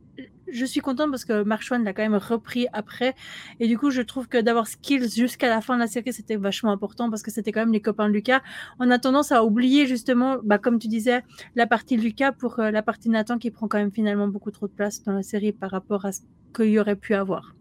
je 0.53 0.65
suis 0.65 0.81
contente 0.81 1.11
parce 1.11 1.25
que 1.25 1.43
Mark 1.43 1.63
l'a 1.71 1.93
quand 1.93 2.03
même 2.03 2.15
repris 2.15 2.67
après. 2.73 3.15
Et 3.59 3.69
du 3.69 3.79
coup, 3.79 3.91
je 3.91 4.03
trouve 4.03 4.29
que 4.29 4.39
d'avoir 4.39 4.67
Skills 4.67 5.11
jusqu'à 5.11 5.49
la 5.49 5.61
fin 5.61 5.75
de 5.75 5.81
la 5.81 5.87
série, 5.87 6.13
c'était 6.13 6.37
vachement 6.37 6.73
important 6.73 7.11
parce 7.11 7.23
que 7.23 7.31
c'était 7.31 7.53
quand 7.53 7.61
même 7.61 7.73
les 7.73 7.81
copains 7.81 8.09
de 8.09 8.13
Lucas. 8.13 8.41
On 8.79 8.91
a 8.91 8.99
tendance 8.99 9.33
à 9.33 9.45
oublier 9.45 9.87
justement, 9.87 10.37
bah, 10.43 10.59
comme 10.59 10.79
tu 10.79 10.89
disais, 10.89 11.23
la 11.55 11.67
partie 11.67 11.97
Lucas 11.97 12.33
pour 12.33 12.59
euh, 12.59 12.71
la 12.71 12.83
partie 12.83 13.09
Nathan 13.09 13.39
qui 13.39 13.51
prend 13.51 13.69
quand 13.69 13.79
même 13.79 13.93
finalement 13.93 14.29
beaucoup 14.29 14.51
trop 14.51 14.67
de 14.67 14.73
place 14.73 15.03
dans 15.03 15.13
la 15.13 15.23
série 15.23 15.53
par 15.53 15.71
rapport 15.71 16.05
à 16.05 16.13
ce 16.13 16.21
qu'il 16.55 16.71
y 16.71 16.79
aurait 16.79 16.97
pu 16.97 17.15
avoir. 17.15 17.55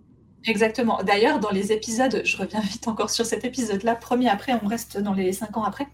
Exactement. 0.46 1.04
D'ailleurs, 1.04 1.40
dans 1.40 1.50
les 1.50 1.72
épisodes, 1.72 2.22
je 2.24 2.38
reviens 2.38 2.62
vite 2.62 2.88
encore 2.88 3.10
sur 3.10 3.26
cet 3.26 3.44
épisode-là, 3.44 3.96
premier 3.96 4.30
après, 4.30 4.54
on 4.64 4.68
reste 4.68 4.98
dans 4.98 5.14
les 5.14 5.34
cinq 5.34 5.58
ans 5.58 5.64
après. 5.64 5.88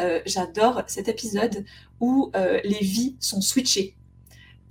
euh, 0.00 0.20
J'adore 0.26 0.82
cet 0.86 1.08
épisode 1.08 1.64
où 2.00 2.30
euh, 2.34 2.60
les 2.64 2.80
vies 2.80 3.16
sont 3.20 3.40
switchées. 3.40 3.94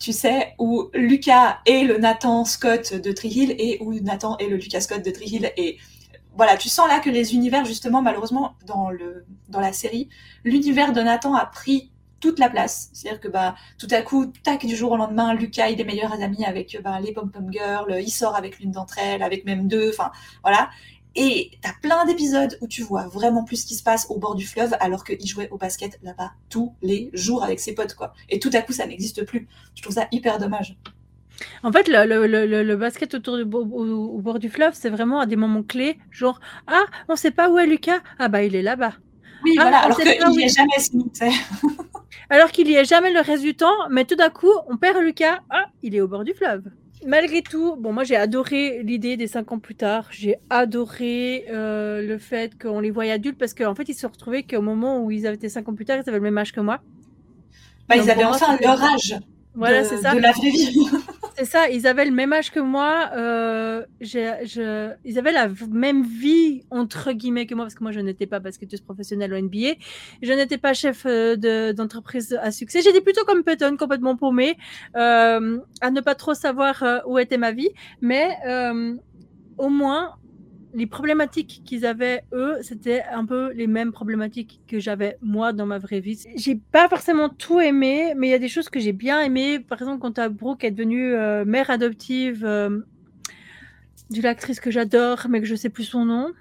Tu 0.01 0.13
sais, 0.13 0.55
où 0.57 0.89
Lucas 0.95 1.59
est 1.67 1.83
le 1.83 1.99
Nathan 1.99 2.43
Scott 2.43 2.95
de 2.95 3.11
Tree 3.11 3.55
et 3.59 3.77
où 3.81 3.93
Nathan 3.99 4.35
est 4.39 4.47
le 4.47 4.55
Lucas 4.55 4.81
Scott 4.81 5.05
de 5.05 5.11
Tree. 5.11 5.45
Et 5.57 5.77
voilà, 6.35 6.57
tu 6.57 6.69
sens 6.69 6.87
là 6.87 6.99
que 6.99 7.11
les 7.11 7.35
univers, 7.35 7.65
justement, 7.65 8.01
malheureusement, 8.01 8.55
dans, 8.65 8.89
le, 8.89 9.25
dans 9.49 9.59
la 9.59 9.73
série, 9.73 10.09
l'univers 10.43 10.91
de 10.91 11.01
Nathan 11.01 11.35
a 11.35 11.45
pris 11.45 11.91
toute 12.19 12.39
la 12.39 12.49
place. 12.49 12.89
C'est-à-dire 12.93 13.19
que 13.19 13.27
bah, 13.27 13.53
tout 13.77 13.87
à 13.91 14.01
coup, 14.01 14.25
tac, 14.43 14.65
du 14.65 14.75
jour 14.75 14.91
au 14.91 14.97
lendemain, 14.97 15.35
Lucas, 15.35 15.69
il 15.69 15.79
est 15.79 15.83
meilleur 15.83 16.11
amis 16.13 16.45
avec 16.45 16.79
bah, 16.83 16.99
les 16.99 17.13
pom-pom 17.13 17.51
girls, 17.51 17.95
il 18.01 18.09
sort 18.09 18.35
avec 18.35 18.57
l'une 18.57 18.71
d'entre 18.71 18.97
elles, 18.97 19.21
avec 19.21 19.45
même 19.45 19.67
deux, 19.67 19.89
enfin, 19.89 20.11
voilà. 20.41 20.71
Et 21.15 21.51
t'as 21.61 21.73
plein 21.81 22.05
d'épisodes 22.05 22.57
où 22.61 22.67
tu 22.67 22.83
vois 22.83 23.07
vraiment 23.07 23.43
plus 23.43 23.57
ce 23.57 23.65
qui 23.65 23.75
se 23.75 23.83
passe 23.83 24.07
au 24.09 24.17
bord 24.17 24.35
du 24.35 24.45
fleuve, 24.47 24.75
alors 24.79 25.03
qu'il 25.03 25.25
jouait 25.27 25.49
au 25.49 25.57
basket 25.57 25.99
là-bas 26.03 26.31
tous 26.49 26.73
les 26.81 27.09
jours 27.13 27.43
avec 27.43 27.59
ses 27.59 27.73
potes, 27.75 27.95
quoi. 27.95 28.13
Et 28.29 28.39
tout 28.39 28.49
à 28.53 28.61
coup, 28.61 28.71
ça 28.71 28.87
n'existe 28.87 29.25
plus. 29.25 29.47
Je 29.75 29.81
trouve 29.81 29.93
ça 29.95 30.07
hyper 30.11 30.37
dommage. 30.39 30.77
En 31.63 31.71
fait, 31.71 31.87
le, 31.87 32.05
le- 32.05 32.27
le- 32.27 32.45
le- 32.45 32.63
le 32.63 32.75
basket 32.75 33.13
autour 33.15 33.35
du, 33.37 33.43
au, 33.43 33.57
au 34.15 34.19
bord 34.21 34.39
du 34.39 34.49
fleuve, 34.49 34.73
c'est 34.75 34.89
vraiment 34.89 35.19
à 35.19 35.25
des 35.25 35.35
moments 35.35 35.63
clés, 35.63 35.97
genre 36.11 36.39
ah, 36.67 36.83
on 37.09 37.15
sait 37.15 37.31
pas 37.31 37.49
où 37.49 37.57
est 37.57 37.65
Lucas, 37.67 37.99
ah 38.19 38.27
bah 38.27 38.43
il 38.43 38.55
est 38.55 38.61
là-bas. 38.61 38.93
Oui, 39.43 39.55
Ah, 39.57 39.63
voilà, 39.63 39.79
alors 39.79 39.97
qu'il 39.97 40.05
n'y 40.29 40.43
est 40.43 40.55
jamais 40.55 40.77
sinon. 40.77 41.09
Alors 42.29 42.51
qu'il 42.51 42.67
y 42.69 42.75
est 42.75 42.85
jamais 42.85 43.11
le 43.11 43.19
reste 43.21 43.43
du 43.43 43.55
temps, 43.55 43.73
mais 43.89 44.05
tout 44.05 44.15
d'un 44.15 44.29
coup, 44.29 44.51
on 44.69 44.77
perd 44.77 44.97
Lucas, 45.01 45.39
ah, 45.49 45.65
il 45.81 45.95
est 45.95 46.01
au 46.01 46.07
bord 46.07 46.23
du 46.23 46.33
fleuve. 46.33 46.63
Malgré 47.05 47.41
tout, 47.41 47.75
bon, 47.77 47.93
moi 47.93 48.03
j'ai 48.03 48.15
adoré 48.15 48.83
l'idée 48.83 49.17
des 49.17 49.27
cinq 49.27 49.51
ans 49.51 49.59
plus 49.59 49.75
tard. 49.75 50.07
J'ai 50.11 50.35
adoré 50.51 51.45
euh, 51.49 52.01
le 52.01 52.17
fait 52.19 52.61
qu'on 52.61 52.79
les 52.79 52.91
voyait 52.91 53.11
adultes 53.11 53.37
parce 53.39 53.53
qu'en 53.55 53.73
fait, 53.73 53.89
ils 53.89 53.95
se 53.95 54.05
retrouvaient 54.05 54.43
qu'au 54.43 54.61
moment 54.61 55.03
où 55.03 55.09
ils 55.11 55.25
avaient 55.25 55.35
été 55.35 55.49
cinq 55.49 55.67
ans 55.67 55.73
plus 55.73 55.85
tard, 55.85 55.97
ils 55.97 56.07
avaient 56.07 56.19
le 56.19 56.23
même 56.23 56.37
âge 56.37 56.51
que 56.51 56.59
moi. 56.61 56.79
Bah, 57.89 57.95
ils 57.97 58.09
avaient 58.09 58.23
enfin 58.23 58.57
leur 58.61 58.81
âge 58.83 59.15
Voilà, 59.55 59.81
de, 59.81 59.87
c'est 59.87 59.97
ça. 59.97 60.13
de 60.13 60.19
la 60.19 60.31
vraie 60.31 60.49
vie. 60.51 60.79
C'est 61.37 61.45
ça, 61.45 61.69
ils 61.69 61.87
avaient 61.87 62.03
le 62.05 62.11
même 62.11 62.33
âge 62.33 62.51
que 62.51 62.59
moi. 62.59 63.09
euh, 63.15 63.85
j'ai- 64.01 64.45
je- 64.45 64.91
ils 65.05 65.17
avaient 65.17 65.31
la 65.31 65.47
même 65.69 66.03
vie, 66.03 66.63
entre 66.71 67.13
guillemets, 67.13 67.45
que 67.45 67.55
moi, 67.55 67.63
parce 67.65 67.75
que 67.75 67.83
moi, 67.83 67.91
je 67.93 67.99
n'étais 68.01 68.27
pas 68.27 68.39
basketeuse 68.39 68.81
professionnelle 68.81 69.33
au 69.33 69.37
NBA. 69.37 69.75
Je 70.21 70.33
n'étais 70.33 70.57
pas 70.57 70.73
chef 70.73 71.05
euh, 71.05 71.35
de- 71.37 71.71
d'entreprise 71.71 72.37
à 72.41 72.51
succès. 72.51 72.81
J'étais 72.81 73.01
plutôt 73.01 73.23
comme 73.25 73.43
Peyton, 73.43 73.77
complètement 73.77 74.17
paumée, 74.17 74.57
euh, 74.97 75.59
à 75.79 75.89
ne 75.91 76.01
pas 76.01 76.15
trop 76.15 76.33
savoir 76.33 76.83
euh, 76.83 76.99
où 77.07 77.17
était 77.17 77.37
ma 77.37 77.51
vie. 77.53 77.69
Mais 78.01 78.29
euh, 78.45 78.95
au 79.57 79.69
moins, 79.69 80.15
les 80.73 80.87
problématiques 80.87 81.61
qu'ils 81.65 81.85
avaient, 81.85 82.23
eux, 82.33 82.57
c'était 82.61 83.03
un 83.11 83.25
peu 83.25 83.51
les 83.53 83.67
mêmes 83.67 83.91
problématiques 83.91 84.61
que 84.67 84.79
j'avais 84.79 85.17
moi 85.21 85.53
dans 85.53 85.65
ma 85.65 85.77
vraie 85.77 85.99
vie. 85.99 86.23
J'ai 86.35 86.55
pas 86.55 86.87
forcément 86.87 87.29
tout 87.29 87.59
aimé, 87.59 88.13
mais 88.15 88.27
il 88.27 88.31
y 88.31 88.35
a 88.35 88.39
des 88.39 88.47
choses 88.47 88.69
que 88.69 88.79
j'ai 88.79 88.93
bien 88.93 89.21
aimées. 89.21 89.59
Par 89.59 89.81
exemple, 89.81 89.99
quand 89.99 90.29
Brooke 90.29 90.63
est 90.63 90.71
devenue 90.71 91.13
euh, 91.13 91.45
mère 91.45 91.69
adoptive 91.69 92.45
euh, 92.45 92.79
d'une 94.09 94.25
actrice 94.25 94.59
que 94.59 94.71
j'adore, 94.71 95.27
mais 95.29 95.39
que 95.39 95.47
je 95.47 95.55
sais 95.55 95.69
plus 95.69 95.83
son 95.83 96.05
nom. 96.05 96.31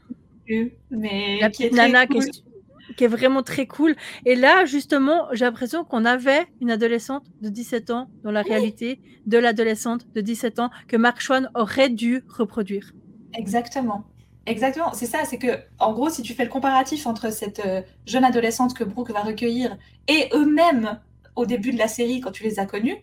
Mais 0.91 1.39
La 1.41 1.51
petite 1.51 1.73
nana 1.73 2.07
qui 2.07 2.15
cool. 2.15 2.25
est, 2.25 2.95
qui 2.97 3.05
est 3.05 3.09
vraiment 3.09 3.43
très 3.43 3.67
cool. 3.67 3.95
Et 4.27 4.35
là, 4.35 4.65
justement, 4.65 5.29
j'ai 5.33 5.45
l'impression 5.45 5.85
qu'on 5.85 6.05
avait 6.05 6.47
une 6.61 6.71
adolescente 6.71 7.25
de 7.41 7.49
17 7.49 7.91
ans 7.91 8.11
dans 8.25 8.33
la 8.33 8.43
réalité 8.43 9.01
de 9.27 9.39
l'adolescente 9.39 10.07
de 10.15 10.21
17 10.21 10.59
ans 10.59 10.71
que 10.89 10.97
Mark 10.97 11.21
Schwann 11.21 11.51
aurait 11.55 11.91
dû 11.91 12.25
reproduire. 12.29 12.93
Exactement. 13.35 14.05
Exactement, 14.47 14.93
c'est 14.95 15.07
ça, 15.07 15.25
c'est 15.25 15.39
que 15.39 15.61
en 15.79 15.93
gros, 15.93 16.09
si 16.09 16.23
tu 16.23 16.35
fais 16.35 16.45
le 16.45 16.51
comparatif 16.51 17.07
entre 17.07 17.31
cette 17.33 17.61
euh, 17.61 17.83
jeune 18.07 18.25
adolescente 18.25 18.75
que 18.75 18.85
Brooke 18.85 19.11
va 19.11 19.23
recueillir 19.23 19.77
et 20.09 20.29
eux-mêmes 20.33 21.01
au 21.37 21.47
début 21.47 21.73
de 21.73 21.79
la 21.79 21.89
série 21.89 22.21
quand 22.21 22.33
tu 22.33 22.43
les 22.43 22.59
as 22.59 22.67
connus, 22.67 22.97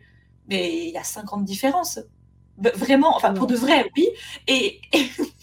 mais 0.49 0.87
il 0.87 0.89
y 0.93 0.97
a 0.97 1.03
50 1.03 1.45
différences. 1.45 1.99
Vraiment, 2.57 3.15
enfin 3.15 3.33
pour 3.33 3.45
de 3.45 3.55
vrai, 3.55 3.85
oui. 3.95 4.07
Et, 4.47 4.81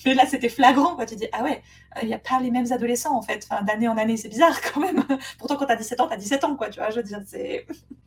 et 0.04 0.14
là, 0.14 0.26
c'était 0.26 0.48
flagrant 0.48 0.96
quand 0.96 1.06
tu 1.06 1.16
dis, 1.16 1.28
ah 1.32 1.44
ouais, 1.44 1.62
il 2.02 2.08
n'y 2.08 2.14
a 2.14 2.18
pas 2.18 2.40
les 2.40 2.50
mêmes 2.50 2.70
adolescents 2.72 3.16
en 3.16 3.22
fait, 3.22 3.46
enfin, 3.48 3.62
d'année 3.62 3.88
en 3.88 3.96
année, 3.96 4.16
c'est 4.16 4.28
bizarre 4.28 4.60
quand 4.60 4.80
même. 4.80 5.04
Pourtant, 5.38 5.56
quand 5.56 5.66
tu 5.66 5.72
as 5.72 5.76
17 5.76 6.00
ans, 6.00 6.08
tu 6.08 6.14
as 6.14 6.16
17 6.16 6.44
ans, 6.44 6.56
quoi, 6.56 6.68
tu 6.70 6.80
vois, 6.80 6.90
je 6.90 6.96
veux 6.96 7.02
dire, 7.02 7.20
c'est. 7.26 7.66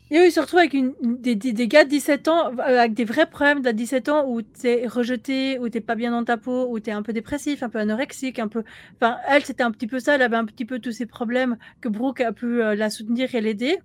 Et 0.09 0.29
se 0.29 0.39
retrouvent 0.39 0.59
avec 0.59 0.73
une, 0.73 0.93
des, 1.01 1.35
des, 1.35 1.67
gars 1.67 1.83
de 1.83 1.89
17 1.89 2.27
ans, 2.29 2.51
euh, 2.51 2.79
avec 2.79 2.93
des 2.93 3.03
vrais 3.03 3.29
problèmes 3.29 3.61
de 3.61 3.71
17 3.71 4.09
ans 4.09 4.25
où 4.25 4.41
tu 4.41 4.67
es 4.67 4.87
rejeté, 4.87 5.59
où 5.59 5.67
tu 5.67 5.81
pas 5.81 5.95
bien 5.95 6.11
dans 6.11 6.23
ta 6.23 6.37
peau, 6.37 6.67
où 6.69 6.79
tu 6.79 6.89
es 6.89 6.93
un 6.93 7.03
peu 7.03 7.11
dépressif, 7.11 7.61
un 7.61 7.69
peu 7.69 7.79
anorexique, 7.79 8.39
un 8.39 8.47
peu. 8.47 8.63
Enfin, 8.95 9.17
elle, 9.27 9.43
c'était 9.43 9.63
un 9.63 9.71
petit 9.71 9.87
peu 9.87 9.99
ça, 9.99 10.15
elle 10.15 10.21
avait 10.21 10.37
un 10.37 10.45
petit 10.45 10.65
peu 10.65 10.79
tous 10.79 10.93
ces 10.93 11.05
problèmes 11.05 11.57
que 11.81 11.89
Brooke 11.89 12.21
a 12.21 12.31
pu 12.31 12.61
euh, 12.61 12.75
la 12.75 12.89
soutenir 12.89 13.35
et 13.35 13.41
l'aider. 13.41 13.79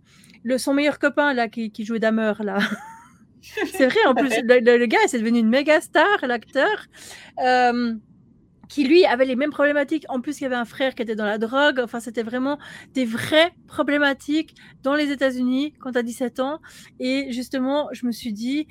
Le, 0.44 0.58
son 0.58 0.74
meilleur 0.74 0.98
copain, 0.98 1.32
là, 1.34 1.48
qui, 1.48 1.70
qui 1.70 1.84
jouait 1.84 2.00
Damer, 2.00 2.34
là. 2.40 2.58
c'est 3.42 3.86
vrai, 3.86 4.04
en 4.06 4.14
plus, 4.14 4.30
le, 4.42 4.78
le, 4.78 4.86
gars, 4.86 4.98
c'est 5.06 5.18
devenu 5.18 5.40
une 5.40 5.48
méga 5.48 5.80
star, 5.80 6.18
l'acteur. 6.22 6.86
Euh, 7.42 7.94
qui 8.72 8.84
lui 8.84 9.04
avait 9.04 9.26
les 9.26 9.36
mêmes 9.36 9.50
problématiques. 9.50 10.06
En 10.08 10.22
plus, 10.22 10.40
il 10.40 10.44
y 10.44 10.46
avait 10.46 10.56
un 10.56 10.64
frère 10.64 10.94
qui 10.94 11.02
était 11.02 11.14
dans 11.14 11.26
la 11.26 11.36
drogue. 11.36 11.78
Enfin, 11.78 12.00
c'était 12.00 12.22
vraiment 12.22 12.58
des 12.94 13.04
vraies 13.04 13.52
problématiques 13.66 14.54
dans 14.82 14.94
les 14.94 15.10
États-Unis 15.10 15.74
quand 15.78 15.92
tu 15.92 15.98
as 15.98 16.02
17 16.02 16.40
ans. 16.40 16.58
Et 16.98 17.30
justement, 17.32 17.90
je 17.92 18.06
me 18.06 18.12
suis 18.12 18.32
dit, 18.32 18.66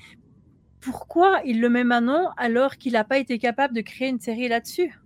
pourquoi 0.79 1.41
il 1.45 1.61
le 1.61 1.69
met 1.69 1.83
maintenant 1.83 2.31
alors 2.37 2.77
qu'il 2.77 2.93
n'a 2.93 3.03
pas 3.03 3.19
été 3.19 3.37
capable 3.37 3.75
de 3.75 3.81
créer 3.81 4.07
une 4.07 4.19
série 4.19 4.47
là-dessus? 4.47 4.99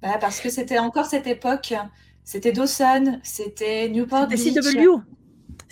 Bah, 0.00 0.16
Parce 0.20 0.40
que 0.40 0.48
c'était 0.48 0.78
encore 0.78 1.06
cette 1.06 1.26
époque. 1.26 1.74
C'était 2.22 2.52
Dawson, 2.52 3.18
c'était 3.24 3.88
Newport 3.88 4.28
C'était 4.30 4.60
CW. 4.60 5.02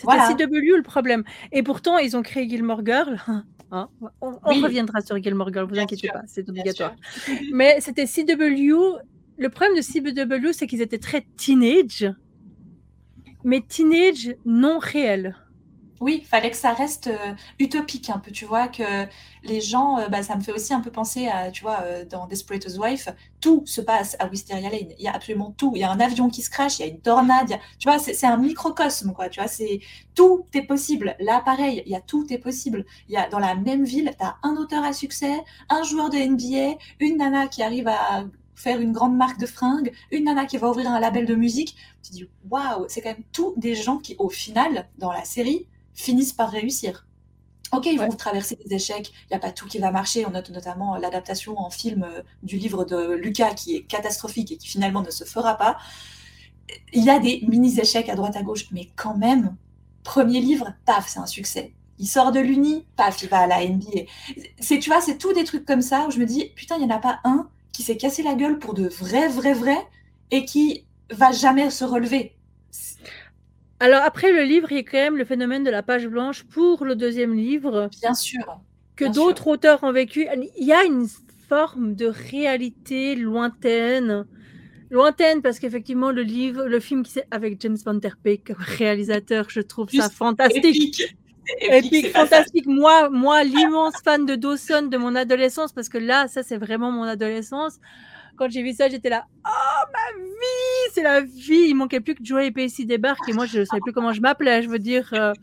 C'était 0.01 0.47
CW 0.47 0.77
le 0.77 0.83
problème. 0.83 1.25
Et 1.53 1.63
pourtant, 1.63 1.99
ils 1.99 2.17
ont 2.17 2.23
créé 2.23 2.49
Gilmore 2.49 2.85
Girl. 2.85 3.19
Hein? 3.73 3.89
on, 4.21 4.33
reviendra 4.43 5.01
sur 5.01 5.23
Gilmore 5.23 5.53
Girl, 5.53 5.65
vous 5.69 5.79
inquiétez 5.79 6.09
pas, 6.09 6.23
c'est 6.27 6.49
obligatoire. 6.49 6.97
Mais 7.53 7.81
c'était 7.81 8.05
CW. 8.05 8.99
Le 9.39 9.49
problème 9.49 9.77
de 9.77 9.81
CW, 9.81 10.53
c'est 10.53 10.67
qu'ils 10.67 10.83
étaient 10.83 10.99
très 10.99 11.25
teenage, 11.37 12.13
mais 13.45 13.61
teenage 13.61 14.35
non 14.45 14.81
réel. 14.81 15.37
Oui, 16.01 16.23
fallait 16.27 16.51
que 16.51 16.57
ça 16.57 16.73
reste 16.73 17.09
euh, 17.09 17.35
utopique 17.59 18.09
un 18.09 18.19
peu, 18.19 18.31
tu 18.31 18.47
vois, 18.47 18.69
que 18.69 19.07
les 19.43 19.61
gens, 19.61 19.99
euh, 19.99 20.09
bah, 20.09 20.23
ça 20.23 20.35
me 20.35 20.41
fait 20.41 20.53
aussi 20.53 20.73
un 20.73 20.81
peu 20.81 20.91
penser 20.91 21.29
à, 21.29 21.51
tu 21.51 21.63
vois, 21.63 21.81
euh, 21.83 22.07
dans 22.07 22.27
Desperate 22.27 22.67
Wife, 22.79 23.11
tout 23.43 23.63
se 23.67 23.83
passe 23.83 24.17
à 24.19 24.27
Wisteria 24.27 24.71
Lane. 24.71 24.95
Il 24.99 25.05
y 25.05 25.09
a 25.09 25.13
absolument 25.13 25.55
tout. 25.59 25.73
Il 25.75 25.81
y 25.81 25.85
a 25.85 25.91
un 25.91 26.01
avion 26.01 26.31
qui 26.31 26.41
se 26.41 26.49
crache, 26.49 26.79
il 26.79 26.87
y 26.87 26.89
a 26.89 26.89
une 26.89 27.01
tornade, 27.01 27.59
tu 27.79 27.87
vois, 27.87 27.99
c'est 27.99 28.27
un 28.27 28.39
microcosme, 28.39 29.13
quoi, 29.13 29.29
tu 29.29 29.41
vois, 29.41 29.49
c'est 29.49 29.81
tout 30.15 30.47
est 30.55 30.63
possible. 30.63 31.17
Là, 31.21 31.43
pareil, 31.45 31.83
il 31.85 31.93
y 31.93 31.97
a 31.97 32.01
tout 32.01 32.27
est 32.33 32.39
possible. 32.39 32.87
Il 33.09 33.15
y 33.15 33.19
a 33.19 33.29
dans 33.29 33.39
la 33.39 33.55
même 33.55 33.85
ville, 33.85 34.15
tu 34.19 34.25
as 34.25 34.37
un 34.43 34.57
auteur 34.57 34.83
à 34.85 34.95
succès, 34.95 35.39
un 35.69 35.83
joueur 35.83 36.09
de 36.09 36.17
NBA, 36.17 36.79
une 37.01 37.19
nana 37.19 37.47
qui 37.47 37.63
arrive 37.63 37.89
à 37.89 38.25
faire 38.55 38.81
une 38.81 38.93
grande 38.93 39.17
marque 39.17 39.39
de 39.39 39.47
fringues, 39.47 39.93
une 40.11 40.25
nana 40.25 40.47
qui 40.47 40.57
va 40.57 40.71
ouvrir 40.71 40.91
un 40.91 41.01
label 41.01 41.27
de 41.27 41.35
musique. 41.35 41.77
Tu 42.03 42.13
dis, 42.13 42.29
waouh, 42.51 42.87
c'est 42.89 43.03
quand 43.03 43.11
même 43.11 43.25
tous 43.33 43.53
des 43.59 43.75
gens 43.75 43.99
qui, 43.99 44.17
au 44.19 44.29
final, 44.31 44.89
dans 44.99 45.13
la 45.13 45.25
série, 45.25 45.67
finissent 45.95 46.33
par 46.33 46.51
réussir. 46.51 47.07
Ok, 47.73 47.87
ils 47.87 47.99
vont 47.99 48.09
traverser 48.09 48.57
des 48.67 48.75
échecs, 48.75 49.13
il 49.13 49.33
n'y 49.33 49.37
a 49.37 49.39
pas 49.39 49.53
tout 49.53 49.67
qui 49.67 49.79
va 49.79 49.93
marcher. 49.93 50.27
On 50.27 50.31
note 50.31 50.51
notamment 50.51 50.97
l'adaptation 50.97 51.57
en 51.59 51.71
film 51.71 52.03
euh, 52.03 52.23
du 52.43 52.57
livre 52.57 52.85
de 52.85 53.13
Lucas 53.13 53.55
qui 53.55 53.77
est 53.77 53.83
catastrophique 53.83 54.51
et 54.51 54.57
qui 54.57 54.67
finalement 54.67 55.03
ne 55.03 55.11
se 55.11 55.25
fera 55.25 55.57
pas. 55.57 55.79
Il 56.93 57.05
y 57.05 57.11
a 57.11 57.21
des 57.21 57.41
mini-échecs 57.47 58.09
à 58.09 58.17
droite 58.17 58.37
à 58.37 58.43
gauche, 58.43 58.67
mais 58.73 58.89
quand 58.97 59.17
même, 59.17 59.57
premier 60.03 60.41
livre, 60.41 60.73
paf, 60.85 61.09
c'est 61.09 61.21
un 61.21 61.27
succès. 61.27 61.73
Il 61.99 62.07
sort 62.07 62.33
de 62.33 62.41
l'Uni, 62.41 62.87
paf, 62.97 63.23
il 63.23 63.29
va 63.29 63.41
à 63.41 63.47
la 63.47 63.65
NBA. 63.65 64.03
C'est, 64.59 64.81
tu 64.81 64.91
vois, 64.91 65.01
c'est 65.01 65.19
tout 65.19 65.33
des 65.33 65.45
trucs 65.45 65.65
comme 65.65 65.83
ça 65.83 66.07
où 66.09 66.11
je 66.11 66.19
me 66.19 66.27
dis, 66.27 66.47
putain, 66.57 66.77
il 66.77 66.87
n'y 66.87 66.93
en 66.93 66.97
a 66.97 67.01
pas 67.01 67.21
un 67.25 67.49
qui 67.73 67.83
s'est 67.83 67.97
cassé 67.97 68.23
la 68.23 68.35
gueule 68.35 68.59
pour 68.59 68.75
de 68.75 68.89
vrai, 68.89 69.29
vrai, 69.29 69.53
vrai 69.53 69.79
et 70.33 70.45
qui 70.45 70.87
va 71.11 71.31
jamais 71.31 71.71
se 71.71 71.85
relever. 71.85 72.35
Alors 73.81 74.03
après 74.03 74.31
le 74.31 74.43
livre, 74.43 74.71
il 74.71 74.77
y 74.77 74.81
a 74.81 74.83
quand 74.83 74.99
même 74.99 75.17
le 75.17 75.25
phénomène 75.25 75.65
de 75.65 75.71
la 75.71 75.83
page 75.83 76.07
blanche 76.07 76.45
pour 76.45 76.85
le 76.85 76.95
deuxième 76.95 77.35
livre. 77.35 77.89
Bien 78.03 78.15
sûr. 78.15 78.61
Que 78.95 79.07
d'autres 79.07 79.49
auteurs 79.49 79.83
ont 79.83 79.93
vécu. 79.93 80.29
Il 80.59 80.67
y 80.67 80.73
a 80.73 80.85
une 80.85 81.09
forme 81.49 81.95
de 81.95 82.07
réalité 82.07 83.15
lointaine. 83.15 84.27
Lointaine 84.91 85.41
parce 85.41 85.59
qu'effectivement 85.59 86.11
le 86.11 86.23
livre, 86.23 86.67
le 86.67 86.79
film 86.79 87.05
qui 87.05 87.21
avec 87.31 87.61
James 87.63 87.79
Van 87.85 87.95
Der 87.95 88.17
Beek 88.23 88.49
comme 88.49 88.57
réalisateur, 88.79 89.47
je 89.49 89.61
trouve 89.61 89.89
ça 89.89 90.11
fantastique. 90.11 90.65
Épique. 90.65 91.17
Épique, 91.61 92.13
fantastique. 92.13 92.67
Moi, 92.67 93.09
moi, 93.09 93.43
l'immense 93.45 93.95
fan 94.05 94.27
de 94.27 94.35
Dawson 94.35 94.83
de 94.83 94.97
mon 94.97 95.17
adolescence, 95.17 95.73
parce 95.73 95.89
que 95.89 95.99
là, 95.99 96.29
ça, 96.29 96.43
c'est 96.43 96.59
vraiment 96.59 96.93
mon 96.93 97.05
adolescence 97.05 97.81
quand 98.41 98.51
j'ai 98.51 98.63
vu 98.63 98.73
ça, 98.73 98.89
j'étais 98.89 99.11
là, 99.11 99.27
oh 99.47 99.87
ma 99.93 100.19
vie, 100.19 100.93
c'est 100.95 101.03
la 101.03 101.21
vie. 101.21 101.67
Il 101.69 101.75
manquait 101.75 102.01
plus 102.01 102.15
que 102.15 102.25
Joey 102.25 102.47
et 102.47 102.51
Pacey 102.51 102.87
débarquent 102.87 103.29
et 103.29 103.35
moi 103.35 103.45
je 103.45 103.61
ne 103.61 103.65
savais 103.67 103.83
plus 103.83 103.93
comment 103.93 104.15
je 104.15 104.23
m'appelais. 104.23 104.63
Je 104.63 104.71
veux 104.71 104.79
dire. 104.79 105.11
Euh. 105.13 105.35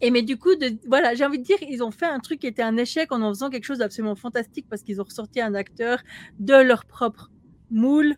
Et 0.00 0.10
mais 0.10 0.22
du 0.22 0.36
coup, 0.36 0.50
voilà, 0.88 1.14
j'ai 1.14 1.24
envie 1.24 1.38
de 1.38 1.44
dire, 1.44 1.58
ils 1.60 1.80
ont 1.84 1.92
fait 1.92 2.06
un 2.06 2.18
truc 2.18 2.40
qui 2.40 2.48
était 2.48 2.62
un 2.62 2.76
échec 2.76 3.12
en 3.12 3.22
en 3.22 3.28
faisant 3.28 3.50
quelque 3.50 3.66
chose 3.66 3.78
d'absolument 3.78 4.16
fantastique 4.16 4.66
parce 4.68 4.82
qu'ils 4.82 5.00
ont 5.00 5.04
ressorti 5.04 5.40
un 5.40 5.54
acteur 5.54 6.00
de 6.40 6.54
leur 6.54 6.86
propre 6.86 7.30
moule. 7.70 8.16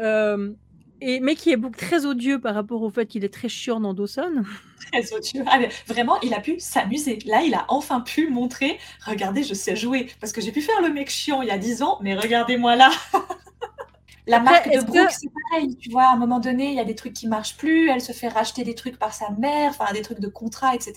Euh, 0.00 0.54
et, 1.00 1.20
mais 1.20 1.34
qui 1.34 1.50
est 1.50 1.72
très 1.76 2.06
odieux 2.06 2.40
par 2.40 2.54
rapport 2.54 2.82
au 2.82 2.90
fait 2.90 3.06
qu'il 3.06 3.24
est 3.24 3.32
très 3.32 3.48
chiant 3.48 3.80
dans 3.80 3.94
Dawson. 3.94 4.44
Très 4.92 5.12
odieux. 5.12 5.42
Ah, 5.48 5.58
vraiment, 5.88 6.20
il 6.20 6.32
a 6.32 6.40
pu 6.40 6.60
s'amuser. 6.60 7.18
Là, 7.26 7.42
il 7.42 7.54
a 7.54 7.64
enfin 7.68 8.00
pu 8.00 8.30
montrer 8.30 8.78
regardez, 9.04 9.42
je 9.42 9.52
sais 9.52 9.74
jouer. 9.74 10.06
Parce 10.20 10.32
que 10.32 10.40
j'ai 10.40 10.52
pu 10.52 10.60
faire 10.60 10.80
le 10.80 10.92
mec 10.92 11.10
chiant 11.10 11.42
il 11.42 11.48
y 11.48 11.50
a 11.50 11.58
10 11.58 11.82
ans, 11.82 11.98
mais 12.02 12.14
regardez-moi 12.14 12.76
là. 12.76 12.90
La 14.28 14.40
marque 14.40 14.68
de 14.68 14.80
Brooke, 14.84 15.10
c'est 15.10 15.30
pareil. 15.50 15.76
Tu 15.76 15.88
vois, 15.90 16.04
à 16.04 16.12
un 16.12 16.16
moment 16.16 16.40
donné, 16.40 16.70
il 16.70 16.74
y 16.74 16.80
a 16.80 16.84
des 16.84 16.96
trucs 16.96 17.12
qui 17.12 17.28
marchent 17.28 17.56
plus. 17.56 17.88
Elle 17.90 18.00
se 18.00 18.12
fait 18.12 18.28
racheter 18.28 18.64
des 18.64 18.74
trucs 18.74 18.98
par 18.98 19.14
sa 19.14 19.30
mère, 19.30 19.70
enfin, 19.70 19.92
des 19.92 20.02
trucs 20.02 20.18
de 20.18 20.28
contrat, 20.28 20.74
etc 20.74 20.94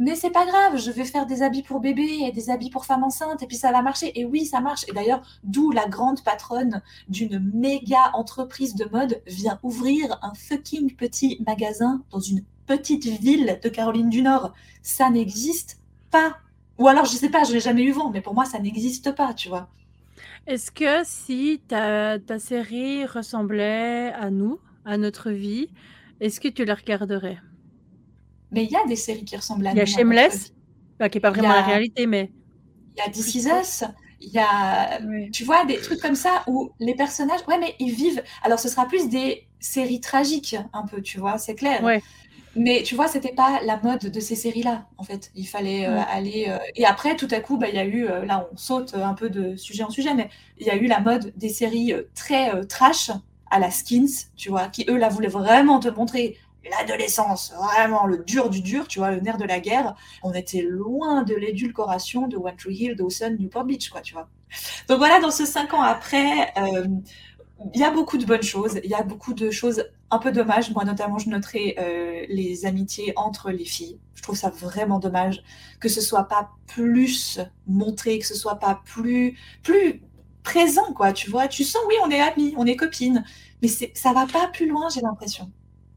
mais 0.00 0.16
c'est 0.16 0.30
pas 0.30 0.46
grave, 0.46 0.78
je 0.78 0.90
vais 0.90 1.04
faire 1.04 1.26
des 1.26 1.42
habits 1.42 1.62
pour 1.62 1.78
bébé 1.78 2.20
et 2.24 2.32
des 2.32 2.48
habits 2.48 2.70
pour 2.70 2.86
femme 2.86 3.04
enceinte 3.04 3.42
et 3.42 3.46
puis 3.46 3.58
ça 3.58 3.70
va 3.70 3.82
marcher. 3.82 4.18
Et 4.18 4.24
oui, 4.24 4.46
ça 4.46 4.62
marche. 4.62 4.86
Et 4.88 4.92
d'ailleurs, 4.92 5.20
d'où 5.44 5.72
la 5.72 5.86
grande 5.88 6.24
patronne 6.24 6.80
d'une 7.10 7.38
méga 7.52 8.10
entreprise 8.14 8.74
de 8.74 8.86
mode 8.90 9.20
vient 9.26 9.60
ouvrir 9.62 10.18
un 10.22 10.32
fucking 10.32 10.96
petit 10.96 11.44
magasin 11.46 12.02
dans 12.10 12.18
une 12.18 12.42
petite 12.66 13.04
ville 13.04 13.60
de 13.62 13.68
Caroline 13.68 14.08
du 14.08 14.22
Nord. 14.22 14.54
Ça 14.80 15.10
n'existe 15.10 15.78
pas. 16.10 16.38
Ou 16.78 16.88
alors, 16.88 17.04
je 17.04 17.16
sais 17.16 17.28
pas, 17.28 17.44
je 17.44 17.52
n'ai 17.52 17.60
jamais 17.60 17.82
eu 17.82 17.92
vent, 17.92 18.08
mais 18.08 18.22
pour 18.22 18.32
moi, 18.32 18.46
ça 18.46 18.58
n'existe 18.58 19.14
pas, 19.14 19.34
tu 19.34 19.50
vois. 19.50 19.68
Est-ce 20.46 20.70
que 20.70 21.04
si 21.04 21.60
ta, 21.68 22.18
ta 22.18 22.38
série 22.38 23.04
ressemblait 23.04 24.14
à 24.14 24.30
nous, 24.30 24.60
à 24.86 24.96
notre 24.96 25.30
vie, 25.30 25.68
est-ce 26.20 26.40
que 26.40 26.48
tu 26.48 26.64
la 26.64 26.74
regarderais? 26.74 27.38
Mais 28.50 28.64
il 28.64 28.70
y 28.70 28.76
a 28.76 28.84
des 28.86 28.96
séries 28.96 29.24
qui 29.24 29.36
ressemblent 29.36 29.66
à 29.66 29.72
Il 29.72 29.78
y 29.78 29.80
a 29.80 29.86
Shameless, 29.86 30.52
qui 30.98 31.16
n'est 31.16 31.20
pas 31.20 31.30
vraiment 31.30 31.48
la 31.48 31.62
réalité, 31.62 32.06
mais. 32.06 32.30
Il 32.96 32.98
y 32.98 33.06
a 33.06 33.10
This 33.10 33.34
Is 33.34 33.48
Us. 33.48 33.84
Il 34.22 34.30
y 34.30 34.38
a, 34.38 35.00
tu 35.32 35.44
vois, 35.44 35.64
des 35.64 35.78
trucs 35.78 36.00
comme 36.00 36.14
ça 36.14 36.42
où 36.46 36.70
les 36.78 36.94
personnages, 36.94 37.40
ouais, 37.48 37.58
mais 37.58 37.74
ils 37.78 37.94
vivent. 37.94 38.22
Alors, 38.42 38.58
ce 38.58 38.68
sera 38.68 38.86
plus 38.86 39.08
des 39.08 39.46
séries 39.60 40.00
tragiques, 40.00 40.56
un 40.74 40.86
peu, 40.86 41.00
tu 41.00 41.18
vois, 41.18 41.38
c'est 41.38 41.54
clair. 41.54 41.82
Ouais. 41.82 42.02
Mais 42.56 42.82
tu 42.82 42.96
vois, 42.96 43.06
c'était 43.06 43.32
pas 43.32 43.60
la 43.64 43.80
mode 43.80 44.10
de 44.10 44.20
ces 44.20 44.34
séries-là, 44.34 44.86
en 44.98 45.04
fait. 45.04 45.30
Il 45.36 45.46
fallait 45.46 45.86
euh, 45.86 46.00
aller. 46.10 46.46
Euh, 46.48 46.58
Et 46.74 46.84
après, 46.84 47.16
tout 47.16 47.28
à 47.30 47.40
coup, 47.40 47.56
bah, 47.56 47.68
il 47.68 47.76
y 47.76 47.78
a 47.78 47.84
eu, 47.84 48.06
euh, 48.06 48.24
là, 48.24 48.48
on 48.52 48.56
saute 48.56 48.94
un 48.94 49.14
peu 49.14 49.30
de 49.30 49.56
sujet 49.56 49.84
en 49.84 49.90
sujet, 49.90 50.14
mais 50.14 50.28
il 50.58 50.66
y 50.66 50.70
a 50.70 50.76
eu 50.76 50.86
la 50.86 51.00
mode 51.00 51.32
des 51.36 51.48
séries 51.48 51.94
très 52.14 52.66
trash 52.66 53.10
à 53.50 53.58
la 53.58 53.70
Skins, 53.70 54.28
tu 54.36 54.48
vois, 54.48 54.66
qui 54.68 54.84
eux, 54.88 54.96
là, 54.96 55.08
voulaient 55.08 55.28
vraiment 55.28 55.78
te 55.80 55.88
montrer 55.88 56.36
l'adolescence, 56.68 57.52
vraiment 57.56 58.06
le 58.06 58.18
dur 58.18 58.50
du 58.50 58.60
dur, 58.60 58.86
tu 58.88 58.98
vois, 58.98 59.10
le 59.12 59.20
nerf 59.20 59.38
de 59.38 59.44
la 59.44 59.60
guerre, 59.60 59.94
on 60.22 60.32
était 60.32 60.62
loin 60.62 61.22
de 61.22 61.34
l'édulcoration 61.34 62.28
de 62.28 62.36
One 62.36 62.56
Tree 62.56 62.74
Hill, 62.74 62.96
Dawson, 62.96 63.36
Newport 63.38 63.64
Beach, 63.64 63.88
quoi, 63.90 64.00
tu 64.00 64.14
vois. 64.14 64.28
Donc 64.88 64.98
voilà, 64.98 65.20
dans 65.20 65.30
ce 65.30 65.46
cinq 65.46 65.72
ans 65.74 65.82
après, 65.82 66.52
euh, 66.58 66.86
il 67.74 67.80
y 67.80 67.84
a 67.84 67.90
beaucoup 67.90 68.18
de 68.18 68.24
bonnes 68.24 68.42
choses, 68.42 68.80
il 68.82 68.90
y 68.90 68.94
a 68.94 69.02
beaucoup 69.02 69.34
de 69.34 69.50
choses 69.50 69.84
un 70.10 70.18
peu 70.18 70.32
dommages. 70.32 70.70
Moi, 70.72 70.84
notamment, 70.84 71.18
je 71.18 71.28
noterai 71.28 71.76
euh, 71.78 72.26
les 72.28 72.66
amitiés 72.66 73.12
entre 73.16 73.50
les 73.50 73.64
filles. 73.64 73.98
Je 74.14 74.22
trouve 74.22 74.36
ça 74.36 74.50
vraiment 74.50 74.98
dommage 74.98 75.42
que 75.78 75.88
ce 75.88 76.00
soit 76.00 76.24
pas 76.24 76.50
plus 76.66 77.38
montré, 77.66 78.18
que 78.18 78.26
ce 78.26 78.34
soit 78.34 78.56
pas 78.56 78.82
plus, 78.84 79.38
plus 79.62 80.02
présent, 80.42 80.92
quoi, 80.94 81.12
tu 81.12 81.30
vois. 81.30 81.48
Tu 81.48 81.64
sens, 81.64 81.82
oui, 81.88 81.94
on 82.04 82.10
est 82.10 82.20
amis, 82.20 82.54
on 82.56 82.66
est 82.66 82.76
copines, 82.76 83.24
mais 83.62 83.68
ça 83.68 84.12
va 84.12 84.26
pas 84.26 84.48
plus 84.48 84.66
loin, 84.68 84.88
j'ai 84.88 85.00
l'impression. 85.02 85.50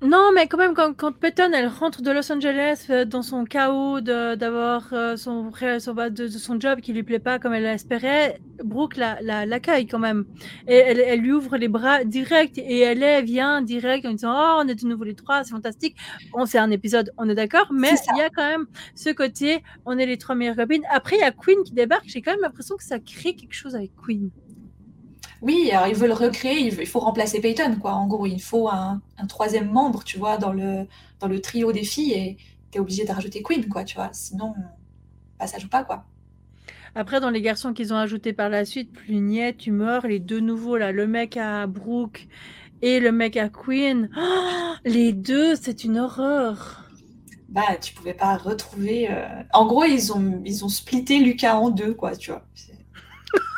Non, 0.04 0.32
mais 0.36 0.48
quand 0.48 0.58
même, 0.58 0.74
quand, 0.74 0.94
quand 0.94 1.14
Peyton, 1.14 1.52
elle 1.54 1.68
rentre 1.68 2.02
de 2.02 2.12
Los 2.12 2.30
Angeles 2.30 2.88
euh, 2.90 3.06
dans 3.06 3.22
son 3.22 3.46
chaos 3.46 4.02
d'avoir 4.02 4.90
euh, 4.92 5.16
son, 5.16 5.50
son, 5.80 5.94
bah, 5.94 6.10
de, 6.10 6.28
son 6.28 6.60
job 6.60 6.82
qui 6.82 6.92
lui 6.92 7.04
plaît 7.04 7.20
pas 7.20 7.40
comme 7.40 7.54
elle 7.54 7.64
l'espérait, 7.64 8.38
Brooke 8.66 8.98
l'accueille 8.98 9.86
la, 9.86 9.90
quand 9.90 10.00
même. 10.00 10.26
Et 10.68 10.76
elle, 10.76 11.00
elle, 11.00 11.22
lui 11.22 11.32
ouvre 11.32 11.56
les 11.56 11.70
bras 11.70 12.04
direct 12.04 12.58
et 12.58 12.80
elle 12.80 13.02
est, 13.02 13.22
vient 13.22 13.62
direct 13.62 14.06
en 14.06 14.12
disant 14.12 14.34
Oh, 14.36 14.62
on 14.66 14.68
est 14.68 14.76
de 14.76 14.86
nouveau 14.86 15.06
les 15.06 15.16
trois, 15.16 15.46
c'est 15.46 15.52
fantastique. 15.52 15.96
Bon, 16.34 16.46
c'est 16.46 16.60
un 16.60 16.72
épisode, 16.72 17.14
on 17.18 17.30
est 17.30 17.36
d'accord, 17.36 17.68
mais 17.72 17.94
il 18.14 18.18
y 18.18 18.22
a 18.22 18.30
quand 18.30 18.46
même 18.46 18.66
ce 18.96 19.10
côté 19.10 19.64
on 19.86 19.98
est 19.98 20.06
les 20.06 20.18
trois 20.18 20.36
meilleures 20.36 20.58
copines. 20.58 20.84
Après, 20.90 21.16
il 21.16 21.20
y 21.20 21.24
a 21.24 21.32
Queen 21.32 21.64
qui 21.64 21.72
débarque. 21.72 22.04
J'ai 22.08 22.22
quand 22.22 22.32
même 22.32 22.42
l'impression 22.42 22.76
que 22.76 22.84
ça 22.84 23.00
crée 23.00 23.36
quelque 23.36 23.56
chose 23.56 23.74
avec 23.74 23.92
Queen. 23.96 24.32
Oui, 25.44 25.70
alors 25.72 25.88
ils 25.88 25.96
veulent 25.96 26.14
recréer, 26.14 26.60
il 26.62 26.88
faut 26.88 27.02
remplacer 27.02 27.42
Peyton, 27.42 27.76
quoi. 27.76 27.92
En 27.92 28.08
gros, 28.08 28.26
il 28.26 28.42
faut 28.42 28.70
un, 28.70 29.02
troisième 29.28 29.70
membre, 29.70 30.06
tu 30.06 30.18
vois, 30.18 30.38
dans 30.38 30.54
le, 30.54 30.88
dans 31.20 31.28
le 31.28 31.42
trio 31.42 31.74
des 31.74 31.84
filles, 31.84 32.14
et 32.14 32.38
tu 32.72 32.78
es 32.78 32.80
obligé 32.80 33.04
de 33.04 33.12
rajouter 33.12 33.44
Queen, 33.44 33.68
quoi, 33.68 33.84
tu 33.84 33.96
vois. 33.96 34.10
Sinon, 34.14 34.54
bah, 35.38 35.46
ça 35.46 35.60
joue 35.60 35.68
pas, 35.68 35.84
quoi. 35.84 36.06
Après, 36.96 37.20
dans 37.20 37.30
les 37.30 37.42
garçons 37.42 37.74
qu'ils 37.74 37.94
ont 37.94 37.98
ajoutés 37.98 38.32
par 38.32 38.48
la 38.48 38.64
suite, 38.64 38.94
Plunier, 38.94 39.54
Tumor, 39.54 40.08
les 40.08 40.20
deux 40.20 40.40
nouveaux, 40.40 40.78
là, 40.78 40.94
le 40.94 41.08
mec 41.08 41.36
à 41.36 41.68
Brooke 41.68 42.30
et 42.82 43.02
le 43.02 43.12
mec 43.12 43.36
à 43.36 43.50
Queen, 43.50 44.10
les 44.86 45.12
deux, 45.12 45.58
c'est 45.58 45.84
une 45.84 46.00
horreur. 46.00 46.86
Bah, 47.50 47.76
tu 47.82 47.94
pouvais 47.94 48.14
pas 48.14 48.38
retrouver. 48.38 49.12
Euh, 49.12 49.28
en 49.52 49.66
gros, 49.66 49.84
ils 49.84 50.14
ont, 50.14 50.42
ils 50.46 50.64
ont 50.64 50.70
splitté 50.70 51.20
Lucas 51.20 51.58
en 51.58 51.70
deux, 51.70 51.94
quoi, 51.94 52.16
tu 52.16 52.32
vois. 52.32 52.46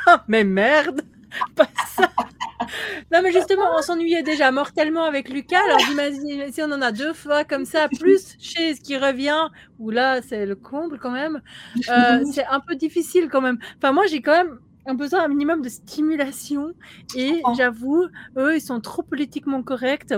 Mais 0.27 0.43
merde! 0.43 1.03
pas 1.55 1.67
ça. 1.87 2.09
Non, 3.11 3.21
mais 3.21 3.31
justement, 3.31 3.65
on 3.77 3.81
s'ennuyait 3.81 4.23
déjà 4.23 4.51
mortellement 4.51 5.03
avec 5.03 5.29
Lucas. 5.29 5.59
Alors, 5.65 5.79
j'imagine, 5.79 6.51
si 6.51 6.61
on 6.61 6.71
en 6.71 6.81
a 6.81 6.91
deux 6.91 7.13
fois 7.13 7.43
comme 7.43 7.65
ça, 7.65 7.87
plus 7.89 8.35
chez 8.39 8.75
ce 8.75 8.81
qui 8.81 8.97
revient, 8.97 9.49
où 9.79 9.91
là, 9.91 10.21
c'est 10.21 10.45
le 10.45 10.55
comble 10.55 10.99
quand 10.99 11.11
même, 11.11 11.41
euh, 11.89 12.23
c'est 12.31 12.45
un 12.45 12.59
peu 12.59 12.75
difficile 12.75 13.29
quand 13.29 13.41
même. 13.41 13.59
Enfin, 13.77 13.91
moi, 13.91 14.05
j'ai 14.07 14.21
quand 14.21 14.31
même 14.31 14.59
un 14.85 14.93
besoin 14.93 15.23
un 15.23 15.27
minimum 15.27 15.61
de 15.61 15.69
stimulation. 15.69 16.73
Et 17.15 17.41
j'avoue, 17.57 18.05
eux, 18.37 18.55
ils 18.55 18.61
sont 18.61 18.79
trop 18.79 19.03
politiquement 19.03 19.63
corrects. 19.63 20.13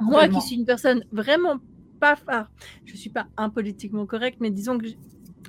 Moi, 0.00 0.28
qui 0.28 0.40
suis 0.40 0.56
une 0.56 0.64
personne 0.64 1.04
vraiment 1.12 1.58
pas. 2.00 2.16
Ah, 2.26 2.48
je 2.84 2.96
suis 2.96 3.10
pas 3.10 3.26
impolitiquement 3.36 4.06
correcte, 4.06 4.38
mais 4.40 4.50
disons 4.50 4.78
que 4.78 4.86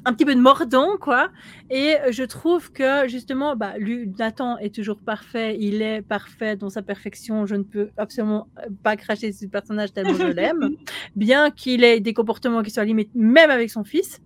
un 0.05 0.13
petit 0.13 0.25
peu 0.25 0.35
de 0.35 0.39
mordant, 0.39 0.97
quoi. 0.99 1.29
Et 1.69 1.95
je 2.11 2.23
trouve 2.23 2.71
que 2.71 3.07
justement, 3.07 3.55
bah, 3.55 3.77
lui, 3.77 4.11
Nathan 4.19 4.57
est 4.57 4.73
toujours 4.73 4.99
parfait. 4.99 5.57
Il 5.59 5.81
est 5.81 6.01
parfait 6.01 6.55
dans 6.55 6.69
sa 6.69 6.81
perfection. 6.81 7.45
Je 7.45 7.55
ne 7.55 7.63
peux 7.63 7.89
absolument 7.97 8.47
pas 8.83 8.95
cracher 8.95 9.31
sur 9.31 9.41
ce 9.41 9.51
personnage 9.51 9.93
tellement 9.93 10.13
je 10.13 10.27
l'aime. 10.27 10.75
Bien 11.15 11.51
qu'il 11.51 11.83
ait 11.83 11.99
des 11.99 12.13
comportements 12.13 12.63
qui 12.63 12.71
soient 12.71 12.85
limites, 12.85 13.11
même 13.15 13.49
avec 13.49 13.69
son 13.69 13.83
fils. 13.83 14.21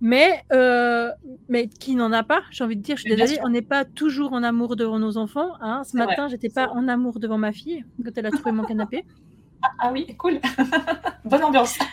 Mais, 0.00 0.42
euh, 0.52 1.10
mais 1.48 1.68
qui 1.68 1.94
n'en 1.94 2.12
a 2.12 2.22
pas, 2.22 2.42
j'ai 2.50 2.64
envie 2.64 2.76
de 2.76 2.82
dire, 2.82 2.96
je 2.96 3.02
suis 3.02 3.16
désolée, 3.16 3.40
on 3.42 3.48
n'est 3.48 3.62
pas 3.62 3.86
toujours 3.86 4.34
en 4.34 4.42
amour 4.42 4.76
devant 4.76 4.98
nos 4.98 5.16
enfants. 5.16 5.52
Hein. 5.60 5.82
Ce 5.84 5.96
matin, 5.96 6.28
j'étais 6.28 6.50
pas 6.50 6.68
en 6.68 6.86
amour 6.86 7.18
devant 7.18 7.38
ma 7.38 7.52
fille 7.52 7.84
quand 8.04 8.10
elle 8.16 8.26
a 8.26 8.30
trouvé 8.30 8.52
mon 8.52 8.64
canapé. 8.64 9.06
Ah, 9.62 9.68
ah 9.78 9.92
oui, 9.92 10.06
cool. 10.18 10.38
Bonne 11.24 11.44
ambiance. 11.44 11.78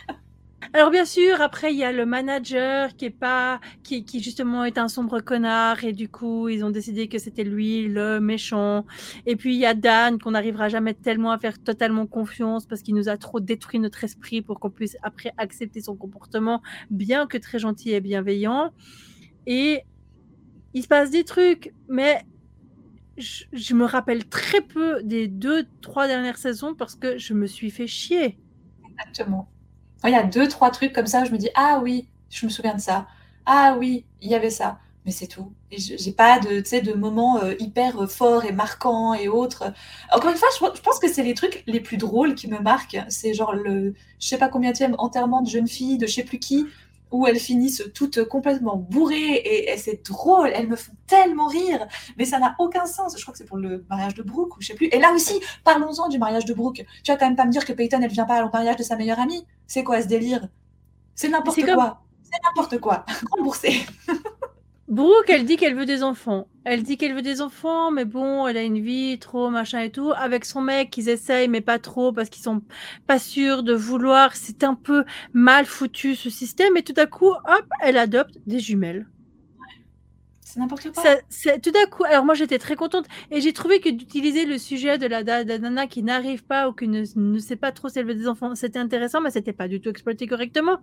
Alors 0.71 0.91
bien 0.91 1.05
sûr, 1.05 1.41
après 1.41 1.73
il 1.73 1.77
y 1.77 1.83
a 1.83 1.91
le 1.91 2.05
manager 2.05 2.95
qui 2.95 3.05
est 3.05 3.09
pas, 3.09 3.59
qui, 3.83 4.05
qui 4.05 4.21
justement 4.21 4.63
est 4.63 4.77
un 4.77 4.87
sombre 4.87 5.19
connard 5.19 5.83
et 5.83 5.91
du 5.91 6.07
coup 6.07 6.47
ils 6.47 6.63
ont 6.63 6.69
décidé 6.69 7.07
que 7.07 7.17
c'était 7.17 7.43
lui 7.43 7.87
le 7.87 8.19
méchant. 8.19 8.85
Et 9.25 9.35
puis 9.35 9.55
il 9.55 9.59
y 9.59 9.65
a 9.65 9.73
Dan 9.73 10.19
qu'on 10.19 10.31
n'arrivera 10.31 10.69
jamais 10.69 10.93
tellement 10.93 11.31
à 11.31 11.37
faire 11.37 11.61
totalement 11.61 12.07
confiance 12.07 12.65
parce 12.65 12.81
qu'il 12.81 12.95
nous 12.95 13.09
a 13.09 13.17
trop 13.17 13.39
détruit 13.39 13.79
notre 13.79 14.03
esprit 14.03 14.41
pour 14.41 14.59
qu'on 14.59 14.69
puisse 14.69 14.95
après 15.03 15.33
accepter 15.37 15.81
son 15.81 15.95
comportement, 15.95 16.61
bien 16.89 17.27
que 17.27 17.37
très 17.37 17.59
gentil 17.59 17.91
et 17.91 17.99
bienveillant. 17.99 18.71
Et 19.45 19.81
il 20.73 20.83
se 20.83 20.87
passe 20.87 21.11
des 21.11 21.23
trucs, 21.23 21.73
mais 21.89 22.23
je, 23.17 23.43
je 23.51 23.73
me 23.73 23.85
rappelle 23.85 24.27
très 24.27 24.61
peu 24.61 25.03
des 25.03 25.27
deux, 25.27 25.65
trois 25.81 26.07
dernières 26.07 26.37
saisons 26.37 26.73
parce 26.73 26.95
que 26.95 27.17
je 27.17 27.33
me 27.33 27.47
suis 27.47 27.69
fait 27.69 27.87
chier. 27.87 28.39
Exactement 28.89 29.52
il 30.09 30.11
y 30.11 30.15
a 30.15 30.23
deux, 30.23 30.47
trois 30.47 30.71
trucs 30.71 30.93
comme 30.93 31.07
ça, 31.07 31.25
je 31.25 31.31
me 31.31 31.37
dis, 31.37 31.49
ah 31.55 31.79
oui, 31.81 32.07
je 32.29 32.45
me 32.45 32.51
souviens 32.51 32.75
de 32.75 32.81
ça. 32.81 33.07
Ah 33.45 33.75
oui, 33.79 34.05
il 34.21 34.29
y 34.29 34.35
avait 34.35 34.49
ça. 34.49 34.79
Mais 35.05 35.11
c'est 35.11 35.27
tout. 35.27 35.51
Et 35.69 35.77
j'ai 35.79 36.13
pas 36.13 36.39
de, 36.39 36.61
de 36.61 36.93
moments 36.93 37.43
euh, 37.43 37.55
hyper 37.59 38.09
forts 38.09 38.45
et 38.45 38.53
marquants 38.53 39.13
et 39.13 39.27
autres. 39.27 39.73
Encore 40.13 40.31
une 40.31 40.37
fois, 40.37 40.47
je, 40.57 40.81
pense 40.81 40.99
que 40.99 41.11
c'est 41.11 41.23
les 41.23 41.33
trucs 41.33 41.63
les 41.67 41.81
plus 41.81 41.97
drôles 41.97 42.35
qui 42.35 42.47
me 42.47 42.59
marquent. 42.59 42.97
C'est 43.09 43.33
genre 43.33 43.53
le, 43.53 43.95
je 44.19 44.27
sais 44.27 44.37
pas 44.37 44.47
combien 44.47 44.71
de 44.71 44.95
enterrement 44.97 45.41
de 45.41 45.49
jeune 45.49 45.67
fille 45.67 45.97
de 45.97 46.07
je 46.07 46.13
sais 46.13 46.23
plus 46.23 46.39
qui, 46.39 46.67
où 47.13 47.27
elles 47.27 47.39
finissent 47.39 47.83
toutes 47.93 48.23
complètement 48.25 48.75
bourrées 48.75 49.35
et, 49.35 49.77
c'est 49.77 50.05
drôle, 50.05 50.49
elles 50.53 50.67
me 50.67 50.75
font 50.75 50.91
tellement 51.07 51.47
rire, 51.47 51.87
mais 52.17 52.25
ça 52.25 52.39
n'a 52.39 52.55
aucun 52.59 52.85
sens. 52.85 53.15
Je 53.15 53.21
crois 53.21 53.31
que 53.31 53.37
c'est 53.37 53.45
pour 53.45 53.57
le 53.57 53.85
mariage 53.89 54.15
de 54.15 54.23
Brooke 54.23 54.57
ou 54.57 54.61
je 54.61 54.67
sais 54.67 54.73
plus. 54.73 54.87
Et 54.87 54.99
là 54.99 55.13
aussi, 55.13 55.39
parlons-en 55.63 56.09
du 56.09 56.17
mariage 56.17 56.45
de 56.45 56.53
Brooke. 56.53 56.83
Tu 57.03 57.11
vas 57.11 57.17
quand 57.17 57.27
même 57.27 57.35
pas 57.35 57.45
me 57.45 57.51
dire 57.51 57.65
que 57.65 57.71
Peyton 57.71 58.01
elle 58.01 58.11
vient 58.11 58.25
pas 58.25 58.43
au 58.43 58.49
mariage 58.51 58.77
de 58.77 58.83
sa 58.83 58.95
meilleure 58.95 59.19
amie. 59.19 59.45
C'est 59.67 59.83
quoi 59.83 60.01
ce 60.01 60.07
délire? 60.07 60.47
C'est 61.15 61.29
n'importe 61.29 61.63
quoi. 61.63 62.01
C'est 62.23 62.39
n'importe 62.43 62.79
quoi. 62.79 63.05
Remboursé. 63.31 63.85
Brooke, 64.89 65.29
elle 65.29 65.45
dit 65.45 65.55
qu'elle 65.55 65.75
veut 65.75 65.85
des 65.85 66.03
enfants. 66.03 66.47
Elle 66.65 66.83
dit 66.83 66.97
qu'elle 66.97 67.13
veut 67.15 67.21
des 67.21 67.41
enfants, 67.41 67.89
mais 67.89 68.05
bon, 68.05 68.47
elle 68.47 68.57
a 68.57 68.63
une 68.63 68.81
vie 68.81 69.17
trop 69.17 69.49
machin 69.49 69.79
et 69.79 69.91
tout. 69.91 70.11
Avec 70.15 70.43
son 70.45 70.61
mec, 70.61 70.95
ils 70.97 71.09
essayent, 71.09 71.47
mais 71.47 71.61
pas 71.61 71.79
trop 71.79 72.11
parce 72.11 72.29
qu'ils 72.29 72.43
sont 72.43 72.61
pas 73.07 73.19
sûrs 73.19 73.63
de 73.63 73.73
vouloir. 73.73 74.35
C'est 74.35 74.63
un 74.63 74.75
peu 74.75 75.05
mal 75.33 75.65
foutu 75.65 76.15
ce 76.15 76.29
système. 76.29 76.75
Et 76.77 76.83
tout 76.83 76.93
à 76.97 77.05
coup, 77.05 77.31
hop, 77.31 77.65
elle 77.81 77.97
adopte 77.97 78.37
des 78.45 78.59
jumelles. 78.59 79.07
C'est 80.53 80.59
n'importe 80.59 80.91
quoi. 80.91 81.03
C'est 81.29 81.59
tout 81.63 81.71
d'un 81.71 81.87
coup. 81.87 82.03
Alors 82.03 82.25
moi 82.25 82.35
j'étais 82.35 82.59
très 82.59 82.75
contente 82.75 83.07
et 83.31 83.41
j'ai 83.41 83.53
trouvé 83.53 83.79
que 83.79 83.89
d'utiliser 83.89 84.45
le 84.45 84.59
sujet 84.59 84.99
de 84.99 85.07
la, 85.07 85.23
nana 85.23 85.87
qui 85.87 86.03
n'arrive 86.03 86.43
pas 86.43 86.69
ou 86.69 86.73
qui 86.73 86.87
ne, 86.87 87.39
sait 87.39 87.55
pas 87.55 87.71
trop 87.71 87.89
s'élever 87.89 88.13
des 88.13 88.27
enfants, 88.27 88.53
c'était 88.53 88.77
intéressant, 88.77 89.19
mais 89.19 89.31
c'était 89.31 89.51
pas 89.51 89.67
du 89.67 89.81
tout 89.81 89.89
exploité 89.89 90.27
correctement. 90.27 90.77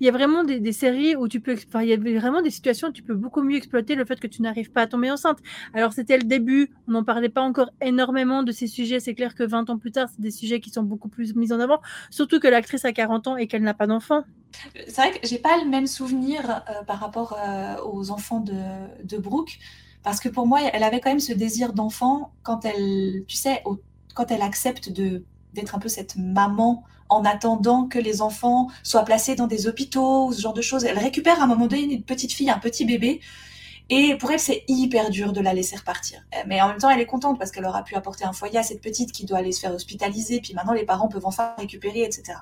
Il 0.00 0.06
y 0.06 0.08
a 0.08 0.12
vraiment 0.12 0.42
des, 0.42 0.72
séries 0.72 1.14
où 1.14 1.28
tu 1.28 1.38
peux, 1.38 1.54
enfin, 1.54 1.82
il 1.82 1.90
y 1.90 1.92
a 1.92 2.18
vraiment 2.18 2.42
des 2.42 2.50
situations 2.50 2.88
où 2.88 2.92
tu 2.92 3.04
peux 3.04 3.14
beaucoup 3.14 3.44
mieux 3.44 3.56
exploiter 3.56 3.94
le 3.94 4.04
fait 4.04 4.18
que 4.18 4.26
tu 4.26 4.42
n'arrives 4.42 4.72
pas 4.72 4.82
à 4.82 4.86
tomber 4.88 5.12
enceinte. 5.12 5.38
Alors 5.74 5.92
c'était 5.92 6.18
le 6.18 6.24
début, 6.24 6.72
on 6.88 6.92
n'en 6.92 7.04
parlait 7.04 7.28
pas 7.28 7.42
encore 7.42 7.70
énormément 7.80 8.42
de 8.42 8.50
ces 8.50 8.66
sujets. 8.66 8.98
C'est 8.98 9.14
clair 9.14 9.36
que 9.36 9.44
20 9.44 9.70
ans 9.70 9.78
plus 9.78 9.92
tard, 9.92 10.08
c'est 10.10 10.22
des 10.22 10.32
sujets 10.32 10.58
qui 10.58 10.70
sont 10.70 10.82
beaucoup 10.82 11.08
plus 11.08 11.36
mis 11.36 11.52
en 11.52 11.60
avant, 11.60 11.80
surtout 12.10 12.40
que 12.40 12.48
l'actrice 12.48 12.84
a 12.84 12.92
40 12.92 13.28
ans 13.28 13.36
et 13.36 13.46
qu'elle 13.46 13.62
n'a 13.62 13.74
pas 13.74 13.86
d'enfant. 13.86 14.24
C'est 14.74 14.96
vrai 14.96 15.12
que 15.12 15.26
j'ai 15.26 15.38
pas 15.38 15.56
le 15.62 15.68
même 15.68 15.86
souvenir 15.86 16.62
euh, 16.68 16.82
par 16.84 16.98
rapport 16.98 17.36
euh, 17.38 17.76
aux 17.84 18.10
enfants 18.10 18.40
de, 18.40 18.54
de, 19.04 19.18
Brooke, 19.18 19.58
parce 20.02 20.20
que 20.20 20.28
pour 20.28 20.46
moi, 20.46 20.60
elle 20.72 20.82
avait 20.82 21.00
quand 21.00 21.10
même 21.10 21.20
ce 21.20 21.32
désir 21.32 21.72
d'enfant 21.72 22.32
quand 22.42 22.64
elle, 22.64 23.24
tu 23.26 23.36
sais, 23.36 23.62
quand 24.14 24.30
elle 24.30 24.42
accepte 24.42 24.90
de 24.90 25.24
d'être 25.54 25.76
un 25.76 25.78
peu 25.78 25.88
cette 25.88 26.16
maman 26.16 26.82
en 27.08 27.24
attendant 27.24 27.86
que 27.86 27.98
les 27.98 28.22
enfants 28.22 28.68
soient 28.82 29.04
placés 29.04 29.36
dans 29.36 29.46
des 29.46 29.68
hôpitaux 29.68 30.26
ou 30.26 30.32
ce 30.32 30.40
genre 30.40 30.52
de 30.52 30.62
choses. 30.62 30.84
Elle 30.84 30.98
récupère 30.98 31.40
à 31.40 31.44
un 31.44 31.46
moment 31.46 31.68
donné 31.68 31.82
une 31.82 32.02
petite 32.02 32.32
fille, 32.32 32.50
un 32.50 32.58
petit 32.58 32.84
bébé, 32.84 33.20
et 33.90 34.16
pour 34.16 34.30
elle, 34.30 34.40
c'est 34.40 34.64
hyper 34.66 35.10
dur 35.10 35.32
de 35.32 35.40
la 35.40 35.52
laisser 35.52 35.76
repartir. 35.76 36.24
Mais 36.46 36.60
en 36.62 36.68
même 36.68 36.78
temps, 36.78 36.88
elle 36.88 37.00
est 37.00 37.06
contente 37.06 37.38
parce 37.38 37.50
qu'elle 37.50 37.66
aura 37.66 37.84
pu 37.84 37.94
apporter 37.94 38.24
un 38.24 38.32
foyer 38.32 38.58
à 38.58 38.62
cette 38.62 38.80
petite 38.80 39.12
qui 39.12 39.26
doit 39.26 39.38
aller 39.38 39.52
se 39.52 39.60
faire 39.60 39.74
hospitaliser, 39.74 40.40
puis 40.40 40.54
maintenant 40.54 40.72
les 40.72 40.84
parents 40.84 41.08
peuvent 41.08 41.26
enfin 41.26 41.54
récupérer, 41.58 42.02
etc. 42.02 42.38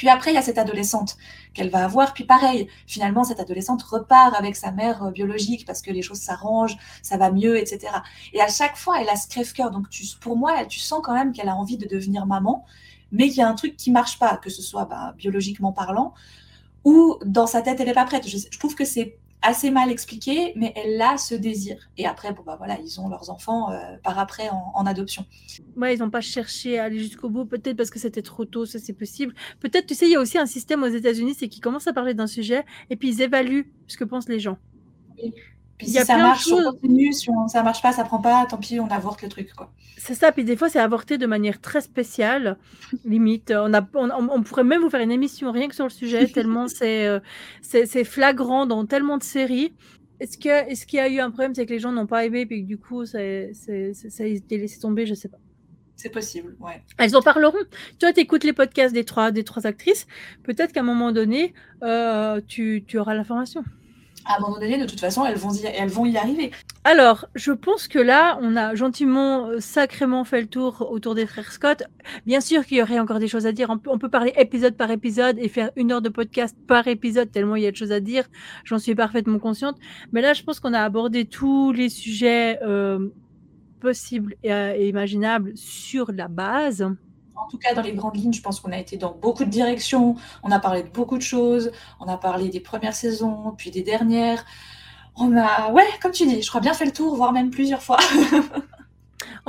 Puis 0.00 0.08
après, 0.08 0.30
il 0.30 0.34
y 0.34 0.38
a 0.38 0.42
cette 0.42 0.56
adolescente 0.56 1.18
qu'elle 1.52 1.68
va 1.68 1.84
avoir. 1.84 2.14
Puis 2.14 2.24
pareil, 2.24 2.68
finalement, 2.86 3.22
cette 3.22 3.38
adolescente 3.38 3.82
repart 3.82 4.34
avec 4.34 4.56
sa 4.56 4.72
mère 4.72 5.02
euh, 5.02 5.10
biologique 5.10 5.66
parce 5.66 5.82
que 5.82 5.90
les 5.90 6.00
choses 6.00 6.20
s'arrangent, 6.20 6.78
ça 7.02 7.18
va 7.18 7.30
mieux, 7.30 7.58
etc. 7.58 7.92
Et 8.32 8.40
à 8.40 8.48
chaque 8.48 8.78
fois, 8.78 9.02
elle 9.02 9.10
a 9.10 9.16
ce 9.16 9.28
crève-cœur. 9.28 9.70
Donc 9.70 9.88
pour 10.22 10.38
moi, 10.38 10.64
tu 10.64 10.78
sens 10.78 11.00
quand 11.04 11.12
même 11.12 11.34
qu'elle 11.34 11.50
a 11.50 11.54
envie 11.54 11.76
de 11.76 11.86
devenir 11.86 12.24
maman, 12.24 12.64
mais 13.12 13.28
qu'il 13.28 13.40
y 13.40 13.42
a 13.42 13.48
un 13.50 13.54
truc 13.54 13.76
qui 13.76 13.90
marche 13.90 14.18
pas, 14.18 14.38
que 14.38 14.48
ce 14.48 14.62
soit 14.62 14.86
bah, 14.86 15.12
biologiquement 15.18 15.72
parlant, 15.72 16.14
ou 16.84 17.18
dans 17.26 17.46
sa 17.46 17.60
tête, 17.60 17.78
elle 17.78 17.88
n'est 17.88 17.92
pas 17.92 18.06
prête. 18.06 18.26
je 18.26 18.58
trouve 18.58 18.74
que 18.74 18.86
c'est 18.86 19.18
assez 19.42 19.70
mal 19.70 19.90
expliqué, 19.90 20.52
mais 20.56 20.72
elle 20.76 21.00
a 21.00 21.16
ce 21.16 21.34
désir. 21.34 21.90
Et 21.96 22.06
après, 22.06 22.32
bon, 22.32 22.42
bah, 22.44 22.56
voilà, 22.58 22.78
ils 22.80 23.00
ont 23.00 23.08
leurs 23.08 23.30
enfants 23.30 23.72
euh, 23.72 23.96
par 24.02 24.18
après 24.18 24.48
en, 24.50 24.86
adoption. 24.86 25.24
Ouais, 25.76 25.94
ils 25.94 26.00
n'ont 26.00 26.10
pas 26.10 26.20
cherché 26.20 26.78
à 26.78 26.84
aller 26.84 26.98
jusqu'au 26.98 27.30
bout, 27.30 27.44
peut-être 27.44 27.76
parce 27.76 27.90
que 27.90 27.98
c'était 27.98 28.22
trop 28.22 28.44
tôt, 28.44 28.66
ça 28.66 28.78
c'est 28.78 28.92
possible. 28.92 29.34
Peut-être, 29.60 29.86
tu 29.86 29.94
sais, 29.94 30.06
il 30.06 30.12
y 30.12 30.16
a 30.16 30.20
aussi 30.20 30.38
un 30.38 30.46
système 30.46 30.82
aux 30.82 30.88
États-Unis, 30.88 31.34
c'est 31.38 31.48
qu'ils 31.48 31.62
commencent 31.62 31.86
à 31.86 31.92
parler 31.92 32.14
d'un 32.14 32.26
sujet 32.26 32.64
et 32.90 32.96
puis 32.96 33.08
ils 33.08 33.22
évaluent 33.22 33.72
ce 33.86 33.96
que 33.96 34.04
pensent 34.04 34.28
les 34.28 34.40
gens. 34.40 34.58
Oui. 35.16 35.32
Puis 35.80 35.88
si 35.88 36.04
ça 36.04 36.18
marche, 36.18 36.46
on 36.52 36.72
continue. 36.72 37.10
Si 37.10 37.30
ça 37.48 37.62
marche 37.62 37.80
pas, 37.80 37.90
ça 37.90 38.04
prend 38.04 38.18
pas. 38.20 38.44
Tant 38.44 38.58
pis, 38.58 38.78
on 38.80 38.88
avorte 38.88 39.22
le 39.22 39.30
truc, 39.30 39.54
quoi. 39.54 39.72
C'est 39.96 40.12
ça. 40.14 40.30
Puis 40.30 40.44
des 40.44 40.54
fois, 40.54 40.68
c'est 40.68 40.78
avorté 40.78 41.16
de 41.16 41.24
manière 41.24 41.58
très 41.58 41.80
spéciale, 41.80 42.58
limite. 43.06 43.50
On, 43.56 43.72
a, 43.72 43.80
on, 43.94 44.42
pourrait 44.42 44.64
même 44.64 44.82
vous 44.82 44.90
faire 44.90 45.00
une 45.00 45.10
émission 45.10 45.50
rien 45.52 45.68
que 45.68 45.74
sur 45.74 45.84
le 45.84 45.90
sujet, 45.90 46.26
tellement 46.34 46.66
euh, 46.82 47.20
c'est 47.62 48.04
flagrant 48.04 48.66
dans 48.66 48.84
tellement 48.84 49.16
de 49.16 49.22
séries. 49.22 49.72
est-ce 50.20 50.36
qu'il 50.36 50.50
est 50.50 50.92
y 50.92 50.98
a 50.98 51.08
eu 51.08 51.20
un 51.20 51.30
problème, 51.30 51.54
c'est 51.54 51.64
que 51.64 51.72
les 51.72 51.78
gens 51.78 51.92
n'ont 51.92 52.06
pas 52.06 52.26
aimé, 52.26 52.44
puis 52.44 52.60
que 52.62 52.66
du 52.66 52.76
coup, 52.76 53.06
ça, 53.06 53.20
ça 53.54 54.22
a 54.22 54.26
été 54.26 54.58
laissé 54.58 54.80
tomber, 54.80 55.06
je 55.06 55.14
sais 55.14 55.28
pas. 55.28 55.38
C'est 55.96 56.10
possible, 56.10 56.56
ouais. 56.60 56.82
Elles 56.98 57.16
en 57.16 57.22
parleront. 57.22 57.56
Toi, 57.98 58.12
tu 58.12 58.20
écoutes 58.20 58.44
les 58.44 58.52
podcasts 58.52 58.92
des 58.92 59.04
trois, 59.04 59.30
des 59.30 59.44
trois 59.44 59.66
actrices. 59.66 60.06
Peut-être 60.42 60.72
qu'à 60.72 60.80
un 60.80 60.82
moment 60.82 61.12
donné, 61.12 61.54
euh, 61.82 62.40
tu, 62.46 62.84
tu 62.86 62.98
auras 62.98 63.14
l'information 63.14 63.64
à 64.30 64.38
un 64.38 64.40
moment 64.40 64.58
donné, 64.58 64.78
de 64.78 64.86
toute 64.86 65.00
façon, 65.00 65.24
elles 65.24 65.36
vont 65.36 65.52
y, 65.52 65.66
elles 65.66 65.88
vont 65.88 66.06
y 66.06 66.16
arriver. 66.16 66.50
Alors, 66.84 67.26
je 67.34 67.52
pense 67.52 67.88
que 67.88 67.98
là, 67.98 68.38
on 68.40 68.56
a 68.56 68.74
gentiment, 68.74 69.48
euh, 69.48 69.60
sacrément 69.60 70.24
fait 70.24 70.40
le 70.40 70.46
tour 70.46 70.90
autour 70.90 71.14
des 71.14 71.26
frères 71.26 71.52
Scott. 71.52 71.82
Bien 72.26 72.40
sûr 72.40 72.64
qu'il 72.64 72.78
y 72.78 72.82
aurait 72.82 72.98
encore 72.98 73.18
des 73.18 73.28
choses 73.28 73.46
à 73.46 73.52
dire. 73.52 73.68
On 73.70 73.98
peut, 73.98 74.08
parler 74.08 74.32
épisode 74.36 74.76
par 74.76 74.90
épisode 74.90 75.38
et 75.38 75.48
faire 75.48 75.70
une 75.76 75.92
heure 75.92 76.02
de 76.02 76.08
podcast 76.08 76.56
par 76.66 76.88
épisode, 76.88 77.30
tellement 77.30 77.56
il 77.56 77.62
y 77.64 77.66
a 77.66 77.70
de 77.70 77.76
choses 77.76 77.92
à 77.92 78.00
dire. 78.00 78.24
J'en 78.64 78.78
suis 78.78 78.94
parfaitement 78.94 79.38
consciente. 79.38 79.76
Mais 80.12 80.20
là, 80.20 80.32
je 80.32 80.42
pense 80.42 80.60
qu'on 80.60 80.74
a 80.74 80.80
abordé 80.80 81.24
tous 81.26 81.72
les 81.72 81.88
sujets 81.88 82.58
euh, 82.62 83.08
possibles 83.80 84.36
et, 84.42 84.50
et 84.50 84.88
imaginables 84.88 85.52
sur 85.56 86.12
la 86.12 86.28
base 86.28 86.86
en 87.44 87.48
tout 87.48 87.58
cas, 87.58 87.74
dans 87.74 87.82
les 87.82 87.92
grandes 87.92 88.16
lignes, 88.16 88.32
je 88.32 88.42
pense 88.42 88.60
qu'on 88.60 88.72
a 88.72 88.78
été 88.78 88.96
dans 88.96 89.12
beaucoup 89.12 89.44
de 89.44 89.50
directions. 89.50 90.16
On 90.42 90.50
a 90.50 90.58
parlé 90.58 90.82
de 90.82 90.88
beaucoup 90.88 91.16
de 91.16 91.22
choses. 91.22 91.72
On 92.00 92.06
a 92.06 92.16
parlé 92.16 92.48
des 92.48 92.60
premières 92.60 92.94
saisons, 92.94 93.54
puis 93.56 93.70
des 93.70 93.82
dernières. 93.82 94.44
On 95.16 95.36
a, 95.36 95.70
ouais, 95.72 95.86
comme 96.02 96.12
tu 96.12 96.26
dis, 96.26 96.42
je 96.42 96.48
crois 96.48 96.60
bien 96.60 96.74
fait 96.74 96.84
le 96.84 96.92
tour, 96.92 97.16
voire 97.16 97.32
même 97.32 97.50
plusieurs 97.50 97.82
fois. 97.82 97.98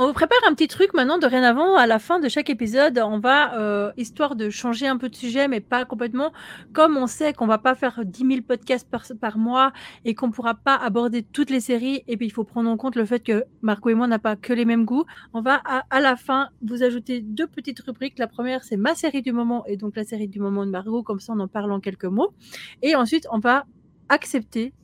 On 0.02 0.08
vous 0.08 0.14
prépare 0.14 0.40
un 0.48 0.52
petit 0.52 0.66
truc 0.66 0.94
maintenant, 0.94 1.16
dorénavant, 1.16 1.76
à 1.76 1.86
la 1.86 2.00
fin 2.00 2.18
de 2.18 2.28
chaque 2.28 2.50
épisode, 2.50 2.98
on 2.98 3.20
va, 3.20 3.56
euh, 3.60 3.92
histoire 3.96 4.34
de 4.34 4.50
changer 4.50 4.88
un 4.88 4.96
peu 4.96 5.08
de 5.08 5.14
sujet, 5.14 5.46
mais 5.46 5.60
pas 5.60 5.84
complètement, 5.84 6.32
comme 6.72 6.96
on 6.96 7.06
sait 7.06 7.32
qu'on 7.32 7.46
va 7.46 7.58
pas 7.58 7.76
faire 7.76 8.04
10 8.04 8.26
000 8.26 8.40
podcasts 8.42 8.90
par, 8.90 9.38
mois 9.38 9.72
et 10.04 10.16
qu'on 10.16 10.32
pourra 10.32 10.54
pas 10.54 10.74
aborder 10.74 11.22
toutes 11.22 11.50
les 11.50 11.60
séries, 11.60 12.02
et 12.08 12.16
puis 12.16 12.26
il 12.26 12.30
faut 12.30 12.42
prendre 12.42 12.68
en 12.68 12.76
compte 12.76 12.96
le 12.96 13.04
fait 13.04 13.20
que 13.20 13.44
Marco 13.60 13.90
et 13.90 13.94
moi 13.94 14.08
n'a 14.08 14.18
pas 14.18 14.34
que 14.34 14.52
les 14.52 14.64
mêmes 14.64 14.86
goûts, 14.86 15.04
on 15.34 15.40
va 15.40 15.62
à, 15.64 16.00
la 16.00 16.16
fin 16.16 16.48
vous 16.62 16.82
ajouter 16.82 17.20
deux 17.20 17.46
petites 17.46 17.78
rubriques. 17.78 18.18
La 18.18 18.26
première, 18.26 18.64
c'est 18.64 18.76
ma 18.76 18.96
série 18.96 19.22
du 19.22 19.30
moment, 19.30 19.64
et 19.66 19.76
donc 19.76 19.94
la 19.94 20.02
série 20.02 20.26
du 20.26 20.40
moment 20.40 20.66
de 20.66 20.72
Margot, 20.72 21.04
comme 21.04 21.20
ça 21.20 21.32
on 21.32 21.38
en 21.38 21.46
parle 21.46 21.70
en 21.70 21.78
quelques 21.78 22.06
mots. 22.06 22.34
Et 22.82 22.96
ensuite, 22.96 23.28
on 23.30 23.38
va 23.38 23.66
accepter 24.08 24.74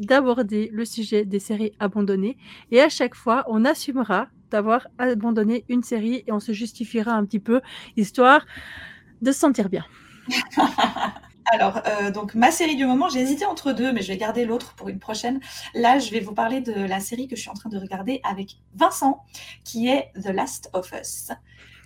d'aborder 0.00 0.70
le 0.72 0.86
sujet 0.86 1.26
des 1.26 1.38
séries 1.38 1.72
abandonnées. 1.80 2.38
Et 2.70 2.80
à 2.80 2.88
chaque 2.88 3.14
fois, 3.14 3.44
on 3.48 3.66
assumera 3.66 4.28
d'avoir 4.50 4.88
abandonné 4.98 5.64
une 5.68 5.82
série 5.82 6.24
et 6.26 6.32
on 6.32 6.40
se 6.40 6.52
justifiera 6.52 7.12
un 7.12 7.24
petit 7.24 7.40
peu, 7.40 7.60
histoire 7.96 8.44
de 9.22 9.32
se 9.32 9.38
sentir 9.38 9.68
bien. 9.68 9.84
Alors, 11.50 11.80
euh, 11.86 12.10
donc 12.10 12.34
ma 12.34 12.50
série 12.50 12.76
du 12.76 12.84
moment, 12.84 13.08
j'ai 13.08 13.20
hésité 13.20 13.46
entre 13.46 13.72
deux, 13.72 13.90
mais 13.92 14.02
je 14.02 14.08
vais 14.08 14.18
garder 14.18 14.44
l'autre 14.44 14.74
pour 14.74 14.88
une 14.90 14.98
prochaine. 14.98 15.40
Là, 15.74 15.98
je 15.98 16.10
vais 16.10 16.20
vous 16.20 16.34
parler 16.34 16.60
de 16.60 16.72
la 16.74 17.00
série 17.00 17.26
que 17.26 17.36
je 17.36 17.40
suis 17.40 17.50
en 17.50 17.54
train 17.54 17.70
de 17.70 17.78
regarder 17.78 18.20
avec 18.22 18.58
Vincent, 18.74 19.24
qui 19.64 19.88
est 19.88 20.10
The 20.22 20.28
Last 20.28 20.68
of 20.74 20.92
Us, 20.92 21.30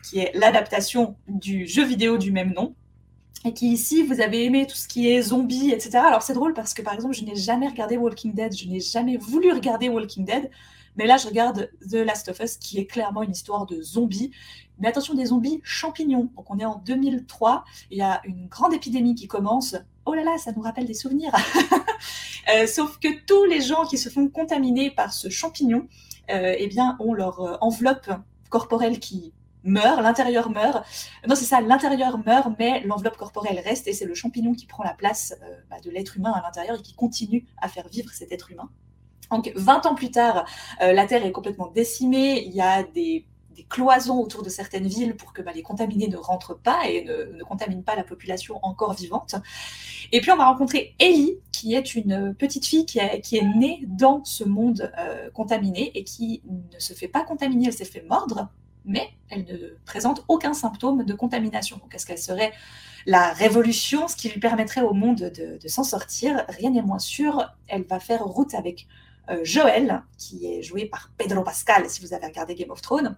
qui 0.03 0.19
est 0.19 0.33
l'adaptation 0.35 1.17
du 1.29 1.67
jeu 1.67 1.85
vidéo 1.85 2.19
du 2.19 2.33
même 2.33 2.53
nom 2.53 2.75
et 3.45 3.53
qui 3.53 3.73
ici, 3.73 4.03
vous 4.03 4.21
avez 4.21 4.45
aimé 4.45 4.67
tout 4.67 4.77
ce 4.77 4.87
qui 4.87 5.11
est 5.11 5.21
zombies, 5.21 5.73
etc. 5.73 5.99
Alors 5.99 6.23
c'est 6.23 6.35
drôle 6.35 6.55
parce 6.55 6.75
que 6.75 6.83
par 6.83 6.95
exemple, 6.95 7.15
je 7.15 7.25
n'ai 7.25 7.35
jamais 7.35 7.69
regardé 7.69 7.97
Walking 7.97 8.35
Dead, 8.35 8.57
je 8.57 8.69
n'ai 8.69 8.81
jamais 8.81 9.17
voulu 9.17 9.53
regarder 9.53 9.89
Walking 9.89 10.25
Dead, 10.25 10.51
mais 10.97 11.07
là, 11.07 11.17
je 11.17 11.27
regarde 11.27 11.71
The 11.89 11.95
Last 11.95 12.29
of 12.29 12.41
Us, 12.41 12.57
qui 12.57 12.79
est 12.79 12.87
clairement 12.87 13.23
une 13.23 13.33
histoire 13.33 13.67
de 13.67 13.81
zombies. 13.81 14.31
Mais 14.79 14.89
attention, 14.89 15.15
des 15.15 15.27
zombies 15.27 15.61
champignons. 15.63 16.31
Donc 16.37 16.51
on 16.51 16.59
est 16.59 16.65
en 16.65 16.77
2003, 16.77 17.65
il 17.91 17.99
y 17.99 18.03
a 18.03 18.21
une 18.25 18.49
grande 18.49 18.75
épidémie 18.75 19.15
qui 19.15 19.29
commence. 19.29 19.77
Oh 20.05 20.15
là 20.15 20.25
là, 20.25 20.37
ça 20.39 20.53
nous 20.53 20.63
rappelle 20.63 20.87
des 20.87 20.95
souvenirs. 20.95 21.33
Euh, 22.53 22.67
sauf 22.67 22.99
que 22.99 23.25
tous 23.25 23.45
les 23.45 23.61
gens 23.61 23.87
qui 23.87 23.97
se 23.97 24.09
font 24.09 24.29
contaminer 24.29 24.91
par 24.91 25.13
ce 25.13 25.29
champignon, 25.29 25.87
euh, 26.29 26.57
eh 26.59 26.67
bien, 26.67 26.97
ont 26.99 27.15
leur 27.15 27.41
euh, 27.41 27.57
enveloppe 27.61 28.11
corporelle 28.49 28.99
qui 28.99 29.33
meurt, 29.63 30.03
l'intérieur 30.03 30.51
meurt. 30.51 30.85
Non, 31.29 31.37
c'est 31.37 31.45
ça, 31.45 31.61
l'intérieur 31.61 32.19
meurt, 32.19 32.49
mais 32.59 32.81
l'enveloppe 32.81 33.17
corporelle 33.17 33.61
reste 33.61 33.87
et 33.87 33.93
c'est 33.93 34.07
le 34.07 34.15
champignon 34.15 34.55
qui 34.55 34.67
prend 34.67 34.83
la 34.83 34.93
place 34.93 35.37
bah, 35.71 35.77
de 35.79 35.89
l'être 35.91 36.17
humain 36.17 36.33
à 36.33 36.43
l'intérieur 36.43 36.81
et 36.81 36.83
qui 36.83 36.95
continue 36.95 37.47
à 37.59 37.69
faire 37.69 37.87
vivre 37.87 38.11
cet 38.11 38.33
être 38.33 38.51
humain. 38.51 38.69
Donc 39.33 39.53
20 39.57 39.87
ans 39.87 39.95
plus 39.95 40.11
tard, 40.11 40.45
euh, 40.83 40.93
la 40.93 41.07
Terre 41.07 41.25
est 41.25 41.33
complètement 41.33 41.69
décimée, 41.69 42.45
il 42.45 42.53
y 42.53 42.61
a 42.61 42.83
des, 42.83 43.27
cloisons 43.69 44.19
autour 44.19 44.43
de 44.43 44.49
certaines 44.49 44.87
villes 44.87 45.15
pour 45.15 45.33
que 45.33 45.41
bah, 45.41 45.53
les 45.55 45.63
contaminés 45.63 46.09
ne 46.09 46.17
rentrent 46.17 46.59
pas 46.59 46.89
et 46.89 47.05
ne, 47.05 47.43
contaminent 47.45 47.85
pas 47.85 47.95
la 47.95 48.03
population 48.03 48.59
encore 48.63 48.93
vivante. 48.93 49.37
Et 50.11 50.21
puis 50.21 50.31
on 50.31 50.37
va 50.37 50.47
rencontrer 50.47 50.95
Ellie, 50.99 51.39
qui 51.53 51.75
est 51.75 51.95
une 51.95 52.35
petite 52.35 52.67
fille 52.67 52.85
qui, 52.87 52.99
est 52.99 53.57
née 53.57 53.85
dans 53.87 54.25
ce 54.25 54.45
monde 54.45 54.93
euh, 54.99 55.31
contaminé 55.31 55.93
et 55.95 56.03
qui 56.05 56.43
ne 56.47 56.79
se 56.81 56.93
fait 56.93 57.09
pas 57.09 57.25
contaminer, 57.25 57.69
elle 57.69 57.73
s'est 57.73 57.85
fait 57.85 58.05
mordre 58.09 58.49
mais 58.85 59.11
elle 59.31 59.45
ne 59.45 59.77
présente 59.85 60.25
aucun 60.29 60.55
symptôme 60.55 61.05
de 61.05 61.15
contamination. 61.15 61.77
Donc, 61.79 61.95
est-ce 61.95 62.07
qu'elle 62.07 62.19
serait 62.19 62.53
la 63.07 63.33
révolution, 63.33 64.09
ce 64.09 64.17
qui 64.17 64.29
lui 64.29 64.41
permettrait 64.41 64.83
au 64.83 64.93
monde 64.93 65.19
de, 65.19 65.69
s'en 65.69 65.85
sortir? 65.85 66.45
Rien 66.49 66.71
n'est 66.71 66.83
moins 66.83 66.99
sûr. 66.99 67.49
Elle 67.69 67.85
va 67.85 68.01
faire 68.01 68.25
route 68.25 68.55
avec 68.55 68.87
euh, 68.87 69.02
Joël, 69.43 70.03
qui 70.19 70.47
est 70.47 70.63
joué 70.63 70.87
par 70.87 71.11
Pedro 71.17 71.43
Pascal, 71.43 71.89
si 71.89 72.01
vous 72.01 72.13
avez 72.13 72.27
regardé 72.27 72.55
Game 72.55 72.71
of 72.71 72.83
Thrones, 72.83 73.17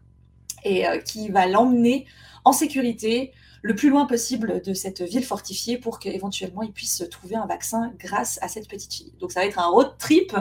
et 0.65 0.87
euh, 0.87 0.99
qui 0.99 1.31
va 1.31 1.47
l'emmener 1.47 2.07
en 2.45 2.53
sécurité 2.53 3.33
le 3.65 3.75
plus 3.75 3.89
loin 3.89 4.05
possible 4.05 4.61
de 4.61 4.75
cette 4.75 5.01
ville 5.01 5.25
fortifiée 5.25 5.79
pour 5.79 5.99
qu'éventuellement 5.99 6.63
il 6.63 6.73
puisse 6.73 7.03
trouver 7.11 7.37
un 7.37 7.47
vaccin 7.47 7.93
grâce 7.99 8.39
à 8.43 8.49
cette 8.49 8.69
petite 8.69 8.93
fille. 8.93 9.15
Donc 9.21 9.33
ça 9.33 9.41
va 9.41 9.47
être 9.47 9.59
un 9.59 9.69
road 9.69 9.95
trip 9.99 10.37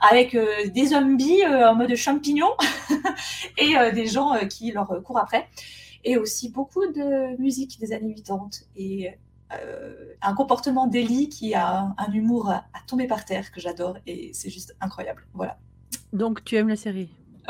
avec 0.00 0.34
euh, 0.34 0.68
des 0.68 0.88
zombies 0.88 1.42
euh, 1.42 1.70
en 1.70 1.74
mode 1.74 1.94
champignon 1.94 2.50
et 3.58 3.78
euh, 3.78 3.92
des 3.92 4.06
gens 4.06 4.34
qui 4.46 4.72
leur 4.72 4.88
courent 5.02 5.18
après. 5.18 5.48
Et 6.04 6.18
aussi 6.18 6.50
beaucoup 6.50 6.86
de 6.86 7.40
musique 7.40 7.80
des 7.80 7.94
années 7.94 8.14
80 8.14 8.50
et 8.76 9.10
un 10.22 10.34
comportement 10.34 10.86
d'Ellie 10.86 11.28
qui 11.28 11.54
a 11.54 11.94
un, 11.96 12.12
humour 12.12 12.50
à, 12.50 12.64
tomber 12.86 13.06
par 13.06 13.24
terre 13.24 13.52
que 13.52 13.60
j'adore 13.60 13.96
et 14.06 14.30
c'est 14.32 14.50
juste 14.50 14.76
incroyable. 14.80 15.24
Voilà. 15.34 15.58
Donc 16.12 16.44
tu 16.44 16.56
aimes 16.56 16.68
la 16.68 16.76
série? 16.76 17.08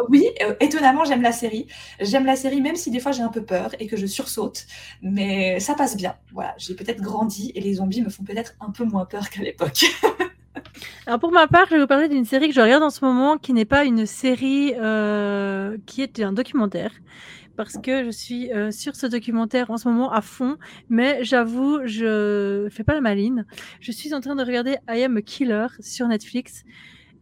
Oui, 0.08 0.28
étonnamment, 0.60 1.04
j'aime 1.04 1.22
la 1.22 1.32
série. 1.32 1.66
J'aime 2.00 2.26
la 2.26 2.36
série, 2.36 2.60
même 2.60 2.76
si 2.76 2.90
des 2.90 3.00
fois 3.00 3.12
j'ai 3.12 3.22
un 3.22 3.28
peu 3.28 3.42
peur 3.44 3.70
et 3.78 3.86
que 3.86 3.96
je 3.96 4.06
sursaute, 4.06 4.66
mais 5.00 5.58
ça 5.60 5.74
passe 5.74 5.96
bien. 5.96 6.16
Voilà, 6.32 6.54
j'ai 6.58 6.74
peut-être 6.74 7.00
grandi 7.00 7.52
et 7.54 7.60
les 7.60 7.74
zombies 7.74 8.02
me 8.02 8.10
font 8.10 8.22
peut-être 8.22 8.54
un 8.60 8.70
peu 8.70 8.84
moins 8.84 9.06
peur 9.06 9.30
qu'à 9.30 9.42
l'époque. 9.42 9.86
Alors 11.06 11.20
pour 11.20 11.32
ma 11.32 11.46
part, 11.46 11.66
je 11.66 11.74
vais 11.74 11.80
vous 11.80 11.86
parler 11.86 12.08
d'une 12.08 12.24
série 12.24 12.48
que 12.48 12.54
je 12.54 12.60
regarde 12.60 12.82
en 12.82 12.90
ce 12.90 13.04
moment, 13.04 13.38
qui 13.38 13.52
n'est 13.52 13.64
pas 13.64 13.84
une 13.84 14.06
série, 14.06 14.74
euh, 14.76 15.76
qui 15.86 16.02
est 16.02 16.20
un 16.20 16.32
documentaire, 16.32 16.90
parce 17.56 17.78
que 17.78 18.04
je 18.04 18.10
suis 18.10 18.52
euh, 18.52 18.70
sur 18.70 18.96
ce 18.96 19.06
documentaire 19.06 19.70
en 19.70 19.76
ce 19.76 19.88
moment 19.88 20.12
à 20.12 20.20
fond, 20.20 20.56
mais 20.88 21.24
j'avoue, 21.24 21.80
je 21.84 22.68
fais 22.70 22.84
pas 22.84 22.94
la 22.94 23.00
maline. 23.00 23.46
Je 23.80 23.92
suis 23.92 24.14
en 24.14 24.20
train 24.20 24.36
de 24.36 24.44
regarder 24.44 24.76
I 24.88 25.02
Am 25.04 25.16
a 25.16 25.22
Killer 25.22 25.66
sur 25.80 26.06
Netflix, 26.08 26.64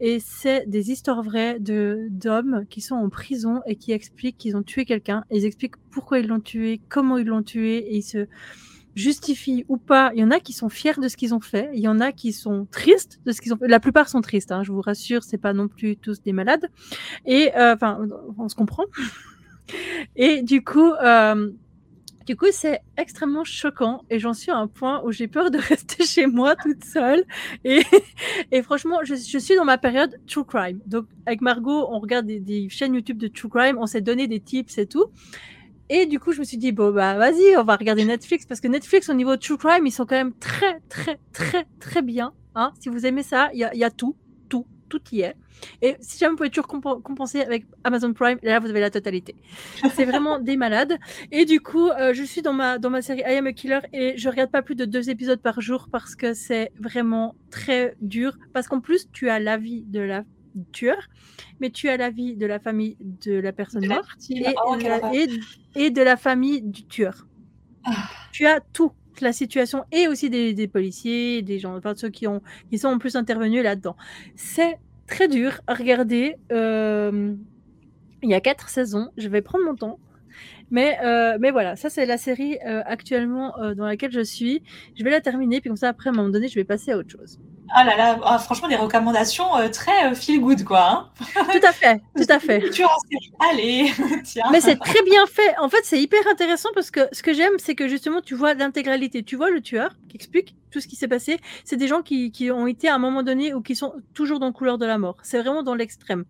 et 0.00 0.18
c'est 0.18 0.68
des 0.68 0.90
histoires 0.90 1.22
vraies 1.22 1.58
de 1.60 2.08
d'hommes 2.10 2.64
qui 2.68 2.80
sont 2.80 2.96
en 2.96 3.08
prison 3.08 3.60
et 3.66 3.76
qui 3.76 3.92
expliquent 3.92 4.36
qu'ils 4.36 4.56
ont 4.56 4.62
tué 4.62 4.84
quelqu'un. 4.84 5.24
Ils 5.30 5.44
expliquent 5.44 5.76
pourquoi 5.90 6.18
ils 6.18 6.26
l'ont 6.26 6.40
tué, 6.40 6.80
comment 6.88 7.16
ils 7.16 7.26
l'ont 7.26 7.42
tué, 7.42 7.78
et 7.78 7.96
ils 7.96 8.02
se 8.02 8.26
justifient 8.94 9.64
ou 9.68 9.76
pas. 9.76 10.12
Il 10.14 10.20
y 10.20 10.24
en 10.24 10.30
a 10.30 10.40
qui 10.40 10.52
sont 10.52 10.68
fiers 10.68 11.00
de 11.00 11.08
ce 11.08 11.16
qu'ils 11.16 11.34
ont 11.34 11.40
fait. 11.40 11.70
Il 11.74 11.80
y 11.80 11.88
en 11.88 12.00
a 12.00 12.12
qui 12.12 12.32
sont 12.32 12.66
tristes 12.70 13.20
de 13.24 13.32
ce 13.32 13.40
qu'ils 13.40 13.52
ont 13.52 13.56
fait. 13.56 13.68
La 13.68 13.80
plupart 13.80 14.08
sont 14.08 14.20
tristes. 14.20 14.52
Hein, 14.52 14.62
je 14.62 14.72
vous 14.72 14.80
rassure, 14.80 15.22
c'est 15.22 15.38
pas 15.38 15.52
non 15.52 15.68
plus 15.68 15.96
tous 15.96 16.22
des 16.22 16.32
malades. 16.32 16.68
Et 17.26 17.54
euh, 17.56 17.74
enfin, 17.74 18.06
on 18.38 18.48
se 18.48 18.54
comprend. 18.54 18.84
Et 20.16 20.42
du 20.42 20.62
coup, 20.62 20.92
euh, 20.92 21.50
du 22.26 22.36
coup, 22.36 22.46
c'est 22.52 22.80
extrêmement 22.96 23.44
choquant 23.44 24.02
et 24.08 24.18
j'en 24.18 24.32
suis 24.32 24.50
à 24.50 24.56
un 24.56 24.66
point 24.66 25.02
où 25.04 25.12
j'ai 25.12 25.28
peur 25.28 25.50
de 25.50 25.58
rester 25.70 26.04
chez 26.04 26.26
moi 26.26 26.56
toute 26.56 26.84
seule. 26.84 27.24
Et, 27.64 27.82
franchement, 28.62 29.00
je, 29.02 29.14
suis 29.14 29.56
dans 29.56 29.64
ma 29.64 29.78
période 29.78 30.18
true 30.26 30.44
crime. 30.44 30.80
Donc, 30.86 31.06
avec 31.26 31.42
Margot, 31.42 31.86
on 31.90 31.98
regarde 31.98 32.26
des, 32.26 32.68
chaînes 32.70 32.94
YouTube 32.94 33.18
de 33.18 33.28
true 33.28 33.48
crime, 33.48 33.76
on 33.78 33.86
s'est 33.86 34.00
donné 34.00 34.26
des 34.26 34.40
tips 34.40 34.78
et 34.78 34.86
tout. 34.86 35.06
Et 35.90 36.06
du 36.06 36.18
coup, 36.18 36.32
je 36.32 36.40
me 36.40 36.44
suis 36.44 36.56
dit, 36.56 36.72
bon, 36.72 36.92
bah, 36.92 37.18
vas-y, 37.18 37.56
on 37.58 37.62
va 37.62 37.76
regarder 37.76 38.06
Netflix, 38.06 38.46
parce 38.46 38.60
que 38.62 38.68
Netflix, 38.68 39.10
au 39.10 39.14
niveau 39.14 39.36
True 39.36 39.58
Crime, 39.58 39.86
ils 39.86 39.92
sont 39.92 40.06
quand 40.06 40.16
même 40.16 40.32
très, 40.32 40.80
très, 40.88 41.18
très, 41.34 41.66
très 41.78 42.00
bien. 42.00 42.32
Hein. 42.54 42.72
Si 42.80 42.88
vous 42.88 43.04
aimez 43.04 43.22
ça, 43.22 43.50
il 43.52 43.58
y 43.58 43.78
y 43.78 43.84
a, 43.84 43.90
tout, 43.90 44.16
tout, 44.88 45.00
y 45.12 45.20
est. 45.20 45.34
Et 45.82 45.96
si 46.00 46.18
jamais 46.18 46.32
vous 46.32 46.36
pouvez 46.36 46.50
toujours 46.50 46.66
compenser 46.66 47.40
avec 47.40 47.64
Amazon 47.84 48.12
Prime, 48.12 48.38
là, 48.42 48.60
vous 48.60 48.68
avez 48.68 48.80
la 48.80 48.90
totalité. 48.90 49.34
C'est 49.94 50.04
vraiment 50.04 50.38
des 50.38 50.56
malades. 50.56 50.98
Et 51.30 51.44
du 51.44 51.60
coup, 51.60 51.88
euh, 51.88 52.12
je 52.12 52.22
suis 52.22 52.42
dans 52.42 52.52
ma, 52.52 52.78
dans 52.78 52.90
ma 52.90 53.02
série 53.02 53.20
I 53.20 53.36
Am 53.36 53.46
a 53.46 53.52
Killer 53.52 53.80
et 53.92 54.16
je 54.16 54.28
regarde 54.28 54.50
pas 54.50 54.62
plus 54.62 54.74
de 54.74 54.84
deux 54.84 55.10
épisodes 55.10 55.40
par 55.40 55.60
jour 55.60 55.88
parce 55.90 56.16
que 56.16 56.34
c'est 56.34 56.72
vraiment 56.78 57.34
très 57.50 57.96
dur. 58.00 58.36
Parce 58.52 58.68
qu'en 58.68 58.80
plus, 58.80 59.10
tu 59.12 59.28
as 59.28 59.38
l'avis 59.38 59.82
de 59.82 60.00
la 60.00 60.24
tueur, 60.72 61.08
mais 61.60 61.70
tu 61.70 61.88
as 61.88 61.96
la 61.96 62.10
vie 62.10 62.36
de 62.36 62.46
la 62.46 62.58
famille 62.58 62.96
de 63.00 63.34
la 63.34 63.52
personne 63.52 63.86
morte 63.86 64.18
et, 64.30 64.44
oh, 64.66 64.76
et, 65.74 65.90
de 65.90 66.02
la 66.02 66.16
famille 66.16 66.62
du 66.62 66.84
tueur. 66.86 67.26
Ah. 67.84 68.08
Tu 68.32 68.46
as 68.46 68.60
tout. 68.60 68.92
La 69.20 69.32
situation 69.32 69.84
et 69.92 70.08
aussi 70.08 70.30
des, 70.30 70.68
policiers, 70.68 71.42
des 71.42 71.58
gens, 71.58 71.76
enfin 71.76 71.94
ceux 71.96 72.10
qui, 72.10 72.26
ont, 72.26 72.42
qui 72.70 72.78
sont 72.78 72.88
en 72.88 72.98
plus 72.98 73.16
intervenus 73.16 73.62
là-dedans. 73.62 73.96
C'est 74.36 74.78
très 75.06 75.28
dur 75.28 75.60
à 75.66 75.74
regarder. 75.74 76.36
Euh, 76.52 77.34
il 78.22 78.30
y 78.30 78.34
a 78.34 78.40
quatre 78.40 78.68
saisons. 78.68 79.10
Je 79.16 79.28
vais 79.28 79.42
prendre 79.42 79.64
mon 79.64 79.74
temps. 79.74 79.98
Mais, 80.70 80.98
euh, 81.04 81.36
mais 81.38 81.50
voilà, 81.50 81.76
ça 81.76 81.90
c'est 81.90 82.06
la 82.06 82.16
série 82.16 82.58
euh, 82.66 82.82
actuellement 82.86 83.54
dans 83.76 83.84
laquelle 83.84 84.12
je 84.12 84.24
suis. 84.24 84.62
Je 84.96 85.04
vais 85.04 85.10
la 85.10 85.20
terminer, 85.20 85.60
puis 85.60 85.68
comme 85.68 85.76
ça 85.76 85.88
après, 85.90 86.08
à 86.10 86.12
un 86.12 86.16
moment 86.16 86.30
donné, 86.30 86.48
je 86.48 86.54
vais 86.54 86.64
passer 86.64 86.92
à 86.92 86.98
autre 86.98 87.10
chose. 87.10 87.38
Ah 87.70 87.84
là 87.84 87.96
là, 87.96 88.20
ah, 88.24 88.38
franchement, 88.38 88.68
des 88.68 88.76
recommandations 88.76 89.56
euh, 89.56 89.68
très 89.68 90.10
euh, 90.10 90.14
feel 90.14 90.40
good, 90.40 90.64
quoi. 90.64 90.90
Hein. 90.90 91.10
tout 91.52 91.66
à 91.66 91.72
fait, 91.72 92.00
tout 92.16 92.26
à 92.28 92.38
fait. 92.38 92.62
Allez, 93.50 93.90
tiens. 94.24 94.44
Mais 94.52 94.60
c'est 94.60 94.76
très 94.76 95.02
bien 95.02 95.26
fait. 95.26 95.56
En 95.58 95.68
fait, 95.68 95.80
c'est 95.84 96.00
hyper 96.00 96.20
intéressant 96.30 96.68
parce 96.74 96.90
que 96.90 97.00
ce 97.12 97.22
que 97.22 97.32
j'aime, 97.32 97.54
c'est 97.58 97.74
que 97.74 97.88
justement, 97.88 98.20
tu 98.20 98.34
vois 98.34 98.54
l'intégralité. 98.54 99.22
Tu 99.22 99.36
vois 99.36 99.50
le 99.50 99.60
tueur 99.60 99.90
qui 100.08 100.16
explique 100.16 100.56
tout 100.70 100.80
ce 100.80 100.88
qui 100.88 100.96
s'est 100.96 101.08
passé. 101.08 101.38
C'est 101.64 101.76
des 101.76 101.88
gens 101.88 102.02
qui, 102.02 102.30
qui, 102.30 102.50
ont 102.50 102.66
été 102.66 102.88
à 102.88 102.94
un 102.94 102.98
moment 102.98 103.22
donné 103.22 103.54
ou 103.54 103.62
qui 103.62 103.74
sont 103.74 103.94
toujours 104.12 104.40
dans 104.40 104.46
le 104.46 104.52
couleur 104.52 104.78
de 104.78 104.86
la 104.86 104.98
mort. 104.98 105.16
C'est 105.22 105.40
vraiment 105.40 105.62
dans 105.62 105.74
l'extrême. 105.74 106.24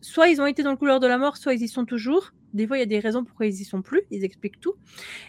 Soit 0.00 0.28
ils 0.28 0.40
ont 0.40 0.46
été 0.46 0.62
dans 0.62 0.72
le 0.72 0.76
couleur 0.76 0.98
de 0.98 1.06
la 1.06 1.16
mort, 1.16 1.36
soit 1.36 1.54
ils 1.54 1.62
y 1.62 1.68
sont 1.68 1.84
toujours. 1.84 2.32
Des 2.54 2.66
fois, 2.66 2.76
il 2.76 2.80
y 2.80 2.82
a 2.82 2.86
des 2.86 2.98
raisons 2.98 3.24
pourquoi 3.24 3.46
ils 3.46 3.60
y 3.60 3.64
sont 3.64 3.82
plus. 3.82 4.02
Ils 4.10 4.24
expliquent 4.24 4.60
tout. 4.60 4.74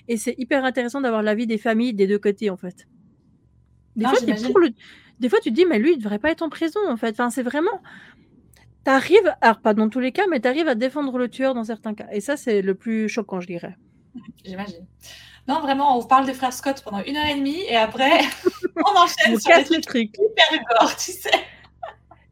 Et 0.07 0.17
c'est 0.17 0.35
hyper 0.37 0.65
intéressant 0.65 0.99
d'avoir 0.99 1.21
l'avis 1.21 1.47
des 1.47 1.57
familles 1.57 1.93
des 1.93 2.07
deux 2.07 2.19
côtés, 2.19 2.49
en 2.49 2.57
fait. 2.57 2.87
Des 3.95 4.05
fois, 4.05 4.15
fois, 4.15 4.49
pour 4.49 4.59
le 4.59 4.69
des 5.23 5.29
fois, 5.29 5.39
tu 5.39 5.51
te 5.51 5.55
dis, 5.55 5.65
mais 5.65 5.79
lui, 5.79 5.93
il 5.93 5.99
devrait 5.99 6.19
pas 6.19 6.31
être 6.31 6.41
en 6.41 6.49
prison, 6.49 6.81
en 6.89 6.97
fait. 6.97 7.11
Enfin, 7.11 7.29
c'est 7.29 7.43
vraiment. 7.43 7.81
Tu 8.83 8.91
arrives, 8.91 9.33
alors 9.39 9.61
pas 9.61 9.73
dans 9.73 9.87
tous 9.87 10.01
les 10.01 10.11
cas, 10.11 10.23
mais 10.29 10.41
tu 10.41 10.49
arrives 10.49 10.67
à 10.67 10.75
défendre 10.75 11.17
le 11.17 11.29
tueur 11.29 11.53
dans 11.53 11.63
certains 11.63 11.93
cas. 11.93 12.07
Et 12.11 12.19
ça, 12.19 12.35
c'est 12.35 12.61
le 12.61 12.75
plus 12.75 13.07
choquant, 13.07 13.39
je 13.39 13.47
dirais. 13.47 13.77
J'imagine. 14.45 14.85
Non, 15.47 15.61
vraiment, 15.61 15.97
on 15.97 16.03
parle 16.03 16.25
des 16.25 16.33
frères 16.33 16.51
Scott 16.51 16.81
pendant 16.83 17.01
une 17.05 17.15
heure 17.15 17.25
et 17.25 17.35
demie 17.35 17.61
et 17.69 17.77
après, 17.77 18.19
on 18.75 18.99
enchaîne 18.99 19.39
sur 19.39 19.55
les 19.55 19.79
trucs, 19.79 20.09
hyper 20.17 20.63
gore, 20.69 20.93
tu 20.97 21.11
sais. 21.13 21.31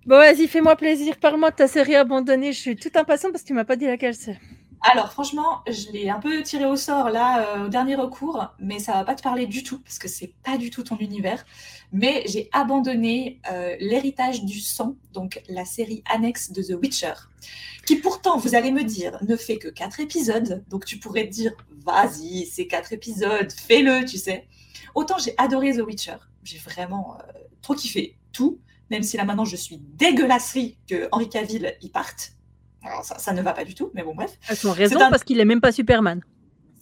Bon, 0.06 0.18
vas-y, 0.18 0.48
fais-moi 0.50 0.76
plaisir. 0.76 1.16
Parle-moi 1.18 1.52
de 1.52 1.56
ta 1.56 1.70
série 1.70 1.96
abandonnée. 1.96 2.52
Je 2.52 2.60
suis 2.60 2.76
tout 2.76 2.92
impatient 2.96 3.32
parce 3.32 3.44
que 3.44 3.48
tu 3.48 3.54
m'as 3.54 3.64
pas 3.64 3.78
dit 3.78 3.86
laquelle 3.86 4.16
c'est. 4.16 4.38
Alors 4.84 5.12
franchement, 5.12 5.62
je 5.68 5.91
l'ai 5.91 6.10
un 6.10 6.20
peu 6.20 6.41
tiré 6.41 6.66
au 6.66 6.76
sort 6.76 7.12
là 7.12 7.56
euh, 7.56 7.66
au 7.66 7.70
dernier 7.70 7.94
recours, 7.94 8.48
mais 8.58 8.80
ça 8.80 8.94
va 8.94 9.03
pas 9.03 9.14
te 9.14 9.22
parler 9.22 9.45
du 9.45 9.62
tout 9.62 9.78
parce 9.80 9.99
que 9.99 10.08
c'est 10.08 10.34
pas 10.44 10.58
du 10.58 10.72
tout 10.72 10.82
ton 10.82 10.98
univers. 10.98 11.45
Mais 11.91 12.24
j'ai 12.26 12.49
abandonné 12.52 13.40
euh, 13.52 13.76
l'héritage 13.80 14.44
du 14.44 14.60
sang, 14.60 14.95
donc 15.14 15.44
la 15.48 15.66
série 15.66 16.03
annexe 16.12 16.52
de 16.52 16.64
The 16.64 16.82
Witcher, 16.82 17.14
qui 17.86 17.98
pourtant, 17.98 18.38
vous 18.38 18.56
allez 18.56 18.72
me 18.72 18.84
dire, 18.84 19.20
ne 19.22 19.36
fait 19.36 19.58
que 19.58 19.68
quatre 19.68 19.99
épisodes. 19.99 20.64
Donc 20.68 20.86
tu 20.86 20.98
pourrais 20.98 21.28
te 21.28 21.32
dire, 21.32 21.52
vas-y, 21.86 22.48
c'est 22.48 22.66
quatre 22.66 22.91
épisodes, 22.91 23.52
fais-le, 23.52 24.03
tu 24.06 24.18
sais. 24.18 24.48
Autant 24.95 25.20
j'ai 25.20 25.36
adoré 25.38 25.76
The 25.78 25.82
Witcher, 25.82 26.18
j'ai 26.44 26.58
vraiment 26.58 27.18
euh, 27.20 27.34
trop 27.62 27.76
kiffé 27.76 28.18
tout, 28.32 28.60
même 28.90 29.03
si 29.03 29.16
là 29.16 29.26
maintenant 29.26 29.45
je 29.45 29.58
suis 29.58 29.78
dégueulasserie 29.78 30.80
que 30.88 31.08
Henri 31.12 31.30
Cavill 31.30 31.76
y 31.82 31.90
parte 31.90 32.34
alors 32.84 33.03
ça, 33.03 33.34
ne 33.34 33.41
va 33.41 33.53
pas 33.53 33.64
du 33.64 33.76
tout, 33.76 33.91
mais 33.94 34.03
bon, 34.03 34.16
bref. 34.16 34.38
À 34.48 34.56
son 34.56 34.72
raison, 34.72 34.99
parce 35.10 35.24
qu'il 35.24 35.38
n'est 35.38 35.45
même 35.45 35.62
pas 35.62 35.72
Superman. 35.72 36.22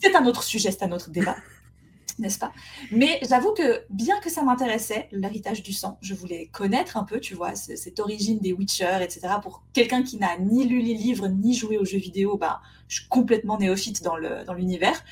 C'est 0.02 0.16
un 0.16 0.26
autre 0.26 0.44
sujet, 0.44 0.72
c'est 0.72 0.84
un 0.84 0.92
autre 0.94 1.10
débat, 1.10 1.36
n'est-ce 2.20 2.40
pas? 2.40 2.54
Mais 2.92 3.20
j'avoue 3.28 3.54
que 3.54 3.84
bien 3.90 4.20
que 4.22 4.30
ça 4.30 4.44
m'intéressait, 4.44 5.10
l'héritage 5.12 5.62
du 5.62 5.74
sang, 5.74 5.98
je 6.02 6.14
voulais 6.14 6.48
connaître 6.48 6.96
un 6.96 7.04
peu, 7.04 7.20
tu 7.20 7.36
vois, 7.36 7.56
cette 7.56 8.00
origine 8.00 8.40
des 8.40 8.54
Witcher, 8.54 9.00
etc. 9.02 9.28
Pour 9.42 9.64
quelqu'un 9.74 10.04
qui 10.04 10.18
n'a 10.18 10.38
ni 10.38 10.66
lu 10.66 10.80
les 10.80 10.94
livres, 10.94 11.28
ni 11.28 11.54
joué 11.54 11.78
aux 11.78 11.86
jeux 11.86 11.98
vidéo, 11.98 12.38
bah, 12.38 12.62
je 12.88 13.00
suis 13.00 13.10
complètement 13.10 13.58
néophyte 13.58 14.02
dans 14.02 14.16
l'univers. 14.16 14.94
Dans 14.94 15.06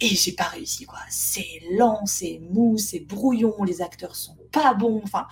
et 0.00 0.08
j'ai 0.08 0.32
pas 0.32 0.44
réussi, 0.44 0.86
quoi. 0.86 0.98
C'est 1.08 1.60
lent, 1.72 2.04
c'est 2.06 2.40
mou, 2.50 2.76
c'est 2.78 3.00
brouillon, 3.00 3.62
les 3.64 3.80
acteurs 3.80 4.16
sont 4.16 4.36
pas 4.50 4.74
bons, 4.74 5.00
enfin 5.04 5.26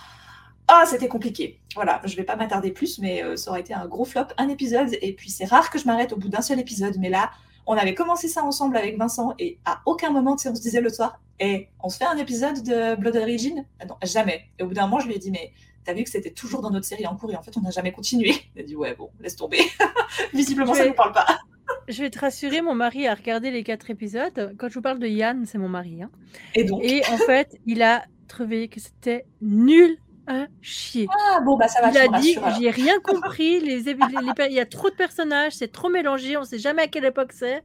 ah, 0.67 0.83
c'était 0.87 1.07
compliqué. 1.07 1.59
Voilà, 1.75 2.01
je 2.05 2.15
vais 2.15 2.23
pas 2.23 2.35
m'attarder 2.35 2.71
plus, 2.71 2.99
mais 2.99 3.23
euh, 3.23 3.35
ça 3.35 3.51
aurait 3.51 3.61
été 3.61 3.73
un 3.73 3.85
gros 3.85 4.05
flop, 4.05 4.27
un 4.37 4.47
épisode. 4.49 4.89
Et 5.01 5.13
puis 5.13 5.29
c'est 5.29 5.45
rare 5.45 5.69
que 5.69 5.77
je 5.77 5.85
m'arrête 5.85 6.13
au 6.13 6.17
bout 6.17 6.29
d'un 6.29 6.41
seul 6.41 6.59
épisode, 6.59 6.95
mais 6.99 7.09
là, 7.09 7.31
on 7.65 7.73
avait 7.73 7.93
commencé 7.93 8.27
ça 8.27 8.43
ensemble 8.43 8.77
avec 8.77 8.97
Vincent 8.97 9.33
et 9.39 9.57
à 9.65 9.81
aucun 9.85 10.09
moment, 10.09 10.33
on 10.33 10.37
se 10.37 10.61
disait 10.61 10.81
le 10.81 10.89
soir, 10.89 11.19
et 11.39 11.51
eh, 11.51 11.69
on 11.81 11.89
se 11.89 11.97
fait 11.97 12.05
un 12.05 12.17
épisode 12.17 12.61
de 12.63 12.95
Blood 12.95 13.15
Origin? 13.15 13.65
Ah 13.79 13.85
Non, 13.85 13.95
jamais. 14.03 14.45
Et 14.59 14.63
au 14.63 14.67
bout 14.67 14.73
d'un 14.73 14.83
moment, 14.83 14.99
je 14.99 15.07
lui 15.07 15.15
ai 15.15 15.19
dit, 15.19 15.31
mais 15.31 15.51
t'as 15.83 15.93
vu 15.93 16.03
que 16.03 16.09
c'était 16.09 16.31
toujours 16.31 16.61
dans 16.61 16.69
notre 16.69 16.85
série 16.85 17.07
en 17.07 17.15
cours 17.15 17.31
et 17.31 17.35
en 17.35 17.41
fait, 17.41 17.57
on 17.57 17.61
n'a 17.61 17.71
jamais 17.71 17.91
continué. 17.91 18.33
Il 18.55 18.61
a 18.61 18.63
dit, 18.63 18.75
ouais, 18.75 18.95
bon, 18.95 19.09
laisse 19.19 19.35
tomber. 19.35 19.59
Visiblement, 20.33 20.73
ça 20.73 20.83
ne 20.83 20.89
nous 20.89 20.95
parle 20.95 21.11
pas. 21.11 21.25
Je 21.87 22.01
vais 22.01 22.09
te 22.09 22.19
rassurer, 22.19 22.61
mon 22.61 22.75
mari 22.75 23.07
a 23.07 23.13
regardé 23.13 23.51
les 23.51 23.63
quatre 23.63 23.89
épisodes. 23.89 24.55
Quand 24.57 24.69
je 24.69 24.73
vous 24.75 24.81
parle 24.81 24.99
de 24.99 25.07
Yann, 25.07 25.45
c'est 25.45 25.57
mon 25.57 25.67
mari. 25.67 26.01
Hein. 26.01 26.09
Et 26.55 26.63
donc? 26.63 26.81
Et 26.83 27.01
en 27.09 27.17
fait, 27.17 27.57
il 27.65 27.81
a 27.81 28.05
trouvé 28.27 28.69
que 28.69 28.79
c'était 28.79 29.25
nul 29.41 29.97
à 30.27 30.47
chier. 30.61 31.07
Ah 31.11 31.39
bon, 31.41 31.57
bah 31.57 31.67
ça 31.67 31.81
va. 31.81 31.89
Il 31.91 31.97
a 31.97 32.19
dit, 32.19 32.37
j'ai 32.59 32.69
rien 32.69 32.99
compris. 33.03 33.59
Les, 33.59 33.89
il 33.89 34.53
y 34.53 34.59
a 34.59 34.65
trop 34.65 34.89
de 34.89 34.95
personnages, 34.95 35.53
c'est 35.53 35.71
trop 35.71 35.89
mélangé, 35.89 36.37
on 36.37 36.43
sait 36.43 36.59
jamais 36.59 36.83
à 36.83 36.87
quelle 36.87 37.05
époque 37.05 37.31
c'est. 37.33 37.63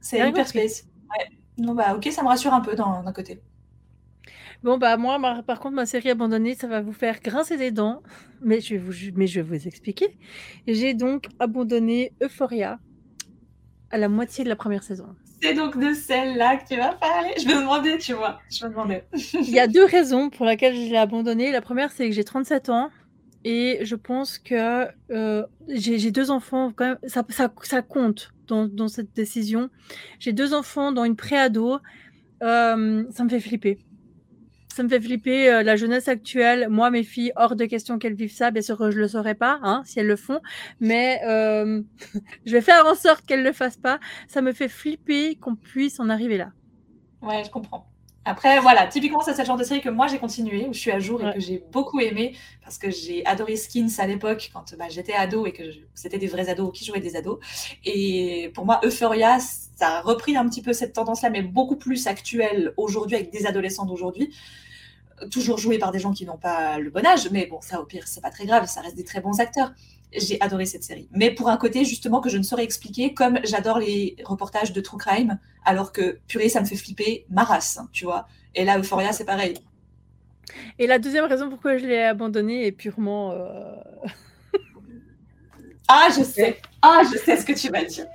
C'est 0.00 0.28
hyper 0.28 0.46
space. 0.46 0.84
Ouais. 1.10 1.26
Non 1.58 1.74
bah 1.74 1.94
ok, 1.96 2.08
ça 2.12 2.22
me 2.22 2.28
rassure 2.28 2.54
un 2.54 2.60
peu 2.60 2.74
d'un 2.74 3.12
côté. 3.12 3.40
Bon 4.62 4.76
bah 4.76 4.96
moi, 4.96 5.18
par 5.46 5.60
contre, 5.60 5.76
ma 5.76 5.86
série 5.86 6.10
abandonnée, 6.10 6.54
ça 6.54 6.66
va 6.66 6.80
vous 6.80 6.92
faire 6.92 7.20
grincer 7.20 7.56
des 7.56 7.70
dents, 7.70 8.02
mais 8.40 8.60
je 8.60 8.74
vais 8.74 8.80
vous, 8.80 8.92
mais 9.14 9.26
je 9.26 9.40
vais 9.40 9.58
vous 9.58 9.66
expliquer. 9.68 10.18
J'ai 10.66 10.94
donc 10.94 11.28
abandonné 11.38 12.12
Euphoria 12.22 12.78
à 13.90 13.98
la 13.98 14.08
moitié 14.08 14.44
de 14.44 14.48
la 14.48 14.56
première 14.56 14.82
saison 14.82 15.16
c'est 15.40 15.54
donc 15.54 15.78
de 15.78 15.94
celle-là 15.94 16.56
que 16.56 16.68
tu 16.68 16.76
vas 16.76 16.92
parler 16.94 17.30
Je 17.40 17.46
me 17.46 17.60
demandais, 17.60 17.98
tu 17.98 18.12
vois. 18.12 18.40
Je 18.50 18.64
me 18.64 18.70
demandais. 18.70 19.04
Il 19.34 19.50
y 19.50 19.60
a 19.60 19.66
deux 19.66 19.84
raisons 19.84 20.30
pour 20.30 20.46
lesquelles 20.46 20.74
je 20.74 20.90
l'ai 20.90 20.96
abandonné. 20.96 21.52
La 21.52 21.60
première, 21.60 21.90
c'est 21.92 22.08
que 22.08 22.14
j'ai 22.14 22.24
37 22.24 22.68
ans 22.70 22.90
et 23.44 23.78
je 23.82 23.94
pense 23.94 24.38
que 24.38 24.88
euh, 25.10 25.44
j'ai 25.68 26.10
deux 26.10 26.30
enfants. 26.30 26.72
Ça, 27.06 27.24
ça, 27.28 27.82
compte 27.82 28.32
dans, 28.46 28.66
dans, 28.66 28.88
cette 28.88 29.14
décision. 29.14 29.70
J'ai 30.18 30.32
deux 30.32 30.54
enfants 30.54 30.92
dans 30.92 31.04
une 31.04 31.16
préado. 31.16 31.78
Euh, 32.42 33.04
ça 33.10 33.24
me 33.24 33.28
fait 33.28 33.40
flipper 33.40 33.78
ça 34.78 34.84
me 34.84 34.88
fait 34.88 35.00
flipper 35.00 35.50
euh, 35.50 35.64
la 35.64 35.74
jeunesse 35.74 36.06
actuelle. 36.06 36.68
Moi, 36.68 36.88
mes 36.90 37.02
filles, 37.02 37.32
hors 37.34 37.56
de 37.56 37.64
question 37.64 37.98
qu'elles 37.98 38.14
vivent 38.14 38.32
ça. 38.32 38.52
Bien 38.52 38.62
sûr 38.62 38.78
que 38.78 38.92
je 38.92 38.98
le 39.00 39.08
saurais 39.08 39.34
pas, 39.34 39.58
hein, 39.64 39.82
si 39.84 39.98
elles 39.98 40.06
le 40.06 40.14
font, 40.14 40.40
mais 40.78 41.20
euh, 41.26 41.82
je 42.46 42.52
vais 42.52 42.60
faire 42.60 42.86
en 42.86 42.94
sorte 42.94 43.26
qu'elles 43.26 43.42
le 43.42 43.52
fassent 43.52 43.76
pas. 43.76 43.98
Ça 44.28 44.40
me 44.40 44.52
fait 44.52 44.68
flipper 44.68 45.34
qu'on 45.34 45.56
puisse 45.56 45.98
en 45.98 46.08
arriver 46.08 46.36
là. 46.36 46.52
Ouais, 47.22 47.42
je 47.44 47.50
comprends. 47.50 47.88
Après, 48.24 48.60
voilà, 48.60 48.86
typiquement, 48.86 49.20
c'est 49.20 49.34
ce 49.34 49.44
genre 49.44 49.56
de 49.56 49.64
série 49.64 49.80
que 49.80 49.88
moi 49.88 50.06
j'ai 50.06 50.18
continué, 50.18 50.66
où 50.68 50.72
je 50.72 50.78
suis 50.78 50.92
à 50.92 51.00
jour 51.00 51.26
et 51.26 51.34
que 51.34 51.40
j'ai 51.40 51.64
beaucoup 51.72 51.98
aimé, 51.98 52.36
parce 52.62 52.78
que 52.78 52.88
j'ai 52.88 53.26
adoré 53.26 53.56
Skins 53.56 53.90
à 53.98 54.06
l'époque, 54.06 54.50
quand 54.52 54.76
bah, 54.78 54.84
j'étais 54.88 55.14
ado 55.14 55.44
et 55.44 55.52
que 55.52 55.64
c'était 55.94 56.18
des 56.18 56.28
vrais 56.28 56.48
ados 56.48 56.70
qui 56.72 56.84
jouaient 56.84 57.00
des 57.00 57.16
ados. 57.16 57.38
Et 57.84 58.52
pour 58.54 58.64
moi, 58.64 58.80
Euphoria, 58.84 59.38
ça 59.40 59.88
a 59.88 60.00
repris 60.02 60.36
un 60.36 60.48
petit 60.48 60.62
peu 60.62 60.72
cette 60.72 60.92
tendance-là, 60.92 61.30
mais 61.30 61.42
beaucoup 61.42 61.76
plus 61.76 62.06
actuelle 62.06 62.74
aujourd'hui, 62.76 63.16
avec 63.16 63.32
des 63.32 63.44
adolescents 63.44 63.86
d'aujourd'hui 63.86 64.32
toujours 65.30 65.58
joué 65.58 65.78
par 65.78 65.92
des 65.92 65.98
gens 65.98 66.12
qui 66.12 66.24
n'ont 66.24 66.36
pas 66.36 66.78
le 66.78 66.90
bon 66.90 67.04
âge, 67.04 67.28
mais 67.30 67.46
bon, 67.46 67.60
ça 67.60 67.80
au 67.80 67.84
pire, 67.84 68.06
c'est 68.06 68.20
pas 68.20 68.30
très 68.30 68.46
grave, 68.46 68.66
ça 68.66 68.80
reste 68.80 68.96
des 68.96 69.04
très 69.04 69.20
bons 69.20 69.40
acteurs. 69.40 69.72
J'ai 70.12 70.40
adoré 70.40 70.64
cette 70.64 70.84
série. 70.84 71.08
Mais 71.12 71.30
pour 71.30 71.48
un 71.48 71.56
côté, 71.58 71.84
justement, 71.84 72.20
que 72.20 72.30
je 72.30 72.38
ne 72.38 72.42
saurais 72.42 72.64
expliquer, 72.64 73.12
comme 73.12 73.38
j'adore 73.44 73.78
les 73.78 74.16
reportages 74.24 74.72
de 74.72 74.80
True 74.80 74.96
Crime, 74.96 75.38
alors 75.64 75.92
que, 75.92 76.18
purée, 76.26 76.48
ça 76.48 76.60
me 76.60 76.66
fait 76.66 76.76
flipper 76.76 77.26
ma 77.28 77.44
race, 77.44 77.78
tu 77.92 78.04
vois. 78.04 78.26
Et 78.54 78.64
là, 78.64 78.78
Euphoria, 78.78 79.12
c'est 79.12 79.26
pareil. 79.26 79.54
Et 80.78 80.86
la 80.86 80.98
deuxième 80.98 81.26
raison 81.26 81.50
pourquoi 81.50 81.76
je 81.76 81.86
l'ai 81.86 82.02
abandonné 82.02 82.66
est 82.66 82.72
purement. 82.72 83.32
Euh, 83.32 83.74
ah, 85.88 86.08
je 86.16 86.22
sais. 86.22 86.58
Ah, 86.80 87.02
je 87.04 87.18
sais 87.18 87.36
ce 87.36 87.44
que 87.44 87.52
tu 87.52 87.68
vas 87.68 87.84
dire. 87.84 88.06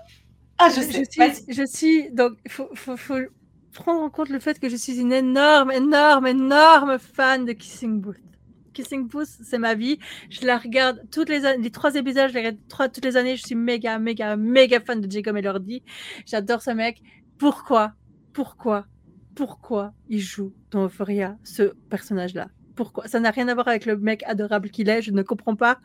Ah, 0.58 0.70
je 0.70 0.82
sais. 0.82 1.04
Je 1.04 1.34
suis, 1.34 1.54
je 1.54 1.66
suis 1.66 2.12
donc, 2.12 2.34
faut, 2.48 2.70
faut, 2.74 2.98
faut, 2.98 3.20
prendre 3.74 4.02
en 4.02 4.10
compte 4.10 4.30
le 4.30 4.40
fait 4.40 4.60
que 4.60 4.70
je 4.70 4.76
suis 4.76 5.00
une 5.00 5.12
énorme, 5.12 5.72
énorme, 5.72 6.28
énorme 6.28 6.98
fan 7.00 7.46
de 7.46 7.54
Kissing 7.54 8.00
Booth. 8.00 8.18
Kissing 8.74 9.08
Booth, 9.08 9.28
c'est 9.28 9.60
ma 9.60 9.76
vie. 9.76 10.00
Je 10.30 10.46
la 10.46 10.58
regarde 10.58 11.02
toutes 11.12 11.30
les 11.30 11.46
années, 11.46 11.64
les 11.64 11.72
trois 11.72 11.96
épisodes, 11.96 12.30
je 12.30 12.34
les 12.34 12.40
regarde 12.40 12.94
toutes 12.94 13.06
les 13.06 13.18
années. 13.18 13.36
Je 13.36 13.44
suis 13.44 13.56
méga, 13.56 14.00
méga, 14.00 14.36
méga 14.36 14.80
fan 14.80 15.02
de 15.02 15.12
Jacob 15.12 15.36
Elordi. 15.38 15.84
J'adore 16.26 16.62
ce 16.62 16.72
mec. 16.72 17.02
Pourquoi, 17.38 17.94
pourquoi, 18.32 18.86
pourquoi 19.36 19.94
il 20.08 20.20
joue 20.20 20.54
dans 20.72 20.86
Euphoria, 20.86 21.38
ce 21.44 21.74
personnage-là? 21.90 22.48
Pourquoi? 22.76 23.08
Ça 23.08 23.20
n'a 23.20 23.32
rien 23.32 23.48
à 23.48 23.54
voir 23.54 23.68
avec 23.68 23.86
le 23.86 23.98
mec 23.98 24.24
adorable 24.26 24.70
qu'il 24.70 24.90
est. 24.90 25.02
Je 25.02 25.12
ne 25.12 25.22
comprends 25.22 25.56
pas. 25.56 25.80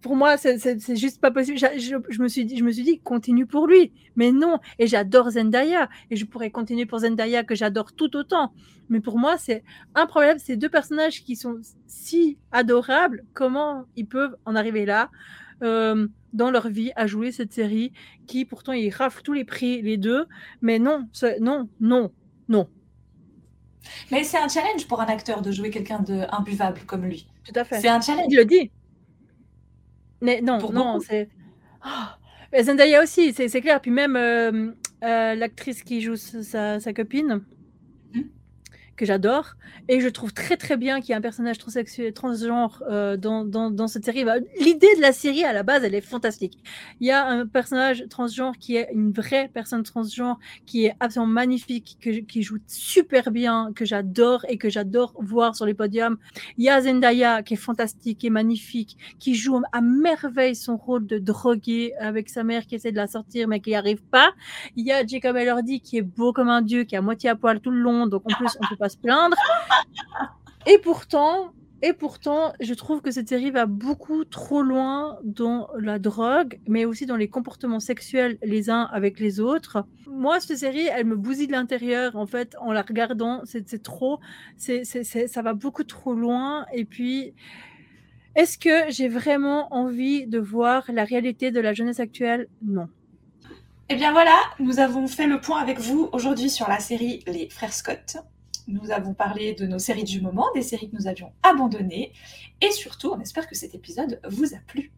Pour 0.00 0.16
moi, 0.16 0.36
c'est 0.36 0.96
juste 0.96 1.20
pas 1.20 1.30
possible. 1.30 1.58
Je, 1.58 2.22
me 2.22 2.28
suis 2.28 2.44
dit, 2.44 2.56
je 2.56 2.64
me 2.64 2.70
suis 2.70 2.82
dit, 2.82 3.00
continue 3.00 3.46
pour 3.46 3.66
lui. 3.66 3.92
Mais 4.16 4.32
non. 4.32 4.58
Et 4.78 4.86
j'adore 4.86 5.30
Zendaya. 5.30 5.88
Et 6.10 6.16
je 6.16 6.24
pourrais 6.24 6.50
continuer 6.50 6.86
pour 6.86 7.00
Zendaya 7.00 7.44
que 7.44 7.54
j'adore 7.54 7.92
tout 7.92 8.16
autant. 8.16 8.52
Mais 8.88 9.00
pour 9.00 9.18
moi, 9.18 9.36
c'est 9.38 9.64
un 9.94 10.06
problème. 10.06 10.38
Ces 10.38 10.56
deux 10.56 10.68
personnages 10.68 11.22
qui 11.24 11.36
sont 11.36 11.60
si 11.86 12.38
adorables, 12.52 13.24
comment 13.32 13.84
ils 13.96 14.06
peuvent 14.06 14.36
en 14.44 14.56
arriver 14.56 14.86
là 14.86 15.10
euh, 15.62 16.08
dans 16.32 16.50
leur 16.50 16.68
vie 16.68 16.90
à 16.96 17.06
jouer 17.06 17.30
cette 17.30 17.52
série 17.52 17.92
qui 18.26 18.44
pourtant 18.44 18.72
ils 18.72 18.90
raflent 18.90 19.22
tous 19.22 19.32
les 19.32 19.44
prix 19.44 19.82
les 19.82 19.96
deux. 19.96 20.26
Mais 20.62 20.78
non, 20.78 21.08
non, 21.40 21.68
non, 21.80 22.10
non, 22.48 22.68
Mais 24.10 24.24
c'est 24.24 24.38
un 24.38 24.48
challenge 24.48 24.86
pour 24.86 25.00
un 25.00 25.06
acteur 25.06 25.42
de 25.42 25.52
jouer 25.52 25.70
quelqu'un 25.70 26.00
d'imbuvable 26.00 26.80
comme 26.86 27.04
lui. 27.04 27.26
Tout 27.44 27.58
à 27.58 27.64
fait. 27.64 27.80
C'est 27.80 27.88
un 27.88 28.00
challenge. 28.00 28.26
Il 28.30 28.36
le 28.36 28.44
dit. 28.44 28.70
Mais 30.20 30.40
non, 30.40 30.58
Pour 30.58 30.72
non, 30.72 31.00
c'est. 31.00 31.28
Mais 32.52 32.62
Zendaya 32.62 33.02
aussi, 33.02 33.32
c'est 33.32 33.60
clair. 33.60 33.80
Puis 33.80 33.90
même 33.90 34.16
euh, 34.16 34.70
euh, 35.02 35.34
l'actrice 35.34 35.82
qui 35.82 36.00
joue 36.00 36.16
sa, 36.16 36.80
sa 36.80 36.92
copine. 36.92 37.42
Que 38.96 39.06
j'adore, 39.06 39.54
et 39.88 40.00
je 40.00 40.08
trouve 40.08 40.32
très 40.32 40.56
très 40.56 40.76
bien 40.76 41.00
qu'il 41.00 41.10
y 41.10 41.12
ait 41.12 41.16
un 41.16 41.20
personnage 41.20 41.58
transsexuel, 41.58 42.12
transgenre 42.12 42.82
euh, 42.88 43.16
dans, 43.16 43.44
dans, 43.44 43.88
cette 43.88 44.04
série. 44.04 44.24
Bah, 44.24 44.36
L'idée 44.60 44.94
de 44.96 45.00
la 45.00 45.12
série 45.12 45.44
à 45.44 45.52
la 45.52 45.62
base, 45.62 45.84
elle 45.84 45.94
est 45.94 46.00
fantastique. 46.00 46.58
Il 47.00 47.06
y 47.06 47.10
a 47.10 47.26
un 47.26 47.46
personnage 47.46 48.04
transgenre 48.08 48.56
qui 48.58 48.76
est 48.76 48.88
une 48.92 49.12
vraie 49.12 49.50
personne 49.52 49.82
transgenre, 49.82 50.38
qui 50.66 50.86
est 50.86 50.94
absolument 51.00 51.32
magnifique, 51.32 51.98
que, 52.00 52.20
qui 52.20 52.42
joue 52.42 52.58
super 52.66 53.30
bien, 53.30 53.72
que 53.74 53.84
j'adore 53.84 54.44
et 54.48 54.58
que 54.58 54.68
j'adore 54.68 55.14
voir 55.18 55.54
sur 55.56 55.66
les 55.66 55.74
podiums. 55.74 56.16
Il 56.56 56.64
y 56.64 56.70
a 56.70 56.80
Zendaya 56.80 57.42
qui 57.42 57.54
est 57.54 57.58
fantastique, 57.58 58.24
est 58.24 58.30
magnifique, 58.30 58.96
qui 59.18 59.34
joue 59.34 59.60
à 59.72 59.80
merveille 59.80 60.54
son 60.54 60.76
rôle 60.76 61.06
de 61.06 61.18
drogué 61.18 61.94
avec 61.98 62.28
sa 62.28 62.44
mère 62.44 62.66
qui 62.66 62.74
essaie 62.74 62.92
de 62.92 62.96
la 62.96 63.06
sortir 63.06 63.48
mais 63.48 63.60
qui 63.60 63.70
n'y 63.70 63.76
arrive 63.76 64.02
pas. 64.02 64.32
Il 64.76 64.86
y 64.86 64.92
a 64.92 65.06
Jacob 65.06 65.36
Elordi 65.36 65.80
qui 65.80 65.98
est 65.98 66.02
beau 66.02 66.32
comme 66.32 66.48
un 66.48 66.62
dieu, 66.62 66.84
qui 66.84 66.94
est 66.94 66.98
à 66.98 67.02
moitié 67.02 67.30
à 67.30 67.36
poil 67.36 67.60
tout 67.60 67.70
le 67.70 67.80
long, 67.80 68.06
donc 68.06 68.22
en 68.30 68.34
plus 68.34 68.56
on 68.60 68.68
peut 68.68 68.76
pas 68.76 68.83
se 68.88 68.96
plaindre. 68.96 69.36
Et 70.66 70.78
pourtant, 70.78 71.52
et 71.82 71.92
pourtant, 71.92 72.54
je 72.60 72.72
trouve 72.72 73.02
que 73.02 73.10
cette 73.10 73.28
série 73.28 73.50
va 73.50 73.66
beaucoup 73.66 74.24
trop 74.24 74.62
loin 74.62 75.18
dans 75.22 75.68
la 75.78 75.98
drogue, 75.98 76.58
mais 76.66 76.86
aussi 76.86 77.04
dans 77.04 77.16
les 77.16 77.28
comportements 77.28 77.80
sexuels 77.80 78.38
les 78.42 78.70
uns 78.70 78.88
avec 78.90 79.20
les 79.20 79.38
autres. 79.38 79.84
Moi, 80.06 80.40
cette 80.40 80.56
série, 80.56 80.86
elle 80.86 81.04
me 81.04 81.16
bousille 81.16 81.46
de 81.46 81.52
l'intérieur, 81.52 82.16
en 82.16 82.24
fait, 82.24 82.56
en 82.58 82.72
la 82.72 82.80
regardant. 82.80 83.42
C'est 83.44 83.82
trop, 83.82 84.18
ça 84.56 85.42
va 85.42 85.52
beaucoup 85.52 85.84
trop 85.84 86.14
loin. 86.14 86.64
Et 86.72 86.86
puis, 86.86 87.34
est-ce 88.34 88.56
que 88.56 88.90
j'ai 88.90 89.08
vraiment 89.08 89.72
envie 89.74 90.26
de 90.26 90.38
voir 90.38 90.84
la 90.88 91.04
réalité 91.04 91.50
de 91.50 91.60
la 91.60 91.74
jeunesse 91.74 92.00
actuelle? 92.00 92.48
Non. 92.62 92.88
Eh 93.90 93.96
bien 93.96 94.12
voilà, 94.12 94.36
nous 94.58 94.80
avons 94.80 95.06
fait 95.06 95.26
le 95.26 95.38
point 95.38 95.60
avec 95.60 95.78
vous 95.78 96.08
aujourd'hui 96.12 96.48
sur 96.48 96.66
la 96.66 96.78
série 96.78 97.22
Les 97.26 97.50
Frères 97.50 97.74
Scott. 97.74 98.16
Nous 98.66 98.90
avons 98.90 99.14
parlé 99.14 99.54
de 99.54 99.66
nos 99.66 99.78
séries 99.78 100.04
du 100.04 100.20
moment, 100.20 100.46
des 100.54 100.62
séries 100.62 100.90
que 100.90 100.96
nous 100.96 101.06
avions 101.06 101.32
abandonnées, 101.42 102.12
et 102.60 102.70
surtout, 102.70 103.12
on 103.14 103.20
espère 103.20 103.46
que 103.46 103.54
cet 103.54 103.74
épisode 103.74 104.20
vous 104.28 104.54
a 104.54 104.58
plu. 104.66 104.92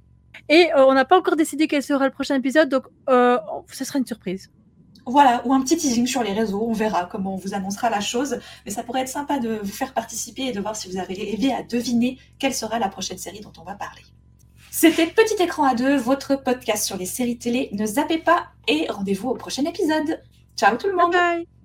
Et 0.48 0.72
euh, 0.74 0.86
on 0.86 0.94
n'a 0.94 1.04
pas 1.04 1.18
encore 1.18 1.36
décidé 1.36 1.66
quel 1.66 1.82
sera 1.82 2.04
le 2.04 2.12
prochain 2.12 2.36
épisode, 2.36 2.68
donc 2.68 2.84
euh, 3.08 3.38
ce 3.72 3.84
sera 3.84 3.98
une 3.98 4.06
surprise. 4.06 4.50
Voilà, 5.08 5.42
ou 5.46 5.54
un 5.54 5.60
petit 5.60 5.76
teasing 5.76 6.06
sur 6.06 6.24
les 6.24 6.32
réseaux, 6.32 6.66
on 6.68 6.72
verra 6.72 7.04
comment 7.04 7.34
on 7.34 7.36
vous 7.36 7.54
annoncera 7.54 7.90
la 7.90 8.00
chose, 8.00 8.40
mais 8.64 8.72
ça 8.72 8.82
pourrait 8.82 9.02
être 9.02 9.08
sympa 9.08 9.38
de 9.38 9.60
vous 9.62 9.72
faire 9.72 9.94
participer 9.94 10.42
et 10.42 10.52
de 10.52 10.60
voir 10.60 10.74
si 10.74 10.90
vous 10.90 10.98
arrivez 10.98 11.52
à 11.52 11.62
deviner 11.62 12.18
quelle 12.40 12.54
sera 12.54 12.80
la 12.80 12.88
prochaine 12.88 13.18
série 13.18 13.40
dont 13.40 13.52
on 13.60 13.62
va 13.62 13.74
parler. 13.74 14.02
C'était 14.72 15.06
Petit 15.06 15.40
Écran 15.42 15.64
à 15.64 15.74
deux, 15.74 15.96
votre 15.96 16.42
podcast 16.42 16.84
sur 16.84 16.96
les 16.96 17.06
séries 17.06 17.38
télé. 17.38 17.70
Ne 17.72 17.86
zappez 17.86 18.18
pas 18.18 18.48
et 18.68 18.86
rendez-vous 18.90 19.30
au 19.30 19.34
prochain 19.34 19.64
épisode. 19.64 20.20
Ciao 20.56 20.76
tout 20.76 20.88
le 20.88 20.96
Bye 20.96 21.04
monde 21.04 21.12
bye 21.12 21.55